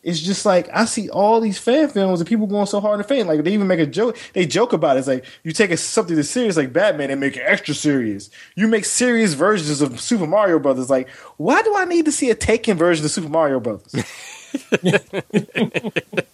it's 0.02 0.20
just 0.20 0.46
like 0.46 0.68
I 0.72 0.84
see 0.84 1.10
all 1.10 1.40
these 1.40 1.58
fan 1.58 1.88
films 1.88 2.20
and 2.20 2.28
people 2.28 2.46
going 2.46 2.66
so 2.66 2.80
hard 2.80 2.98
to 2.98 3.04
fan. 3.04 3.26
Like 3.26 3.42
they 3.42 3.52
even 3.52 3.66
make 3.66 3.80
a 3.80 3.86
joke. 3.86 4.16
They 4.34 4.46
joke 4.46 4.72
about 4.72 4.96
it. 4.96 5.00
It's 5.00 5.08
like 5.08 5.24
you 5.42 5.50
take 5.50 5.72
a, 5.72 5.76
something 5.76 6.14
that's 6.14 6.30
serious 6.30 6.56
like 6.56 6.72
Batman 6.72 7.10
and 7.10 7.20
make 7.20 7.36
it 7.36 7.42
extra 7.44 7.74
serious. 7.74 8.30
You 8.54 8.68
make 8.68 8.84
serious 8.84 9.34
versions 9.34 9.80
of 9.80 10.00
Super 10.00 10.26
Mario 10.26 10.60
Brothers. 10.60 10.88
Like 10.88 11.08
why 11.38 11.60
do 11.62 11.76
I 11.76 11.84
need 11.86 12.04
to 12.04 12.12
see 12.12 12.30
a 12.30 12.36
taken 12.36 12.76
version 12.76 13.04
of 13.04 13.10
Super 13.10 13.28
Mario 13.28 13.60
Brothers? 13.60 13.94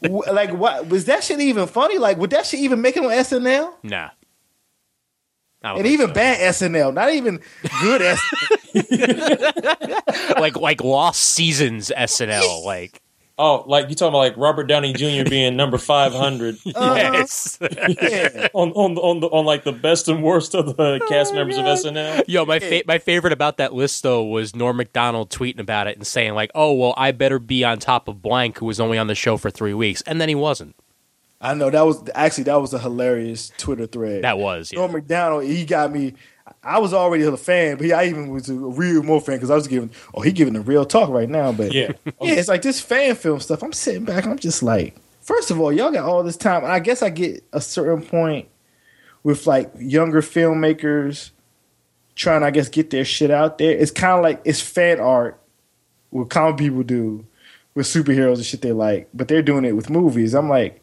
Like 0.02 0.52
what 0.52 0.88
was 0.88 1.06
that 1.06 1.24
shit 1.24 1.40
even 1.40 1.66
funny? 1.66 1.98
Like 1.98 2.18
would 2.18 2.30
that 2.30 2.46
shit 2.46 2.60
even 2.60 2.80
make 2.80 2.96
it 2.96 3.04
on 3.04 3.10
SNL? 3.10 3.72
Nah. 3.82 4.10
I 5.64 5.68
don't 5.70 5.78
And 5.78 5.86
even 5.86 6.08
so. 6.08 6.14
bad 6.14 6.54
SNL, 6.54 6.92
not 6.94 7.12
even 7.12 7.40
good 7.80 8.00
SNL. 8.00 8.18
like 10.40 10.56
like 10.56 10.82
lost 10.82 11.22
seasons 11.22 11.92
SNL. 11.96 12.64
Like 12.64 13.00
oh, 13.38 13.64
like 13.66 13.88
you 13.88 13.94
talking 13.94 14.10
about 14.10 14.18
like 14.18 14.36
Robert 14.36 14.64
Downey 14.64 14.92
Jr. 14.92 15.28
being 15.28 15.56
number 15.56 15.78
five 15.78 16.12
hundred 16.12 16.56
uh-huh. 16.74 16.94
yes. 16.96 17.58
Yeah. 17.60 18.48
on 18.54 18.72
on 18.72 18.94
the, 18.94 19.00
on 19.00 19.20
the 19.20 19.28
on 19.28 19.44
like 19.44 19.64
the 19.64 19.72
best 19.72 20.08
and 20.08 20.22
worst 20.22 20.54
of 20.54 20.76
the 20.76 21.00
oh, 21.02 21.08
cast 21.08 21.34
members 21.34 21.56
of 21.56 21.64
SNL. 21.64 22.24
Yo, 22.26 22.44
my 22.44 22.58
fa- 22.58 22.82
my 22.86 22.98
favorite 22.98 23.32
about 23.32 23.56
that 23.58 23.72
list 23.72 24.02
though 24.02 24.24
was 24.24 24.54
Norm 24.56 24.76
Macdonald 24.76 25.30
tweeting 25.30 25.60
about 25.60 25.86
it 25.86 25.96
and 25.96 26.06
saying 26.06 26.34
like, 26.34 26.50
"Oh 26.54 26.72
well, 26.72 26.94
I 26.96 27.12
better 27.12 27.38
be 27.38 27.64
on 27.64 27.78
top 27.78 28.08
of 28.08 28.20
blank 28.22 28.58
who 28.58 28.66
was 28.66 28.80
only 28.80 28.98
on 28.98 29.06
the 29.06 29.14
show 29.14 29.36
for 29.36 29.50
three 29.50 29.74
weeks," 29.74 30.02
and 30.02 30.20
then 30.20 30.28
he 30.28 30.34
wasn't. 30.34 30.74
I 31.42 31.54
know 31.54 31.70
that 31.70 31.84
was 31.84 32.02
actually 32.14 32.44
that 32.44 32.60
was 32.60 32.72
a 32.72 32.78
hilarious 32.78 33.50
Twitter 33.58 33.86
thread. 33.86 34.22
That 34.22 34.38
was, 34.38 34.72
yeah. 34.72 34.78
Norm 34.78 34.92
Macdonald. 34.92 35.44
He 35.44 35.64
got 35.64 35.92
me. 35.92 36.14
I 36.62 36.78
was 36.78 36.94
already 36.94 37.24
a 37.24 37.36
fan, 37.36 37.76
but 37.76 37.86
he, 37.86 37.92
I 37.92 38.04
even 38.04 38.28
was 38.28 38.48
a 38.48 38.54
real 38.54 39.02
more 39.02 39.20
fan 39.20 39.36
because 39.36 39.50
I 39.50 39.56
was 39.56 39.66
giving. 39.66 39.90
Oh, 40.14 40.20
he 40.20 40.30
giving 40.30 40.54
the 40.54 40.60
real 40.60 40.84
talk 40.84 41.10
right 41.10 41.28
now. 41.28 41.50
But 41.50 41.72
Yeah. 41.72 41.92
yeah, 42.20 42.34
it's 42.34 42.48
like 42.48 42.62
this 42.62 42.80
fan 42.80 43.16
film 43.16 43.40
stuff. 43.40 43.62
I'm 43.64 43.72
sitting 43.72 44.04
back. 44.04 44.24
I'm 44.24 44.38
just 44.38 44.62
like, 44.62 44.94
first 45.20 45.50
of 45.50 45.60
all, 45.60 45.72
y'all 45.72 45.90
got 45.90 46.04
all 46.04 46.22
this 46.22 46.36
time. 46.36 46.64
I 46.64 46.78
guess 46.78 47.02
I 47.02 47.10
get 47.10 47.44
a 47.52 47.60
certain 47.60 48.04
point 48.04 48.48
with 49.24 49.48
like 49.48 49.72
younger 49.76 50.22
filmmakers 50.22 51.30
trying, 52.14 52.44
I 52.44 52.52
guess, 52.52 52.68
get 52.68 52.90
their 52.90 53.04
shit 53.04 53.32
out 53.32 53.58
there. 53.58 53.72
It's 53.72 53.90
kind 53.90 54.16
of 54.16 54.22
like 54.22 54.42
it's 54.44 54.60
fan 54.60 55.00
art, 55.00 55.40
what 56.10 56.30
comic 56.30 56.58
people 56.58 56.84
do 56.84 57.26
with 57.74 57.86
superheroes 57.86 58.36
and 58.36 58.44
shit 58.44 58.62
they 58.62 58.72
like, 58.72 59.08
but 59.12 59.26
they're 59.26 59.42
doing 59.42 59.64
it 59.64 59.72
with 59.72 59.90
movies. 59.90 60.34
I'm 60.34 60.48
like, 60.48 60.81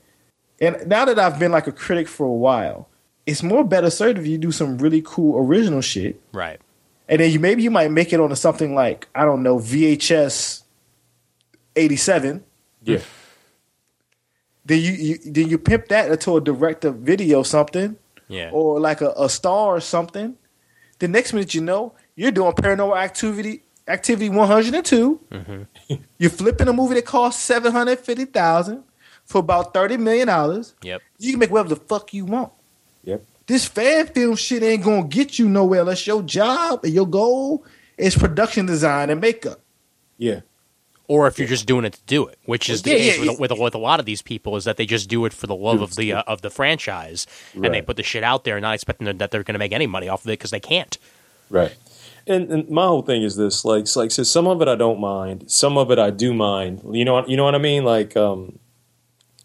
and 0.61 0.87
now 0.87 1.05
that 1.05 1.17
I've 1.19 1.39
been 1.39 1.51
like 1.51 1.67
a 1.67 1.71
critic 1.71 2.07
for 2.07 2.25
a 2.25 2.33
while, 2.33 2.87
it's 3.25 3.43
more 3.43 3.63
better 3.63 3.89
served 3.89 4.17
if 4.19 4.27
you 4.27 4.37
do 4.37 4.51
some 4.51 4.77
really 4.77 5.01
cool 5.05 5.37
original 5.37 5.81
shit 5.81 6.19
Right. 6.33 6.59
and 7.07 7.19
then 7.21 7.31
you 7.31 7.39
maybe 7.39 7.63
you 7.63 7.71
might 7.71 7.91
make 7.91 8.11
it 8.13 8.19
onto 8.19 8.35
something 8.35 8.75
like 8.75 9.07
I 9.15 9.23
don't 9.25 9.43
know 9.43 9.57
VHS 9.57 10.63
eighty 11.75 11.95
seven. 11.95 12.43
Yeah. 12.83 12.99
Then 14.65 14.79
you, 14.81 14.91
you 14.91 15.17
then 15.25 15.49
you 15.49 15.57
pimp 15.57 15.87
that 15.87 16.11
into 16.11 16.35
a 16.37 16.41
director 16.41 16.91
to 16.91 16.97
video 16.97 17.43
something 17.43 17.97
Yeah. 18.27 18.49
or 18.51 18.79
like 18.79 19.01
a, 19.01 19.11
a 19.17 19.29
star 19.29 19.75
or 19.75 19.79
something. 19.79 20.35
The 20.99 21.07
next 21.07 21.33
minute 21.33 21.53
you 21.53 21.61
know 21.61 21.93
you're 22.15 22.31
doing 22.31 22.51
Paranormal 22.53 22.97
Activity 22.97 23.63
Activity 23.87 24.29
one 24.29 24.47
hundred 24.47 24.75
and 24.75 24.85
two. 24.85 25.19
Mm-hmm. 25.31 25.93
You're 26.19 26.29
flipping 26.29 26.67
a 26.67 26.73
movie 26.73 26.95
that 26.95 27.05
costs 27.05 27.41
seven 27.41 27.71
hundred 27.71 27.99
fifty 27.99 28.25
thousand 28.25 28.83
for 29.29 29.37
about 29.37 29.73
thirty 29.73 29.95
million 29.95 30.27
dollars. 30.27 30.73
Yep. 30.81 31.01
You 31.19 31.31
can 31.31 31.39
make 31.39 31.51
whatever 31.51 31.69
the 31.69 31.75
fuck 31.77 32.13
you 32.13 32.25
want. 32.25 32.51
Yep. 33.03 33.23
This 33.47 33.65
fan 33.65 34.07
film 34.07 34.35
shit 34.35 34.63
ain't 34.63 34.83
gonna 34.83 35.07
get 35.07 35.39
you 35.39 35.47
nowhere 35.47 35.81
unless 35.81 36.05
your 36.05 36.21
job 36.23 36.83
and 36.83 36.93
your 36.93 37.07
goal 37.07 37.63
is 37.97 38.17
production 38.17 38.65
design 38.65 39.09
and 39.09 39.21
makeup. 39.21 39.61
Yeah. 40.17 40.41
Or 41.07 41.27
if 41.27 41.39
you're 41.39 41.47
just 41.47 41.65
doing 41.65 41.85
it 41.85 41.93
to 41.93 42.01
do 42.05 42.27
it, 42.27 42.37
which 42.45 42.69
is 42.69 42.83
the 42.83 42.91
Yeah, 42.91 42.97
case 42.97 43.19
yeah, 43.19 43.31
with, 43.31 43.51
with 43.51 43.59
with 43.59 43.75
a 43.75 43.79
lot 43.79 43.99
of 43.99 44.05
these 44.05 44.21
people, 44.21 44.55
is 44.55 44.65
that 44.65 44.77
they 44.77 44.85
just 44.85 45.09
do 45.09 45.25
it 45.25 45.33
for 45.33 45.47
the 45.47 45.55
love 45.55 45.81
of 45.81 45.95
the 45.95 46.13
uh, 46.13 46.23
of 46.27 46.41
the 46.41 46.49
franchise, 46.49 47.25
and 47.53 47.73
they 47.73 47.81
put 47.81 47.97
the 47.97 48.03
shit 48.03 48.23
out 48.23 48.43
there, 48.43 48.57
and 48.57 48.63
not 48.63 48.75
expecting 48.75 49.05
that 49.17 49.31
they're 49.31 49.43
going 49.43 49.53
to 49.55 49.59
make 49.59 49.71
any 49.71 49.87
money 49.87 50.07
off 50.07 50.25
of 50.25 50.29
it 50.29 50.33
because 50.33 50.51
they 50.51 50.59
can't. 50.59 50.97
Right. 51.49 51.75
And, 52.27 52.51
and 52.51 52.69
my 52.69 52.85
whole 52.85 53.01
thing 53.01 53.23
is 53.23 53.35
this, 53.37 53.65
like, 53.65 53.87
like, 53.95 54.11
so 54.11 54.21
some 54.21 54.45
of 54.45 54.61
it 54.61 54.67
I 54.67 54.75
don't 54.75 54.99
mind, 54.99 55.49
some 55.49 55.79
of 55.79 55.89
it 55.89 55.97
I 55.97 56.11
do 56.11 56.31
mind. 56.31 56.81
You 56.91 57.03
know, 57.03 57.25
you 57.25 57.35
know 57.35 57.45
what 57.45 57.55
I 57.55 57.59
mean? 57.59 57.83
Like, 57.83 58.15
um, 58.15 58.59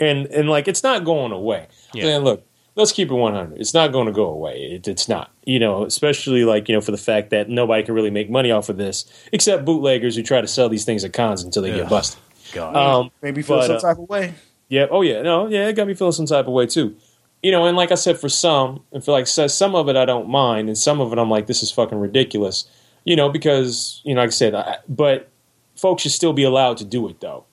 and 0.00 0.26
and 0.26 0.48
like, 0.48 0.68
it's 0.68 0.82
not 0.82 1.04
going 1.04 1.32
away. 1.32 1.68
Yeah. 1.92 2.04
Man, 2.04 2.24
look, 2.24 2.44
let's 2.76 2.92
keep 2.92 3.10
it 3.10 3.14
one 3.14 3.34
hundred. 3.34 3.60
It's 3.60 3.74
not 3.74 3.92
going 3.92 4.06
to 4.06 4.12
go 4.12 4.26
away. 4.26 4.56
It, 4.72 4.88
it's 4.88 5.08
not. 5.08 5.30
You 5.44 5.58
know, 5.58 5.84
especially 5.84 6.44
like 6.44 6.68
you 6.68 6.74
know 6.74 6.80
for 6.80 6.90
the 6.92 6.98
fact 6.98 7.30
that 7.30 7.48
nobody 7.48 7.82
can 7.82 7.94
really 7.94 8.10
make 8.10 8.30
money 8.30 8.50
off 8.50 8.68
of 8.68 8.76
this 8.76 9.04
except 9.32 9.64
bootleggers 9.64 10.16
who 10.16 10.22
try 10.22 10.40
to 10.40 10.48
sell 10.48 10.68
these 10.68 10.84
things 10.84 11.04
at 11.04 11.12
cons 11.12 11.42
until 11.42 11.62
they 11.62 11.70
Ugh. 11.72 11.80
get 11.80 11.88
busted. 11.88 12.20
God. 12.52 12.76
Um, 12.76 13.10
Maybe 13.22 13.42
feel 13.42 13.58
But, 13.58 13.66
some 13.66 13.76
uh, 13.76 13.80
type 13.80 13.98
of 13.98 14.08
way. 14.08 14.34
yeah. 14.68 14.86
Oh, 14.90 15.02
yeah. 15.02 15.22
No. 15.22 15.46
Yeah. 15.48 15.68
It 15.68 15.74
got 15.74 15.86
me 15.86 15.94
feeling 15.94 16.12
some 16.12 16.26
type 16.26 16.46
of 16.46 16.52
way 16.52 16.66
too. 16.66 16.96
You 17.42 17.50
know, 17.52 17.66
and 17.66 17.76
like 17.76 17.90
I 17.92 17.96
said, 17.96 18.18
for 18.18 18.28
some, 18.30 18.84
and 18.92 19.04
for 19.04 19.12
like 19.12 19.26
so- 19.26 19.48
some 19.48 19.74
of 19.74 19.88
it, 19.88 19.96
I 19.96 20.04
don't 20.06 20.28
mind, 20.30 20.68
and 20.68 20.78
some 20.78 21.00
of 21.00 21.12
it, 21.12 21.18
I'm 21.18 21.28
like, 21.28 21.46
this 21.46 21.62
is 21.62 21.70
fucking 21.70 21.98
ridiculous. 21.98 22.64
You 23.04 23.16
know, 23.16 23.28
because 23.28 24.00
you 24.04 24.14
know, 24.14 24.22
like 24.22 24.28
I 24.28 24.30
said, 24.30 24.54
I, 24.54 24.78
but 24.88 25.28
folks 25.76 26.02
should 26.02 26.12
still 26.12 26.32
be 26.32 26.42
allowed 26.44 26.78
to 26.78 26.84
do 26.86 27.06
it, 27.08 27.20
though. 27.20 27.44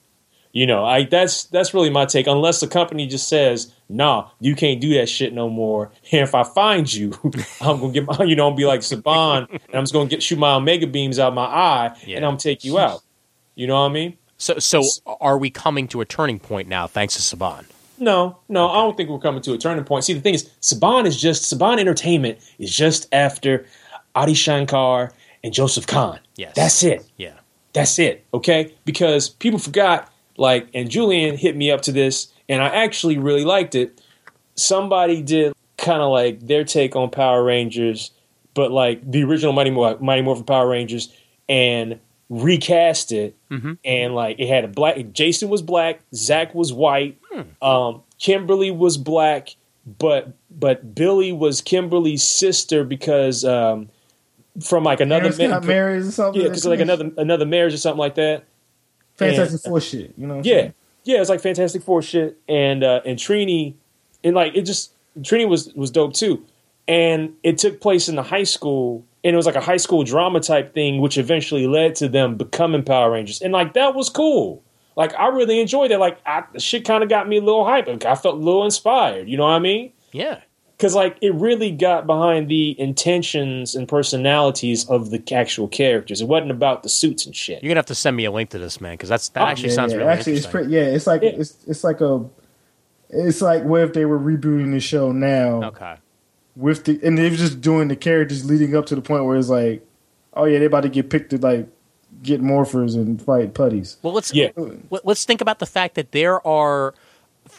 You 0.53 0.65
know, 0.67 0.83
I 0.83 1.05
that's 1.05 1.45
that's 1.45 1.73
really 1.73 1.89
my 1.89 2.05
take. 2.05 2.27
Unless 2.27 2.59
the 2.59 2.67
company 2.67 3.07
just 3.07 3.29
says, 3.29 3.73
"Nah, 3.87 4.29
you 4.41 4.53
can't 4.55 4.81
do 4.81 4.93
that 4.95 5.07
shit 5.07 5.33
no 5.33 5.49
more," 5.49 5.91
and 6.11 6.21
if 6.21 6.35
I 6.35 6.43
find 6.43 6.91
you, 6.93 7.13
I'm 7.61 7.79
gonna 7.79 7.93
get 7.93 8.05
my, 8.05 8.25
you 8.25 8.35
know, 8.35 8.49
I'll 8.49 8.55
be 8.55 8.65
like 8.65 8.81
Saban, 8.81 9.47
and 9.49 9.59
I'm 9.73 9.83
just 9.83 9.93
gonna 9.93 10.09
get 10.09 10.21
shoot 10.21 10.37
my 10.37 10.55
omega 10.55 10.87
beams 10.87 11.19
out 11.19 11.33
my 11.33 11.45
eye, 11.45 11.95
Yeah. 12.05 12.17
and 12.17 12.25
I'm 12.25 12.31
gonna 12.31 12.39
take 12.39 12.65
you 12.65 12.77
out. 12.79 13.01
You 13.55 13.67
know 13.67 13.75
what 13.81 13.89
I 13.89 13.93
mean? 13.93 14.17
so 14.37 14.59
so 14.59 14.81
are 15.21 15.37
we 15.37 15.49
coming 15.49 15.87
to 15.89 16.01
a 16.01 16.05
turning 16.05 16.39
point 16.39 16.67
now, 16.67 16.85
thanks 16.87 17.15
to 17.15 17.21
Saban? 17.35 17.65
No, 17.97 18.39
no, 18.49 18.67
I 18.67 18.75
don't 18.81 18.97
think 18.97 19.09
we're 19.09 19.19
coming 19.19 19.41
to 19.43 19.53
a 19.53 19.57
turning 19.57 19.83
point. 19.85 20.03
See, 20.03 20.13
the 20.13 20.19
thing 20.21 20.33
is, 20.33 20.49
Saban 20.61 21.05
is 21.05 21.15
just 21.21 21.43
Saban 21.43 21.79
Entertainment 21.79 22.39
is 22.59 22.75
just 22.75 23.07
after 23.13 23.65
Adi 24.15 24.33
Shankar 24.33 25.13
and 25.43 25.53
Joseph 25.53 25.87
Kahn. 25.87 26.19
Yes. 26.35 26.53
that's 26.55 26.83
it. 26.83 27.05
Yeah. 27.17 27.35
That's 27.73 27.99
it. 27.99 28.25
Okay, 28.33 28.73
because 28.83 29.29
people 29.29 29.59
forgot. 29.59 30.11
Like, 30.37 30.67
and 30.73 30.89
Julian 30.89 31.37
hit 31.37 31.55
me 31.55 31.71
up 31.71 31.81
to 31.81 31.91
this, 31.91 32.31
and 32.49 32.61
I 32.61 32.67
actually 32.67 33.17
really 33.17 33.45
liked 33.45 33.75
it. 33.75 34.01
Somebody 34.55 35.21
did 35.21 35.53
kind 35.77 36.01
of 36.01 36.11
like 36.11 36.39
their 36.45 36.63
take 36.63 36.95
on 36.95 37.09
Power 37.09 37.43
Rangers, 37.43 38.11
but 38.53 38.71
like 38.71 39.09
the 39.09 39.23
original 39.23 39.53
Mighty, 39.53 39.69
Mor- 39.71 39.97
Mighty 39.99 40.21
Morphin 40.21 40.45
Power 40.45 40.67
Rangers, 40.67 41.13
and 41.49 41.99
recast 42.29 43.11
it. 43.11 43.35
And 43.83 44.15
like 44.15 44.39
it 44.39 44.47
had 44.47 44.63
a 44.63 44.67
black. 44.69 44.97
Jason 45.11 45.49
was 45.49 45.61
black. 45.61 46.01
Zach 46.15 46.55
was 46.55 46.71
white. 46.71 47.19
Um, 47.61 48.03
Kimberly 48.19 48.71
was 48.71 48.97
black, 48.97 49.55
but 49.99 50.33
but 50.49 50.95
Billy 50.95 51.31
was 51.33 51.59
Kimberly's 51.61 52.23
sister 52.23 52.83
because 52.83 53.43
um, 53.43 53.89
from 54.63 54.83
like 54.83 54.99
another 55.01 55.31
Parents 55.33 55.37
got 55.37 55.63
married 55.65 56.03
or 56.05 56.11
something. 56.11 56.41
yeah, 56.41 56.47
because 56.47 56.65
like 56.65 56.79
another 56.79 57.11
another 57.17 57.45
marriage 57.45 57.73
or 57.73 57.77
something 57.77 57.99
like 57.99 58.15
that. 58.15 58.45
Fantastic 59.15 59.63
and- 59.65 59.71
Four 59.71 59.81
shit. 59.81 60.13
You 60.17 60.27
know. 60.27 60.37
Yeah, 60.37 60.41
saying? 60.43 60.73
yeah, 61.03 61.21
it's 61.21 61.29
like 61.29 61.41
Fantastic 61.41 61.83
Four 61.83 62.01
shit, 62.01 62.37
and 62.47 62.83
uh, 62.83 63.01
and 63.05 63.17
Trini, 63.17 63.75
and 64.23 64.35
like 64.35 64.55
it 64.55 64.63
just 64.63 64.93
Trini 65.19 65.47
was 65.47 65.73
was 65.73 65.91
dope 65.91 66.13
too, 66.13 66.45
and 66.87 67.33
it 67.43 67.57
took 67.57 67.81
place 67.81 68.09
in 68.09 68.15
the 68.15 68.23
high 68.23 68.43
school, 68.43 69.05
and 69.23 69.33
it 69.33 69.37
was 69.37 69.45
like 69.45 69.55
a 69.55 69.61
high 69.61 69.77
school 69.77 70.03
drama 70.03 70.39
type 70.39 70.73
thing, 70.73 71.01
which 71.01 71.17
eventually 71.17 71.67
led 71.67 71.95
to 71.95 72.07
them 72.09 72.35
becoming 72.35 72.83
Power 72.83 73.11
Rangers, 73.11 73.41
and 73.41 73.53
like 73.53 73.73
that 73.73 73.95
was 73.95 74.09
cool. 74.09 74.63
Like 74.95 75.13
I 75.15 75.27
really 75.27 75.59
enjoyed 75.61 75.91
it. 75.91 75.99
Like 75.99 76.19
I, 76.25 76.43
the 76.53 76.59
shit 76.59 76.85
kind 76.85 77.03
of 77.03 77.09
got 77.09 77.27
me 77.27 77.37
a 77.37 77.41
little 77.41 77.65
hype. 77.65 77.87
Like, 77.87 78.05
I 78.05 78.15
felt 78.15 78.35
a 78.35 78.37
little 78.39 78.65
inspired. 78.65 79.29
You 79.29 79.37
know 79.37 79.43
what 79.43 79.51
I 79.51 79.59
mean? 79.59 79.93
Yeah. 80.11 80.41
Because 80.81 80.95
like 80.95 81.15
it 81.21 81.31
really 81.35 81.69
got 81.69 82.07
behind 82.07 82.49
the 82.49 82.75
intentions 82.79 83.75
and 83.75 83.87
personalities 83.87 84.89
of 84.89 85.11
the 85.11 85.21
actual 85.31 85.67
characters. 85.67 86.21
It 86.21 86.27
wasn't 86.27 86.49
about 86.49 86.81
the 86.81 86.89
suits 86.89 87.27
and 87.27 87.35
shit. 87.35 87.61
You're 87.61 87.69
gonna 87.69 87.77
have 87.77 87.85
to 87.85 87.95
send 87.95 88.17
me 88.17 88.25
a 88.25 88.31
link 88.31 88.49
to 88.49 88.57
this, 88.57 88.81
man, 88.81 88.93
because 88.93 89.07
that's 89.09 89.29
that 89.29 89.43
Oh, 89.43 89.45
actually 89.45 89.69
Yeah, 89.69 89.75
sounds 89.75 89.91
yeah. 89.91 89.99
really 89.99 90.09
Actually, 90.09 90.33
it's 90.33 90.45
interesting. 90.45 90.69
pretty. 90.71 90.85
Yeah, 90.89 90.95
it's 90.95 91.05
like 91.05 91.21
Yeah. 91.21 91.29
it's 91.29 91.55
it's 91.67 91.83
like 91.83 92.01
a. 92.01 92.25
It's 93.11 93.41
like 93.41 93.63
what 93.63 93.81
if 93.81 93.93
they 93.93 94.05
were 94.05 94.17
rebooting 94.19 94.71
the 94.71 94.79
show 94.79 95.11
now 95.11 95.63
okay. 95.65 95.95
with 96.55 96.85
the 96.85 96.99
and 97.03 97.15
they're 97.17 97.29
just 97.29 97.61
doing 97.61 97.87
the 97.87 97.95
characters 97.95 98.43
leading 98.45 98.75
up 98.75 98.87
to 98.87 98.95
the 98.95 99.01
point 99.01 99.25
where 99.25 99.37
it's 99.37 99.49
like, 99.49 99.85
oh 100.33 100.45
yeah, 100.45 100.57
they're 100.57 100.67
about 100.67 100.81
to 100.83 100.89
get 100.89 101.09
picked 101.11 101.29
to 101.29 101.37
like 101.37 101.67
get 102.23 102.41
morphers 102.41 102.95
and 102.95 103.21
fight 103.21 103.53
putties. 103.53 103.97
Well, 104.01 104.13
let's 104.13 104.33
Yeah. 104.33 104.49
let's 105.03 105.25
think 105.25 105.41
about 105.41 105.59
the 105.59 105.65
fact 105.65 105.95
that 105.95 106.11
there 106.11 106.45
are 106.47 106.93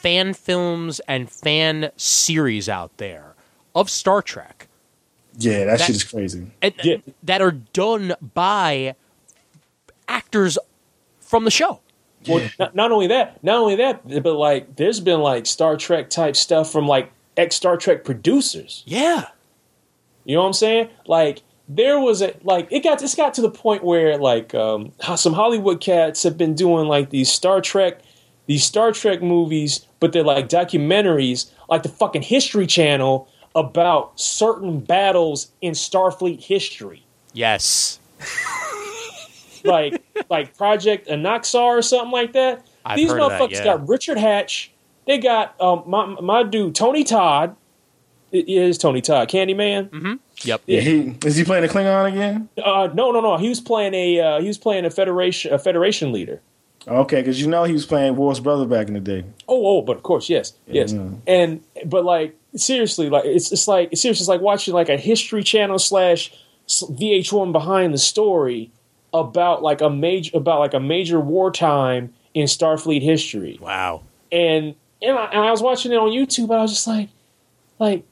fan 0.02 0.34
films 0.34 1.00
and 1.08 1.30
fan 1.30 1.90
series 1.96 2.68
out 2.68 2.96
there 2.98 3.34
of 3.74 3.88
Star 3.88 4.20
Trek 4.22 4.68
Yeah, 5.38 5.64
that, 5.64 5.78
That- 5.78 5.86
shit 5.86 5.96
is 5.96 6.04
crazy. 6.04 6.46
and, 6.60 6.74
Yeah. 6.82 6.96
that 7.22 7.40
are 7.40 7.52
done 7.52 8.14
by 8.34 8.94
actors 10.08 10.58
from 11.20 11.44
the 11.44 11.50
show. 11.50 11.80
Well, 12.28 12.48
not, 12.58 12.74
not 12.74 12.92
only 12.92 13.06
that, 13.08 13.42
not 13.42 13.56
only 13.56 13.76
that, 13.76 14.22
but 14.22 14.34
like 14.34 14.76
there's 14.76 15.00
been 15.00 15.20
like 15.20 15.46
Star 15.46 15.76
Trek 15.76 16.08
type 16.10 16.36
stuff 16.36 16.70
from 16.70 16.86
like 16.86 17.10
ex 17.36 17.56
Star 17.56 17.76
Trek 17.76 18.04
producers. 18.04 18.82
Yeah. 18.86 19.28
You 20.24 20.36
know 20.36 20.42
what 20.42 20.48
I'm 20.48 20.52
saying? 20.52 20.88
Like 21.06 21.42
there 21.68 21.98
was 21.98 22.22
a 22.22 22.34
like 22.44 22.68
it 22.70 22.80
got 22.84 23.02
it's 23.02 23.14
got 23.16 23.34
to 23.34 23.40
the 23.40 23.50
point 23.50 23.82
where 23.82 24.18
like 24.18 24.54
um 24.54 24.92
some 25.16 25.32
Hollywood 25.32 25.80
cats 25.80 26.22
have 26.22 26.36
been 26.38 26.54
doing 26.54 26.86
like 26.86 27.10
these 27.10 27.32
Star 27.32 27.60
Trek 27.60 28.00
these 28.46 28.64
Star 28.64 28.92
Trek 28.92 29.22
movies, 29.22 29.86
but 30.00 30.12
they're 30.12 30.24
like 30.24 30.48
documentaries, 30.48 31.50
like 31.68 31.82
the 31.82 31.88
fucking 31.88 32.22
History 32.22 32.66
Channel 32.66 33.28
about 33.54 34.18
certain 34.18 34.80
battles 34.80 35.52
in 35.60 35.72
Starfleet 35.72 36.42
history. 36.42 37.04
Yes. 37.32 37.98
like 39.64 40.02
like 40.28 40.56
Project 40.56 41.08
Anaxar 41.08 41.78
or 41.78 41.82
something 41.82 42.10
like 42.10 42.32
that. 42.32 42.66
I've 42.84 42.96
These 42.96 43.10
heard 43.10 43.20
of 43.20 43.30
that, 43.30 43.40
motherfuckers 43.40 43.52
yeah. 43.52 43.64
got 43.64 43.88
Richard 43.88 44.18
Hatch. 44.18 44.72
They 45.06 45.18
got 45.18 45.60
um, 45.60 45.84
my 45.86 46.06
my 46.06 46.42
dude 46.42 46.74
Tony 46.74 47.04
Todd. 47.04 47.56
It 48.30 48.48
is 48.48 48.78
Tony 48.78 49.02
Todd, 49.02 49.28
Candyman. 49.28 49.90
Mm-hmm. 49.90 50.14
Yep. 50.44 50.62
Yeah. 50.66 50.80
He, 50.80 51.18
is 51.26 51.36
he 51.36 51.44
playing 51.44 51.64
a 51.64 51.68
Klingon 51.68 52.10
again? 52.10 52.48
Uh, 52.56 52.88
no, 52.94 53.12
no, 53.12 53.20
no. 53.20 53.36
He 53.36 53.50
was 53.50 53.60
playing 53.60 53.92
a 53.92 54.20
uh, 54.20 54.40
he 54.40 54.46
was 54.46 54.58
playing 54.58 54.84
a 54.84 54.90
federation 54.90 55.52
a 55.52 55.58
federation 55.58 56.12
leader. 56.12 56.40
Okay, 56.86 57.20
because 57.20 57.40
you 57.40 57.46
know 57.46 57.64
he 57.64 57.72
was 57.72 57.86
playing 57.86 58.16
Worf's 58.16 58.40
brother 58.40 58.66
back 58.66 58.88
in 58.88 58.94
the 58.94 59.00
day. 59.00 59.24
Oh, 59.48 59.78
oh, 59.78 59.82
but 59.82 59.96
of 59.96 60.02
course, 60.02 60.28
yes, 60.28 60.52
yes. 60.66 60.92
Yeah. 60.92 61.08
And 61.26 61.62
but 61.86 62.04
like 62.04 62.36
seriously, 62.56 63.08
like 63.08 63.24
it's 63.24 63.52
it's 63.52 63.68
like 63.68 63.90
seriously, 63.96 64.22
it's 64.22 64.28
like 64.28 64.40
watching 64.40 64.74
like 64.74 64.88
a 64.88 64.96
History 64.96 65.42
Channel 65.42 65.78
slash 65.78 66.32
VH1 66.68 67.52
behind 67.52 67.94
the 67.94 67.98
story 67.98 68.70
about 69.12 69.62
like 69.62 69.80
a 69.80 69.90
major 69.90 70.36
about 70.36 70.58
like 70.58 70.74
a 70.74 70.80
major 70.80 71.20
wartime 71.20 72.12
in 72.34 72.46
Starfleet 72.46 73.02
history. 73.02 73.58
Wow. 73.60 74.02
and 74.30 74.74
and 75.02 75.18
I, 75.18 75.24
and 75.26 75.40
I 75.40 75.50
was 75.50 75.62
watching 75.62 75.92
it 75.92 75.96
on 75.96 76.10
YouTube, 76.10 76.44
and 76.44 76.54
I 76.54 76.62
was 76.62 76.72
just 76.72 76.86
like, 76.86 77.08
like 77.78 78.04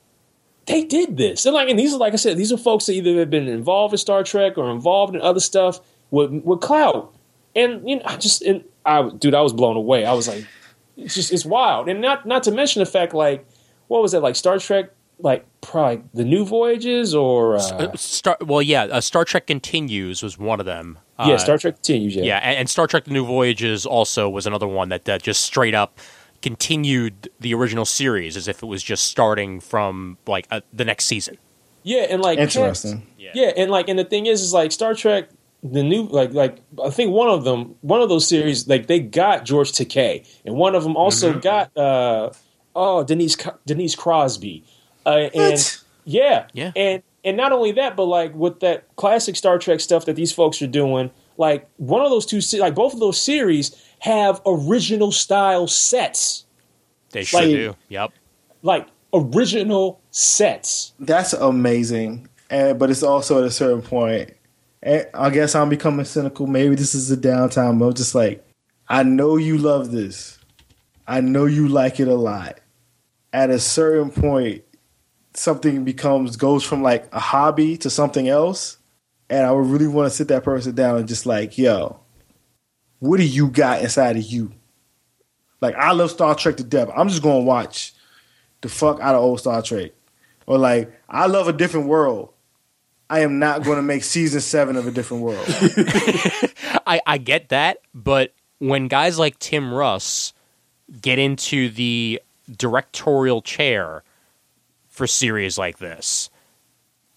they 0.66 0.84
did 0.84 1.16
this, 1.16 1.46
and 1.46 1.54
like, 1.54 1.68
and 1.68 1.78
these 1.78 1.94
are 1.94 1.98
like 1.98 2.12
I 2.12 2.16
said, 2.16 2.36
these 2.36 2.52
are 2.52 2.58
folks 2.58 2.86
that 2.86 2.92
either 2.92 3.18
have 3.18 3.30
been 3.30 3.48
involved 3.48 3.94
in 3.94 3.98
Star 3.98 4.22
Trek 4.22 4.58
or 4.58 4.70
involved 4.70 5.14
in 5.14 5.20
other 5.20 5.40
stuff 5.40 5.80
with 6.10 6.30
with 6.44 6.60
clout, 6.60 7.12
and 7.54 7.88
you 7.88 7.96
know, 7.96 8.02
I 8.04 8.16
just, 8.16 8.42
and 8.42 8.64
I, 8.84 9.08
dude, 9.08 9.34
I 9.34 9.40
was 9.40 9.52
blown 9.52 9.76
away. 9.76 10.04
I 10.04 10.12
was 10.12 10.28
like, 10.28 10.46
it's 10.96 11.14
just, 11.14 11.32
it's 11.32 11.44
wild, 11.44 11.88
and 11.88 12.00
not 12.00 12.26
not 12.26 12.42
to 12.44 12.50
mention 12.50 12.80
the 12.80 12.86
fact, 12.86 13.14
like, 13.14 13.46
what 13.88 14.02
was 14.02 14.14
it, 14.14 14.20
like 14.20 14.36
Star 14.36 14.58
Trek, 14.58 14.90
like 15.18 15.44
probably 15.60 16.02
the 16.14 16.24
New 16.24 16.44
Voyages 16.44 17.14
or 17.14 17.56
uh, 17.56 17.60
Uh, 17.60 17.96
Star, 17.96 18.36
well, 18.40 18.62
yeah, 18.62 18.84
uh, 18.84 19.00
Star 19.00 19.24
Trek 19.24 19.46
Continues 19.46 20.22
was 20.22 20.38
one 20.38 20.60
of 20.60 20.66
them. 20.66 20.98
yeah, 21.18 21.34
Uh, 21.34 21.38
Star 21.38 21.58
Trek 21.58 21.74
continues, 21.76 22.16
yeah, 22.16 22.24
Yeah, 22.24 22.38
and, 22.38 22.58
and 22.60 22.70
Star 22.70 22.86
Trek: 22.86 23.04
The 23.04 23.12
New 23.12 23.26
Voyages 23.26 23.84
also 23.86 24.28
was 24.28 24.46
another 24.46 24.66
one 24.68 24.88
that, 24.90 25.04
that 25.04 25.22
just 25.22 25.42
straight 25.42 25.74
up 25.74 25.98
continued 26.42 27.28
the 27.38 27.52
original 27.54 27.84
series 27.84 28.34
as 28.36 28.48
if 28.48 28.62
it 28.62 28.66
was 28.66 28.82
just 28.82 29.04
starting 29.04 29.60
from 29.60 30.16
like 30.26 30.46
uh, 30.50 30.60
the 30.72 30.84
next 30.84 31.04
season. 31.04 31.36
yeah, 31.82 32.06
and 32.08 32.22
like 32.22 32.38
Interesting. 32.38 33.06
Yeah, 33.18 33.52
and 33.56 33.70
like, 33.70 33.88
and 33.88 33.98
the 33.98 34.04
thing 34.04 34.26
is, 34.26 34.40
is 34.42 34.52
like 34.54 34.72
Star 34.72 34.94
Trek, 34.94 35.28
the 35.62 35.82
new, 35.82 36.04
like, 36.04 36.32
like 36.32 36.58
I 36.82 36.90
think 36.90 37.12
one 37.12 37.28
of 37.28 37.44
them, 37.44 37.74
one 37.82 38.00
of 38.00 38.08
those 38.08 38.26
series, 38.26 38.66
like 38.68 38.86
they 38.86 38.98
got 39.00 39.44
George 39.44 39.72
Takei, 39.72 40.26
and 40.44 40.54
one 40.56 40.74
of 40.74 40.82
them 40.84 40.96
also 40.96 41.38
got, 41.38 41.76
uh, 41.76 42.30
oh, 42.74 43.04
Denise 43.04 43.36
Denise 43.66 43.94
Crosby, 43.94 44.64
uh, 45.06 45.28
and 45.34 45.52
What? 45.52 45.82
yeah, 46.04 46.46
Yeah. 46.54 46.72
and 46.76 47.02
and 47.24 47.36
not 47.36 47.52
only 47.52 47.72
that, 47.72 47.96
but 47.96 48.04
like 48.06 48.34
with 48.34 48.60
that 48.60 48.84
classic 48.96 49.36
Star 49.36 49.58
Trek 49.58 49.80
stuff 49.80 50.06
that 50.06 50.16
these 50.16 50.32
folks 50.32 50.62
are 50.62 50.66
doing, 50.66 51.10
like 51.36 51.68
one 51.76 52.00
of 52.02 52.10
those 52.10 52.24
two, 52.24 52.40
se- 52.40 52.60
like 52.60 52.74
both 52.74 52.94
of 52.94 53.00
those 53.00 53.20
series 53.20 53.76
have 53.98 54.40
original 54.46 55.12
style 55.12 55.66
sets, 55.66 56.46
They 57.12 57.24
sure 57.24 57.40
Like- 57.40 57.50
do. 57.50 57.76
Yep. 57.90 58.12
like 58.62 58.86
original 59.12 60.00
sets. 60.10 60.92
That's 60.98 61.32
amazing. 61.34 62.28
And 62.48 62.78
but 62.78 62.88
it's 62.90 63.02
also 63.02 63.38
at 63.38 63.44
a 63.44 63.50
certain 63.50 63.82
point. 63.82 64.30
And 64.82 65.06
I 65.12 65.30
guess 65.30 65.54
I'm 65.54 65.68
becoming 65.68 66.04
cynical. 66.04 66.46
Maybe 66.46 66.74
this 66.74 66.94
is 66.94 67.10
a 67.10 67.16
downtime. 67.16 67.86
I'm 67.86 67.94
just 67.94 68.14
like, 68.14 68.46
I 68.88 69.02
know 69.02 69.36
you 69.36 69.58
love 69.58 69.90
this. 69.90 70.38
I 71.06 71.20
know 71.20 71.44
you 71.44 71.68
like 71.68 72.00
it 72.00 72.08
a 72.08 72.14
lot. 72.14 72.60
At 73.32 73.50
a 73.50 73.58
certain 73.58 74.10
point, 74.10 74.64
something 75.34 75.84
becomes 75.84 76.36
goes 76.36 76.64
from 76.64 76.82
like 76.82 77.08
a 77.14 77.20
hobby 77.20 77.76
to 77.78 77.90
something 77.90 78.28
else. 78.28 78.78
And 79.28 79.46
I 79.46 79.52
would 79.52 79.66
really 79.66 79.86
want 79.86 80.10
to 80.10 80.16
sit 80.16 80.28
that 80.28 80.44
person 80.44 80.74
down 80.74 80.96
and 80.96 81.06
just 81.06 81.26
like, 81.26 81.56
yo, 81.56 82.00
what 82.98 83.18
do 83.18 83.24
you 83.24 83.48
got 83.48 83.82
inside 83.82 84.16
of 84.16 84.24
you? 84.24 84.52
Like 85.60 85.74
I 85.76 85.92
love 85.92 86.10
Star 86.10 86.34
Trek 86.34 86.56
to 86.56 86.64
death. 86.64 86.90
I'm 86.96 87.08
just 87.08 87.22
gonna 87.22 87.40
watch 87.40 87.94
the 88.60 88.68
fuck 88.68 89.00
out 89.00 89.14
of 89.14 89.22
old 89.22 89.40
Star 89.40 89.62
Trek. 89.62 89.92
Or 90.46 90.58
like, 90.58 90.92
I 91.08 91.26
love 91.26 91.48
a 91.48 91.52
different 91.52 91.86
world. 91.86 92.32
I 93.10 93.20
am 93.20 93.40
not 93.40 93.64
going 93.64 93.76
to 93.76 93.82
make 93.82 94.04
season 94.04 94.40
seven 94.40 94.76
of 94.76 94.86
a 94.86 94.92
different 94.92 95.24
world. 95.24 95.44
I, 96.86 97.00
I 97.04 97.18
get 97.18 97.48
that, 97.48 97.78
but 97.92 98.32
when 98.60 98.86
guys 98.86 99.18
like 99.18 99.38
Tim 99.40 99.74
Russ 99.74 100.32
get 101.02 101.18
into 101.18 101.68
the 101.70 102.22
directorial 102.56 103.42
chair 103.42 104.04
for 104.88 105.08
series 105.08 105.58
like 105.58 105.78
this 105.78 106.30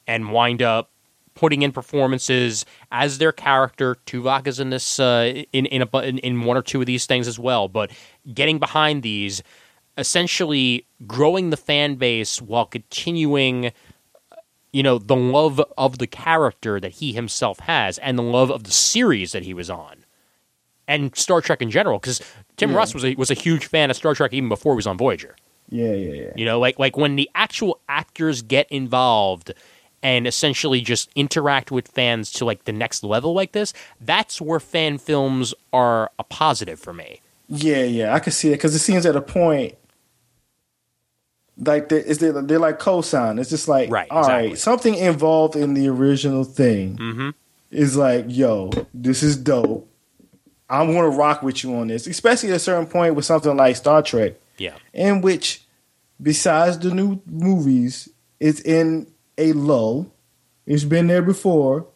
and 0.07 0.31
wind 0.31 0.63
up 0.63 0.89
putting 1.35 1.61
in 1.61 1.71
performances 1.71 2.65
as 2.91 3.19
their 3.19 3.31
character, 3.31 3.95
Tuvok 4.07 4.47
is 4.47 4.59
in 4.59 4.71
this 4.71 4.99
uh, 4.99 5.43
in 5.53 5.67
in, 5.67 5.83
a, 5.83 5.97
in 5.99 6.17
in 6.19 6.41
one 6.41 6.57
or 6.57 6.63
two 6.63 6.79
of 6.79 6.87
these 6.87 7.05
things 7.05 7.27
as 7.27 7.37
well, 7.37 7.67
but 7.67 7.91
getting 8.33 8.57
behind 8.57 9.03
these, 9.03 9.43
essentially 9.95 10.87
growing 11.05 11.51
the 11.51 11.57
fan 11.57 11.95
base 11.95 12.41
while 12.41 12.65
continuing 12.65 13.71
you 14.73 14.83
know 14.83 14.97
the 14.97 15.15
love 15.15 15.61
of 15.77 15.99
the 15.99 16.07
character 16.07 16.79
that 16.79 16.93
he 16.93 17.13
himself 17.13 17.59
has 17.59 17.97
and 17.99 18.17
the 18.17 18.23
love 18.23 18.49
of 18.51 18.63
the 18.65 18.71
series 18.71 19.31
that 19.31 19.43
he 19.43 19.53
was 19.53 19.69
on 19.69 20.03
and 20.87 21.15
Star 21.15 21.39
Trek 21.39 21.61
in 21.61 21.71
general 21.71 21.99
because 21.99 22.21
Tim 22.57 22.71
Yeah. 22.71 22.77
Russ 22.77 22.93
was 22.93 23.05
a, 23.05 23.15
was 23.15 23.31
a 23.31 23.35
huge 23.35 23.67
fan 23.67 23.89
of 23.89 23.95
Star 23.95 24.13
Trek 24.13 24.33
even 24.33 24.49
before 24.49 24.73
he 24.73 24.77
was 24.77 24.87
on 24.87 24.97
Voyager 24.97 25.35
Yeah, 25.69 25.93
yeah, 25.93 26.13
yeah. 26.23 26.31
you 26.35 26.45
know 26.45 26.59
like 26.59 26.77
like 26.79 26.97
when 26.97 27.15
the 27.15 27.29
actual 27.35 27.79
actors 27.87 28.41
get 28.41 28.67
involved 28.69 29.53
and 30.01 30.27
essentially 30.27 30.81
just 30.81 31.09
interact 31.15 31.71
with 31.71 31.87
fans 31.87 32.29
to 32.33 32.43
like 32.43 32.65
the 32.65 32.73
next 32.73 33.03
level 33.03 33.33
like 33.33 33.53
this 33.53 33.73
that's 34.01 34.41
where 34.41 34.59
fan 34.59 34.97
films 34.97 35.53
are 35.71 36.11
a 36.19 36.23
positive 36.23 36.79
for 36.79 36.93
me 36.93 37.21
Yeah, 37.47 37.83
yeah. 37.83 38.13
I 38.13 38.19
can 38.19 38.33
see 38.33 38.49
it 38.49 38.53
because 38.57 38.73
it 38.75 38.79
seems 38.79 39.05
at 39.05 39.15
a 39.15 39.21
point 39.21 39.75
like 41.57 41.89
they're, 41.89 41.99
is 41.99 42.19
they're, 42.19 42.41
they're 42.41 42.59
like 42.59 42.79
cosign. 42.79 43.39
It's 43.39 43.49
just 43.49 43.67
like, 43.67 43.89
Right, 43.89 44.07
all 44.09 44.23
right, 44.23 44.45
exactly. 44.45 44.55
something 44.57 44.95
involved 44.95 45.55
in 45.55 45.73
the 45.73 45.87
original 45.87 46.43
thing 46.43 46.97
mm-hmm. 46.97 47.29
is 47.71 47.95
like, 47.95 48.25
yo, 48.27 48.71
this 48.93 49.23
is 49.23 49.37
dope. 49.37 49.89
I'm 50.69 50.91
to 50.91 51.09
rock 51.09 51.43
with 51.43 51.63
you 51.63 51.75
on 51.75 51.87
this, 51.87 52.07
especially 52.07 52.49
at 52.49 52.55
a 52.55 52.59
certain 52.59 52.87
point 52.87 53.15
with 53.15 53.25
something 53.25 53.55
like 53.55 53.75
Star 53.75 54.01
Trek. 54.01 54.33
yeah 54.57 54.75
in 54.93 55.21
which, 55.21 55.61
besides 56.21 56.79
the 56.79 56.91
new 56.91 57.21
movies, 57.25 58.09
it's 58.39 58.61
in 58.61 59.07
a 59.37 59.53
lull. 59.53 60.11
It's 60.65 60.83
been 60.83 61.07
there 61.07 61.21
before. 61.21 61.87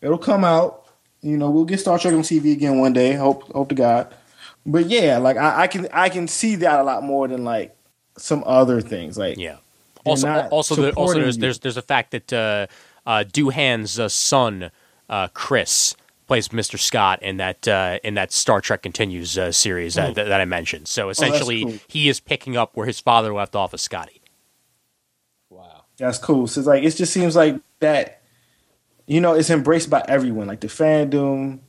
It'll 0.00 0.18
come 0.18 0.44
out. 0.44 0.86
You 1.20 1.36
know, 1.36 1.50
we'll 1.50 1.64
get 1.64 1.80
Star 1.80 1.98
Trek 1.98 2.14
on 2.14 2.20
TV 2.20 2.52
again 2.52 2.78
one 2.78 2.92
day. 2.92 3.12
Hope, 3.12 3.50
hope 3.52 3.68
to 3.68 3.74
God. 3.74 4.12
But 4.66 4.86
yeah, 4.86 5.18
like 5.18 5.36
I, 5.36 5.62
I 5.62 5.66
can, 5.66 5.88
I 5.92 6.08
can 6.08 6.26
see 6.26 6.56
that 6.56 6.80
a 6.80 6.82
lot 6.82 7.02
more 7.02 7.28
than 7.28 7.44
like 7.44 7.73
some 8.16 8.42
other 8.46 8.80
things. 8.80 9.18
Like, 9.18 9.36
Yeah. 9.38 9.56
Also, 10.04 10.28
also, 10.50 10.74
the, 10.74 10.92
also 10.92 11.14
there's 11.14 11.36
you. 11.36 11.40
there's 11.40 11.58
there's 11.60 11.76
the 11.76 11.82
fact 11.82 12.10
that 12.10 12.30
uh, 12.30 12.66
uh, 13.06 13.24
Doohan's 13.26 13.98
uh, 13.98 14.08
son, 14.10 14.70
uh, 15.08 15.28
Chris, 15.28 15.96
plays 16.26 16.48
Mr. 16.48 16.78
Scott 16.78 17.22
in 17.22 17.38
that 17.38 17.66
uh, 17.66 17.98
in 18.04 18.14
that 18.14 18.32
Star 18.32 18.60
Trek 18.60 18.82
Continues 18.82 19.38
uh, 19.38 19.52
series 19.52 19.94
that, 19.94 20.14
that, 20.14 20.28
that 20.28 20.40
I 20.40 20.44
mentioned. 20.44 20.88
So 20.88 21.08
essentially, 21.08 21.64
cool. 21.64 21.74
he 21.88 22.08
is 22.08 22.20
picking 22.20 22.56
up 22.56 22.76
where 22.76 22.86
his 22.86 23.00
father 23.00 23.32
left 23.32 23.56
off 23.56 23.74
as 23.74 23.82
Scotty. 23.82 24.20
Wow. 25.50 25.84
That's 25.96 26.18
cool. 26.18 26.46
So 26.46 26.60
it's 26.60 26.68
like 26.68 26.82
it 26.82 26.90
just 26.90 27.12
seems 27.12 27.36
like 27.36 27.60
that. 27.80 28.20
You 29.06 29.20
know, 29.20 29.34
it's 29.34 29.50
embraced 29.50 29.90
by 29.90 30.02
everyone, 30.08 30.46
like 30.46 30.60
the 30.60 30.68
fandom. 30.68 31.60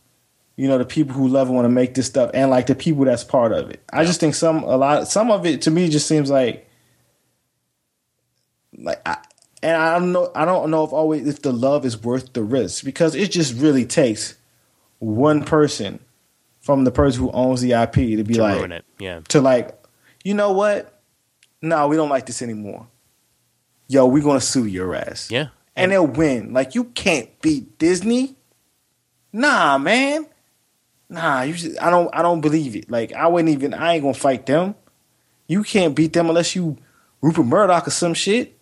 You 0.58 0.68
know, 0.70 0.78
the 0.78 0.86
people 0.86 1.14
who 1.14 1.28
love 1.28 1.48
and 1.48 1.56
want 1.56 1.66
to 1.66 1.70
make 1.70 1.96
this 1.96 2.06
stuff, 2.08 2.32
and 2.34 2.50
like 2.50 2.68
the 2.68 2.76
people 2.76 3.06
that's 3.06 3.24
part 3.24 3.52
of 3.52 3.70
it. 3.70 3.84
I 3.92 4.06
just 4.06 4.20
think 4.20 4.36
some 4.36 4.64
a 4.64 4.78
lot, 4.78 5.08
some 5.08 5.30
of 5.30 5.46
it 5.46 5.64
to 5.64 5.72
me 5.72 5.90
just 5.90 6.08
seems 6.08 6.30
like, 6.30 6.70
like, 8.78 9.02
I, 9.06 9.18
and 9.62 9.76
I 9.76 10.00
don't 10.00 10.12
know, 10.12 10.32
I 10.34 10.46
don't 10.46 10.72
know 10.72 10.84
if 10.84 10.94
always 10.94 11.28
if 11.28 11.42
the 11.42 11.52
love 11.52 11.86
is 11.86 12.02
worth 12.02 12.34
the 12.34 12.44
risk 12.44 12.86
because 12.86 13.16
it 13.16 13.32
just 13.32 13.60
really 13.60 13.86
takes 13.86 14.36
one 15.00 15.44
person 15.44 16.00
from 16.62 16.84
the 16.84 16.92
person 16.92 17.22
who 17.22 17.32
owns 17.32 17.62
the 17.62 17.74
IP 17.74 17.94
to 17.94 18.24
be 18.24 18.36
To 18.36 18.42
like, 18.42 18.84
yeah. 18.98 19.20
to 19.30 19.42
like, 19.42 19.78
you 20.24 20.34
know 20.34 20.52
what? 20.52 21.00
No, 21.62 21.88
we 21.88 21.96
don't 21.96 22.10
like 22.10 22.26
this 22.26 22.42
anymore. 22.42 22.88
Yo, 23.88 24.06
we're 24.06 24.24
gonna 24.24 24.42
sue 24.42 24.66
your 24.66 24.96
ass. 24.96 25.30
Yeah. 25.30 25.48
And 25.76 25.92
they'll 25.92 26.08
win. 26.08 26.54
Like 26.54 26.76
you 26.76 26.86
can't 26.86 27.30
beat 27.42 27.78
Disney. 27.78 28.36
Nah, 29.34 29.78
man. 29.78 30.28
Nah, 31.10 31.44
you 31.44 31.54
just, 31.54 31.82
I 31.82 31.90
don't 31.90 32.14
I 32.14 32.22
don't 32.22 32.42
believe 32.42 32.76
it. 32.76 32.90
Like 32.90 33.14
I 33.14 33.28
wouldn't 33.28 33.54
even 33.54 33.74
I 33.74 33.94
ain't 33.94 34.04
gonna 34.04 34.14
fight 34.14 34.46
them. 34.46 34.76
You 35.48 35.64
can't 35.64 35.96
beat 35.96 36.14
them 36.14 36.30
unless 36.30 36.56
you 36.56 36.78
Rupert 37.22 37.46
Murdoch 37.46 37.88
or 37.88 37.92
some 37.92 38.14
shit. 38.14 38.58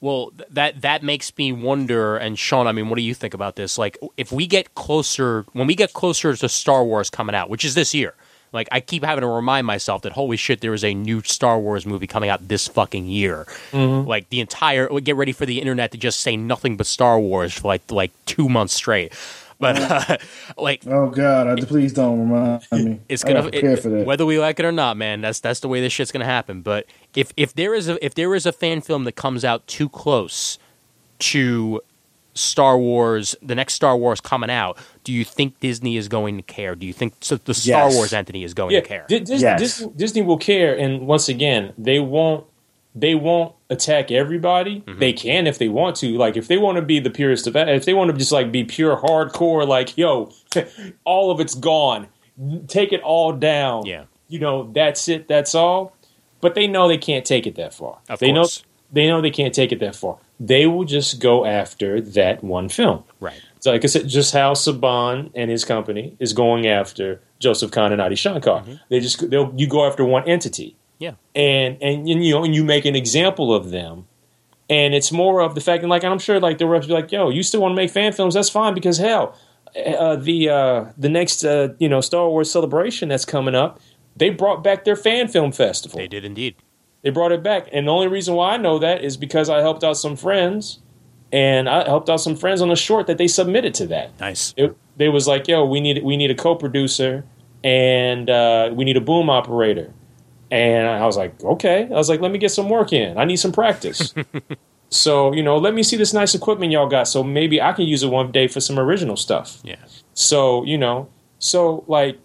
Well, 0.00 0.32
that 0.50 0.80
that 0.80 1.02
makes 1.02 1.36
me 1.38 1.52
wonder. 1.52 2.16
And 2.16 2.38
Sean, 2.38 2.66
I 2.66 2.72
mean, 2.72 2.88
what 2.88 2.96
do 2.96 3.02
you 3.02 3.14
think 3.14 3.34
about 3.34 3.56
this? 3.56 3.78
Like, 3.78 3.98
if 4.16 4.32
we 4.32 4.46
get 4.46 4.74
closer, 4.74 5.44
when 5.52 5.66
we 5.66 5.74
get 5.74 5.92
closer 5.92 6.34
to 6.34 6.48
Star 6.48 6.84
Wars 6.84 7.08
coming 7.08 7.36
out, 7.36 7.48
which 7.48 7.64
is 7.64 7.74
this 7.74 7.94
year, 7.94 8.14
like 8.52 8.68
I 8.72 8.80
keep 8.80 9.04
having 9.04 9.22
to 9.22 9.28
remind 9.28 9.66
myself 9.66 10.02
that 10.02 10.12
holy 10.12 10.36
shit, 10.36 10.60
there 10.60 10.74
is 10.74 10.84
a 10.84 10.92
new 10.92 11.22
Star 11.22 11.58
Wars 11.58 11.86
movie 11.86 12.06
coming 12.06 12.30
out 12.30 12.48
this 12.48 12.68
fucking 12.68 13.06
year. 13.06 13.46
Mm-hmm. 13.70 14.08
Like 14.08 14.28
the 14.28 14.40
entire, 14.40 14.88
get 15.00 15.16
ready 15.16 15.32
for 15.32 15.46
the 15.46 15.60
internet 15.60 15.92
to 15.92 15.98
just 15.98 16.20
say 16.20 16.36
nothing 16.36 16.76
but 16.76 16.86
Star 16.86 17.20
Wars 17.20 17.52
for 17.54 17.68
like 17.68 17.90
like 17.90 18.10
two 18.26 18.48
months 18.48 18.74
straight. 18.74 19.12
But 19.62 19.78
uh, 19.80 20.16
like 20.58 20.86
Oh 20.86 21.08
God, 21.08 21.46
I, 21.46 21.64
please 21.64 21.92
don't 21.94 22.18
remind 22.28 22.62
me. 22.72 23.00
it's 23.08 23.22
gonna 23.24 23.36
gotta 23.40 23.50
prepare 23.52 23.70
it- 23.70 23.82
for 23.82 23.88
that. 23.90 24.04
whether 24.06 24.26
we 24.26 24.38
like 24.38 24.58
it 24.58 24.66
or 24.66 24.72
not, 24.72 24.96
man. 24.96 25.20
That's 25.22 25.40
that's 25.40 25.60
the 25.60 25.68
way 25.68 25.80
this 25.80 25.92
shit's 25.92 26.12
gonna 26.12 26.24
happen. 26.26 26.60
But 26.62 26.86
if 27.14 27.32
if 27.36 27.54
there 27.54 27.72
is 27.74 27.88
a 27.88 28.04
if 28.04 28.14
there 28.14 28.34
is 28.34 28.44
a 28.44 28.52
fan 28.52 28.80
film 28.80 29.04
that 29.04 29.12
comes 29.12 29.44
out 29.44 29.66
too 29.68 29.88
close 29.88 30.58
to 31.20 31.80
Star 32.34 32.78
Wars, 32.78 33.36
the 33.42 33.54
next 33.54 33.74
Star 33.74 33.96
Wars 33.96 34.20
coming 34.20 34.50
out, 34.50 34.78
do 35.04 35.12
you 35.12 35.24
think 35.24 35.60
Disney 35.60 35.96
is 35.96 36.08
going 36.08 36.36
to 36.38 36.42
care? 36.42 36.74
Do 36.74 36.86
you 36.86 36.92
think 36.92 37.14
so 37.20 37.36
the 37.36 37.54
Star 37.54 37.88
Yes. 37.88 37.94
Wars 37.94 38.12
entity 38.12 38.42
is 38.42 38.54
going 38.54 38.72
Yeah, 38.74 38.80
to 38.80 38.86
care? 38.88 39.04
Di- 39.08 39.20
Dis- 39.20 39.42
Yes. 39.42 39.60
Disney, 39.60 39.92
Disney 39.96 40.22
will 40.22 40.38
care, 40.38 40.76
and 40.76 41.06
once 41.06 41.28
again, 41.28 41.72
they 41.78 42.00
won't. 42.00 42.46
They 42.94 43.14
won't 43.14 43.54
attack 43.70 44.10
everybody. 44.10 44.80
Mm-hmm. 44.80 44.98
They 44.98 45.12
can 45.14 45.46
if 45.46 45.58
they 45.58 45.68
want 45.68 45.96
to. 45.96 46.16
Like 46.16 46.36
if 46.36 46.46
they 46.48 46.58
want 46.58 46.76
to 46.76 46.82
be 46.82 47.00
the 47.00 47.10
purest 47.10 47.46
of, 47.46 47.56
if 47.56 47.84
they 47.84 47.94
want 47.94 48.10
to 48.10 48.16
just 48.16 48.32
like 48.32 48.52
be 48.52 48.64
pure 48.64 48.96
hardcore, 48.96 49.66
like 49.66 49.96
yo, 49.96 50.30
all 51.04 51.30
of 51.30 51.40
it's 51.40 51.54
gone. 51.54 52.08
Take 52.66 52.92
it 52.92 53.00
all 53.02 53.32
down. 53.32 53.86
Yeah. 53.86 54.04
you 54.28 54.38
know 54.38 54.70
that's 54.72 55.08
it. 55.08 55.28
That's 55.28 55.54
all. 55.54 55.94
but 56.40 56.54
they 56.54 56.66
know 56.66 56.88
they 56.88 56.98
can't 56.98 57.24
take 57.24 57.46
it 57.46 57.54
that 57.56 57.72
far. 57.72 57.98
Of 58.08 58.18
they 58.18 58.32
course. 58.32 58.60
know 58.62 58.68
they 58.92 59.06
know 59.06 59.20
they 59.22 59.30
can't 59.30 59.54
take 59.54 59.72
it 59.72 59.80
that 59.80 59.96
far. 59.96 60.18
They 60.38 60.66
will 60.66 60.84
just 60.84 61.20
go 61.20 61.46
after 61.46 62.00
that 62.00 62.42
one 62.44 62.68
film. 62.68 63.04
Right. 63.20 63.40
So 63.60 63.70
like 63.70 63.84
I 63.84 63.86
said, 63.86 64.08
just 64.08 64.34
how 64.34 64.52
Saban 64.54 65.30
and 65.34 65.50
his 65.50 65.64
company 65.64 66.16
is 66.18 66.32
going 66.32 66.66
after 66.66 67.20
Joseph 67.38 67.70
Kahn 67.70 67.92
and 67.92 68.02
Adi 68.02 68.16
Shankar. 68.16 68.64
They 68.90 69.00
just 69.00 69.30
they'll 69.30 69.52
you 69.56 69.66
go 69.66 69.86
after 69.86 70.04
one 70.04 70.28
entity 70.28 70.76
Yeah. 71.02 71.14
and 71.34 71.70
and 71.82 72.08
you 72.08 72.32
know 72.32 72.44
and 72.44 72.54
you 72.54 72.64
make 72.64 72.84
an 72.84 72.94
example 72.96 73.48
of 73.58 73.70
them 73.70 74.06
and 74.70 74.94
it's 74.94 75.10
more 75.12 75.40
of 75.46 75.54
the 75.56 75.60
fact 75.60 75.82
and 75.82 75.90
like 75.90 76.04
I'm 76.04 76.18
sure 76.18 76.38
like 76.48 76.58
the 76.58 76.64
refs 76.66 76.86
be 76.86 76.92
like 77.00 77.10
yo 77.10 77.28
you 77.36 77.42
still 77.42 77.60
want 77.62 77.72
to 77.72 77.76
make 77.82 77.90
fan 77.90 78.12
films 78.12 78.34
that's 78.34 78.48
fine 78.60 78.72
because 78.74 78.98
hell 78.98 79.26
uh, 79.74 80.16
the 80.16 80.38
uh, 80.58 80.84
the 80.96 81.08
next 81.08 81.44
uh, 81.44 81.68
you 81.78 81.88
know 81.88 82.00
Star 82.00 82.28
Wars 82.28 82.50
celebration 82.50 83.08
that's 83.08 83.24
coming 83.24 83.54
up 83.54 83.80
they 84.16 84.30
brought 84.30 84.62
back 84.62 84.84
their 84.84 84.96
fan 84.96 85.26
film 85.28 85.50
festival 85.52 85.98
They 85.98 86.08
did 86.08 86.24
indeed. 86.24 86.54
they 87.02 87.10
brought 87.10 87.32
it 87.32 87.42
back 87.42 87.68
and 87.72 87.88
the 87.88 87.92
only 87.92 88.08
reason 88.08 88.34
why 88.34 88.52
I 88.54 88.56
know 88.58 88.78
that 88.78 89.02
is 89.02 89.16
because 89.16 89.48
I 89.50 89.58
helped 89.60 89.82
out 89.82 89.96
some 89.96 90.14
friends 90.16 90.78
and 91.32 91.68
I 91.68 91.84
helped 91.88 92.08
out 92.10 92.20
some 92.20 92.36
friends 92.36 92.60
on 92.60 92.70
a 92.70 92.76
short 92.76 93.06
that 93.08 93.16
they 93.18 93.26
submitted 93.28 93.72
to 93.80 93.86
that 93.88 94.08
Nice. 94.20 94.52
it, 94.56 94.76
they 94.98 95.08
was 95.08 95.26
like, 95.26 95.48
"Yo, 95.48 95.64
we 95.64 95.80
need 95.80 96.04
we 96.04 96.18
need 96.18 96.30
a 96.30 96.34
co-producer 96.34 97.24
and 97.64 98.28
uh, 98.28 98.68
we 98.74 98.84
need 98.84 98.98
a 98.98 99.00
boom 99.00 99.30
operator." 99.30 99.88
And 100.52 100.86
I 100.86 101.06
was 101.06 101.16
like, 101.16 101.42
"Okay." 101.42 101.84
I 101.84 101.94
was 101.94 102.10
like, 102.10 102.20
"Let 102.20 102.30
me 102.30 102.38
get 102.38 102.50
some 102.50 102.68
work 102.68 102.92
in. 102.92 103.16
I 103.16 103.24
need 103.24 103.36
some 103.36 103.52
practice." 103.52 104.12
so 104.90 105.32
you 105.32 105.42
know, 105.42 105.56
let 105.56 105.72
me 105.72 105.82
see 105.82 105.96
this 105.96 106.12
nice 106.12 106.34
equipment 106.34 106.72
y'all 106.72 106.86
got, 106.88 107.08
so 107.08 107.24
maybe 107.24 107.58
I 107.62 107.72
can 107.72 107.86
use 107.86 108.02
it 108.02 108.08
one 108.10 108.30
day 108.30 108.48
for 108.48 108.60
some 108.60 108.78
original 108.78 109.16
stuff. 109.16 109.60
Yeah. 109.64 109.76
So 110.12 110.62
you 110.64 110.76
know, 110.76 111.08
so 111.38 111.84
like, 111.88 112.18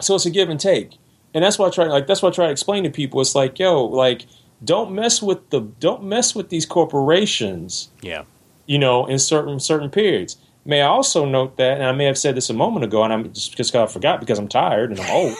so 0.00 0.16
it's 0.16 0.26
a 0.26 0.30
give 0.30 0.48
and 0.50 0.58
take, 0.58 0.98
and 1.32 1.44
that's 1.44 1.56
why 1.56 1.68
I 1.68 1.70
try 1.70 1.84
like 1.84 2.08
that's 2.08 2.22
why 2.22 2.30
I 2.30 2.32
try 2.32 2.46
to 2.46 2.52
explain 2.52 2.82
to 2.82 2.90
people. 2.90 3.20
It's 3.20 3.36
like, 3.36 3.60
yo, 3.60 3.84
like, 3.84 4.26
don't 4.64 4.90
mess 4.92 5.22
with 5.22 5.48
the 5.50 5.60
don't 5.60 6.02
mess 6.02 6.34
with 6.34 6.48
these 6.48 6.66
corporations 6.66 7.90
Yeah. 8.02 8.24
you 8.66 8.78
know, 8.80 9.06
in 9.06 9.20
certain 9.20 9.60
certain 9.60 9.90
periods. 9.90 10.38
May 10.66 10.82
I 10.82 10.86
also 10.88 11.24
note 11.24 11.56
that, 11.58 11.76
and 11.76 11.84
I 11.84 11.92
may 11.92 12.06
have 12.06 12.18
said 12.18 12.34
this 12.34 12.50
a 12.50 12.54
moment 12.54 12.84
ago, 12.84 13.04
and 13.04 13.12
I'm 13.12 13.32
just 13.32 13.52
because 13.52 13.72
I 13.72 13.86
forgot 13.86 14.18
because 14.18 14.40
I'm 14.40 14.48
tired 14.48 14.90
and 14.90 14.98
I'm 14.98 15.10
old. 15.10 15.36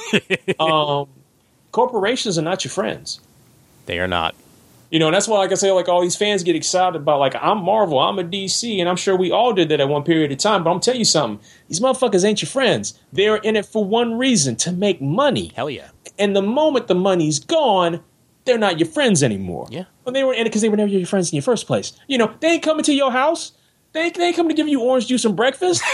um, 0.61 1.09
corporations 1.75 2.39
are 2.39 2.43
not 2.43 2.65
your 2.65 2.71
friends. 2.71 3.21
They 3.87 3.99
are 3.99 4.07
not. 4.07 4.35
You 4.91 5.01
know, 5.01 5.09
and 5.09 5.15
that's 5.15 5.27
why, 5.27 5.39
like 5.39 5.51
I 5.51 5.57
say, 5.57 5.73
like 5.73 5.89
all 5.89 6.01
these 6.01 6.15
fans 6.15 6.45
get 6.45 6.55
excited 6.55 6.95
about, 6.95 7.19
like 7.19 7.35
I'm 7.35 7.59
Marvel, 7.59 7.99
I'm 7.99 8.21
a 8.21 8.23
DC, 8.23 8.79
and 8.79 8.89
I'm 8.89 8.95
sure 8.95 9.17
we 9.17 9.33
all 9.33 9.53
did 9.53 9.71
that 9.71 9.81
at 9.81 9.89
one 9.89 10.05
period 10.05 10.31
of 10.31 10.39
time. 10.39 10.63
But 10.63 10.71
I'm 10.71 10.79
telling 10.79 11.01
you 11.01 11.05
something: 11.05 11.45
these 11.69 11.81
motherfuckers 11.81 12.25
ain't 12.25 12.41
your 12.41 12.49
friends. 12.49 12.99
They're 13.13 13.37
in 13.37 13.57
it 13.57 13.67
for 13.67 13.85
one 13.85 14.17
reason: 14.17 14.55
to 14.57 14.71
make 14.71 15.03
money. 15.03 15.51
Hell 15.57 15.69
yeah. 15.69 15.89
And 16.17 16.37
the 16.37 16.43
moment 16.43 16.87
the 16.87 16.95
money's 16.95 17.41
gone, 17.41 18.05
they're 18.45 18.57
not 18.57 18.79
your 18.79 18.89
friends 18.89 19.25
anymore. 19.25 19.67
Yeah. 19.69 19.87
When 20.05 20.15
they 20.15 20.23
were 20.23 20.33
in 20.33 20.43
it 20.43 20.45
because 20.45 20.63
they 20.63 20.69
were 20.69 20.77
never 20.77 20.93
your 20.93 21.07
friends 21.07 21.33
in 21.33 21.39
the 21.39 21.43
first 21.43 21.67
place. 21.67 21.93
You 22.07 22.19
know, 22.19 22.33
they 22.39 22.53
ain't 22.53 22.63
coming 22.63 22.85
to 22.85 22.95
your 22.95 23.11
house. 23.11 23.51
They 23.93 24.03
ain't, 24.03 24.15
they 24.15 24.27
ain't 24.29 24.37
coming 24.37 24.51
to 24.51 24.57
give 24.57 24.69
you 24.69 24.81
orange 24.81 25.09
juice 25.09 25.25
and 25.25 25.35
breakfast. 25.35 25.83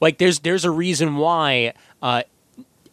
Like 0.00 0.18
there's 0.18 0.40
there's 0.40 0.64
a 0.64 0.70
reason 0.70 1.16
why 1.16 1.74
uh, 2.02 2.22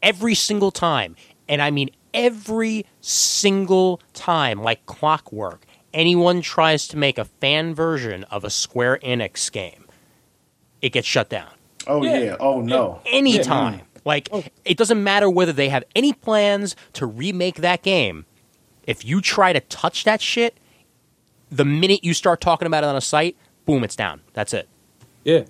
every 0.01 0.35
single 0.35 0.71
time, 0.71 1.15
and 1.47 1.61
I 1.61 1.71
mean 1.71 1.89
every 2.13 2.85
single 3.01 4.01
time, 4.13 4.61
like 4.61 4.85
clockwork, 4.85 5.65
anyone 5.93 6.41
tries 6.41 6.87
to 6.89 6.97
make 6.97 7.17
a 7.17 7.25
fan 7.25 7.73
version 7.73 8.23
of 8.25 8.43
a 8.43 8.49
Square 8.49 8.99
Enix 9.03 9.51
game, 9.51 9.85
it 10.81 10.89
gets 10.91 11.07
shut 11.07 11.29
down. 11.29 11.51
Oh 11.87 12.03
Yeah. 12.03 12.19
yeah. 12.19 12.35
Oh 12.39 12.61
no. 12.61 13.01
Anytime. 13.05 13.75
Mm-hmm. 13.75 13.85
Like 14.03 14.29
oh. 14.31 14.43
it 14.65 14.77
doesn't 14.77 15.03
matter 15.03 15.29
whether 15.29 15.53
they 15.53 15.69
have 15.69 15.83
any 15.95 16.13
plans 16.13 16.75
to 16.93 17.05
remake 17.05 17.57
that 17.57 17.83
game. 17.83 18.25
If 18.87 19.05
you 19.05 19.21
try 19.21 19.53
to 19.53 19.59
touch 19.59 20.03
that 20.05 20.21
shit, 20.21 20.57
the 21.51 21.65
minute 21.65 22.03
you 22.03 22.13
start 22.13 22.41
talking 22.41 22.65
about 22.65 22.83
it 22.83 22.87
on 22.87 22.95
a 22.95 23.01
site, 23.01 23.35
boom, 23.65 23.83
it's 23.83 23.95
down. 23.95 24.21
That's 24.33 24.53
it. 24.53 24.67
yeah, 25.23 25.43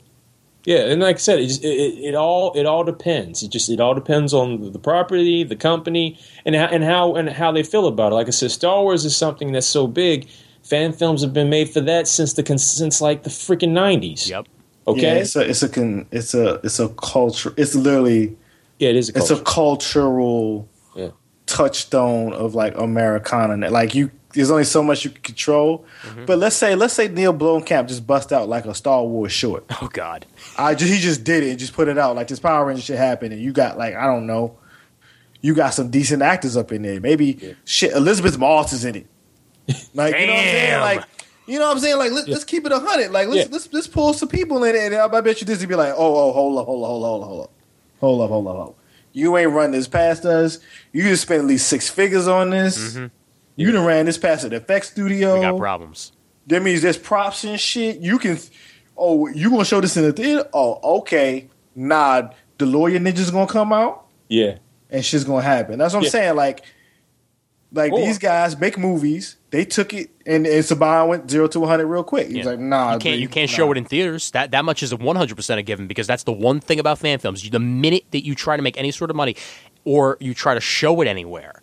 yeah, 0.66 0.86
and 0.86 1.01
like 1.01 1.16
I 1.16 1.20
said, 1.20 1.39
it, 1.39 1.47
just, 1.47 1.64
it, 1.64 1.68
it, 1.70 2.03
it 2.09 2.16
all 2.16 2.53
it 2.53 2.66
all 2.66 2.84
depends. 2.84 3.41
It 3.43 3.49
just 3.51 3.70
it 3.70 3.80
all 3.80 3.93
depends 3.95 4.34
on 4.34 4.72
the 4.72 4.80
property, 4.80 5.43
the 5.43 5.55
company, 5.55 6.20
and 6.45 6.55
how, 6.55 6.66
and 6.68 6.84
how 6.84 7.16
and 7.16 7.30
how 7.30 7.51
they 7.51 7.64
feel 7.64 7.88
about 7.88 8.12
it. 8.12 8.16
Like 8.16 8.28
I 8.28 8.32
said, 8.32 8.51
Star 8.51 8.82
Wars 8.84 9.03
is 9.05 9.16
something 9.16 9.51
that's 9.51 9.68
so 9.68 9.88
big. 9.88 10.28
Fan 10.64 10.93
films 10.93 11.24
have 11.24 11.34
been 11.34 11.49
made 11.49 11.70
for 11.70 11.82
that 11.82 12.07
since 12.07 12.34
the 12.34 12.57
since 12.57 13.01
like 13.01 13.24
the 13.24 13.30
freaking 13.32 13.72
nineties. 13.72 14.30
Yep. 14.30 14.45
Okay. 14.88 15.01
Yeah, 15.01 15.14
it's 15.16 15.36
a 15.36 15.41
it's 15.49 15.64
a 15.64 16.05
it's 16.12 16.34
a 16.36 16.53
it's 16.64 16.80
a 16.80 16.89
culture. 16.89 17.53
It's 17.57 17.74
literally 17.74 18.38
yeah, 18.78 18.89
it 18.89 18.95
is. 18.95 19.09
A 19.09 19.18
it's 19.18 19.32
a 19.32 19.41
cultural 19.41 20.68
Yeah. 20.95 21.09
touchstone 21.47 22.34
of 22.34 22.53
like 22.55 22.78
Americana. 22.78 23.70
Like 23.70 23.95
you, 23.95 24.12
there's 24.34 24.51
only 24.51 24.63
so 24.63 24.84
much 24.84 25.03
you 25.03 25.11
can 25.11 25.21
control. 25.21 25.86
Mm-hmm. 26.03 26.25
But 26.25 26.39
let's 26.39 26.55
say 26.55 26.75
let's 26.75 26.93
say 26.93 27.07
Neil 27.07 27.34
Blomkamp 27.34 27.88
just 27.88 28.05
bust 28.05 28.32
out 28.32 28.49
like 28.49 28.65
a 28.65 28.73
Star 28.73 29.03
Wars 29.03 29.32
short. 29.32 29.65
Oh 29.82 29.89
God! 29.91 30.25
I 30.57 30.75
just, 30.75 30.91
he 30.91 30.99
just 30.99 31.23
did 31.23 31.43
it 31.43 31.49
and 31.49 31.59
just 31.59 31.73
put 31.73 31.88
it 31.88 31.97
out 31.97 32.15
like 32.15 32.27
this 32.27 32.39
Power 32.39 32.65
Ranger 32.65 32.82
shit 32.82 32.97
happened, 32.97 33.34
and 33.34 33.41
you 33.41 33.51
got 33.51 33.77
like 33.77 33.95
I 33.95 34.05
don't 34.05 34.27
know, 34.27 34.57
you 35.41 35.55
got 35.55 35.71
some 35.71 35.89
decent 35.89 36.21
actors 36.21 36.55
up 36.55 36.71
in 36.71 36.82
there. 36.82 36.99
Maybe 36.99 37.38
yeah. 37.41 37.53
shit 37.65 37.93
Elisabeth 37.93 38.38
Moss 38.38 38.73
is 38.73 38.86
in 38.86 38.95
it. 38.95 39.07
Like 39.93 40.15
you 40.19 40.27
know 40.27 40.34
what 40.34 40.39
I'm 40.39 40.45
saying? 40.45 40.82
Like 40.82 41.03
you 41.47 41.59
know 41.59 41.67
what 41.67 41.75
I'm 41.75 41.79
saying? 41.79 41.97
Like 41.97 42.11
let, 42.11 42.29
us 42.29 42.39
yeah. 42.39 42.45
keep 42.45 42.65
it 42.65 42.71
a 42.71 42.79
hundred. 42.79 43.11
Like 43.11 43.27
let's, 43.27 43.47
yeah. 43.47 43.53
let's 43.53 43.73
let's 43.73 43.88
pull 43.88 44.13
some 44.13 44.29
people 44.29 44.63
in 44.63 44.75
it, 44.75 44.93
and 44.93 44.95
I, 44.95 45.21
bet 45.21 45.41
you 45.41 45.47
Disney 45.47 45.67
be 45.67 45.75
like, 45.75 45.93
oh 45.95 46.29
oh 46.29 46.32
hold 46.34 46.59
up 46.59 46.65
hold 46.65 46.84
up 46.84 46.89
hold 46.89 47.03
up 47.03 47.27
hold 47.27 47.43
up 47.43 47.51
hold 47.99 48.21
up 48.21 48.29
hold 48.29 48.47
up 48.47 48.55
hold 48.55 48.69
up. 48.69 48.75
You 49.13 49.36
ain't 49.38 49.51
run 49.51 49.71
this 49.71 49.88
past 49.88 50.25
us. 50.25 50.59
You 50.93 51.03
just 51.03 51.23
spent 51.23 51.41
at 51.41 51.47
least 51.47 51.67
six 51.67 51.89
figures 51.89 52.27
on 52.27 52.51
this. 52.51 52.93
Mm-hmm 52.93 53.07
you 53.56 53.72
done 53.72 53.86
ran 53.86 54.06
this 54.06 54.18
past 54.18 54.43
an 54.43 54.54
effects 54.54 54.89
studio. 54.89 55.36
We 55.36 55.41
got 55.41 55.58
problems. 55.58 56.12
That 56.47 56.64
means 56.64 56.82
there's 56.82 56.97
props 56.97 57.43
and 57.43 57.60
shit. 57.60 57.97
You 57.99 58.18
can. 58.18 58.38
Oh, 58.97 59.28
you 59.28 59.49
gonna 59.49 59.66
show 59.66 59.82
this 59.82 59.97
in 59.97 60.04
the 60.04 60.14
theater? 60.14 60.47
Oh, 60.54 60.97
okay. 60.99 61.49
Nah, 61.76 62.30
the 62.58 62.66
lawyer 62.66 62.99
ninja's 62.99 63.32
gonna 63.32 63.47
come 63.47 63.72
out 63.74 64.06
yeah. 64.30 64.58
and 64.89 65.04
shit's 65.04 65.24
gonna 65.24 65.41
happen. 65.41 65.80
That's 65.80 65.93
what 65.93 65.99
I'm 65.99 66.04
Yeah. 66.06 66.10
saying. 66.10 66.36
Like, 66.36 66.62
like 67.74 67.91
Or- 67.93 67.99
these 67.99 68.18
guys 68.18 68.60
make 68.60 68.78
movies. 68.78 69.38
They 69.49 69.66
took 69.66 69.93
it 69.93 70.10
and, 70.26 70.45
and 70.45 70.64
Saban 70.64 71.08
went 71.08 71.30
zero 71.32 71.47
to 71.47 71.60
100 71.60 71.86
real 71.88 72.04
quick. 72.04 72.28
He's 72.28 72.38
Yeah. 72.38 72.45
like, 72.45 72.60
nah, 72.60 72.93
You 72.93 72.99
can't 72.99 73.20
you 73.20 73.28
can't 73.28 73.49
nah. 73.49 73.56
show 73.56 73.72
it 73.72 73.78
in 73.78 73.86
theaters. 73.86 74.32
That 74.32 74.52
that 74.52 74.66
much 74.66 74.84
is 74.84 74.91
a 74.91 74.97
one 74.97 75.16
hundred 75.16 75.36
percent 75.36 75.60
a 75.60 75.64
given 75.64 75.88
because 75.88 76.08
that's 76.08 76.24
the 76.24 76.34
one 76.34 76.60
thing 76.60 76.80
about 76.80 76.99
fan 76.99 77.20
films. 77.20 77.47
The 77.49 77.60
minute 77.60 78.04
that 78.12 78.26
you 78.26 78.36
try 78.36 78.56
to 78.58 78.62
make 78.64 78.78
any 78.78 78.91
sort 78.91 79.10
of 79.10 79.16
money, 79.16 79.36
or 79.86 80.18
you 80.20 80.34
try 80.34 80.54
to 80.54 80.62
show 80.62 80.99
it 81.02 81.08
anywhere 81.08 81.62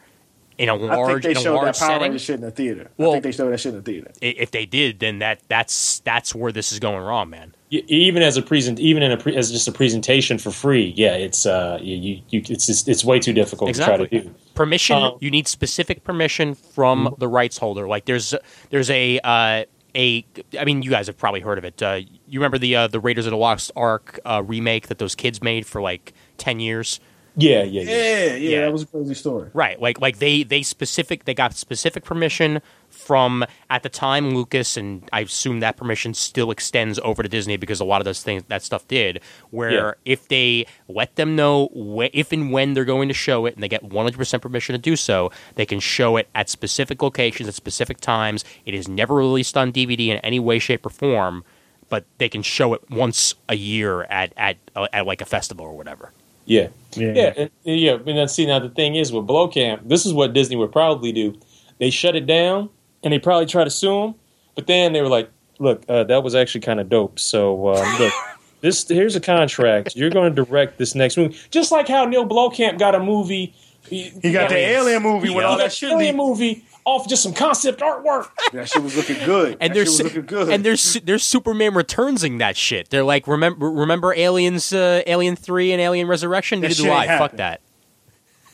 in 0.58 0.68
a 0.68 0.74
I 0.74 0.78
think 0.78 0.90
large 0.90 1.22
they 1.22 1.30
in 1.30 1.36
a 1.36 1.40
showed 1.40 1.54
large 1.54 1.66
that 1.66 1.78
Power 1.78 1.88
setting, 1.88 2.02
Ranger 2.02 2.18
shit 2.18 2.34
in 2.34 2.40
the 2.40 2.50
theater. 2.50 2.90
Well- 2.96 3.10
I 3.10 3.12
think 3.14 3.24
they 3.24 3.32
showed 3.32 3.50
that 3.52 3.58
shit 3.60 3.74
in 3.74 3.78
the 3.78 3.84
theater. 3.84 4.10
if 4.20 4.50
they 4.50 4.66
did, 4.66 4.98
then 4.98 5.20
that 5.20 5.40
that's 5.48 6.00
that's 6.00 6.34
where 6.34 6.52
this 6.52 6.72
is 6.72 6.78
going 6.80 7.02
wrong, 7.02 7.30
man. 7.30 7.54
Even 7.70 8.22
as 8.22 8.36
a 8.38 8.42
present, 8.42 8.80
even 8.80 9.02
in 9.02 9.12
a 9.12 9.16
pre- 9.18 9.36
as 9.36 9.52
just 9.52 9.68
a 9.68 9.72
presentation 9.72 10.38
for 10.38 10.50
free, 10.50 10.92
yeah, 10.96 11.14
it's 11.14 11.44
uh, 11.44 11.78
you, 11.82 11.96
you, 11.96 12.22
you 12.30 12.42
it's 12.48 12.66
just, 12.66 12.88
it's 12.88 13.04
way 13.04 13.20
too 13.20 13.34
difficult 13.34 13.68
Exactly. 13.68 14.06
to 14.06 14.10
try 14.10 14.20
to 14.20 14.28
do. 14.28 14.34
Permission. 14.54 14.96
Um, 14.96 15.18
you 15.20 15.30
need 15.30 15.46
specific 15.46 16.02
permission 16.02 16.54
from 16.54 17.14
the 17.18 17.28
rights 17.28 17.58
holder. 17.58 17.86
Like 17.86 18.06
there's 18.06 18.34
there's 18.70 18.88
a 18.90 19.20
uh, 19.22 19.64
a. 19.94 20.24
I 20.58 20.64
mean, 20.64 20.82
you 20.82 20.90
guys 20.90 21.08
have 21.08 21.18
probably 21.18 21.40
heard 21.40 21.58
of 21.58 21.64
it. 21.64 21.82
Uh, 21.82 22.00
you 22.26 22.40
remember 22.40 22.58
the 22.58 22.74
uh, 22.74 22.86
the 22.88 23.00
Raiders 23.00 23.26
of 23.26 23.30
the 23.32 23.36
Lost 23.36 23.70
Ark 23.76 24.18
uh, 24.24 24.42
remake 24.44 24.88
that 24.88 24.98
those 24.98 25.14
kids 25.14 25.42
made 25.42 25.66
for 25.66 25.82
like 25.82 26.14
ten 26.38 26.60
years. 26.60 27.00
Yeah, 27.40 27.62
yeah, 27.62 27.82
yeah. 27.82 27.90
Yeah, 27.90 28.24
yeah, 28.24 28.34
Yeah. 28.36 28.60
that 28.62 28.72
was 28.72 28.82
a 28.82 28.86
crazy 28.86 29.14
story. 29.14 29.48
Right, 29.54 29.80
like 29.80 30.00
like 30.00 30.18
they 30.18 30.42
they 30.42 30.62
specific 30.62 31.24
they 31.24 31.34
got 31.34 31.54
specific 31.54 32.04
permission 32.04 32.60
from 32.90 33.44
at 33.70 33.82
the 33.84 33.88
time 33.88 34.34
Lucas, 34.34 34.76
and 34.76 35.08
I 35.12 35.20
assume 35.20 35.60
that 35.60 35.76
permission 35.76 36.14
still 36.14 36.50
extends 36.50 36.98
over 37.04 37.22
to 37.22 37.28
Disney 37.28 37.56
because 37.56 37.78
a 37.80 37.84
lot 37.84 38.00
of 38.00 38.06
those 38.06 38.22
things 38.22 38.42
that 38.48 38.62
stuff 38.62 38.88
did. 38.88 39.20
Where 39.50 39.70
Yeah. 39.70 39.92
if 40.04 40.26
they 40.28 40.66
let 40.88 41.14
them 41.16 41.36
know 41.36 41.68
wh- 41.68 42.10
if 42.12 42.32
and 42.32 42.50
when 42.50 42.74
they're 42.74 42.84
going 42.84 43.06
to 43.08 43.14
show 43.14 43.46
it, 43.46 43.54
and 43.54 43.62
they 43.62 43.68
get 43.68 43.84
one 43.84 44.04
hundred 44.04 44.18
percent 44.18 44.42
permission 44.42 44.72
to 44.72 44.78
do 44.78 44.96
so, 44.96 45.30
they 45.54 45.64
can 45.66 45.78
show 45.80 46.16
it 46.16 46.28
at 46.34 46.48
specific 46.48 47.00
locations 47.02 47.48
at 47.48 47.54
specific 47.54 48.00
times. 48.00 48.44
It 48.66 48.74
is 48.74 48.88
never 48.88 49.14
released 49.14 49.56
on 49.56 49.72
DVD 49.72 50.08
in 50.08 50.16
any 50.18 50.40
way, 50.40 50.58
shape, 50.58 50.84
or 50.84 50.90
form, 50.90 51.44
but 51.88 52.04
they 52.18 52.28
can 52.28 52.42
show 52.42 52.74
it 52.74 52.82
once 52.90 53.34
a 53.48 53.54
year 53.54 54.02
at 54.04 54.32
at 54.36 54.56
uh, 54.74 54.88
at 54.92 55.06
like 55.06 55.20
a 55.20 55.26
festival 55.26 55.64
or 55.66 55.76
whatever. 55.76 56.10
Yeah, 56.46 56.68
Yeah. 56.98 57.12
yeah, 57.14 57.32
and, 57.36 57.50
yeah. 57.64 57.92
And 57.94 58.18
then 58.18 58.28
see 58.28 58.46
now 58.46 58.58
the 58.58 58.68
thing 58.68 58.94
is 58.94 59.12
with 59.12 59.26
Blomkamp, 59.26 59.88
this 59.88 60.04
is 60.06 60.12
what 60.12 60.32
Disney 60.32 60.56
would 60.56 60.72
probably 60.72 61.12
do. 61.12 61.38
They 61.78 61.90
shut 61.90 62.16
it 62.16 62.26
down, 62.26 62.70
and 63.02 63.12
they 63.12 63.18
probably 63.18 63.46
try 63.46 63.64
to 63.64 63.70
sue 63.70 64.04
him, 64.04 64.14
but 64.54 64.66
then 64.66 64.92
they 64.92 65.00
were 65.00 65.08
like, 65.08 65.30
"Look, 65.58 65.84
uh, 65.88 66.04
that 66.04 66.22
was 66.22 66.34
actually 66.34 66.62
kind 66.62 66.80
of 66.80 66.88
dope. 66.88 67.18
So 67.18 67.68
um, 67.68 67.98
look, 67.98 68.12
this 68.60 68.86
here's 68.88 69.16
a 69.16 69.20
contract. 69.20 69.94
You're 69.94 70.10
going 70.10 70.34
to 70.34 70.44
direct 70.44 70.78
this 70.78 70.94
next 70.94 71.16
movie, 71.16 71.38
just 71.50 71.70
like 71.70 71.88
how 71.88 72.04
Neil 72.04 72.26
Blomkamp 72.26 72.78
got 72.78 72.94
a 72.94 73.00
movie. 73.00 73.54
He, 73.88 74.10
He 74.22 74.32
got 74.32 74.50
the 74.50 74.56
alien 74.56 75.02
movie 75.02 75.28
he 75.28 75.34
got 75.34 75.44
all 75.44 75.58
that 75.58 75.72
shit 75.72 75.90
alien 75.90 76.16
movie 76.16 76.64
off 76.88 77.08
just 77.08 77.22
some 77.22 77.34
concept 77.34 77.80
artwork. 77.80 78.28
That 78.52 78.68
shit 78.68 78.82
was 78.82 78.96
looking 78.96 79.22
good. 79.26 79.58
and 79.60 79.70
that 79.70 79.74
there's 79.74 79.94
shit 79.96 80.04
was 80.04 80.14
looking 80.14 80.26
good. 80.26 80.48
and 80.48 80.64
there's 80.64 80.94
there's 81.04 81.22
Superman 81.22 81.72
returnsing 81.72 82.38
that 82.38 82.56
shit. 82.56 82.88
They're 82.90 83.04
like, 83.04 83.26
remember 83.26 83.70
remember 83.70 84.14
Aliens, 84.14 84.72
uh, 84.72 85.02
Alien 85.06 85.36
Three 85.36 85.72
and 85.72 85.80
Alien 85.82 86.08
Resurrection? 86.08 86.60
That 86.60 86.68
Neither 86.68 86.74
shit 86.76 86.84
do 86.86 86.90
ain't 86.92 87.00
I. 87.10 87.18
Fuck 87.18 87.32
happening. 87.32 87.36
that. 87.38 87.60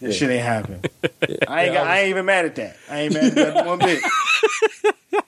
This 0.01 0.17
shit 0.17 0.31
ain't 0.31 0.43
happen. 0.43 0.83
I 1.49 1.65
ain't 1.65 1.75
got, 1.75 1.87
I 1.87 2.01
ain't 2.01 2.09
even 2.11 2.25
mad 2.27 2.45
at 2.45 2.55
that. 2.57 2.77
I 2.91 3.01
ain't 3.03 3.15
mad 3.15 3.25
at 3.39 3.55
that 3.55 3.67
one 3.67 3.79
bit. 3.79 4.03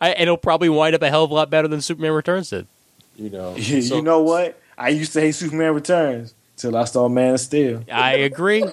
I, 0.00 0.10
and 0.10 0.22
it'll 0.22 0.36
probably 0.36 0.68
wind 0.68 0.94
up 0.94 1.02
a 1.02 1.10
hell 1.10 1.24
of 1.24 1.30
a 1.30 1.34
lot 1.34 1.50
better 1.50 1.68
than 1.68 1.80
Superman 1.80 2.12
Returns 2.12 2.50
did. 2.50 2.66
You 3.16 3.30
know, 3.30 3.56
So- 3.58 3.96
you 3.96 4.02
know 4.02 4.22
what? 4.22 4.58
I 4.78 4.90
used 4.90 5.12
to 5.14 5.20
hate 5.20 5.32
Superman 5.32 5.74
Returns 5.74 6.34
till 6.56 6.76
I 6.76 6.84
saw 6.84 7.08
Man 7.08 7.34
of 7.34 7.40
Steel. 7.40 7.82
I 7.90 8.12
agree. 8.14 8.64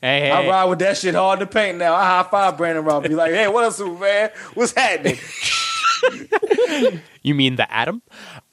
Hey, 0.00 0.20
hey, 0.20 0.30
I 0.30 0.48
ride 0.48 0.64
with 0.66 0.78
that 0.80 0.96
shit 0.96 1.14
hard 1.14 1.40
to 1.40 1.46
paint 1.46 1.78
now. 1.78 1.94
I 1.94 2.04
high 2.04 2.22
five 2.30 2.56
Brandon 2.56 2.84
Routh. 2.84 3.02
Be 3.02 3.14
like, 3.16 3.32
hey, 3.32 3.48
what 3.48 3.64
up, 3.64 3.72
Superman? 3.72 4.30
What's 4.54 4.72
happening? 4.72 5.18
you 7.22 7.34
mean 7.34 7.56
the 7.56 7.72
Atom? 7.72 8.02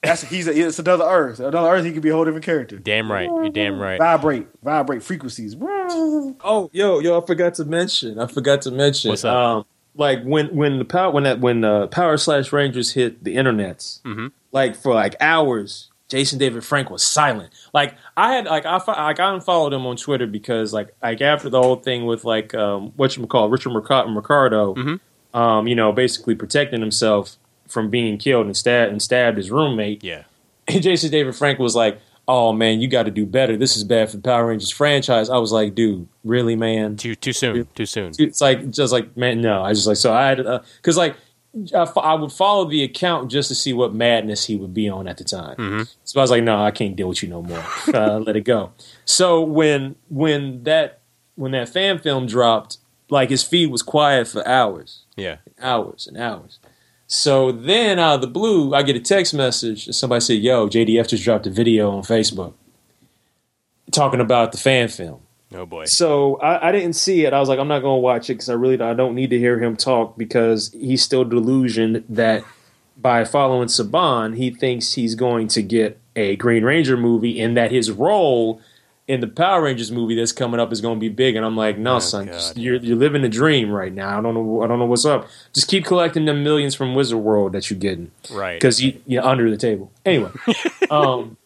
That's 0.02 0.22
he's 0.22 0.48
a, 0.48 0.58
it's 0.66 0.78
another 0.78 1.04
Earth. 1.04 1.38
Another 1.40 1.68
Earth, 1.68 1.84
he 1.84 1.92
could 1.92 2.02
be 2.02 2.08
a 2.10 2.14
whole 2.14 2.24
different 2.24 2.44
character. 2.44 2.78
Damn 2.78 3.10
right. 3.10 3.28
You're 3.28 3.50
damn 3.50 3.78
right. 3.78 3.98
Vibrate, 3.98 4.48
vibrate 4.62 5.02
frequencies. 5.02 5.56
Oh, 5.60 6.68
yo, 6.72 6.98
yo, 7.00 7.20
I 7.20 7.24
forgot 7.26 7.54
to 7.54 7.64
mention. 7.64 8.18
I 8.18 8.26
forgot 8.26 8.62
to 8.62 8.70
mention. 8.70 9.10
What's 9.10 9.24
up? 9.24 9.34
Um, 9.36 9.64
like 9.94 10.22
when 10.24 10.54
when 10.54 10.78
the 10.78 10.84
power 10.84 11.10
when 11.10 11.22
that 11.24 11.40
when 11.40 11.64
uh, 11.64 11.86
Power 11.86 12.16
Slash 12.18 12.52
Rangers 12.52 12.92
hit 12.92 13.24
the 13.24 13.36
internets, 13.36 14.02
Mhm. 14.02 14.30
like 14.52 14.76
for 14.76 14.92
like 14.92 15.14
hours, 15.20 15.90
Jason 16.08 16.38
David 16.38 16.64
Frank 16.64 16.88
was 16.90 17.02
silent. 17.04 17.52
Like 17.74 17.94
I 18.16 18.32
had 18.34 18.44
like 18.46 18.64
I 18.64 18.76
like 18.86 19.18
I 19.20 19.34
unfollowed 19.34 19.72
him 19.72 19.84
on 19.86 19.96
Twitter 19.96 20.26
because 20.26 20.72
like 20.72 20.94
like 21.02 21.20
after 21.20 21.48
the 21.50 21.60
whole 21.60 21.76
thing 21.76 22.06
with 22.06 22.24
like 22.24 22.54
um 22.54 22.92
what 22.96 23.16
you 23.16 23.26
call 23.26 23.48
Richard 23.48 23.70
Mercado, 23.70 24.08
Mercado 24.08 24.74
Mhm. 24.74 25.00
um 25.34 25.66
you 25.66 25.74
know 25.74 25.92
basically 25.92 26.34
protecting 26.34 26.80
himself 26.80 27.36
from 27.68 27.90
being 27.90 28.16
killed 28.18 28.46
and 28.46 28.56
stabbed 28.56 28.92
and 28.92 29.02
stabbed 29.02 29.36
his 29.36 29.50
roommate. 29.50 30.04
Yeah. 30.04 30.22
And 30.68 30.82
Jason 30.82 31.10
David 31.12 31.34
Frank 31.36 31.60
was 31.60 31.76
like, 31.76 32.00
"Oh 32.26 32.52
man, 32.52 32.80
you 32.80 32.88
got 32.88 33.04
to 33.04 33.10
do 33.12 33.24
better. 33.24 33.56
This 33.56 33.76
is 33.76 33.84
bad 33.84 34.10
for 34.10 34.16
the 34.16 34.22
Power 34.22 34.46
Rangers 34.48 34.70
franchise." 34.72 35.30
I 35.30 35.38
was 35.38 35.52
like, 35.52 35.76
"Dude, 35.76 36.08
really, 36.24 36.56
man?" 36.56 36.96
Too 36.96 37.14
too 37.14 37.32
soon. 37.32 37.68
Too 37.76 37.86
soon. 37.86 38.10
It's 38.18 38.40
like 38.40 38.70
just 38.70 38.92
like 38.92 39.16
man, 39.16 39.40
no. 39.40 39.62
I 39.62 39.72
just 39.74 39.86
like 39.86 39.96
so 39.96 40.12
I 40.12 40.26
had 40.28 40.38
because 40.78 40.96
like 40.96 41.14
I, 41.74 42.14
would 42.14 42.32
follow 42.32 42.66
the 42.68 42.82
account 42.84 43.30
just 43.30 43.48
to 43.48 43.54
see 43.54 43.72
what 43.72 43.94
madness 43.94 44.44
he 44.46 44.56
would 44.56 44.74
be 44.74 44.88
on 44.88 45.08
at 45.08 45.16
the 45.16 45.24
time. 45.24 45.56
Mhm. 45.56 45.94
So 46.04 46.20
I 46.20 46.22
was 46.22 46.30
like, 46.30 46.42
no, 46.42 46.62
I 46.62 46.70
can't 46.70 46.94
deal 46.96 47.08
with 47.08 47.22
you 47.22 47.28
no 47.30 47.42
more. 47.42 47.64
uh, 47.94 48.18
let 48.26 48.36
it 48.36 48.42
go. 48.42 48.72
So 49.04 49.40
when 49.40 49.96
when 50.08 50.64
that 50.64 51.00
when 51.34 51.52
that 51.52 51.68
fan 51.68 51.98
film 51.98 52.26
dropped, 52.26 52.78
like 53.08 53.30
his 53.30 53.42
feed 53.42 53.70
was 53.70 53.82
quiet 53.82 54.28
for 54.28 54.46
hours 54.46 55.04
Yeah. 55.16 55.36
hours 55.60 56.06
and 56.06 56.16
hours. 56.18 56.58
So 57.06 57.52
then 57.52 57.98
out 57.98 58.16
of 58.16 58.20
the 58.20 58.26
blue, 58.26 58.74
I 58.74 58.82
get 58.82 58.96
a 58.96 59.00
text 59.00 59.32
message 59.32 59.86
and 59.86 59.94
somebody 59.94 60.20
said, 60.20 60.38
Yo, 60.38 60.68
JDF 60.68 61.08
just 61.08 61.22
dropped 61.24 61.46
a 61.46 61.50
video 61.50 61.90
on 61.90 62.02
Facebook 62.02 62.52
talking 63.92 64.20
about 64.20 64.52
the 64.52 64.58
fan 64.58 64.88
film. 64.88 65.20
Oh 65.54 65.64
boy. 65.66 65.84
So 65.86 66.36
I, 66.36 66.68
I 66.68 66.72
didn't 66.72 66.94
see 66.94 67.24
it. 67.24 67.32
I 67.32 67.38
was 67.40 67.48
like, 67.48 67.58
I'm 67.58 67.68
not 67.68 67.80
going 67.80 67.98
to 67.98 68.02
watch 68.02 68.28
it 68.30 68.34
because 68.34 68.48
I 68.48 68.54
really 68.54 68.80
I 68.80 68.94
don't 68.94 69.14
need 69.14 69.30
to 69.30 69.38
hear 69.38 69.58
him 69.62 69.76
talk 69.76 70.16
because 70.18 70.72
he's 70.72 71.02
still 71.02 71.24
delusioned 71.24 72.04
that 72.08 72.42
by 72.96 73.24
following 73.24 73.68
Saban, 73.68 74.36
he 74.36 74.50
thinks 74.50 74.94
he's 74.94 75.14
going 75.14 75.48
to 75.48 75.62
get 75.62 75.98
a 76.16 76.34
Green 76.36 76.64
Ranger 76.64 76.96
movie 76.96 77.40
and 77.40 77.56
that 77.56 77.70
his 77.70 77.90
role 77.92 78.60
in 79.06 79.20
the 79.20 79.28
Power 79.28 79.62
Rangers 79.62 79.92
movie 79.92 80.16
that's 80.16 80.32
coming 80.32 80.58
up 80.58 80.72
is 80.72 80.80
going 80.80 80.96
to 80.96 81.00
be 81.00 81.08
big. 81.10 81.36
And 81.36 81.44
I'm 81.46 81.56
like, 81.56 81.78
no, 81.78 81.96
Oh, 81.96 81.98
son, 82.00 82.26
God. 82.26 82.56
you're 82.56 82.76
you're 82.76 82.96
living 82.96 83.22
a 83.22 83.28
dream 83.28 83.70
right 83.70 83.92
now. 83.92 84.18
I 84.18 84.22
don't 84.22 84.34
know. 84.34 84.62
I 84.62 84.66
don't 84.66 84.80
know 84.80 84.86
what's 84.86 85.04
up. 85.04 85.28
Just 85.52 85.68
keep 85.68 85.84
collecting 85.84 86.24
the 86.24 86.34
millions 86.34 86.74
from 86.74 86.94
Wizard 86.96 87.18
World 87.18 87.52
that 87.52 87.70
you're 87.70 87.78
getting 87.78 88.10
Right. 88.32 88.54
because 88.54 88.82
you, 88.82 89.00
you're 89.06 89.24
under 89.24 89.48
the 89.48 89.56
table. 89.58 89.92
Anyway, 90.04 90.30
um, 90.90 91.36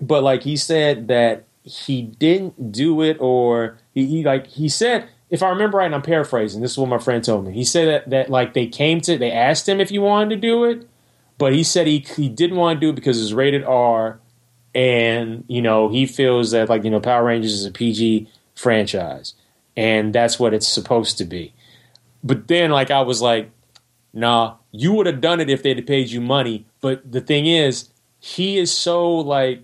but 0.00 0.22
like 0.22 0.42
he 0.44 0.56
said 0.56 1.08
that 1.08 1.44
he 1.66 2.00
didn't 2.00 2.70
do 2.70 3.02
it, 3.02 3.16
or 3.20 3.76
he, 3.92 4.06
he 4.06 4.24
like 4.24 4.46
he 4.46 4.68
said, 4.68 5.08
if 5.28 5.42
I 5.42 5.48
remember 5.48 5.78
right, 5.78 5.86
and 5.86 5.94
I'm 5.94 6.02
paraphrasing. 6.02 6.62
This 6.62 6.72
is 6.72 6.78
what 6.78 6.88
my 6.88 6.98
friend 6.98 7.22
told 7.22 7.44
me. 7.44 7.52
He 7.52 7.64
said 7.64 7.88
that 7.88 8.10
that 8.10 8.30
like 8.30 8.54
they 8.54 8.68
came 8.68 9.00
to, 9.02 9.18
they 9.18 9.32
asked 9.32 9.68
him 9.68 9.80
if 9.80 9.90
he 9.90 9.98
wanted 9.98 10.30
to 10.30 10.36
do 10.36 10.64
it, 10.64 10.88
but 11.38 11.52
he 11.52 11.64
said 11.64 11.88
he 11.88 11.98
he 11.98 12.28
didn't 12.28 12.56
want 12.56 12.76
to 12.76 12.86
do 12.86 12.90
it 12.90 12.94
because 12.94 13.20
it's 13.20 13.32
rated 13.32 13.64
R, 13.64 14.20
and 14.74 15.44
you 15.48 15.60
know 15.60 15.88
he 15.88 16.06
feels 16.06 16.52
that 16.52 16.68
like 16.68 16.84
you 16.84 16.90
know 16.90 17.00
Power 17.00 17.24
Rangers 17.24 17.52
is 17.52 17.64
a 17.64 17.72
PG 17.72 18.28
franchise, 18.54 19.34
and 19.76 20.14
that's 20.14 20.38
what 20.38 20.54
it's 20.54 20.68
supposed 20.68 21.18
to 21.18 21.24
be. 21.24 21.52
But 22.22 22.46
then 22.46 22.70
like 22.70 22.92
I 22.92 23.00
was 23.00 23.20
like, 23.20 23.50
nah, 24.12 24.56
you 24.70 24.92
would 24.92 25.06
have 25.06 25.20
done 25.20 25.40
it 25.40 25.50
if 25.50 25.64
they'd 25.64 25.84
paid 25.84 26.10
you 26.10 26.20
money. 26.20 26.64
But 26.80 27.10
the 27.10 27.20
thing 27.20 27.46
is, 27.46 27.88
he 28.20 28.56
is 28.58 28.70
so 28.72 29.12
like 29.16 29.62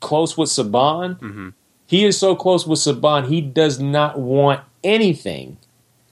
close 0.00 0.36
with 0.36 0.48
Saban. 0.50 1.18
Mhm. 1.20 1.52
He 1.86 2.04
is 2.04 2.18
so 2.18 2.36
close 2.36 2.66
with 2.66 2.78
Saban. 2.78 3.28
He 3.28 3.40
does 3.40 3.78
not 3.80 4.18
want 4.18 4.60
anything 4.84 5.56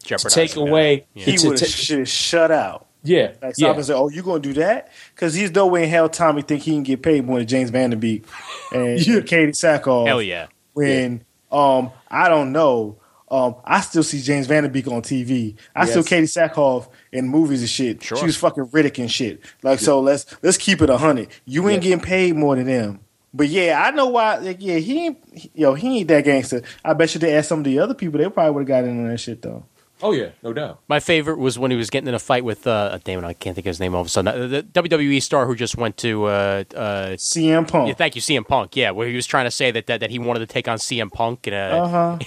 to 0.04 0.16
take 0.28 0.52
that. 0.52 0.60
away. 0.60 1.06
Yeah. 1.14 1.24
He 1.24 1.36
to 1.38 1.48
would 1.48 1.60
have 1.60 1.68
sh- 1.68 2.08
shut 2.08 2.50
out. 2.50 2.86
yeah, 3.02 3.32
Like 3.42 3.54
yeah. 3.58 3.68
Simon 3.68 3.84
said, 3.84 3.96
"Oh, 3.96 4.08
you 4.08 4.22
gonna 4.22 4.40
do 4.40 4.52
that?" 4.54 4.90
Because 5.14 5.34
he's 5.34 5.52
no 5.54 5.66
way 5.66 5.84
in 5.84 5.88
hell 5.90 6.08
Tommy 6.08 6.42
think 6.42 6.62
he 6.62 6.72
can 6.72 6.82
get 6.82 7.02
paid 7.02 7.24
more 7.26 7.38
than 7.38 7.46
James 7.46 7.70
Van 7.70 7.90
Der 7.90 7.96
Beek 7.96 8.24
and 8.72 8.98
Yeah. 9.06 9.20
Katee 9.20 9.50
Sackhoff. 9.50 10.06
Hell 10.06 10.22
yeah. 10.22 10.46
When 10.74 11.22
um, 11.52 11.90
I 12.10 12.28
don't 12.28 12.52
know. 12.52 12.96
Um, 13.28 13.56
I 13.64 13.80
still 13.80 14.04
see 14.04 14.20
James 14.22 14.46
Van 14.46 14.62
Der 14.62 14.68
Beek 14.68 14.86
on 14.86 15.02
TV. 15.02 15.56
I 15.74 15.86
still 15.86 16.04
Katee 16.04 16.22
Sackhoff 16.28 16.88
in 17.12 17.28
movies 17.28 17.60
and 17.60 17.68
shit. 17.68 18.00
Sure. 18.02 18.16
She 18.18 18.24
was 18.26 18.36
fucking 18.36 18.66
Riddick 18.66 18.98
and 19.00 19.10
shit. 19.10 19.40
Like 19.64 19.80
so, 19.80 19.98
let's 20.00 20.26
let's 20.42 20.56
keep 20.56 20.80
it 20.80 20.88
a 20.90 20.96
hundred. 20.96 21.28
You 21.44 21.68
ain't 21.68 21.82
Yeah. 21.82 21.90
getting 21.90 22.04
paid 22.04 22.36
more 22.36 22.54
than 22.54 22.66
them. 22.66 23.00
But 23.36 23.48
yeah, 23.48 23.82
I 23.84 23.90
know 23.90 24.06
why. 24.06 24.36
Like, 24.36 24.56
yeah, 24.60 24.78
he 24.78 25.06
ain't. 25.06 25.18
Yo, 25.54 25.74
he 25.74 25.98
ain't 25.98 26.08
that 26.08 26.24
gangster. 26.24 26.62
I 26.82 26.94
bet 26.94 27.12
you 27.14 27.20
they 27.20 27.36
asked 27.36 27.50
some 27.50 27.58
of 27.58 27.64
the 27.66 27.78
other 27.78 27.92
people, 27.92 28.18
they 28.18 28.30
probably 28.30 28.52
would 28.52 28.60
have 28.60 28.68
got 28.68 28.84
in 28.84 29.06
that 29.08 29.18
shit 29.18 29.42
though. 29.42 29.66
Oh 30.02 30.12
yeah, 30.12 30.28
no 30.42 30.52
doubt. 30.52 30.80
My 30.88 31.00
favorite 31.00 31.38
was 31.38 31.58
when 31.58 31.70
he 31.70 31.76
was 31.76 31.90
getting 31.90 32.08
in 32.08 32.14
a 32.14 32.18
fight 32.18 32.44
with 32.44 32.66
uh 32.66 32.98
damn 33.04 33.22
it, 33.22 33.26
I 33.26 33.32
can't 33.32 33.54
think 33.54 33.66
of 33.66 33.70
his 33.70 33.80
name 33.80 33.94
all 33.94 34.00
of 34.02 34.06
a 34.06 34.10
sudden. 34.10 34.28
Uh, 34.28 34.46
The 34.46 34.62
WWE 34.62 35.22
star 35.22 35.46
who 35.46 35.54
just 35.54 35.76
went 35.76 35.96
to 35.98 36.24
uh 36.24 36.64
uh 36.74 37.06
CM 37.16 37.66
Punk. 37.68 37.88
yeah, 37.88 37.94
thank 37.94 38.14
you, 38.16 38.22
CM 38.22 38.46
Punk. 38.46 38.76
Yeah, 38.76 38.90
where 38.92 39.08
he 39.08 39.14
was 39.16 39.26
trying 39.26 39.46
to 39.46 39.50
say 39.50 39.70
that 39.70 39.86
that, 39.86 40.00
that 40.00 40.10
he 40.10 40.18
wanted 40.18 40.40
to 40.40 40.46
take 40.46 40.68
on 40.68 40.78
CM 40.78 41.10
Punk 41.12 41.46
in 41.46 41.54
a 41.54 41.56
Uh 41.76 41.88
huh. 41.88 42.18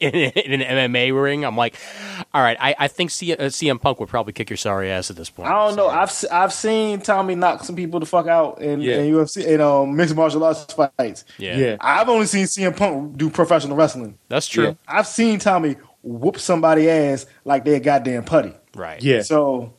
in, 0.00 0.14
in 0.14 0.60
an 0.62 0.90
MMA 0.90 1.20
ring. 1.22 1.44
I'm 1.44 1.56
like, 1.56 1.76
all 2.34 2.42
right, 2.42 2.56
I, 2.60 2.74
I 2.78 2.88
think 2.88 3.10
C, 3.10 3.32
uh, 3.32 3.36
CM 3.46 3.80
Punk 3.80 4.00
would 4.00 4.08
probably 4.08 4.32
kick 4.32 4.50
your 4.50 4.56
sorry 4.56 4.90
ass 4.90 5.10
at 5.10 5.16
this 5.16 5.30
point. 5.30 5.48
I 5.48 5.66
don't 5.66 5.76
know. 5.76 5.88
I've 5.88 6.12
I've 6.30 6.52
seen 6.52 7.00
Tommy 7.00 7.34
knock 7.34 7.64
some 7.64 7.76
people 7.76 8.00
the 8.00 8.06
fuck 8.06 8.26
out 8.26 8.60
in, 8.60 8.80
Yeah. 8.80 8.98
in 9.00 9.14
UFC 9.14 9.44
in 9.44 9.60
um, 9.60 9.96
mixed 9.96 10.14
martial 10.14 10.44
arts 10.44 10.64
fights. 10.72 11.24
yeah, 11.38 11.56
Yeah. 11.56 11.76
I've 11.80 12.08
only 12.08 12.26
seen 12.26 12.44
CM 12.46 12.76
Punk 12.76 13.16
do 13.16 13.30
professional 13.30 13.76
wrestling. 13.76 14.18
that's 14.28 14.46
true. 14.48 14.64
Yeah. 14.64 14.74
I've 14.88 15.06
seen 15.06 15.38
Tommy 15.38 15.76
whoop 16.02 16.38
somebody 16.38 16.88
ass 16.90 17.26
like 17.44 17.64
they're 17.64 17.80
goddamn 17.80 18.24
putty. 18.24 18.52
Right. 18.74 19.02
Yeah, 19.02 19.22
So 19.22 19.74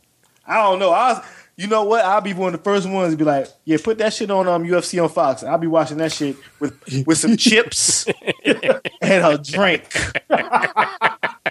I 0.45 0.55
don't 0.63 0.79
know. 0.79 0.91
I 0.91 1.13
was, 1.13 1.25
you 1.55 1.67
know 1.67 1.83
what? 1.83 2.03
I'll 2.03 2.21
be 2.21 2.33
one 2.33 2.53
of 2.53 2.59
the 2.59 2.63
first 2.63 2.89
ones 2.89 3.13
to 3.13 3.17
be 3.17 3.23
like, 3.23 3.47
yeah, 3.65 3.77
put 3.83 3.97
that 3.99 4.13
shit 4.13 4.31
on 4.31 4.47
um 4.47 4.63
UFC 4.65 5.01
on 5.01 5.09
Fox. 5.09 5.43
I'll 5.43 5.57
be 5.57 5.67
watching 5.67 5.97
that 5.97 6.11
shit 6.11 6.35
with 6.59 6.73
with 7.05 7.17
some 7.17 7.37
chips 7.37 8.07
and 8.45 9.25
a 9.25 9.37
drink. 9.37 9.95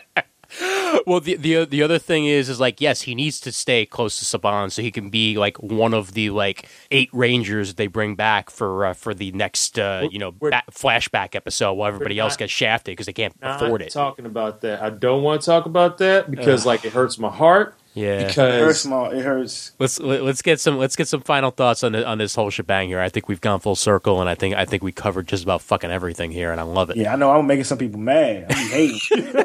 Well, 1.06 1.20
the 1.20 1.36
the 1.36 1.64
the 1.64 1.82
other 1.82 1.98
thing 1.98 2.26
is 2.26 2.48
is 2.48 2.60
like 2.60 2.80
yes, 2.80 3.02
he 3.02 3.14
needs 3.14 3.40
to 3.40 3.52
stay 3.52 3.86
close 3.86 4.18
to 4.18 4.24
Saban 4.24 4.70
so 4.70 4.82
he 4.82 4.90
can 4.90 5.10
be 5.10 5.36
like 5.36 5.60
one 5.62 5.94
of 5.94 6.12
the 6.14 6.30
like 6.30 6.68
eight 6.90 7.08
Rangers 7.12 7.74
they 7.74 7.86
bring 7.86 8.14
back 8.14 8.50
for 8.50 8.86
uh, 8.86 8.92
for 8.94 9.14
the 9.14 9.32
next 9.32 9.78
uh, 9.78 10.06
you 10.10 10.18
know 10.18 10.32
ba- 10.32 10.62
flashback 10.70 11.34
episode 11.34 11.74
while 11.74 11.88
everybody 11.88 12.18
else 12.18 12.34
not- 12.34 12.40
gets 12.40 12.52
shafted 12.52 12.92
because 12.92 13.06
they 13.06 13.12
can't 13.12 13.34
afford 13.42 13.82
it. 13.82 13.90
talking 13.92 14.26
about 14.26 14.60
that. 14.62 14.82
I 14.82 14.90
don't 14.90 15.22
want 15.22 15.40
to 15.42 15.46
talk 15.46 15.66
about 15.66 15.98
that 15.98 16.30
because 16.30 16.66
like 16.66 16.84
it 16.84 16.92
hurts 16.92 17.18
my 17.18 17.30
heart. 17.30 17.74
Yeah. 17.94 18.20
It 18.20 18.22
hurts, 18.34 18.36
Because 18.36 18.80
small. 18.80 19.10
It 19.10 19.22
hurts. 19.22 19.72
Let's 19.78 20.00
let- 20.00 20.22
let's 20.22 20.40
get 20.42 20.60
some 20.60 20.78
let's 20.78 20.96
get 20.96 21.08
some 21.08 21.20
final 21.20 21.50
thoughts 21.50 21.84
on 21.84 21.92
the, 21.92 22.06
on 22.06 22.18
this 22.18 22.34
whole 22.34 22.48
shebang 22.50 22.88
here. 22.88 23.00
I 23.00 23.08
think 23.10 23.28
we've 23.28 23.40
gone 23.40 23.60
full 23.60 23.76
circle, 23.76 24.20
and 24.20 24.30
I 24.30 24.34
think 24.34 24.54
I 24.54 24.64
think 24.64 24.82
we 24.82 24.92
covered 24.92 25.28
just 25.28 25.44
about 25.44 25.60
fucking 25.62 25.90
everything 25.90 26.30
here, 26.30 26.52
and 26.52 26.60
I 26.60 26.64
love 26.64 26.88
it. 26.90 26.96
Yeah, 26.96 27.12
I 27.12 27.16
know. 27.16 27.30
I'm 27.30 27.46
making 27.46 27.64
some 27.64 27.78
people 27.78 28.00
mad. 28.00 28.46
I'm 28.50 28.68
hating. 28.68 29.44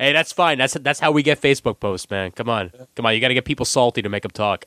Hey, 0.00 0.12
that's 0.12 0.32
fine. 0.32 0.58
That's 0.58 0.74
that's 0.74 1.00
how 1.00 1.12
we 1.12 1.22
get 1.22 1.40
Facebook 1.40 1.80
posts, 1.80 2.08
man. 2.10 2.30
Come 2.30 2.48
on, 2.48 2.70
come 2.94 3.04
on. 3.04 3.14
You 3.14 3.20
got 3.20 3.28
to 3.28 3.34
get 3.34 3.44
people 3.44 3.66
salty 3.66 4.00
to 4.02 4.08
make 4.08 4.22
them 4.22 4.30
talk. 4.30 4.64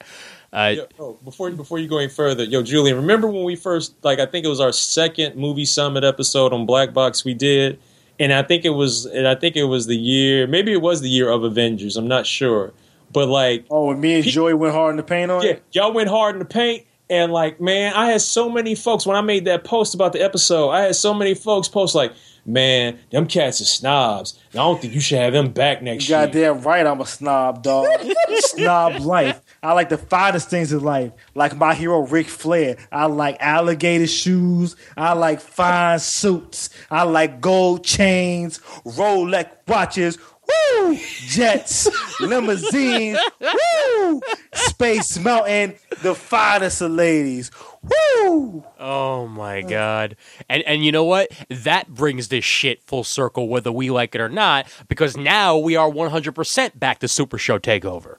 Uh, 0.54 0.74
Yo, 0.76 0.86
oh, 1.00 1.20
before 1.24 1.50
before 1.52 1.80
you 1.80 1.88
go 1.88 1.98
any 1.98 2.10
further, 2.10 2.44
yo, 2.44 2.62
Julian, 2.62 2.96
remember 2.98 3.28
when 3.28 3.44
we 3.44 3.56
first 3.56 3.94
like 4.04 4.20
I 4.20 4.26
think 4.26 4.46
it 4.46 4.50
was 4.50 4.60
our 4.60 4.72
second 4.72 5.36
movie 5.36 5.66
summit 5.66 6.04
episode 6.04 6.54
on 6.54 6.66
Black 6.66 6.94
Box 6.94 7.26
we 7.26 7.34
did, 7.34 7.80
and 8.20 8.34
I 8.34 8.44
think 8.44 8.66
it 8.66 8.72
was 8.72 9.06
and 9.06 9.28
I 9.28 9.36
think 9.36 9.56
it 9.56 9.64
was 9.66 9.88
the 9.88 9.96
year 9.98 10.48
maybe 10.48 10.72
it 10.74 10.82
was 10.82 11.02
the 11.02 11.10
year 11.10 11.30
of 11.30 11.44
Avengers. 11.44 11.98
I'm 11.98 12.08
not 12.08 12.26
sure, 12.26 12.72
but 13.12 13.28
like 13.28 13.66
oh, 13.70 13.92
and 13.92 14.02
me 14.02 14.16
and 14.16 14.26
Joy 14.26 14.56
went 14.56 14.74
hard 14.74 14.92
in 14.92 14.98
the 14.98 15.04
paint 15.04 15.32
on 15.32 15.44
yeah, 15.44 15.52
it. 15.52 15.64
y'all 15.72 15.94
went 15.94 16.10
hard 16.10 16.36
in 16.36 16.40
the 16.40 16.46
paint. 16.46 16.86
And 17.12 17.32
like, 17.32 17.60
man, 17.60 17.94
I 17.96 18.12
had 18.12 18.22
so 18.22 18.50
many 18.50 18.76
folks 18.76 19.04
when 19.04 19.18
I 19.18 19.22
made 19.22 19.46
that 19.46 19.64
post 19.64 19.96
about 19.96 20.14
the 20.14 20.22
episode. 20.22 20.70
I 20.70 20.82
had 20.82 20.96
so 20.96 21.12
many 21.12 21.34
folks 21.34 21.68
post 21.68 21.96
like, 21.96 22.14
man, 22.46 23.00
them 23.12 23.26
cats 23.26 23.62
are 23.62 23.66
snobs. 23.66 24.40
And 24.52 24.60
I 24.60 24.64
don't 24.64 24.80
think 24.80 24.94
you 24.94 25.00
should 25.00 25.18
have 25.18 25.34
them 25.34 25.52
back 25.52 25.82
next 25.82 26.08
year. 26.08 26.26
Goddamn 26.26 26.62
right, 26.62 26.86
I'm 26.86 27.02
a 27.02 27.06
snob, 27.08 27.64
dog. 27.64 27.88
snob 28.40 29.02
life. 29.02 29.42
I 29.62 29.74
like 29.74 29.90
the 29.90 29.98
finest 29.98 30.50
things 30.50 30.72
in 30.72 30.82
life, 30.82 31.12
like 31.36 31.58
my 31.58 31.74
hero 31.74 32.06
Ric 32.06 32.28
Flair. 32.28 32.78
I 32.92 33.08
like 33.08 33.38
alligator 33.40 34.08
shoes. 34.08 34.76
I 34.96 35.14
like 35.14 35.42
fine 35.42 36.00
suits. 36.00 36.70
I 36.90 37.04
like 37.04 37.42
gold 37.42 37.84
chains, 37.84 38.60
Rolex 38.86 39.50
watches. 39.68 40.18
Woo! 40.50 40.98
Jets, 41.28 41.88
limousines, 42.20 43.20
woo! 43.40 44.22
Space 44.54 45.20
Mountain, 45.20 45.76
the 46.02 46.16
finest 46.16 46.82
of 46.82 46.92
ladies. 46.92 47.52
Woo! 47.84 48.64
Oh 48.80 49.28
my 49.28 49.62
god. 49.62 50.16
And 50.50 50.64
and 50.64 50.84
you 50.84 50.92
know 50.92 51.04
what? 51.04 51.30
That 51.50 51.90
brings 51.90 52.30
this 52.30 52.44
shit 52.44 52.82
full 52.84 53.04
circle 53.04 53.48
whether 53.48 53.72
we 53.72 53.90
like 53.90 54.16
it 54.16 54.22
or 54.22 54.30
not 54.30 54.68
because 54.88 55.16
now 55.16 55.58
we 55.58 55.76
are 55.76 55.90
100% 55.90 56.80
back 56.80 57.00
to 57.00 57.08
Super 57.08 57.38
Show 57.38 57.60
takeover. 57.60 58.18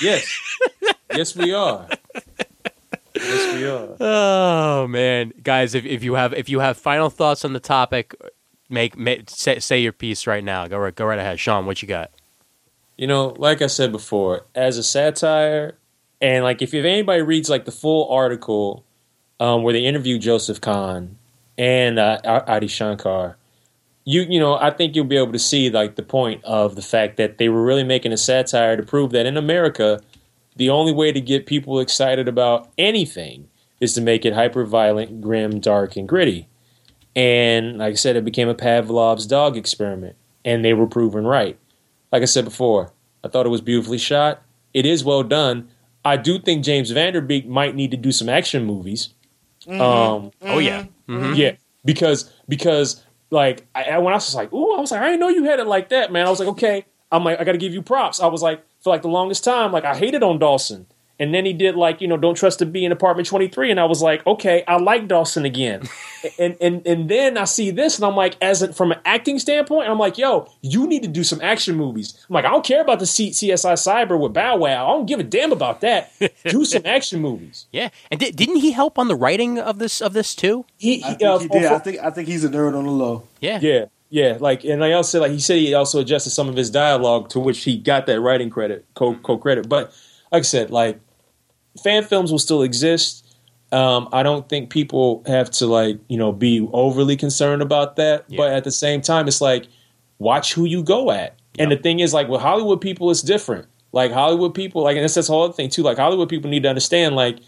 Yes. 0.00 0.26
yes, 1.14 1.36
we 1.36 1.52
are. 1.52 1.88
Yes, 3.14 3.54
we 3.54 3.66
are. 3.66 3.96
Oh 4.00 4.86
man, 4.88 5.32
guys, 5.42 5.74
if, 5.74 5.84
if 5.84 6.02
you 6.02 6.14
have 6.14 6.32
if 6.34 6.48
you 6.48 6.60
have 6.60 6.76
final 6.76 7.10
thoughts 7.10 7.44
on 7.44 7.52
the 7.52 7.60
topic, 7.60 8.14
make, 8.72 8.96
make 8.96 9.30
say, 9.30 9.58
say 9.58 9.80
your 9.80 9.92
piece 9.92 10.26
right 10.26 10.42
now. 10.42 10.66
Go 10.66 10.78
right 10.78 10.94
go 10.94 11.04
right 11.04 11.18
ahead, 11.18 11.38
Sean. 11.38 11.66
What 11.66 11.82
you 11.82 11.88
got? 11.88 12.10
You 12.96 13.06
know, 13.06 13.34
like 13.38 13.62
I 13.62 13.66
said 13.66 13.92
before, 13.92 14.46
as 14.54 14.78
a 14.78 14.82
satire, 14.82 15.76
and 16.20 16.44
like 16.44 16.62
if, 16.62 16.72
if 16.74 16.84
anybody 16.84 17.22
reads 17.22 17.50
like 17.50 17.64
the 17.64 17.72
full 17.72 18.08
article 18.10 18.84
um, 19.40 19.62
where 19.62 19.72
they 19.72 19.84
interview 19.84 20.18
Joseph 20.18 20.60
Kahn 20.60 21.18
and 21.58 21.98
uh, 21.98 22.18
Adi 22.24 22.68
Shankar, 22.68 23.36
you 24.04 24.22
you 24.22 24.40
know 24.40 24.54
I 24.54 24.70
think 24.70 24.96
you'll 24.96 25.04
be 25.04 25.16
able 25.16 25.32
to 25.32 25.38
see 25.38 25.70
like 25.70 25.96
the 25.96 26.02
point 26.02 26.42
of 26.44 26.76
the 26.76 26.82
fact 26.82 27.16
that 27.16 27.38
they 27.38 27.48
were 27.48 27.62
really 27.62 27.84
making 27.84 28.12
a 28.12 28.16
satire 28.16 28.76
to 28.76 28.82
prove 28.82 29.12
that 29.12 29.26
in 29.26 29.36
America, 29.36 30.00
the 30.56 30.70
only 30.70 30.92
way 30.92 31.12
to 31.12 31.20
get 31.20 31.46
people 31.46 31.80
excited 31.80 32.28
about 32.28 32.70
anything 32.78 33.48
is 33.80 33.94
to 33.94 34.00
make 34.00 34.24
it 34.24 34.32
hyper 34.32 34.64
violent, 34.64 35.20
grim, 35.20 35.58
dark, 35.58 35.96
and 35.96 36.08
gritty. 36.08 36.48
And 37.14 37.78
like 37.78 37.92
I 37.92 37.96
said, 37.96 38.16
it 38.16 38.24
became 38.24 38.48
a 38.48 38.54
Pavlov's 38.54 39.26
dog 39.26 39.56
experiment, 39.56 40.16
and 40.44 40.64
they 40.64 40.72
were 40.72 40.86
proven 40.86 41.26
right. 41.26 41.58
Like 42.10 42.22
I 42.22 42.26
said 42.26 42.44
before, 42.44 42.92
I 43.24 43.28
thought 43.28 43.46
it 43.46 43.50
was 43.50 43.60
beautifully 43.60 43.98
shot. 43.98 44.42
It 44.74 44.86
is 44.86 45.04
well 45.04 45.22
done. 45.22 45.68
I 46.04 46.16
do 46.16 46.38
think 46.38 46.64
James 46.64 46.90
Van 46.90 47.12
Der 47.12 47.20
Beek 47.20 47.46
might 47.46 47.74
need 47.74 47.90
to 47.92 47.96
do 47.96 48.12
some 48.12 48.28
action 48.28 48.64
movies. 48.64 49.10
Um, 49.68 50.32
Oh 50.42 50.58
yeah. 50.58 50.86
Mhm. 51.08 51.36
yeah, 51.36 51.52
because 51.84 52.32
because 52.48 53.04
like 53.30 53.66
I, 53.74 53.84
I- 53.84 53.98
when 53.98 54.12
I 54.12 54.16
was 54.16 54.34
like, 54.34 54.52
ooh, 54.52 54.74
I 54.76 54.80
was 54.80 54.90
like, 54.90 55.00
I 55.02 55.06
didn't 55.06 55.20
know 55.20 55.28
you 55.28 55.44
had 55.44 55.60
it 55.60 55.66
like 55.66 55.90
that, 55.90 56.10
man. 56.10 56.26
I 56.26 56.30
was 56.30 56.40
like, 56.40 56.48
okay, 56.48 56.84
I'm 57.12 57.22
like, 57.24 57.38
I 57.40 57.44
got 57.44 57.52
to 57.52 57.58
give 57.58 57.72
you 57.74 57.82
props. 57.82 58.20
I 58.20 58.26
was 58.26 58.42
like, 58.42 58.64
for 58.80 58.90
like 58.90 59.02
the 59.02 59.08
longest 59.08 59.44
time, 59.44 59.70
like 59.70 59.84
I 59.84 59.94
hated 59.94 60.22
on 60.22 60.38
Dawson, 60.38 60.86
and 61.22 61.32
then 61.34 61.46
he 61.46 61.52
did 61.52 61.76
like 61.76 62.00
you 62.00 62.08
know, 62.08 62.16
don't 62.16 62.34
trust 62.34 62.58
to 62.58 62.66
be 62.66 62.84
in 62.84 62.92
Apartment 62.92 63.28
23, 63.28 63.70
and 63.70 63.78
I 63.80 63.84
was 63.84 64.02
like, 64.02 64.26
okay, 64.26 64.64
I 64.66 64.76
like 64.76 65.06
Dawson 65.08 65.44
again, 65.44 65.82
and 66.38 66.56
and 66.60 66.86
and 66.86 67.08
then 67.08 67.38
I 67.38 67.44
see 67.44 67.70
this, 67.70 67.96
and 67.96 68.04
I'm 68.04 68.16
like, 68.16 68.36
as 68.42 68.62
a, 68.62 68.72
from 68.72 68.92
an 68.92 68.98
acting 69.04 69.38
standpoint, 69.38 69.88
I'm 69.88 69.98
like, 69.98 70.18
yo, 70.18 70.50
you 70.62 70.86
need 70.86 71.02
to 71.02 71.08
do 71.08 71.22
some 71.24 71.40
action 71.40 71.76
movies. 71.76 72.14
I'm 72.28 72.34
like, 72.34 72.44
I 72.44 72.50
don't 72.50 72.64
care 72.64 72.80
about 72.82 72.98
the 72.98 73.06
C- 73.06 73.30
CSI 73.30 73.74
Cyber 73.74 74.18
with 74.18 74.32
Bow 74.32 74.56
Wow. 74.56 74.88
I 74.88 74.96
don't 74.96 75.06
give 75.06 75.20
a 75.20 75.24
damn 75.24 75.52
about 75.52 75.80
that. 75.82 76.12
do 76.44 76.64
some 76.72 76.82
action 76.84 77.20
movies. 77.20 77.66
Yeah. 77.72 77.90
And 78.10 78.18
di- 78.20 78.30
didn't 78.32 78.56
he 78.56 78.72
help 78.72 78.98
on 78.98 79.08
the 79.08 79.14
writing 79.16 79.58
of 79.58 79.78
this 79.78 80.00
of 80.00 80.12
this 80.12 80.34
too? 80.34 80.64
He, 80.78 81.02
I 81.04 81.08
think 81.14 81.22
uh, 81.22 81.38
he 81.38 81.46
for- 81.48 81.52
did. 81.60 81.68
for- 81.68 81.74
I 81.74 81.78
think 81.78 81.98
I 82.00 82.10
think 82.10 82.28
he's 82.28 82.44
a 82.44 82.48
nerd 82.48 82.76
on 82.76 82.84
the 82.84 82.90
low. 82.90 83.28
Yeah. 83.40 83.58
Yeah, 83.60 83.84
yeah. 84.10 84.36
Like, 84.40 84.64
and 84.64 84.84
I 84.84 84.92
also 84.92 85.10
said 85.18 85.20
like 85.22 85.32
he 85.32 85.40
said 85.40 85.58
he 85.58 85.74
also 85.74 86.00
adjusted 86.00 86.30
some 86.30 86.48
of 86.48 86.56
his 86.56 86.70
dialogue 86.70 87.28
to 87.30 87.40
which 87.40 87.64
he 87.64 87.76
got 87.78 88.06
that 88.06 88.20
writing 88.20 88.50
credit, 88.50 88.84
co 88.94 89.14
co 89.16 89.36
credit. 89.38 89.68
But 89.68 89.92
like 90.30 90.40
I 90.40 90.42
said, 90.42 90.70
like 90.70 90.98
fan 91.82 92.04
films 92.04 92.30
will 92.30 92.38
still 92.38 92.62
exist. 92.62 93.18
Um, 93.70 94.08
I 94.12 94.22
don't 94.22 94.48
think 94.48 94.70
people 94.70 95.22
have 95.26 95.50
to 95.52 95.66
like 95.66 95.98
you 96.08 96.18
know 96.18 96.32
be 96.32 96.68
overly 96.72 97.16
concerned 97.16 97.62
about 97.62 97.96
that. 97.96 98.24
Yeah. 98.28 98.36
But 98.38 98.52
at 98.52 98.64
the 98.64 98.70
same 98.70 99.00
time, 99.00 99.28
it's 99.28 99.40
like 99.40 99.66
watch 100.18 100.54
who 100.54 100.64
you 100.64 100.82
go 100.82 101.10
at. 101.10 101.38
And 101.58 101.70
the 101.70 101.76
thing 101.76 102.00
is, 102.00 102.14
like 102.14 102.28
with 102.28 102.40
Hollywood 102.40 102.80
people, 102.80 103.10
it's 103.10 103.22
different. 103.22 103.66
Like 103.92 104.10
Hollywood 104.10 104.54
people, 104.54 104.82
like 104.82 104.96
and 104.96 105.04
that's 105.04 105.14
this 105.14 105.28
whole 105.28 105.44
other 105.44 105.52
thing 105.52 105.68
too. 105.68 105.82
Like 105.82 105.98
Hollywood 105.98 106.28
people 106.28 106.50
need 106.50 106.62
to 106.62 106.68
understand, 106.68 107.14
like 107.14 107.38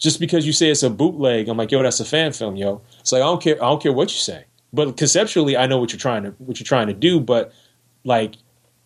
just 0.00 0.18
because 0.18 0.46
you 0.46 0.52
say 0.52 0.70
it's 0.70 0.82
a 0.82 0.90
bootleg, 0.90 1.48
I'm 1.48 1.56
like, 1.56 1.70
yo, 1.70 1.82
that's 1.82 2.00
a 2.00 2.04
fan 2.04 2.32
film, 2.32 2.56
yo. 2.56 2.82
It's 3.00 3.12
like 3.12 3.22
I 3.22 3.26
don't 3.26 3.40
care. 3.40 3.56
I 3.56 3.68
don't 3.68 3.82
care 3.82 3.92
what 3.92 4.10
you 4.10 4.18
say. 4.18 4.44
But 4.72 4.96
conceptually, 4.96 5.56
I 5.56 5.66
know 5.66 5.78
what 5.78 5.92
you're 5.92 5.98
trying 5.98 6.24
to 6.24 6.30
what 6.38 6.58
you're 6.58 6.64
trying 6.64 6.86
to 6.88 6.94
do. 6.94 7.20
But 7.20 7.52
like, 8.04 8.36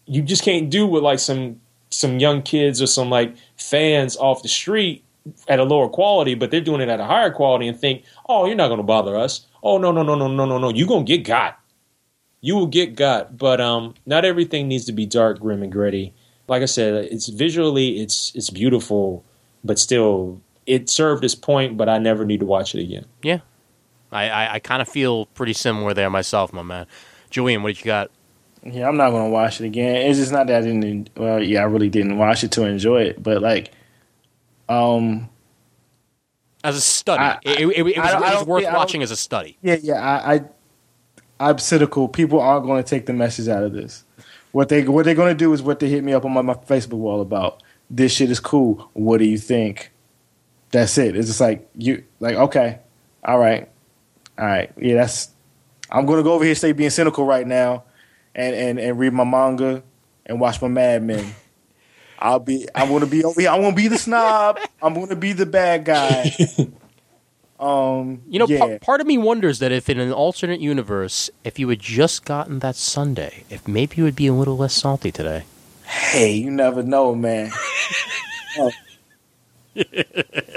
you 0.07 0.23
just 0.23 0.43
can't 0.43 0.71
do 0.71 0.87
what 0.87 1.03
like 1.03 1.19
some 1.19 1.61
some 1.95 2.19
young 2.19 2.43
kids 2.43 2.83
or 2.83 2.87
some 2.87 3.11
like 3.11 3.35
fans 3.57 4.16
off 4.16 4.43
the 4.43 4.49
street 4.49 5.05
at 5.49 5.59
a 5.59 5.65
lower 5.65 5.89
quality, 5.89 6.35
but 6.35 6.51
they're 6.51 6.61
doing 6.61 6.81
it 6.81 6.89
at 6.89 7.01
a 7.01 7.05
higher 7.05 7.31
quality 7.31 7.66
and 7.66 7.79
think, 7.79 8.05
oh, 8.29 8.47
you're 8.47 8.57
not 8.57 8.69
going 8.69 8.79
to 8.79 8.85
bother 8.85 9.16
us. 9.16 9.47
Oh 9.62 9.79
no 9.79 9.91
no 9.93 10.03
no 10.03 10.15
no 10.15 10.29
no 10.29 10.45
no 10.45 10.59
no, 10.59 10.69
you 10.71 10.87
gonna 10.87 11.05
get 11.05 11.25
got. 11.25 11.59
You 12.43 12.57
will 12.57 12.66
get 12.66 12.95
got. 12.95 13.39
But 13.39 13.61
um, 13.61 13.95
not 14.05 14.27
everything 14.27 14.69
needs 14.69 14.85
to 14.85 14.93
be 14.93 15.07
dark, 15.07 15.41
grim, 15.41 15.62
and 15.62 15.73
gritty. 15.73 16.12
Like 16.47 16.61
I 16.61 16.66
said, 16.66 17.07
it's 17.07 17.29
visually 17.29 18.01
it's 18.01 18.33
it's 18.35 18.51
beautiful, 18.51 19.25
but 19.65 19.79
still 19.79 20.43
it 20.66 20.91
served 20.91 21.25
its 21.25 21.35
point. 21.35 21.79
But 21.79 21.89
I 21.89 21.97
never 21.97 22.27
need 22.27 22.41
to 22.41 22.47
watch 22.47 22.75
it 22.75 22.83
again. 22.83 23.07
Yeah. 23.23 23.41
I, 24.12 24.29
I, 24.29 24.55
I 24.55 24.59
kind 24.59 24.83
of 24.83 24.89
feel 24.89 25.27
pretty 25.27 25.55
similar 25.55 25.95
there 25.95 26.11
myself, 26.11 26.53
my 26.53 26.62
man. 26.62 26.87
Julian, 27.31 27.62
what 27.62 27.71
did 27.71 27.81
you 27.81 27.87
got? 27.87 28.11
Yeah, 28.65 28.89
I'm 28.89 28.97
not 28.97 29.11
gonna 29.11 29.28
watch 29.28 29.61
it 29.61 29.66
again. 29.66 29.97
It's 30.11 30.19
just 30.19 30.32
not 30.32 30.47
that 30.47 30.62
I 30.62 30.66
didn't. 30.66 31.11
Well, 31.16 31.43
yeah, 31.43 31.61
I 31.61 31.65
really 31.65 31.91
didn't 31.91 32.16
watch 32.19 32.43
it 32.45 32.51
to 32.53 32.65
enjoy 32.65 33.03
it, 33.03 33.23
but 33.23 33.43
like, 33.43 33.73
um, 34.69 35.28
As 36.62 36.77
a 36.77 36.81
study, 36.81 37.23
I- 37.23 37.39
it, 37.43 37.61
it, 37.61 37.77
it, 37.78 37.82
was, 37.82 37.93
it 37.95 37.99
was 37.99 38.47
worth 38.47 38.62
think- 38.65 38.74
watching 38.74 39.03
as 39.03 39.11
a 39.11 39.16
study. 39.16 39.59
yeah, 39.62 39.77
yeah, 39.82 40.01
I, 40.01 40.35
I 40.35 40.41
I'm 41.41 41.59
cynical. 41.59 42.09
People 42.09 42.41
aren't 42.41 42.65
going 42.65 42.82
to 42.82 42.89
take 42.89 43.07
the 43.07 43.12
message 43.12 43.49
out 43.49 43.65
of 43.65 43.73
this. 43.73 44.05
What 44.53 44.69
they 44.69 44.86
what 44.89 45.05
they're 45.05 45.15
going 45.16 45.36
to 45.36 45.39
do 45.39 45.53
is 45.53 45.61
what 45.62 45.81
they 45.81 45.89
hit 45.89 46.03
me 46.05 46.12
up 46.15 46.24
on 46.24 46.32
my, 46.32 46.43
my 46.43 46.55
Facebook 46.55 46.93
wall 46.99 47.20
about. 47.20 47.62
This 47.91 48.12
shit 48.12 48.31
is 48.31 48.41
cool. 48.41 48.89
What 48.95 49.19
do 49.19 49.24
you 49.27 49.36
think? 49.36 49.91
That's 50.70 50.97
it. 50.97 51.16
It's 51.16 51.27
just 51.27 51.41
like 51.41 51.69
you 51.77 52.03
like 52.20 52.36
okay, 52.36 52.78
all 53.24 53.39
right, 53.39 53.69
all 54.39 54.47
right. 54.47 54.73
Yeah, 54.81 54.95
that's. 54.95 55.28
I'm 55.91 56.07
going 56.07 56.16
to 56.19 56.23
go 56.24 56.32
over 56.32 56.45
here, 56.45 56.55
stay 56.55 56.73
being 56.73 56.89
cynical 56.91 57.27
right 57.27 57.47
now, 57.47 57.85
and 58.35 58.55
and 58.55 58.78
and 58.81 58.98
read 58.98 59.12
my 59.12 59.24
manga 59.24 59.82
and 60.27 60.40
watch 60.40 60.61
my 60.62 60.69
Mad 60.69 61.02
Men. 61.02 61.35
I'll 62.19 62.39
be. 62.40 62.66
I'm 62.74 62.89
going 62.89 63.01
to 63.01 63.06
be 63.06 63.24
over 63.24 63.40
here. 63.40 63.51
I'm 63.51 63.61
going 63.61 63.73
to 63.74 63.77
be 63.77 63.89
the 63.89 63.98
snob. 63.98 64.59
I'm 64.82 64.94
going 64.94 65.09
to 65.09 65.16
be 65.16 65.32
the 65.32 65.47
bad 65.47 65.85
guy. 65.85 66.32
Um, 67.61 68.23
You 68.28 68.40
know, 68.40 68.47
yeah. 68.48 68.59
par- 68.59 68.78
part 68.81 69.01
of 69.01 69.06
me 69.06 69.16
wonders 69.16 69.61
that 69.61 69.70
if 69.70 69.89
in 69.89 69.98
an 70.01 70.12
alternate 70.12 70.61
universe, 70.61 71.31
if 71.44 71.59
you 71.59 71.69
had 71.69 71.78
just 71.78 72.24
gotten 72.24 72.59
that 72.59 72.74
sundae, 72.74 73.44
if 73.48 73.66
maybe 73.69 73.97
you 73.97 74.02
would 74.05 74.16
be 74.16 74.27
a 74.27 74.35
little 74.35 74.56
less 74.56 74.74
salty 74.74 75.12
today. 75.12 75.44
Hey, 75.86 76.32
you 76.32 76.51
never 76.51 76.82
know, 76.82 77.15
man. 77.15 77.51
Oh. 78.59 78.70
I 79.77 79.82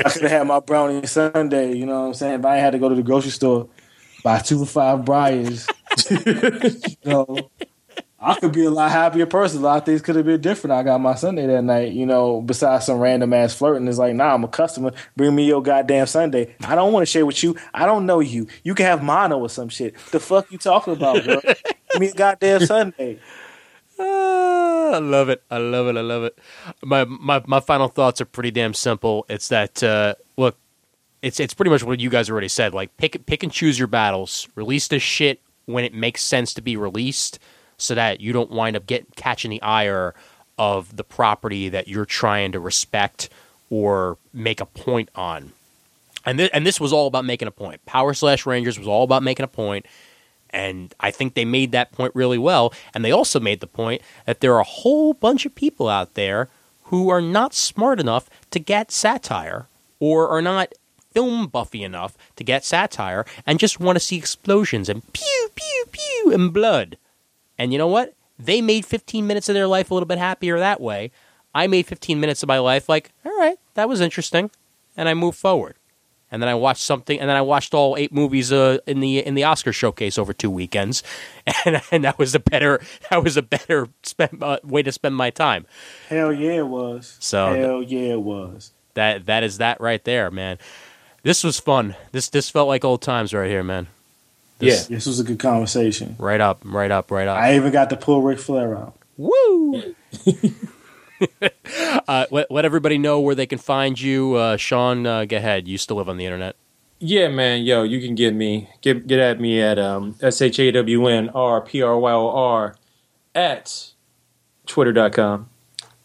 could 0.09 0.21
have 0.23 0.31
had 0.31 0.47
my 0.47 0.59
brownie 0.59 1.05
sundae, 1.07 1.73
you 1.75 1.85
know 1.85 2.01
what 2.01 2.07
I'm 2.07 2.13
saying? 2.13 2.39
If 2.41 2.45
I 2.45 2.57
had 2.57 2.71
to 2.71 2.79
go 2.79 2.89
to 2.89 2.95
the 2.95 3.01
grocery 3.03 3.31
store, 3.31 3.67
buy 4.23 4.39
two 4.39 4.59
for 4.59 4.65
five 4.65 4.99
Breyers, 4.99 5.67
know, 7.05 7.49
I 8.19 8.35
could 8.39 8.51
be 8.51 8.65
a 8.65 8.71
lot 8.71 8.91
happier 8.91 9.25
person. 9.25 9.59
A 9.59 9.63
lot 9.63 9.77
of 9.77 9.85
things 9.85 10.01
could 10.01 10.15
have 10.15 10.25
been 10.25 10.41
different. 10.41 10.73
I 10.73 10.83
got 10.83 10.99
my 10.99 11.15
sundae 11.15 11.45
that 11.47 11.63
night, 11.63 11.93
you 11.93 12.05
know, 12.05 12.41
besides 12.41 12.85
some 12.85 12.99
random 12.99 13.31
ass 13.33 13.53
flirting. 13.53 13.87
It's 13.87 13.99
like, 13.99 14.15
nah, 14.15 14.33
I'm 14.33 14.43
a 14.43 14.47
customer. 14.47 14.91
Bring 15.15 15.35
me 15.35 15.45
your 15.45 15.61
goddamn 15.61 16.07
sundae. 16.07 16.53
I 16.65 16.75
don't 16.75 16.93
want 16.93 17.03
to 17.03 17.11
share 17.11 17.25
with 17.25 17.43
you. 17.43 17.55
I 17.73 17.85
don't 17.85 18.05
know 18.05 18.19
you. 18.19 18.47
You 18.63 18.73
can 18.73 18.85
have 18.87 19.03
mono 19.03 19.37
or 19.39 19.49
some 19.49 19.69
shit. 19.69 19.95
The 20.11 20.19
fuck 20.19 20.51
you 20.51 20.57
talking 20.57 20.93
about, 20.93 21.23
bro? 21.23 21.41
Give 21.41 21.99
me 21.99 22.07
a 22.07 22.13
goddamn 22.13 22.65
sundae. 22.65 23.19
Ah, 23.99 24.91
I 24.93 24.99
love 24.99 25.29
it. 25.29 25.43
I 25.51 25.57
love 25.57 25.87
it. 25.87 25.97
I 25.97 26.01
love 26.01 26.23
it. 26.23 26.37
My 26.83 27.05
my 27.05 27.43
my 27.47 27.59
final 27.59 27.87
thoughts 27.87 28.21
are 28.21 28.25
pretty 28.25 28.51
damn 28.51 28.73
simple. 28.73 29.25
It's 29.27 29.47
that 29.49 29.81
uh, 29.81 30.15
look, 30.37 30.55
it's 31.21 31.39
it's 31.39 31.53
pretty 31.53 31.71
much 31.71 31.83
what 31.83 31.99
you 31.99 32.09
guys 32.09 32.29
already 32.29 32.47
said. 32.47 32.73
Like 32.73 32.95
pick 32.97 33.25
pick 33.25 33.41
and 33.41 33.51
choose 33.51 33.79
your 33.79 33.87
battles. 33.87 34.47
Release 34.55 34.87
this 34.87 35.01
shit 35.01 35.41
when 35.68 35.84
it 35.84 35.94
makes 35.94 36.23
sense 36.23 36.53
to 36.56 36.61
be 36.61 36.76
released, 36.76 37.38
so 37.77 37.94
that 37.94 38.19
you 38.19 38.34
don't 38.34 38.49
wind 38.49 38.76
up 38.76 38.88
get 38.88 39.15
catching 39.15 39.52
the 39.52 39.61
ire 39.61 40.15
of 40.57 40.95
the 40.98 41.03
property 41.03 41.69
that 41.69 41.88
you're 41.88 42.06
trying 42.06 42.52
to 42.52 42.60
respect 42.60 43.30
or 43.69 44.18
make 44.34 44.60
a 44.60 44.65
point 44.65 45.10
on. 45.14 45.52
And 46.26 46.39
this, 46.39 46.49
and 46.52 46.65
this 46.65 46.80
was 46.80 46.91
all 46.91 47.07
about 47.07 47.26
making 47.26 47.48
a 47.48 47.52
point. 47.52 47.85
Power 47.85 48.14
Slash 48.14 48.45
Rangers 48.45 48.80
was 48.80 48.88
all 48.88 49.03
about 49.03 49.23
making 49.23 49.45
a. 49.45 49.81
And 50.49 50.94
I 50.99 51.11
think 51.11 51.34
they 51.34 51.45
made 51.45 51.72
that 51.73 51.91
point 51.91 52.15
really 52.15 52.38
well. 52.38 52.73
And 52.94 53.06
they 53.06 53.11
also 53.11 53.39
made 53.39 53.60
the 53.60 53.68
point 53.68 54.02
that 54.26 54.39
there 54.39 54.53
are 54.56 54.61
a 54.61 54.65
whole 54.65 55.14
bunch 55.14 55.45
of 55.45 55.53
people 55.53 55.88
out 55.88 56.15
there 56.15 56.49
who 56.84 57.10
are 57.10 57.22
not 57.22 57.53
smart 57.53 57.99
enough 57.99 58.30
to 58.52 58.60
get 58.60 58.91
satire 58.91 59.68
or 59.99 60.30
are 60.30 60.41
not 60.41 60.73
film 61.18 61.48
buffy 61.48 61.84
enough 61.84 62.15
to 62.35 62.44
get 62.44 62.64
satire 62.64 63.26
and 63.48 63.57
just 63.57 63.80
want 63.80 63.95
to 63.95 63.99
see 63.99 64.18
explosions 64.18 64.88
and 64.88 65.02
pew 65.14 65.49
pew 65.56 65.84
pew 65.91 66.31
and 66.31 66.53
blood. 66.53 66.95
And 67.57 67.72
you 67.72 67.80
know 67.80 67.88
what? 67.88 68.14
They 68.38 68.61
made 68.61 68.85
15 68.85 69.26
minutes 69.26 69.49
of 69.49 69.56
their 69.56 69.65
life 69.65 69.89
a 69.89 69.95
little 69.95 70.06
bit 70.06 70.19
happier 70.19 70.60
that 70.60 70.80
way. 70.80 71.10
I 71.56 71.65
made 71.65 71.88
15 71.88 72.19
minutes 72.19 72.44
of 72.44 72.48
my 72.48 72.60
life 72.60 72.88
like, 72.88 73.10
all 73.26 73.35
right, 73.35 73.57
that 73.73 73.89
was 73.89 73.99
interesting, 73.99 74.52
and 74.95 75.10
I 75.10 75.15
moved 75.15 75.39
forward. 75.39 75.76
And 76.30 76.39
then 76.39 76.49
I 76.49 76.53
watched 76.53 76.84
something, 76.84 77.19
and 77.19 77.27
then 77.27 77.35
I 77.35 77.41
watched 77.41 77.73
all 77.73 77.98
eight 77.98 78.14
movies 78.14 78.52
uh, 78.52 78.77
in 78.85 78.99
the 78.99 79.26
in 79.26 79.34
the 79.34 79.45
Oscar 79.45 79.73
showcase 79.73 80.19
over 80.19 80.34
two 80.34 80.52
weekends, 80.52 81.02
and, 81.65 81.81
and 81.91 82.03
that 82.03 82.19
was 82.19 82.35
a 82.35 82.39
better 82.39 82.80
that 83.10 83.23
was 83.23 83.38
a 83.38 83.41
better 83.41 83.89
spend, 84.03 84.44
uh, 84.44 84.60
way 84.64 84.84
to 84.84 84.91
spend 84.91 85.15
my 85.15 85.31
time. 85.31 85.65
Hell 86.10 86.31
yeah, 86.31 86.60
it 86.60 86.68
was. 86.68 87.18
So- 87.19 87.56
hell 87.56 87.81
yeah, 87.81 88.14
it 88.14 88.22
was. 88.22 88.72
That 88.94 89.27
that 89.27 89.44
is 89.44 89.60
that 89.60 89.80
right 89.80 90.03
there, 90.03 90.30
man. 90.31 90.57
This 91.23 91.44
was 91.44 91.60
fun. 91.60 91.95
This 92.11 92.30
this 92.30 92.49
felt 92.49 92.68
like 92.68 92.85
old 92.85 93.02
times 93.02 93.34
right 93.34 93.49
here, 93.49 93.64
man. 93.64 93.88
Yeah. 94.60 94.81
This 94.89 95.06
was 95.06 95.19
a 95.19 95.23
good 95.23 95.39
conversation. 95.39 96.15
Right 96.18 96.41
up, 96.41 96.61
right 96.64 96.89
up, 96.89 97.11
right 97.11 97.27
up. 97.27 97.38
I 97.38 97.56
even 97.56 97.72
got 97.72 97.89
to 97.91 97.98
pull 97.98 98.22
Ric 98.22 98.39
Flair 98.39 98.76
out. 98.76 98.95
Woo! 99.18 99.95
uh, 102.07 102.26
let, 102.31 102.52
let 102.52 102.65
everybody 102.65 102.98
know 102.98 103.19
where 103.19 103.35
they 103.35 103.45
can 103.45 103.57
find 103.57 103.99
you. 103.99 104.35
Uh, 104.35 104.57
Sean, 104.57 105.06
uh, 105.06 105.26
go 105.26 105.38
ahead. 105.38 105.68
You 105.68 105.77
still 105.77 105.98
live 105.98 106.10
on 106.10 106.18
the 106.18 106.26
internet. 106.26 106.56
Yeah, 106.99 107.27
man. 107.27 107.64
Yo, 107.64 107.84
you 107.84 108.02
can 108.02 108.15
get 108.15 108.34
me 108.34 108.69
get 108.81 109.06
get 109.06 109.19
at 109.19 109.39
me 109.39 109.61
at 109.61 109.77
um, 109.77 110.15
s 110.22 110.41
h 110.41 110.60
a 110.60 110.72
w 110.72 111.07
n 111.07 111.30
r 111.30 111.61
p 111.61 111.81
r 111.84 111.98
y 111.99 112.11
o 112.11 112.30
r 112.30 112.76
at 113.35 113.91
twitter.com. 114.65 115.49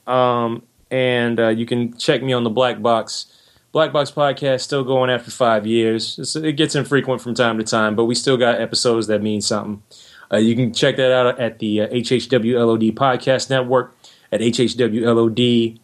Um, 0.07 0.63
and 0.91 1.41
uh, 1.41 1.49
you 1.49 1.65
can 1.65 1.97
check 1.97 2.23
me 2.23 2.35
on 2.35 2.45
the 2.45 2.51
Black 2.51 2.83
Box. 2.83 3.27
Black 3.73 3.93
Box 3.93 4.11
podcast 4.11 4.61
still 4.61 4.85
going 4.85 5.11
after 5.11 5.31
five 5.31 5.67
years. 5.67 6.19
It's, 6.19 6.37
it 6.37 6.53
gets 6.53 6.75
infrequent 6.75 7.21
from 7.23 7.35
time 7.35 7.59
to 7.59 7.65
time, 7.65 7.97
but 7.97 8.05
we 8.05 8.15
still 8.15 8.37
got 8.37 8.61
episodes 8.61 9.07
that 9.07 9.23
mean 9.23 9.41
something. 9.41 9.83
Uh, 10.31 10.37
you 10.37 10.55
can 10.55 10.73
check 10.73 10.97
that 10.97 11.13
out 11.13 11.41
at 11.41 11.59
the 11.59 11.83
uh, 11.83 11.89
HHWLOD 11.89 12.95
podcast 12.95 13.51
network 13.51 13.95
at 14.31 14.41
hhwlod.com 14.41 15.79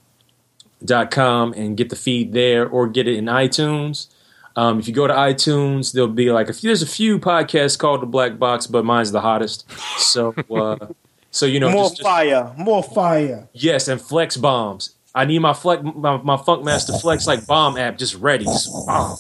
and 1.54 1.76
get 1.76 1.90
the 1.90 1.96
feed 1.96 2.32
there 2.32 2.68
or 2.68 2.88
get 2.88 3.08
it 3.08 3.16
in 3.16 3.26
iTunes. 3.26 4.08
Um, 4.56 4.78
if 4.80 4.88
you 4.88 4.94
go 4.94 5.06
to 5.06 5.14
iTunes, 5.14 5.92
there'll 5.92 6.08
be 6.08 6.30
like 6.32 6.48
a 6.48 6.52
few, 6.52 6.68
there's 6.68 6.82
a 6.82 6.86
few 6.86 7.18
podcasts 7.18 7.78
called 7.78 8.02
the 8.02 8.06
Black 8.06 8.38
Box, 8.38 8.66
but 8.66 8.84
mine's 8.84 9.12
the 9.12 9.20
hottest. 9.20 9.70
So, 9.98 10.34
uh, 10.50 10.88
so 11.30 11.46
you 11.46 11.60
know, 11.60 11.70
more 11.70 11.84
just- 11.84 11.96
just- 11.98 12.08
fire, 12.08 12.52
more 12.56 12.82
fire. 12.82 13.48
yes, 13.52 13.88
and 13.88 14.00
flex 14.00 14.36
bombs. 14.36 14.94
I 15.18 15.24
need 15.24 15.40
my 15.40 15.52
flex, 15.52 15.82
my, 15.82 16.16
my 16.18 16.36
Funk 16.36 16.64
Master 16.64 16.92
Flex 16.92 17.26
like 17.26 17.44
bomb 17.44 17.76
app 17.76 17.98
just 17.98 18.14
ready, 18.14 18.44
just 18.44 18.70
bomb, 18.86 19.18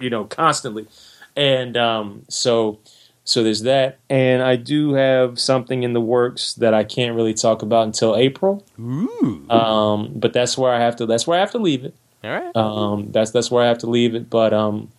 you 0.00 0.08
know, 0.08 0.24
constantly. 0.24 0.86
And 1.36 1.76
um, 1.76 2.24
so, 2.28 2.78
so 3.24 3.42
there's 3.42 3.60
that, 3.62 3.98
and 4.08 4.42
I 4.42 4.56
do 4.56 4.94
have 4.94 5.38
something 5.38 5.82
in 5.82 5.92
the 5.92 6.00
works 6.00 6.54
that 6.54 6.72
I 6.72 6.82
can't 6.82 7.14
really 7.14 7.34
talk 7.34 7.60
about 7.60 7.82
until 7.86 8.16
April. 8.16 8.64
Ooh. 8.80 9.44
Um, 9.50 10.12
but 10.16 10.32
that's 10.32 10.56
where 10.56 10.72
I 10.72 10.80
have 10.80 10.96
to. 10.96 11.04
That's 11.04 11.26
where 11.26 11.36
I 11.36 11.40
have 11.40 11.50
to 11.50 11.58
leave 11.58 11.84
it. 11.84 11.94
All 12.24 12.30
right. 12.30 12.56
Um, 12.56 13.12
that's 13.12 13.30
that's 13.30 13.50
where 13.50 13.62
I 13.62 13.68
have 13.68 13.78
to 13.78 13.86
leave 13.86 14.14
it. 14.14 14.30
But 14.30 14.54
um, 14.54 14.90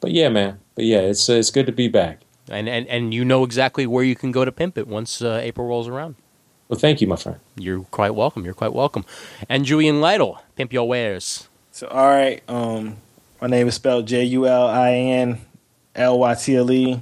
but 0.00 0.10
yeah, 0.10 0.28
man. 0.28 0.58
But 0.74 0.84
yeah, 0.84 0.98
it's 0.98 1.26
it's 1.30 1.50
good 1.50 1.64
to 1.66 1.72
be 1.72 1.88
back. 1.88 2.20
And, 2.50 2.68
and 2.68 2.86
and 2.88 3.14
you 3.14 3.24
know 3.24 3.42
exactly 3.44 3.86
where 3.86 4.04
you 4.04 4.14
can 4.14 4.30
go 4.30 4.44
to 4.44 4.52
pimp 4.52 4.76
it 4.76 4.86
once 4.86 5.22
uh, 5.22 5.40
April 5.42 5.66
rolls 5.66 5.88
around. 5.88 6.16
Well, 6.74 6.80
thank 6.80 7.00
you, 7.00 7.06
my 7.06 7.14
friend. 7.14 7.38
You're 7.54 7.84
quite 7.84 8.16
welcome. 8.16 8.44
You're 8.44 8.52
quite 8.52 8.72
welcome. 8.72 9.04
And 9.48 9.64
Julian 9.64 10.00
Lytle, 10.00 10.42
pimp 10.56 10.72
your 10.72 10.88
wares. 10.88 11.48
So 11.70 11.86
all 11.86 12.08
right, 12.08 12.42
um, 12.48 12.96
my 13.40 13.46
name 13.46 13.68
is 13.68 13.76
spelled 13.76 14.08
J 14.08 14.24
U 14.24 14.48
L 14.48 14.66
I 14.66 14.90
N 14.90 15.40
L 15.94 16.18
Y 16.18 16.34
T 16.34 16.56
L 16.56 16.72
E. 16.72 17.00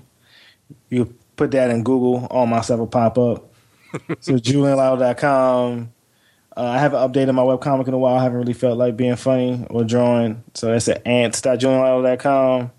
You 0.90 1.14
put 1.36 1.52
that 1.52 1.70
in 1.70 1.84
Google, 1.84 2.26
all 2.26 2.44
my 2.44 2.60
stuff 2.60 2.80
will 2.80 2.86
pop 2.86 3.16
up. 3.16 3.50
so 4.20 4.34
julianlytle.com. 4.34 5.90
Uh, 6.54 6.60
I 6.62 6.76
haven't 6.78 7.00
updated 7.00 7.34
my 7.34 7.40
webcomic 7.40 7.88
in 7.88 7.94
a 7.94 7.98
while. 7.98 8.16
I 8.16 8.22
haven't 8.22 8.36
really 8.36 8.52
felt 8.52 8.76
like 8.76 8.94
being 8.94 9.16
funny 9.16 9.66
or 9.70 9.84
drawing. 9.84 10.44
So 10.52 10.66
that's 10.66 10.86
at 10.88 11.06
ants.julianlytle.com. 11.06 12.70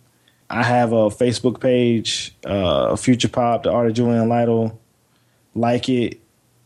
I 0.47 0.61
have 0.61 0.91
a 0.91 1.09
Facebook 1.09 1.59
page, 1.59 2.35
uh, 2.45 2.95
Future 2.97 3.29
Pop, 3.29 3.63
The 3.63 3.71
Art 3.71 3.87
of 3.87 3.95
Julian 3.95 4.29
Lytle. 4.29 4.79
Like 5.55 5.89
it. 5.89 6.19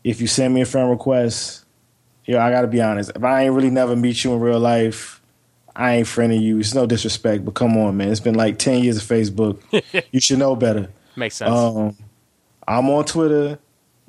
If 0.08 0.22
you 0.22 0.26
send 0.26 0.54
me 0.54 0.62
a 0.62 0.64
friend 0.64 0.88
request, 0.88 1.66
yo, 2.24 2.38
I 2.38 2.50
gotta 2.50 2.66
be 2.66 2.80
honest. 2.80 3.12
If 3.14 3.22
I 3.22 3.42
ain't 3.42 3.52
really 3.52 3.68
never 3.68 3.94
meet 3.94 4.24
you 4.24 4.32
in 4.32 4.40
real 4.40 4.58
life, 4.58 5.20
I 5.76 5.96
ain't 5.96 6.06
friending 6.06 6.40
you. 6.40 6.58
It's 6.58 6.74
no 6.74 6.86
disrespect, 6.86 7.44
but 7.44 7.52
come 7.52 7.76
on, 7.76 7.98
man. 7.98 8.10
It's 8.10 8.18
been 8.18 8.34
like 8.34 8.58
ten 8.58 8.82
years 8.82 8.96
of 8.96 9.02
Facebook. 9.02 9.60
you 10.12 10.18
should 10.18 10.38
know 10.38 10.56
better. 10.56 10.88
Makes 11.14 11.36
sense. 11.36 11.50
Um, 11.50 11.94
I'm 12.66 12.88
on 12.88 13.04
Twitter. 13.04 13.58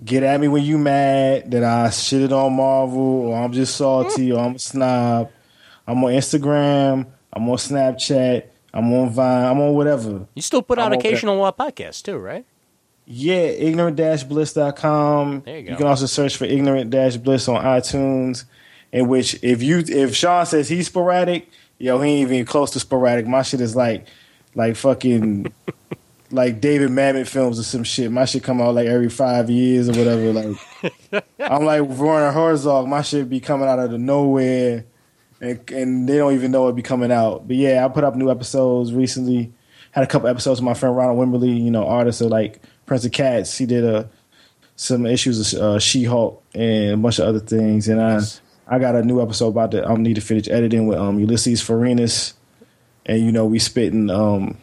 Get 0.01 0.23
at 0.23 0.39
me 0.39 0.47
when 0.47 0.63
you 0.63 0.77
mad 0.77 1.51
that 1.51 1.65
I 1.65 1.87
shitted 1.89 2.31
on 2.31 2.53
Marvel 2.53 3.27
or 3.27 3.37
I'm 3.37 3.51
just 3.51 3.75
salty 3.75 4.31
or 4.31 4.39
I'm 4.39 4.55
a 4.55 4.59
snob. 4.59 5.29
I'm 5.85 6.01
on 6.01 6.11
Instagram. 6.13 7.07
I'm 7.33 7.49
on 7.49 7.57
Snapchat. 7.57 8.45
I'm 8.73 8.93
on 8.93 9.09
Vine. 9.09 9.45
I'm 9.47 9.59
on 9.59 9.73
whatever. 9.73 10.27
you 10.33 10.41
still 10.41 10.61
put 10.61 10.79
out 10.79 10.93
I'm 10.93 10.99
occasional 10.99 11.43
uh, 11.43 11.51
podcasts 11.51 12.01
too, 12.01 12.17
right? 12.17 12.45
Yeah, 13.11 13.37
ignorant-bliss.com. 13.37 15.41
There 15.41 15.57
you 15.57 15.63
go. 15.63 15.71
You 15.71 15.77
can 15.77 15.87
also 15.87 16.05
search 16.05 16.37
for 16.37 16.45
ignorant-bliss 16.45 17.47
on 17.47 17.63
iTunes. 17.63 18.45
In 18.91 19.07
which, 19.07 19.43
if 19.43 19.63
you 19.63 19.79
if 19.79 20.15
Sean 20.15 20.45
says 20.45 20.69
he's 20.69 20.87
sporadic, 20.87 21.49
yo, 21.79 21.99
he 22.01 22.11
ain't 22.11 22.31
even 22.31 22.45
close 22.45 22.69
to 22.71 22.79
sporadic. 22.79 23.25
My 23.25 23.41
shit 23.41 23.61
is 23.61 23.75
like, 23.75 24.05
like 24.53 24.75
fucking, 24.75 25.51
like 26.31 26.61
David 26.61 26.91
Mamet 26.91 27.27
films 27.27 27.59
or 27.59 27.63
some 27.63 27.83
shit. 27.83 28.11
My 28.11 28.25
shit 28.25 28.43
come 28.43 28.61
out 28.61 28.75
like 28.75 28.87
every 28.87 29.09
five 29.09 29.49
years 29.49 29.89
or 29.89 29.93
whatever. 29.93 30.31
Like, 30.31 31.25
I'm 31.39 31.65
like 31.65 31.81
Werner 31.81 32.31
Herzog. 32.31 32.87
My 32.87 33.01
shit 33.01 33.27
be 33.27 33.39
coming 33.39 33.67
out 33.67 33.79
of 33.79 33.89
the 33.89 33.97
nowhere, 33.97 34.85
and 35.41 35.59
and 35.71 36.07
they 36.07 36.17
don't 36.17 36.35
even 36.35 36.51
know 36.51 36.67
it 36.67 36.75
be 36.75 36.83
coming 36.83 37.11
out. 37.11 37.47
But 37.47 37.55
yeah, 37.55 37.83
I 37.83 37.89
put 37.89 38.03
up 38.03 38.15
new 38.15 38.29
episodes 38.29 38.93
recently. 38.93 39.51
Had 39.91 40.03
a 40.03 40.07
couple 40.07 40.27
episodes 40.27 40.59
with 40.59 40.65
my 40.65 40.75
friend 40.75 40.95
Ronald 40.95 41.17
Wimberly, 41.17 41.63
you 41.63 41.71
know, 41.71 41.87
artist 41.87 42.21
of 42.21 42.27
like 42.27 42.61
Prince 42.89 43.05
of 43.05 43.11
Cats. 43.11 43.55
He 43.57 43.65
did 43.67 43.85
a 43.85 44.09
some 44.75 45.05
issues 45.05 45.53
of 45.53 45.61
uh, 45.61 45.79
She 45.79 46.03
Hulk 46.05 46.43
and 46.55 46.93
a 46.93 46.97
bunch 46.97 47.19
of 47.19 47.27
other 47.27 47.39
things, 47.39 47.87
and 47.87 48.01
I 48.01 48.19
I 48.67 48.79
got 48.79 48.95
a 48.95 49.03
new 49.03 49.21
episode 49.21 49.49
about 49.49 49.71
that. 49.71 49.87
I'm 49.87 50.01
need 50.01 50.15
to 50.15 50.21
finish 50.21 50.47
editing 50.49 50.87
with 50.87 50.97
um, 50.97 51.19
Ulises 51.19 51.61
Farinas, 51.63 52.33
and 53.05 53.23
you 53.23 53.31
know 53.31 53.45
we 53.45 53.59
spitting 53.59 54.09
um 54.09 54.57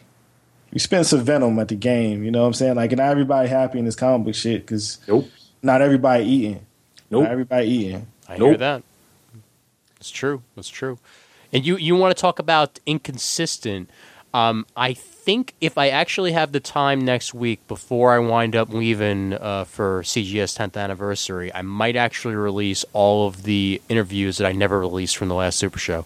we 0.73 0.79
spitting 0.79 1.05
some 1.05 1.21
venom 1.23 1.57
at 1.59 1.69
the 1.69 1.75
game. 1.75 2.23
You 2.25 2.31
know 2.31 2.41
what 2.41 2.47
I'm 2.47 2.53
saying? 2.53 2.75
Like, 2.75 2.91
and 2.91 2.99
not 2.99 3.09
everybody 3.11 3.47
happy 3.47 3.79
in 3.79 3.85
this 3.85 3.95
comic 3.95 4.25
book 4.25 4.35
shit 4.35 4.61
because 4.65 4.99
Nope. 5.07 5.29
not 5.63 5.81
everybody 5.81 6.25
eating. 6.25 6.65
Nope. 7.09 7.23
Not 7.23 7.31
everybody 7.31 7.67
eating. 7.69 8.07
I 8.27 8.35
hear 8.35 8.57
that. 8.57 8.83
It's 10.01 10.11
true. 10.11 10.43
It's 10.57 10.67
true. 10.67 10.99
And 11.53 11.65
you 11.65 11.77
you 11.77 11.95
want 11.95 12.15
to 12.15 12.21
talk 12.21 12.39
about 12.39 12.79
inconsistent? 12.85 13.89
Um, 14.33 14.65
I 14.75 14.93
think 15.27 15.53
if 15.59 15.77
I 15.77 15.89
actually 15.89 16.31
have 16.31 16.53
the 16.53 16.61
time 16.61 17.01
next 17.03 17.33
week 17.33 17.59
before 17.67 18.13
I 18.13 18.19
wind 18.19 18.55
up 18.55 18.69
leaving 18.69 19.33
uh, 19.33 19.65
for 19.65 20.01
CGS 20.03 20.57
10th 20.57 20.81
anniversary, 20.81 21.53
I 21.53 21.63
might 21.63 21.97
actually 21.97 22.35
release 22.35 22.85
all 22.93 23.27
of 23.27 23.43
the 23.43 23.81
interviews 23.89 24.37
that 24.37 24.47
I 24.47 24.53
never 24.53 24.79
released 24.79 25.17
from 25.17 25.27
the 25.27 25.35
last 25.35 25.59
Super 25.59 25.79
Show. 25.79 26.05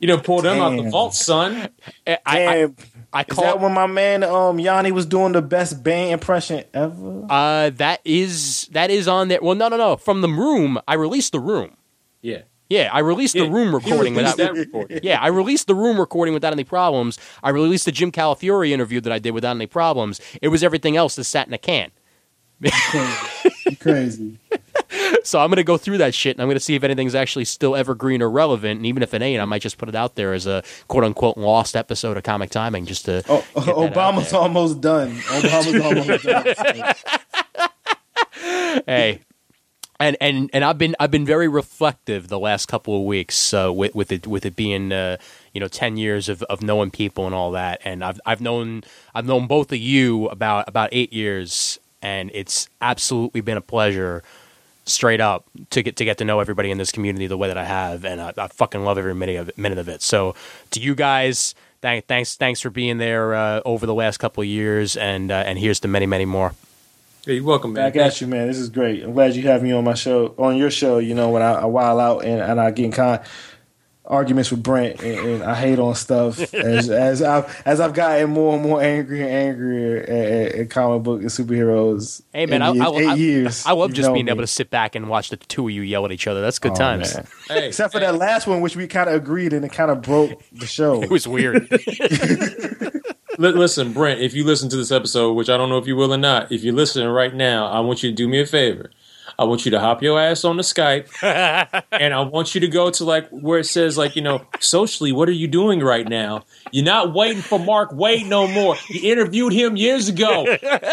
You 0.00 0.08
know, 0.08 0.18
pull 0.18 0.42
them 0.42 0.60
out 0.60 0.76
the 0.76 0.90
vault, 0.90 1.14
son. 1.14 1.68
I, 2.06 2.18
I, 2.26 2.36
Damn. 2.36 2.76
I 3.10 3.20
Is 3.22 3.26
call 3.30 3.44
that 3.44 3.60
when 3.60 3.72
my 3.72 3.86
man 3.86 4.22
um 4.22 4.58
Yanni 4.58 4.92
was 4.92 5.06
doing 5.06 5.32
the 5.32 5.40
best 5.40 5.82
Bane 5.82 6.12
impression 6.12 6.64
ever? 6.74 7.24
uh, 7.30 7.70
that 7.70 8.00
is 8.04 8.68
that 8.72 8.90
is 8.90 9.08
on 9.08 9.28
there. 9.28 9.38
Well, 9.40 9.54
no, 9.54 9.68
no, 9.68 9.78
no. 9.78 9.96
From 9.96 10.20
the 10.20 10.28
room, 10.28 10.78
I 10.86 10.94
released 10.94 11.32
the 11.32 11.40
room. 11.40 11.76
Yeah. 12.20 12.42
Yeah, 12.74 12.90
I 12.92 12.98
released 12.98 13.34
the 13.34 13.48
room 13.48 13.72
recording 13.72 14.14
without. 14.14 14.36
that 14.38 14.54
recording. 14.54 15.00
Yeah, 15.02 15.20
I 15.20 15.28
released 15.28 15.68
the 15.68 15.76
room 15.76 15.98
recording 15.98 16.34
without 16.34 16.52
any 16.52 16.64
problems. 16.64 17.18
I 17.42 17.50
released 17.50 17.84
the 17.84 17.92
Jim 17.92 18.10
Calafiore 18.10 18.70
interview 18.70 19.00
that 19.00 19.12
I 19.12 19.20
did 19.20 19.30
without 19.30 19.54
any 19.54 19.66
problems. 19.66 20.20
It 20.42 20.48
was 20.48 20.64
everything 20.64 20.96
else 20.96 21.14
that 21.16 21.24
sat 21.24 21.46
in 21.46 21.54
a 21.54 21.58
can. 21.58 21.92
You 22.60 22.70
crazy. 23.80 24.38
So 25.24 25.40
I'm 25.40 25.48
going 25.48 25.56
to 25.56 25.64
go 25.64 25.78
through 25.78 25.98
that 25.98 26.14
shit 26.14 26.36
and 26.36 26.42
I'm 26.42 26.48
going 26.48 26.56
to 26.56 26.60
see 26.60 26.74
if 26.74 26.84
anything's 26.84 27.14
actually 27.14 27.46
still 27.46 27.74
evergreen 27.74 28.20
or 28.20 28.30
relevant. 28.30 28.78
And 28.78 28.86
even 28.86 29.02
if 29.02 29.14
it 29.14 29.22
ain't, 29.22 29.40
I 29.40 29.44
might 29.44 29.62
just 29.62 29.78
put 29.78 29.88
it 29.88 29.94
out 29.94 30.16
there 30.16 30.34
as 30.34 30.46
a 30.46 30.62
quote 30.88 31.04
unquote 31.04 31.38
lost 31.38 31.74
episode 31.74 32.16
of 32.16 32.22
Comic 32.22 32.50
Timing 32.50 32.84
just 32.84 33.06
to. 33.06 33.22
Oh, 33.28 33.44
get 33.54 33.64
that 33.64 33.68
out 33.70 33.76
Obama's 33.94 34.30
there. 34.30 34.40
almost 34.40 34.80
done. 34.80 35.16
Obama's 35.16 35.80
almost 35.80 36.24
done. 36.24 36.54
hey. 38.86 39.20
And, 40.04 40.18
and 40.20 40.50
and 40.52 40.64
I've 40.64 40.76
been 40.76 40.94
I've 41.00 41.10
been 41.10 41.24
very 41.24 41.48
reflective 41.48 42.28
the 42.28 42.38
last 42.38 42.66
couple 42.66 42.94
of 42.94 43.04
weeks 43.06 43.54
uh, 43.54 43.72
with 43.72 43.94
with 43.94 44.12
it 44.12 44.26
with 44.26 44.44
it 44.44 44.54
being 44.54 44.92
uh, 44.92 45.16
you 45.54 45.60
know 45.60 45.68
ten 45.68 45.96
years 45.96 46.28
of, 46.28 46.42
of 46.42 46.62
knowing 46.62 46.90
people 46.90 47.24
and 47.24 47.34
all 47.34 47.52
that 47.52 47.80
and 47.84 48.04
I've 48.04 48.20
I've 48.26 48.42
known 48.42 48.84
I've 49.14 49.24
known 49.24 49.46
both 49.46 49.72
of 49.72 49.78
you 49.78 50.26
about 50.28 50.68
about 50.68 50.90
eight 50.92 51.12
years 51.12 51.78
and 52.02 52.30
it's 52.34 52.68
absolutely 52.82 53.40
been 53.40 53.56
a 53.56 53.62
pleasure 53.62 54.22
straight 54.86 55.20
up 55.20 55.46
to 55.70 55.82
get 55.82 55.96
to 55.96 56.04
get 56.04 56.18
to 56.18 56.24
know 56.24 56.40
everybody 56.40 56.70
in 56.70 56.78
this 56.78 56.92
community 56.92 57.26
the 57.26 57.38
way 57.38 57.48
that 57.48 57.58
I 57.58 57.64
have, 57.64 58.04
and 58.04 58.20
I, 58.20 58.32
I 58.36 58.48
fucking 58.48 58.84
love 58.84 58.98
every 58.98 59.14
minute 59.14 59.36
of 59.36 59.48
it, 59.48 59.58
minute 59.58 59.78
of 59.78 59.88
it. 59.88 60.02
So 60.02 60.34
to 60.72 60.80
you 60.80 60.94
guys, 60.94 61.54
thank, 61.80 62.06
thanks 62.06 62.36
thanks 62.36 62.60
for 62.60 62.70
being 62.70 62.98
there 62.98 63.34
uh, 63.34 63.62
over 63.64 63.86
the 63.86 63.94
last 63.94 64.18
couple 64.18 64.42
of 64.42 64.48
years, 64.48 64.96
and 64.96 65.30
uh, 65.30 65.44
and 65.46 65.58
here's 65.58 65.80
to 65.80 65.88
many 65.88 66.06
many 66.06 66.26
more. 66.26 66.54
Hey, 67.26 67.36
you're 67.36 67.44
welcome, 67.44 67.72
man. 67.72 67.90
Back 67.90 67.96
at 67.96 68.20
you, 68.20 68.26
man. 68.26 68.48
This 68.48 68.58
is 68.58 68.68
great. 68.68 69.02
I'm 69.02 69.12
glad 69.14 69.34
you 69.34 69.42
have 69.48 69.62
me 69.62 69.72
on 69.72 69.82
my 69.84 69.94
show, 69.94 70.34
on 70.36 70.56
your 70.56 70.70
show. 70.70 70.98
You 70.98 71.14
know, 71.14 71.30
when 71.30 71.40
I, 71.40 71.52
I 71.52 71.64
while 71.64 71.98
out 71.98 72.24
and, 72.24 72.40
and 72.40 72.60
I 72.60 72.70
get 72.70 72.84
in 72.84 72.92
con- 72.92 73.20
arguments 74.04 74.50
with 74.50 74.62
Brent 74.62 75.02
and, 75.02 75.18
and 75.28 75.42
I 75.42 75.54
hate 75.54 75.78
on 75.78 75.94
stuff 75.94 76.52
as 76.54 76.90
as 76.90 77.22
I've 77.22 77.62
as 77.64 77.80
I've 77.80 77.94
gotten 77.94 78.28
more 78.28 78.54
and 78.54 78.62
more 78.62 78.82
angry 78.82 79.22
and 79.22 79.30
angrier 79.30 80.02
at, 80.02 80.08
at, 80.10 80.54
at 80.54 80.70
comic 80.70 81.02
book 81.02 81.22
and 81.22 81.30
superheroes. 81.30 82.20
Hey 82.34 82.44
man, 82.44 82.60
in 82.60 82.82
I, 82.82 82.90
the 82.90 82.96
I, 82.96 83.00
eight 83.00 83.08
I, 83.08 83.14
years. 83.14 83.64
I 83.64 83.72
love 83.72 83.94
just 83.94 84.12
being 84.12 84.26
me. 84.26 84.30
able 84.30 84.42
to 84.42 84.46
sit 84.46 84.68
back 84.68 84.94
and 84.94 85.08
watch 85.08 85.30
the 85.30 85.38
two 85.38 85.66
of 85.66 85.74
you 85.74 85.80
yell 85.80 86.04
at 86.04 86.12
each 86.12 86.26
other. 86.26 86.42
That's 86.42 86.58
good 86.58 86.72
Oh, 86.72 86.76
times. 86.76 87.16
Hey, 87.48 87.68
Except 87.68 87.92
for 87.92 88.00
hey, 88.00 88.06
that 88.06 88.16
last 88.16 88.46
one, 88.46 88.60
which 88.60 88.76
we 88.76 88.86
kind 88.86 89.08
of 89.08 89.14
agreed 89.16 89.54
and 89.54 89.64
it 89.64 89.72
kind 89.72 89.90
of 89.90 90.02
broke 90.02 90.42
the 90.52 90.66
show. 90.66 91.02
It 91.02 91.10
was 91.10 91.26
weird. 91.26 91.68
li- 93.38 93.52
listen, 93.52 93.92
Brent. 93.92 94.20
If 94.20 94.34
you 94.34 94.44
listen 94.44 94.68
to 94.70 94.76
this 94.76 94.90
episode, 94.90 95.32
which 95.34 95.48
I 95.48 95.56
don't 95.56 95.68
know 95.68 95.78
if 95.78 95.86
you 95.86 95.96
will 95.96 96.12
or 96.12 96.18
not, 96.18 96.52
if 96.52 96.62
you're 96.62 96.74
listening 96.74 97.08
right 97.08 97.34
now, 97.34 97.66
I 97.66 97.80
want 97.80 98.02
you 98.02 98.10
to 98.10 98.14
do 98.14 98.28
me 98.28 98.40
a 98.40 98.46
favor. 98.46 98.90
I 99.38 99.44
want 99.44 99.64
you 99.64 99.70
to 99.72 99.80
hop 99.80 100.02
your 100.02 100.20
ass 100.20 100.44
on 100.44 100.56
the 100.56 100.62
Skype, 100.62 101.08
and 101.92 102.14
I 102.14 102.20
want 102.20 102.54
you 102.54 102.60
to 102.60 102.68
go 102.68 102.90
to 102.90 103.04
like 103.04 103.28
where 103.30 103.58
it 103.58 103.64
says 103.64 103.98
like 103.98 104.16
you 104.16 104.22
know 104.22 104.46
socially, 104.60 105.12
what 105.12 105.28
are 105.28 105.32
you 105.32 105.48
doing 105.48 105.80
right 105.80 106.08
now? 106.08 106.44
You're 106.70 106.84
not 106.84 107.12
waiting 107.12 107.42
for 107.42 107.58
Mark 107.58 107.90
Waid 107.90 108.26
no 108.26 108.46
more. 108.46 108.76
You 108.88 109.10
interviewed 109.12 109.52
him 109.52 109.76
years 109.76 110.08
ago. 110.08 110.44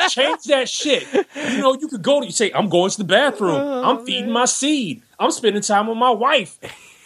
Change 0.09 0.43
that 0.45 0.68
shit. 0.68 1.07
You 1.35 1.57
know 1.59 1.77
you 1.80 1.88
could 1.88 2.01
go 2.01 2.19
to 2.19 2.26
you 2.26 2.31
say 2.31 2.51
I'm 2.53 2.69
going 2.69 2.89
to 2.89 2.97
the 2.97 3.03
bathroom. 3.03 3.55
I'm 3.55 3.97
oh, 3.97 4.05
feeding 4.05 4.31
my 4.31 4.45
seed. 4.45 5.03
I'm 5.19 5.31
spending 5.31 5.61
time 5.61 5.88
with 5.88 5.97
my 5.97 6.11
wife. 6.11 6.57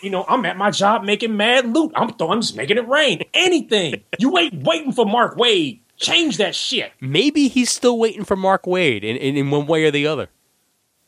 You 0.05 0.11
know, 0.11 0.23
I'm 0.27 0.45
at 0.45 0.55
my 0.55 0.69
job 0.69 1.03
making 1.03 1.35
mad 1.35 1.73
loot. 1.73 1.91
I'm 1.95 2.09
th- 2.09 2.29
I'm 2.29 2.39
just 2.39 2.55
making 2.55 2.77
it 2.77 2.87
rain. 2.87 3.23
Anything. 3.33 4.03
You 4.19 4.37
ain't 4.37 4.61
waiting 4.61 4.91
for 4.91 5.03
Mark 5.03 5.35
Waid. 5.35 5.79
Change 5.97 6.37
that 6.37 6.53
shit. 6.53 6.91
Maybe 7.01 7.47
he's 7.47 7.71
still 7.71 7.97
waiting 7.97 8.23
for 8.23 8.35
Mark 8.35 8.65
Waid 8.65 9.03
in, 9.03 9.17
in, 9.17 9.35
in 9.35 9.49
one 9.49 9.65
way 9.65 9.83
or 9.83 9.89
the 9.89 10.05
other. 10.05 10.29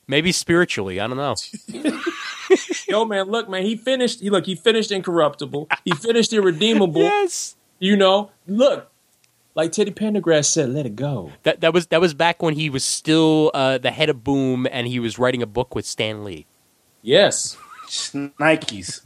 Maybe 0.07 0.31
spiritually. 0.31 0.99
I 0.99 1.05
don't 1.05 1.17
know. 1.17 1.35
Yo, 2.87 3.05
man, 3.05 3.27
look, 3.27 3.47
man, 3.47 3.61
he 3.61 3.75
finished. 3.75 4.19
He 4.19 4.31
look, 4.31 4.47
he 4.47 4.55
finished 4.55 4.91
incorruptible. 4.91 5.67
He 5.85 5.91
finished 5.91 6.33
irredeemable. 6.33 7.01
yes. 7.01 7.55
You 7.77 7.97
know, 7.97 8.31
look, 8.47 8.89
like 9.53 9.73
Teddy 9.73 9.91
Pendergrass 9.91 10.45
said, 10.45 10.69
let 10.69 10.87
it 10.87 10.95
go. 10.95 11.33
That 11.43 11.61
that 11.61 11.71
was 11.71 11.85
that 11.87 12.01
was 12.01 12.15
back 12.15 12.41
when 12.41 12.55
he 12.55 12.71
was 12.71 12.83
still 12.83 13.51
uh, 13.53 13.77
the 13.77 13.91
head 13.91 14.09
of 14.09 14.23
Boom 14.23 14.65
and 14.71 14.87
he 14.87 14.99
was 14.99 15.19
writing 15.19 15.43
a 15.43 15.47
book 15.47 15.75
with 15.75 15.85
Stan 15.85 16.23
Lee. 16.23 16.47
Yes. 17.03 17.57
Nikes. 17.87 19.01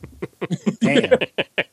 Damn. 0.79 1.19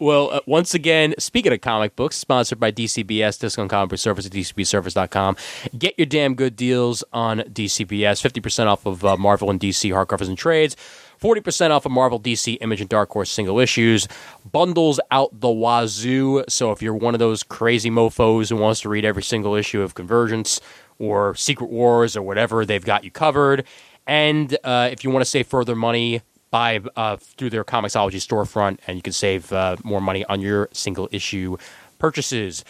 Well, 0.00 0.30
uh, 0.30 0.40
once 0.46 0.74
again, 0.74 1.14
speaking 1.18 1.52
of 1.52 1.60
comic 1.60 1.94
books, 1.94 2.16
sponsored 2.16 2.58
by 2.58 2.72
DCBS, 2.72 3.38
Discount 3.38 3.70
Comic 3.70 3.98
Service 3.98 4.26
at 4.26 4.32
DCBService.com. 4.32 5.36
Get 5.78 5.94
your 5.96 6.06
damn 6.06 6.34
good 6.34 6.56
deals 6.56 7.04
on 7.12 7.38
DCBS. 7.40 8.20
50% 8.20 8.66
off 8.66 8.84
of 8.84 9.04
uh, 9.04 9.16
Marvel 9.16 9.50
and 9.50 9.60
DC 9.60 9.90
hardcovers 9.92 10.28
and 10.28 10.36
trades. 10.36 10.76
40% 11.22 11.70
off 11.70 11.86
of 11.86 11.92
Marvel, 11.92 12.20
DC, 12.20 12.58
Image, 12.60 12.80
and 12.80 12.90
Dark 12.90 13.10
Horse 13.10 13.30
single 13.30 13.58
issues. 13.60 14.08
Bundles 14.50 15.00
out 15.10 15.40
the 15.40 15.48
wazoo. 15.48 16.44
So 16.48 16.72
if 16.72 16.82
you're 16.82 16.94
one 16.94 17.14
of 17.14 17.20
those 17.20 17.42
crazy 17.42 17.90
mofos 17.90 18.50
who 18.50 18.56
wants 18.56 18.80
to 18.80 18.88
read 18.88 19.04
every 19.04 19.22
single 19.22 19.54
issue 19.54 19.80
of 19.80 19.94
Convergence 19.94 20.60
or 20.98 21.34
Secret 21.36 21.70
Wars 21.70 22.16
or 22.16 22.22
whatever, 22.22 22.66
they've 22.66 22.84
got 22.84 23.04
you 23.04 23.10
covered. 23.10 23.64
And 24.06 24.56
uh, 24.64 24.88
if 24.92 25.04
you 25.04 25.10
want 25.10 25.24
to 25.24 25.30
save 25.30 25.46
further 25.46 25.74
money, 25.74 26.20
buy 26.54 26.80
uh, 26.94 27.16
through 27.16 27.50
their 27.50 27.64
Comixology 27.64 28.22
storefront, 28.22 28.78
and 28.86 28.96
you 28.96 29.02
can 29.02 29.12
save 29.12 29.52
uh, 29.52 29.74
more 29.82 30.00
money 30.00 30.24
on 30.26 30.40
your 30.40 30.68
single 30.70 31.08
issue 31.10 31.56
purchases. 31.98 32.64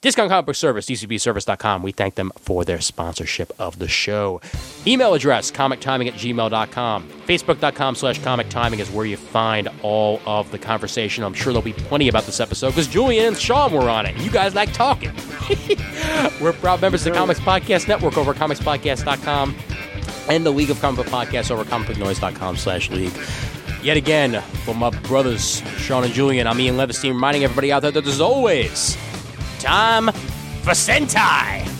Discount 0.00 0.28
Comic 0.28 0.46
Book 0.46 0.56
Service, 0.56 0.86
DCBService.com. 0.86 1.84
We 1.84 1.92
thank 1.92 2.16
them 2.16 2.32
for 2.36 2.64
their 2.64 2.80
sponsorship 2.80 3.52
of 3.60 3.78
the 3.78 3.86
show. 3.86 4.40
Email 4.84 5.14
address, 5.14 5.52
comictiming 5.52 6.08
at 6.08 6.14
gmail.com. 6.14 7.08
Facebook.com 7.28 7.94
slash 7.94 8.20
comic 8.24 8.48
timing 8.48 8.80
is 8.80 8.90
where 8.90 9.06
you 9.06 9.16
find 9.16 9.68
all 9.82 10.20
of 10.26 10.50
the 10.50 10.58
conversation. 10.58 11.22
I'm 11.22 11.32
sure 11.32 11.52
there'll 11.52 11.62
be 11.62 11.74
plenty 11.74 12.08
about 12.08 12.24
this 12.24 12.40
episode 12.40 12.70
because 12.70 12.88
Julian 12.88 13.26
and 13.26 13.38
Sean 13.38 13.72
were 13.72 13.88
on 13.88 14.04
it. 14.04 14.16
You 14.16 14.32
guys 14.32 14.56
like 14.56 14.72
talking. 14.72 15.12
We're 16.40 16.54
proud 16.54 16.80
members 16.80 17.06
of 17.06 17.12
the 17.12 17.16
Comics 17.16 17.38
Podcast 17.38 17.86
Network 17.86 18.18
over 18.18 18.32
at 18.32 18.36
comicspodcast.com 18.38 19.54
and 20.28 20.44
the 20.46 20.50
League 20.50 20.70
of 20.70 20.80
Comic 20.80 21.04
Book 21.04 21.06
Podcasts 21.06 21.50
over 21.50 21.64
comicbooknoise.com 21.64 22.56
slash 22.56 22.90
league. 22.90 23.12
Yet 23.82 23.96
again, 23.96 24.40
for 24.64 24.74
my 24.74 24.90
brothers, 24.90 25.60
Sean 25.78 26.04
and 26.04 26.12
Julian, 26.12 26.46
I'm 26.46 26.60
Ian 26.60 26.76
Levinstein, 26.76 27.10
reminding 27.10 27.44
everybody 27.44 27.72
out 27.72 27.82
there 27.82 27.90
that 27.90 28.04
there's 28.04 28.20
always 28.20 28.96
time 29.58 30.06
for 30.62 30.70
Sentai. 30.70 31.71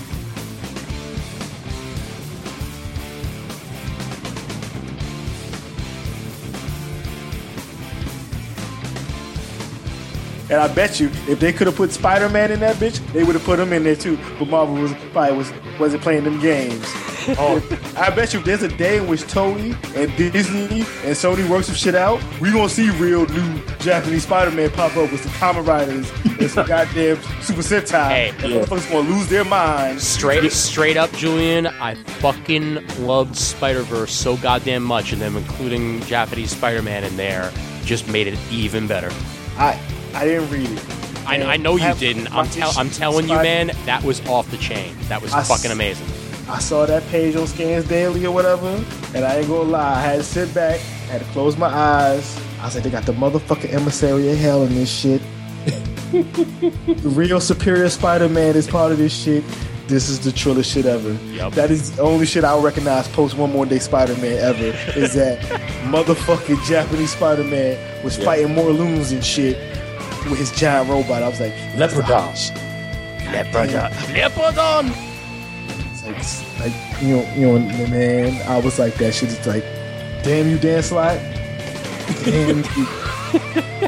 And 10.52 10.60
I 10.60 10.68
bet 10.68 11.00
you, 11.00 11.06
if 11.26 11.40
they 11.40 11.50
could 11.50 11.66
have 11.66 11.76
put 11.76 11.92
Spider 11.92 12.28
Man 12.28 12.52
in 12.52 12.60
that 12.60 12.76
bitch, 12.76 12.98
they 13.14 13.24
would 13.24 13.34
have 13.34 13.42
put 13.42 13.58
him 13.58 13.72
in 13.72 13.84
there 13.84 13.96
too. 13.96 14.18
But 14.38 14.48
Marvel 14.48 14.74
was 14.74 14.92
probably 15.10 15.34
was 15.34 15.50
wasn't 15.80 16.02
playing 16.02 16.24
them 16.24 16.38
games. 16.40 16.84
oh, 17.38 17.66
I 17.96 18.10
bet 18.10 18.34
you, 18.34 18.40
if 18.40 18.44
there's 18.44 18.62
a 18.62 18.68
day 18.68 18.98
in 18.98 19.06
which 19.06 19.22
Toei 19.22 19.72
and 19.96 20.14
Disney 20.14 20.80
and 20.80 21.16
Sony 21.16 21.48
work 21.48 21.64
some 21.64 21.74
shit 21.74 21.94
out, 21.94 22.22
we 22.38 22.52
gonna 22.52 22.68
see 22.68 22.90
real 22.90 23.26
new 23.28 23.62
Japanese 23.78 24.24
Spider 24.24 24.50
Man 24.50 24.68
pop 24.72 24.94
up 24.94 25.10
with 25.10 25.22
some 25.22 25.32
Kamen 25.32 25.66
Riders 25.66 26.12
and 26.38 26.50
some 26.50 26.66
goddamn 26.68 27.16
Super 27.40 27.62
Sentai. 27.62 28.08
Hey, 28.08 28.28
and 28.40 28.52
yeah. 28.52 28.60
motherfuckers 28.60 28.90
gonna 28.90 29.08
lose 29.08 29.28
their 29.28 29.46
minds. 29.46 30.06
Straight, 30.06 30.52
straight 30.52 30.98
up, 30.98 31.10
Julian, 31.12 31.66
I 31.66 31.94
fucking 31.94 32.86
loved 33.06 33.36
Spider 33.36 33.84
Verse 33.84 34.12
so 34.12 34.36
goddamn 34.36 34.82
much, 34.82 35.14
and 35.14 35.22
them 35.22 35.34
including 35.34 36.02
Japanese 36.02 36.50
Spider 36.50 36.82
Man 36.82 37.04
in 37.04 37.16
there 37.16 37.50
just 37.86 38.06
made 38.06 38.26
it 38.26 38.38
even 38.50 38.86
better. 38.86 39.10
I 39.56 39.80
I 40.14 40.24
didn't 40.24 40.50
read 40.50 40.70
it. 40.70 41.02
I, 41.26 41.54
I 41.54 41.56
know 41.56 41.76
you 41.76 41.94
didn't. 41.94 42.32
I'm, 42.34 42.48
tell, 42.48 42.72
I'm 42.76 42.90
telling 42.90 43.28
you, 43.28 43.36
man, 43.36 43.68
that 43.86 44.02
was 44.02 44.24
off 44.26 44.50
the 44.50 44.56
chain. 44.56 44.94
That 45.08 45.22
was 45.22 45.32
I 45.32 45.42
fucking 45.42 45.70
amazing. 45.70 46.06
I 46.48 46.58
saw 46.58 46.84
that 46.86 47.06
page 47.08 47.36
on 47.36 47.46
Scans 47.46 47.86
Daily 47.86 48.26
or 48.26 48.32
whatever, 48.32 48.84
and 49.14 49.24
I 49.24 49.38
ain't 49.38 49.48
gonna 49.48 49.70
lie, 49.70 49.94
I 49.94 50.00
had 50.00 50.16
to 50.16 50.22
sit 50.24 50.52
back, 50.52 50.80
I 50.80 51.12
had 51.12 51.20
to 51.20 51.26
close 51.28 51.56
my 51.56 51.68
eyes. 51.68 52.36
I 52.60 52.68
said, 52.68 52.76
like, 52.76 52.84
they 52.84 52.90
got 52.90 53.06
the 53.06 53.12
motherfucking 53.12 53.72
emissary 53.72 54.30
of 54.30 54.38
hell 54.38 54.64
in 54.64 54.74
this 54.74 54.90
shit. 54.90 55.22
the 56.12 57.12
real 57.14 57.40
superior 57.40 57.88
Spider-Man 57.88 58.56
is 58.56 58.66
part 58.66 58.92
of 58.92 58.98
this 58.98 59.14
shit. 59.14 59.44
This 59.86 60.08
is 60.08 60.20
the 60.20 60.30
trillest 60.30 60.72
shit 60.72 60.86
ever. 60.86 61.12
Yup. 61.32 61.54
That 61.54 61.70
is 61.70 61.96
the 61.96 62.02
only 62.02 62.26
shit 62.26 62.44
I'll 62.44 62.62
recognize 62.62 63.08
post 63.08 63.36
One 63.36 63.52
More 63.52 63.66
Day 63.66 63.78
Spider-Man 63.78 64.38
ever. 64.38 64.76
is 64.98 65.14
that 65.14 65.40
motherfucking 65.84 66.64
Japanese 66.66 67.12
Spider-Man 67.12 68.04
was 68.04 68.16
fighting 68.16 68.54
more 68.54 68.70
loons 68.70 69.12
and 69.12 69.24
shit 69.24 69.56
with 70.28 70.38
his 70.38 70.50
giant 70.52 70.88
robot. 70.88 71.22
I 71.22 71.28
was 71.28 71.40
like, 71.40 71.52
Leopardon. 71.74 72.32
Leopardon. 73.32 73.90
Leopardon! 74.12 74.92
It's 76.04 76.60
like, 76.60 76.72
like 76.72 77.02
you 77.02 77.16
know, 77.16 77.34
you 77.34 77.58
know, 77.58 77.86
man. 77.88 78.42
I 78.48 78.58
was 78.58 78.78
like 78.78 78.94
that 78.94 79.14
shit. 79.14 79.32
It's 79.32 79.46
like, 79.46 79.64
damn 80.22 80.48
you, 80.48 80.58
Dan 80.58 80.82
Slott. 80.82 81.18
Damn 82.24 82.58
you. 82.58 82.86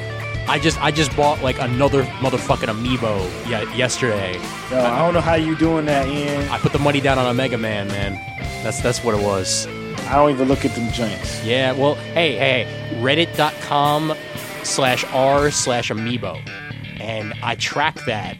I 0.46 0.58
just, 0.60 0.80
I 0.80 0.90
just 0.90 1.16
bought 1.16 1.42
like 1.42 1.58
another 1.58 2.04
motherfucking 2.04 2.68
amiibo 2.68 3.48
yeah, 3.48 3.62
yesterday. 3.74 4.34
Yo, 4.70 4.78
I 4.78 4.98
don't 4.98 5.14
know 5.14 5.20
how 5.20 5.34
you 5.34 5.56
doing 5.56 5.86
that, 5.86 6.06
Ian. 6.06 6.48
I 6.48 6.58
put 6.58 6.72
the 6.72 6.78
money 6.78 7.00
down 7.00 7.18
on 7.18 7.26
a 7.26 7.34
Mega 7.34 7.58
Man, 7.58 7.88
man. 7.88 8.14
That's 8.62 8.80
that's 8.80 9.02
what 9.02 9.14
it 9.14 9.22
was. 9.22 9.66
I 10.06 10.16
don't 10.16 10.30
even 10.30 10.48
look 10.48 10.64
at 10.64 10.74
them 10.74 10.92
joints. 10.92 11.42
Yeah, 11.44 11.72
well, 11.72 11.94
hey, 11.94 12.36
hey, 12.36 12.66
reddit.com 13.00 14.14
slash 14.64 15.04
r 15.12 15.50
slash 15.50 15.90
amiibo. 15.90 16.40
And 17.00 17.34
I 17.42 17.54
track 17.56 17.96
that. 18.06 18.36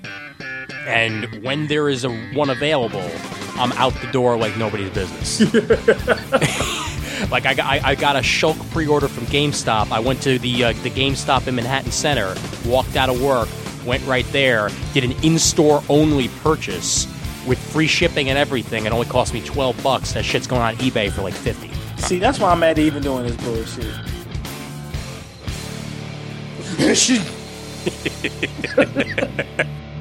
And 0.87 1.43
when 1.43 1.67
there 1.67 1.89
is 1.89 2.05
a 2.05 2.11
one 2.35 2.51
available, 2.51 3.11
I'm 3.57 3.73
out 3.73 3.95
the 4.01 4.11
door 4.13 4.37
like 4.37 4.57
nobody's 4.57 4.91
business. 4.91 5.41
like 7.31 7.47
I 7.47 7.55
got, 7.55 7.67
I, 7.67 7.81
I 7.85 7.95
got 7.95 8.17
a 8.17 8.21
Shulk 8.21 8.59
pre-order 8.73 9.09
from 9.09 9.27
GameStop. 9.27 9.91
I 9.91 10.01
went 10.01 10.23
to 10.23 10.39
the 10.39 10.65
uh, 10.65 10.73
the 10.83 10.91
GameStop 10.91 11.47
in 11.47 11.55
Manhattan 11.55 11.93
Center, 11.93 12.35
walked 12.67 12.97
out 12.97 13.09
of 13.09 13.23
work, 13.23 13.49
went 13.87 14.05
right 14.07 14.27
there, 14.27 14.71
did 14.93 15.05
an 15.05 15.13
in-store 15.23 15.83
only 15.89 16.29
purchase 16.43 17.07
with 17.47 17.59
free 17.59 17.87
shipping 17.87 18.29
and 18.29 18.39
everything. 18.39 18.87
It 18.87 18.93
only 18.93 19.07
cost 19.07 19.35
me 19.35 19.41
12 19.43 19.83
bucks. 19.83 20.13
That 20.13 20.25
shit's 20.25 20.47
going 20.47 20.63
on 20.63 20.77
eBay 20.77 21.11
for 21.11 21.23
like 21.23 21.35
50. 21.35 21.71
See, 21.99 22.19
that's 22.19 22.39
why 22.39 22.51
I'm 22.51 22.61
mad 22.61 22.79
at 22.79 22.85
even 22.85 23.03
doing 23.03 23.27
this 23.27 23.37
bullshit. 23.37 23.95
Shit. 26.79 27.23